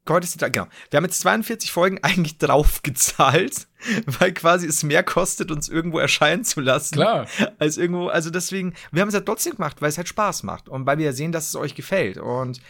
Heute 0.08 0.26
ist 0.26 0.42
die, 0.42 0.52
genau. 0.52 0.68
Wir 0.90 0.98
haben 0.98 1.04
jetzt 1.04 1.20
42 1.20 1.72
Folgen 1.72 2.00
eigentlich 2.04 2.38
drauf 2.38 2.82
gezahlt, 2.84 3.68
weil 4.06 4.34
quasi 4.34 4.66
es 4.66 4.82
mehr 4.82 5.04
kostet, 5.04 5.52
uns 5.52 5.68
irgendwo 5.68 6.00
erscheinen 6.00 6.46
zu 6.46 6.62
lassen. 6.62 6.96
Klar. 6.96 7.28
Als 7.60 7.78
irgendwo, 7.78 8.08
also 8.08 8.30
deswegen, 8.30 8.74
wir 8.92 9.02
haben 9.02 9.10
es 9.10 9.14
ja 9.14 9.20
trotzdem 9.20 9.56
gemacht, 9.56 9.82
weil 9.82 9.90
es 9.90 9.98
halt 9.98 10.08
Spaß 10.08 10.44
macht 10.44 10.70
und 10.70 10.86
weil 10.86 10.98
wir 10.98 11.06
ja 11.06 11.14
sehen, 11.14 11.34
dass 11.34 11.50
es 11.50 11.56
euch 11.56 11.76
gefällt. 11.76 12.18
Und 12.18 12.62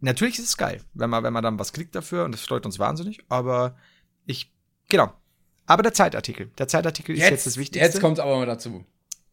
natürlich 0.00 0.38
ist 0.38 0.46
es 0.46 0.56
geil, 0.56 0.82
wenn 0.94 1.10
man, 1.10 1.24
wenn 1.24 1.32
man 1.32 1.42
dann 1.42 1.58
was 1.58 1.72
kriegt 1.72 1.94
dafür 1.94 2.24
und 2.24 2.32
das 2.32 2.42
freut 2.42 2.66
uns 2.66 2.78
wahnsinnig, 2.78 3.24
aber 3.28 3.76
ich, 4.26 4.52
genau. 4.88 5.12
Aber 5.66 5.82
der 5.82 5.92
Zeitartikel. 5.92 6.50
Der 6.58 6.68
Zeitartikel 6.68 7.16
jetzt, 7.16 7.24
ist 7.24 7.30
jetzt 7.30 7.46
das 7.46 7.56
Wichtigste. 7.58 7.84
Jetzt 7.84 8.00
kommt 8.00 8.18
es 8.18 8.24
aber 8.24 8.36
mal 8.36 8.46
dazu. 8.46 8.84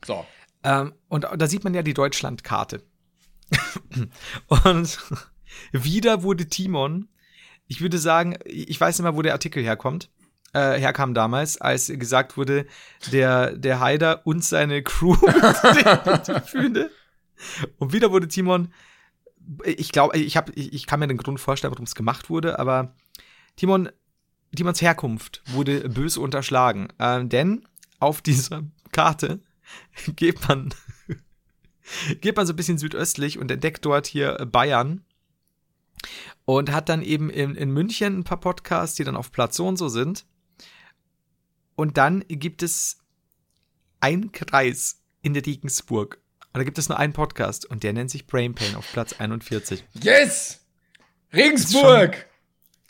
So. 0.05 0.25
Ähm, 0.63 0.93
und 1.07 1.25
da 1.35 1.47
sieht 1.47 1.63
man 1.63 1.73
ja 1.73 1.81
die 1.81 1.93
Deutschlandkarte. 1.93 2.83
und 4.47 4.99
wieder 5.71 6.23
wurde 6.23 6.47
Timon, 6.47 7.07
ich 7.67 7.81
würde 7.81 7.97
sagen, 7.97 8.37
ich 8.45 8.79
weiß 8.79 8.97
nicht 8.97 9.03
mal, 9.03 9.15
wo 9.15 9.21
der 9.21 9.33
Artikel 9.33 9.63
herkommt, 9.63 10.09
äh, 10.53 10.79
herkam 10.79 11.13
damals, 11.13 11.59
als 11.59 11.87
gesagt 11.87 12.37
wurde, 12.37 12.65
der, 13.11 13.55
der 13.55 13.79
Haider 13.79 14.25
und 14.25 14.43
seine 14.43 14.83
Crew 14.83 15.15
die 16.27 16.51
Bühne. 16.51 16.89
Und 17.77 17.93
wieder 17.93 18.11
wurde 18.11 18.27
Timon 18.27 18.73
ich 19.63 19.91
glaube, 19.91 20.17
ich, 20.17 20.35
ich, 20.55 20.87
kann 20.87 20.99
mir 20.99 21.07
den 21.07 21.17
Grund 21.17 21.39
vorstellen, 21.39 21.71
warum 21.71 21.85
es 21.85 21.95
gemacht 21.95 22.29
wurde, 22.29 22.59
aber 22.59 22.93
Timon, 23.55 23.89
Timons 24.55 24.81
Herkunft 24.81 25.43
wurde 25.47 25.89
böse 25.89 26.19
unterschlagen. 26.19 26.87
Ähm, 26.99 27.29
denn 27.29 27.67
auf 27.99 28.21
dieser 28.21 28.63
Karte 28.91 29.41
geht 30.15 30.47
man, 30.47 30.73
geht 32.21 32.35
man 32.35 32.45
so 32.45 32.53
ein 32.53 32.55
bisschen 32.55 32.77
südöstlich 32.77 33.37
und 33.37 33.51
entdeckt 33.51 33.85
dort 33.85 34.07
hier 34.07 34.33
Bayern. 34.45 35.03
Und 36.45 36.71
hat 36.71 36.89
dann 36.89 37.01
eben 37.01 37.31
in, 37.31 37.55
in 37.55 37.71
München 37.71 38.19
ein 38.19 38.23
paar 38.23 38.39
Podcasts, 38.39 38.95
die 38.95 39.03
dann 39.03 39.15
auf 39.15 39.31
Platz 39.31 39.57
so 39.57 39.67
und 39.67 39.77
so 39.77 39.89
sind. 39.89 40.25
Und 41.75 41.97
dann 41.97 42.23
gibt 42.27 42.61
es 42.61 42.99
einen 43.99 44.31
Kreis 44.31 45.01
in 45.23 45.33
der 45.33 45.45
Regensburg. 45.45 46.21
Und 46.55 46.59
da 46.59 46.63
gibt 46.63 46.77
es 46.77 46.87
nur 46.87 46.97
einen 46.97 47.11
Podcast 47.11 47.69
und 47.69 47.83
der 47.83 47.91
nennt 47.91 48.09
sich 48.09 48.27
Brain 48.27 48.55
Pain 48.55 48.75
auf 48.75 48.89
Platz 48.93 49.11
41. 49.19 49.83
Yes! 50.01 50.61
Regensburg! 51.33 52.27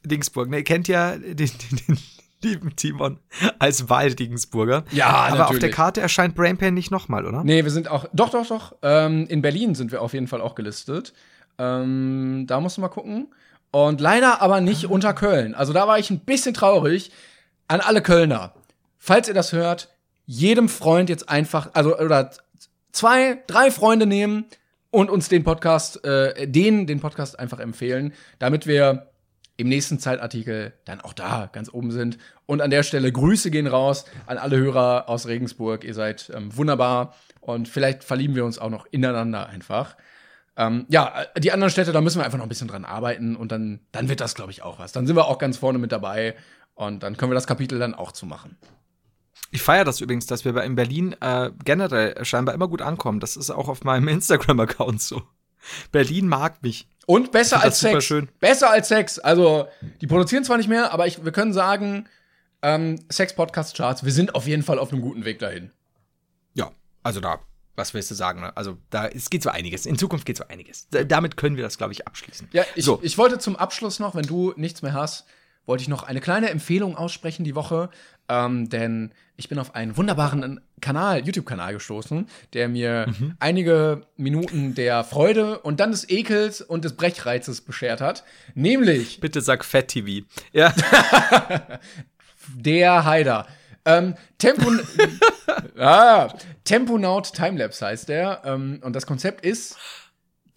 Dingsburg, 0.03 0.51
ne, 0.51 0.57
ihr 0.57 0.63
kennt 0.63 0.87
ja 0.87 1.17
den, 1.17 1.35
den, 1.35 1.81
den 1.87 1.97
lieben 2.43 2.75
Timon 2.75 3.17
als 3.57 3.89
Wahl-Regensburger. 3.89 4.85
Ja, 4.91 5.07
Aber 5.07 5.31
auf 5.31 5.39
natürlich. 5.39 5.61
der 5.61 5.71
Karte 5.71 5.99
erscheint 6.01 6.35
Brain 6.35 6.59
Pain 6.59 6.75
nicht 6.75 6.91
nochmal, 6.91 7.25
oder? 7.25 7.43
Nee, 7.43 7.63
wir 7.63 7.71
sind 7.71 7.87
auch. 7.87 8.05
Doch, 8.13 8.29
doch, 8.29 8.45
doch. 8.45 8.75
Ähm, 8.83 9.25
in 9.29 9.41
Berlin 9.41 9.73
sind 9.73 9.91
wir 9.91 10.03
auf 10.03 10.13
jeden 10.13 10.27
Fall 10.27 10.41
auch 10.41 10.53
gelistet. 10.53 11.13
Ähm, 11.57 12.45
da 12.45 12.59
musst 12.59 12.77
du 12.77 12.81
mal 12.81 12.89
gucken. 12.89 13.33
Und 13.71 13.99
leider 13.99 14.43
aber 14.43 14.61
nicht 14.61 14.85
unter 14.91 15.15
Köln. 15.15 15.55
Also 15.55 15.73
da 15.73 15.87
war 15.87 15.97
ich 15.97 16.11
ein 16.11 16.19
bisschen 16.19 16.53
traurig. 16.53 17.11
An 17.67 17.81
alle 17.81 18.03
Kölner. 18.03 18.53
Falls 18.99 19.27
ihr 19.27 19.33
das 19.33 19.53
hört, 19.53 19.89
jedem 20.27 20.69
Freund 20.69 21.09
jetzt 21.09 21.29
einfach, 21.29 21.71
also 21.73 21.97
oder 21.97 22.29
zwei, 22.95 23.43
drei 23.47 23.71
Freunde 23.71 24.05
nehmen 24.05 24.45
und 24.89 25.09
uns 25.09 25.29
den 25.29 25.43
Podcast, 25.43 26.03
äh, 26.05 26.47
den, 26.47 26.87
den 26.87 26.99
Podcast 26.99 27.37
einfach 27.37 27.59
empfehlen, 27.59 28.13
damit 28.39 28.65
wir 28.65 29.11
im 29.57 29.69
nächsten 29.69 29.99
Zeitartikel 29.99 30.73
dann 30.85 31.01
auch 31.01 31.13
da 31.13 31.49
ganz 31.51 31.73
oben 31.73 31.91
sind. 31.91 32.17
Und 32.45 32.61
an 32.61 32.69
der 32.69 32.83
Stelle 32.83 33.11
Grüße 33.11 33.51
gehen 33.51 33.67
raus 33.67 34.05
an 34.25 34.37
alle 34.37 34.57
Hörer 34.57 35.07
aus 35.07 35.27
Regensburg. 35.27 35.83
Ihr 35.83 35.93
seid 35.93 36.31
ähm, 36.35 36.55
wunderbar 36.55 37.15
und 37.39 37.67
vielleicht 37.67 38.03
verlieben 38.03 38.35
wir 38.35 38.45
uns 38.45 38.59
auch 38.59 38.69
noch 38.69 38.85
ineinander 38.91 39.47
einfach. 39.47 39.95
Ähm, 40.57 40.85
ja, 40.89 41.25
äh, 41.33 41.39
die 41.39 41.51
anderen 41.51 41.71
Städte, 41.71 41.91
da 41.91 42.01
müssen 42.01 42.19
wir 42.19 42.25
einfach 42.25 42.37
noch 42.37 42.45
ein 42.45 42.49
bisschen 42.49 42.67
dran 42.67 42.85
arbeiten 42.85 43.35
und 43.35 43.51
dann, 43.51 43.79
dann 43.91 44.09
wird 44.09 44.21
das, 44.21 44.35
glaube 44.35 44.51
ich, 44.51 44.61
auch 44.61 44.79
was. 44.79 44.91
Dann 44.91 45.07
sind 45.07 45.15
wir 45.15 45.27
auch 45.27 45.37
ganz 45.37 45.57
vorne 45.57 45.79
mit 45.79 45.91
dabei 45.91 46.35
und 46.73 47.03
dann 47.03 47.17
können 47.17 47.31
wir 47.31 47.35
das 47.35 47.47
Kapitel 47.47 47.79
dann 47.79 47.93
auch 47.93 48.11
zu 48.11 48.25
machen. 48.25 48.57
Ich 49.51 49.61
feiere 49.61 49.85
das 49.85 50.01
übrigens, 50.01 50.25
dass 50.25 50.43
wir 50.45 50.53
bei- 50.53 50.65
in 50.65 50.75
Berlin 50.75 51.15
äh, 51.21 51.51
generell 51.63 52.23
scheinbar 52.25 52.55
immer 52.55 52.67
gut 52.67 52.81
ankommen. 52.81 53.19
Das 53.19 53.37
ist 53.37 53.49
auch 53.51 53.67
auf 53.69 53.83
meinem 53.83 54.07
Instagram-Account 54.09 55.01
so. 55.01 55.21
Berlin 55.91 56.27
mag 56.27 56.61
mich. 56.61 56.87
Und 57.07 57.31
besser 57.31 57.61
als 57.61 57.79
Sex. 57.79 58.03
schön. 58.05 58.29
Besser 58.39 58.69
als 58.71 58.87
Sex. 58.87 59.19
Also, 59.19 59.67
die 60.01 60.07
produzieren 60.07 60.43
zwar 60.43 60.57
nicht 60.57 60.69
mehr, 60.69 60.91
aber 60.91 61.07
ich, 61.07 61.23
wir 61.23 61.31
können 61.31 61.53
sagen, 61.53 62.07
ähm, 62.61 62.99
Sex-Podcast-Charts, 63.11 64.03
wir 64.03 64.11
sind 64.11 64.35
auf 64.35 64.47
jeden 64.47 64.63
Fall 64.63 64.79
auf 64.79 64.91
einem 64.91 65.01
guten 65.01 65.23
Weg 65.25 65.39
dahin. 65.39 65.71
Ja, 66.55 66.71
also 67.03 67.19
da, 67.19 67.39
was 67.75 67.93
willst 67.93 68.09
du 68.11 68.15
sagen? 68.15 68.41
Ne? 68.41 68.55
Also 68.57 68.77
da 68.89 69.07
es 69.07 69.29
geht 69.29 69.43
so 69.43 69.49
einiges. 69.49 69.85
In 69.85 69.97
Zukunft 69.97 70.25
geht 70.25 70.37
so 70.37 70.47
einiges. 70.47 70.87
Da, 70.89 71.03
damit 71.03 71.37
können 71.37 71.57
wir 71.57 71.63
das, 71.63 71.77
glaube 71.77 71.93
ich, 71.93 72.07
abschließen. 72.07 72.49
Ja, 72.53 72.63
ich, 72.75 72.85
So. 72.85 72.99
ich 73.03 73.17
wollte 73.17 73.37
zum 73.39 73.55
Abschluss 73.55 73.99
noch, 73.99 74.15
wenn 74.15 74.25
du 74.25 74.53
nichts 74.55 74.81
mehr 74.81 74.93
hast, 74.93 75.25
wollte 75.65 75.81
ich 75.81 75.87
noch 75.89 76.03
eine 76.03 76.21
kleine 76.21 76.49
Empfehlung 76.49 76.95
aussprechen 76.95 77.43
die 77.43 77.55
Woche. 77.55 77.89
Ähm, 78.27 78.69
denn 78.69 79.11
ich 79.37 79.49
bin 79.49 79.59
auf 79.59 79.75
einen 79.75 79.97
wunderbaren 79.97 80.61
Kanal, 80.81 81.25
YouTube-Kanal 81.25 81.73
gestoßen, 81.73 82.27
der 82.53 82.69
mir 82.69 83.05
Mhm. 83.07 83.35
einige 83.39 84.01
Minuten 84.17 84.73
der 84.75 85.03
Freude 85.03 85.59
und 85.59 85.79
dann 85.79 85.91
des 85.91 86.09
Ekels 86.09 86.61
und 86.61 86.85
des 86.85 86.93
Brechreizes 86.95 87.61
beschert 87.61 88.01
hat. 88.01 88.23
Nämlich 88.55 89.19
Bitte 89.19 89.41
sag 89.41 89.63
Fett 89.65 89.89
TV. 89.89 90.25
Ja. 90.53 90.73
der 92.55 93.05
Haider. 93.05 93.47
Ähm, 93.85 94.15
Tempo, 94.39 94.71
ah, 95.77 96.29
Temponaut 96.63 97.33
Timelapse 97.33 97.85
heißt 97.85 98.09
der. 98.09 98.41
Ähm, 98.45 98.79
und 98.83 98.95
das 98.95 99.05
Konzept 99.05 99.45
ist, 99.45 99.77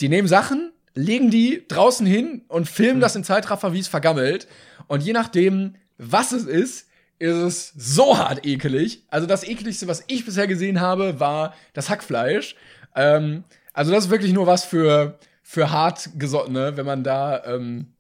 die 0.01 0.09
nehmen 0.09 0.29
Sachen, 0.29 0.73
legen 0.99 1.31
die 1.31 1.65
draußen 1.69 2.07
hin 2.07 2.43
und 2.49 2.69
filmen 2.69 3.01
das 3.01 3.15
in 3.17 3.25
Zeitraffer, 3.25 3.73
wie 3.73 3.79
es 3.79 3.89
vergammelt. 3.89 4.49
Und 4.89 5.03
je 5.03 5.13
nachdem, 5.13 5.75
was 5.97 6.33
es 6.33 6.45
ist, 6.45 6.89
ist 7.21 7.37
es 7.37 7.73
so 7.77 8.19
hart 8.19 8.45
ekelig. 8.47 9.05
Also 9.09 9.27
das 9.27 9.45
ekligste, 9.45 9.87
was 9.89 10.05
ich 10.09 10.25
bisher 10.25 10.47
gesehen 10.47 10.81
habe, 10.81 11.21
war 11.21 11.55
das 11.73 11.89
Hackfleisch. 11.91 12.57
Ähm, 12.97 13.45
also 13.73 13.93
das 13.93 14.05
ist 14.07 14.11
wirklich 14.11 14.33
nur 14.33 14.47
was 14.47 14.65
für, 14.65 15.19
für 15.43 15.71
hart 15.71 16.11
gesottene, 16.19 16.77
wenn 16.77 16.87
man 16.87 17.05
da, 17.05 17.45
ähm, 17.45 17.93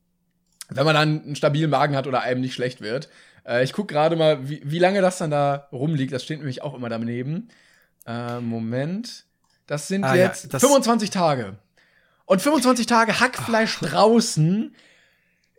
wenn 0.69 0.85
man 0.85 0.95
dann 0.95 1.23
einen 1.23 1.37
stabilen 1.37 1.71
Magen 1.71 1.97
hat 1.97 2.07
oder 2.07 2.23
einem 2.23 2.41
nicht 2.41 2.55
schlecht 2.55 2.81
wird. 2.81 3.09
Äh, 3.47 3.65
ich 3.65 3.73
guck 3.73 3.89
gerade 3.89 4.17
mal, 4.17 4.49
wie, 4.49 4.61
wie 4.65 4.79
lange 4.79 5.01
das 5.03 5.19
dann 5.19 5.31
da 5.31 5.69
rumliegt. 5.73 6.13
Das 6.13 6.25
steht 6.25 6.39
nämlich 6.39 6.63
auch 6.63 6.75
immer 6.75 6.89
daneben. 6.89 7.49
Äh, 8.07 8.41
Moment. 8.41 9.25
Das 9.67 9.87
sind 9.89 10.05
Ah, 10.05 10.15
ja, 10.15 10.25
jetzt 10.27 10.53
das- 10.53 10.63
25 10.63 11.11
Tage. 11.11 11.59
Und 12.29 12.43
25 12.43 12.85
Tage 12.85 13.21
Hackfleisch 13.21 13.79
draußen 13.81 14.75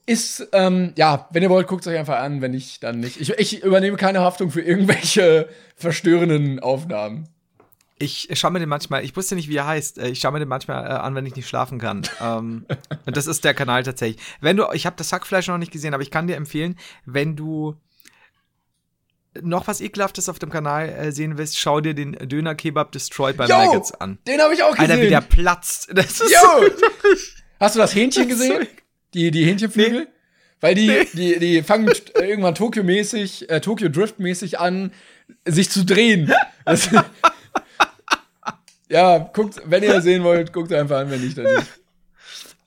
ist, 0.06 0.48
ähm, 0.54 0.94
ja, 0.96 1.28
wenn 1.32 1.42
ihr 1.42 1.50
wollt, 1.50 1.66
guckt 1.68 1.82
es 1.82 1.88
euch 1.92 1.98
einfach 1.98 2.20
an. 2.20 2.42
Wenn 2.42 2.52
nicht, 2.52 2.84
dann 2.84 3.00
nicht. 3.00 3.20
Ich, 3.20 3.32
ich 3.32 3.64
übernehme 3.64 3.98
keine 3.98 4.20
Haftung 4.22 4.52
für 4.52 4.62
irgendwelche 4.62 5.50
verstörenden 5.76 6.60
Aufnahmen. 6.60 7.28
Ich 7.98 8.30
schaue 8.34 8.52
mir 8.52 8.60
den 8.60 8.70
manchmal, 8.70 9.04
ich 9.04 9.16
wusste 9.18 9.34
nicht, 9.34 9.50
wie 9.50 9.56
er 9.58 9.66
heißt. 9.66 9.98
Äh, 9.98 10.10
Ich 10.10 10.20
schaue 10.20 10.32
mir 10.32 10.40
den 10.40 10.48
manchmal 10.48 10.86
äh, 10.86 10.90
an, 10.94 11.16
wenn 11.16 11.26
ich 11.26 11.36
nicht 11.36 11.50
schlafen 11.50 11.80
kann. 11.80 12.04
ähm, 12.22 12.66
und 13.08 13.18
das 13.18 13.26
ist 13.26 13.44
der 13.44 13.56
Kanal 13.56 13.82
tatsächlich. 13.82 14.22
Wenn 14.40 14.56
du, 14.56 14.68
ich 14.74 14.86
habe 14.86 14.96
das 14.96 15.12
Hackfleisch 15.12 15.48
noch 15.48 15.58
nicht 15.58 15.72
gesehen, 15.72 15.96
aber 15.96 16.04
ich 16.04 16.12
kann 16.12 16.28
dir 16.28 16.36
empfehlen, 16.36 16.78
wenn 17.06 17.36
du 17.36 17.76
noch 19.42 19.68
was 19.68 19.82
Ekelhaftes 19.82 20.30
auf 20.30 20.40
dem 20.40 20.50
Kanal 20.50 20.90
äh, 20.90 21.12
sehen 21.12 21.38
willst, 21.38 21.60
schau 21.60 21.82
dir 21.82 21.94
den 21.94 22.14
Döner 22.14 22.56
Kebab 22.56 22.92
Destroyed 22.92 23.38
by 23.38 23.44
Yo, 23.44 23.58
Maggots 23.58 23.92
an. 23.94 24.18
Den 24.28 24.42
habe 24.42 24.54
ich 24.54 24.64
auch 24.64 24.76
gesehen. 24.76 24.92
Alter, 24.92 25.04
wie 25.04 25.10
der 25.10 25.22
platzt. 25.22 25.90
Das 25.94 26.22
ist 26.22 26.32
Yo! 26.32 26.68
Hast 27.60 27.76
du 27.76 27.80
das 27.80 27.94
Hähnchen 27.94 28.28
gesehen? 28.28 28.68
Die, 29.14 29.32
die 29.32 29.46
Hähnchenflügel? 29.46 30.08
Weil 30.62 30.76
die, 30.76 31.08
die, 31.14 31.40
die 31.40 31.64
fangen 31.64 31.92
irgendwann 32.16 32.56
Tokio-mäßig, 32.56 33.50
äh, 33.50 33.62
Tokyo 33.62 33.90
Drift-mäßig 33.90 34.60
an, 34.60 34.92
sich 35.46 35.70
zu 35.70 35.86
drehen. 35.86 36.34
Das, 36.66 36.90
ja, 38.90 39.18
guckt, 39.20 39.62
wenn 39.66 39.84
ihr 39.84 39.94
das 39.94 40.04
sehen 40.04 40.24
wollt, 40.24 40.52
guckt 40.52 40.74
einfach 40.74 41.00
an, 41.00 41.12
wenn 41.12 41.22
nicht, 41.22 41.38
dann 41.38 41.46
nicht. 41.46 41.79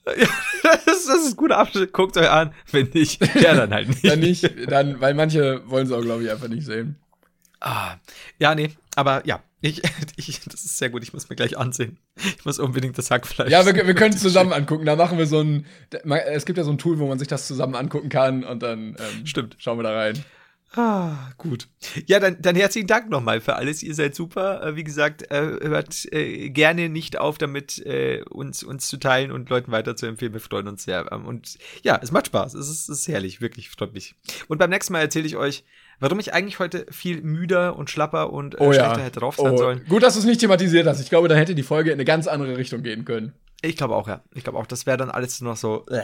das, 0.63 0.87
ist, 0.87 1.07
das 1.07 1.25
ist 1.25 1.31
ein 1.31 1.37
guter 1.37 1.57
Abschnitt. 1.57 1.93
Guckt 1.93 2.17
euch 2.17 2.29
an. 2.29 2.53
Wenn 2.71 2.89
nicht, 2.93 3.21
ja, 3.35 3.53
dann 3.55 3.73
halt 3.73 3.87
nicht. 3.87 4.05
Dann 4.05 4.19
nicht, 4.19 4.71
dann, 4.71 5.01
weil 5.01 5.13
manche 5.13 5.61
wollen 5.69 5.85
es 5.85 5.91
auch, 5.91 6.01
glaube 6.01 6.23
ich, 6.23 6.31
einfach 6.31 6.47
nicht 6.47 6.65
sehen. 6.65 6.97
Ah, 7.59 7.95
ja, 8.39 8.53
nee, 8.55 8.71
aber 8.95 9.25
ja, 9.25 9.41
ich, 9.61 9.81
ich, 10.17 10.41
das 10.41 10.65
ist 10.65 10.77
sehr 10.77 10.89
gut. 10.89 11.03
Ich 11.03 11.13
muss 11.13 11.29
mir 11.29 11.35
gleich 11.35 11.57
ansehen. 11.57 11.97
Ich 12.17 12.45
muss 12.45 12.59
unbedingt 12.59 12.97
das 12.97 13.09
Hackfleisch. 13.09 13.49
Ja, 13.49 13.65
wir, 13.65 13.73
wir 13.73 13.95
können 13.95 14.13
es 14.13 14.21
zusammen 14.21 14.51
angucken. 14.51 14.85
Da 14.85 14.95
machen 14.95 15.17
wir 15.17 15.25
so 15.25 15.39
ein, 15.39 15.65
es 16.27 16.45
gibt 16.45 16.57
ja 16.57 16.65
so 16.65 16.71
ein 16.71 16.77
Tool, 16.77 16.99
wo 16.99 17.07
man 17.07 17.17
sich 17.17 17.29
das 17.29 17.47
zusammen 17.47 17.75
angucken 17.75 18.09
kann 18.09 18.43
und 18.43 18.61
dann 18.61 18.97
ähm, 18.99 19.25
Stimmt. 19.25 19.55
schauen 19.59 19.79
wir 19.79 19.83
da 19.83 19.93
rein. 19.93 20.23
Ah, 20.75 21.29
gut. 21.37 21.67
Ja, 22.07 22.19
dann, 22.19 22.37
dann 22.41 22.55
herzlichen 22.55 22.87
Dank 22.87 23.09
nochmal 23.09 23.41
für 23.41 23.55
alles. 23.55 23.83
Ihr 23.83 23.93
seid 23.93 24.15
super. 24.15 24.63
Äh, 24.65 24.75
Wie 24.75 24.83
gesagt, 24.83 25.31
äh, 25.31 25.59
hört 25.61 26.11
äh, 26.11 26.49
gerne 26.49 26.89
nicht 26.89 27.19
auf, 27.19 27.37
damit 27.37 27.83
uns, 28.29 28.63
uns 28.63 28.87
zu 28.87 28.97
teilen 28.97 29.31
und 29.31 29.49
Leuten 29.49 29.71
weiterzuempfehlen. 29.71 30.33
Wir 30.33 30.41
freuen 30.41 30.67
uns 30.67 30.83
sehr. 30.83 31.11
Ähm, 31.11 31.25
Und 31.25 31.57
ja, 31.83 31.99
es 32.01 32.11
macht 32.11 32.27
Spaß. 32.27 32.55
Es 32.55 32.69
ist, 32.69 32.89
es 32.89 32.99
ist 33.01 33.07
herrlich, 33.07 33.39
wirklich, 33.39 33.69
freut 33.69 33.93
mich. 33.93 34.15
Und 34.47 34.57
beim 34.57 34.69
nächsten 34.71 34.93
Mal 34.93 34.99
erzähle 35.01 35.27
ich 35.27 35.35
euch, 35.37 35.63
warum 35.99 36.19
ich 36.19 36.33
eigentlich 36.33 36.59
heute 36.59 36.85
viel 36.89 37.21
müder 37.21 37.75
und 37.75 37.89
schlapper 37.89 38.33
und 38.33 38.59
Oh 38.59 38.71
ja. 38.71 38.85
schlechter 38.85 39.03
hätte 39.03 39.19
drauf 39.19 39.35
sein 39.37 39.53
Oh, 39.53 39.57
sollen. 39.57 39.85
Gut, 39.87 40.01
dass 40.03 40.13
du 40.13 40.19
es 40.19 40.25
nicht 40.25 40.39
thematisiert 40.41 40.87
hast. 40.87 40.99
Ich 40.99 41.09
glaube, 41.09 41.27
da 41.27 41.35
hätte 41.35 41.53
die 41.55 41.63
Folge 41.63 41.91
in 41.91 41.95
eine 41.95 42.05
ganz 42.05 42.27
andere 42.27 42.57
Richtung 42.57 42.81
gehen 42.81 43.05
können. 43.05 43.33
Ich 43.61 43.77
glaube 43.77 43.95
auch, 43.95 44.07
ja. 44.07 44.21
Ich 44.33 44.43
glaube 44.43 44.57
auch, 44.57 44.65
das 44.65 44.85
wäre 44.85 44.97
dann 44.97 45.09
alles 45.11 45.39
nur 45.39 45.51
noch 45.51 45.57
so. 45.57 45.85
Äh. 45.89 46.01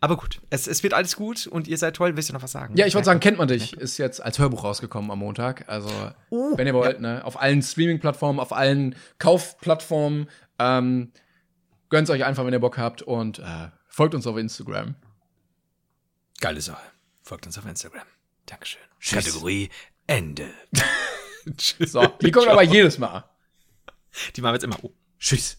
Aber 0.00 0.16
gut, 0.16 0.40
es, 0.50 0.68
es 0.68 0.82
wird 0.82 0.94
alles 0.94 1.16
gut 1.16 1.46
und 1.46 1.66
ihr 1.66 1.76
seid 1.76 1.96
toll. 1.96 2.14
Willst 2.14 2.28
du 2.28 2.32
noch 2.32 2.42
was 2.42 2.52
sagen? 2.52 2.76
Ja, 2.76 2.86
ich 2.86 2.94
wollte 2.94 3.06
sagen, 3.06 3.18
kennt 3.18 3.38
man 3.38 3.48
dich. 3.48 3.72
Ist 3.72 3.98
jetzt 3.98 4.22
als 4.22 4.38
Hörbuch 4.38 4.62
rausgekommen 4.62 5.10
am 5.10 5.18
Montag. 5.18 5.68
Also, 5.68 5.90
wenn 6.30 6.66
ihr 6.66 6.74
wollt, 6.74 7.00
ne, 7.00 7.24
auf 7.24 7.40
allen 7.40 7.62
Streaming-Plattformen, 7.62 8.38
auf 8.38 8.52
allen 8.52 8.94
Kaufplattformen. 9.18 10.28
Ähm, 10.60 11.12
gönnt's 11.88 12.10
euch 12.10 12.24
einfach, 12.24 12.44
wenn 12.46 12.52
ihr 12.52 12.60
Bock 12.60 12.78
habt 12.78 13.02
und 13.02 13.40
äh, 13.40 13.68
folgt 13.88 14.14
uns 14.14 14.26
auf 14.26 14.36
Instagram. 14.36 14.94
Geile 16.40 16.60
Sache. 16.60 16.82
Folgt 17.22 17.46
uns 17.46 17.58
auf 17.58 17.66
Instagram. 17.66 18.06
Dankeschön. 18.46 18.82
Kategorie 19.00 19.68
Ende. 20.06 20.48
Tschüss. 21.56 21.92
So, 21.92 22.06
die 22.06 22.30
kommt 22.30 22.48
aber 22.48 22.62
jedes 22.62 22.98
Mal. 22.98 23.24
Die 24.36 24.40
machen 24.40 24.52
wir 24.52 24.56
jetzt 24.56 24.64
immer. 24.64 24.78
Oh. 24.82 24.92
Tschüss. 25.18 25.58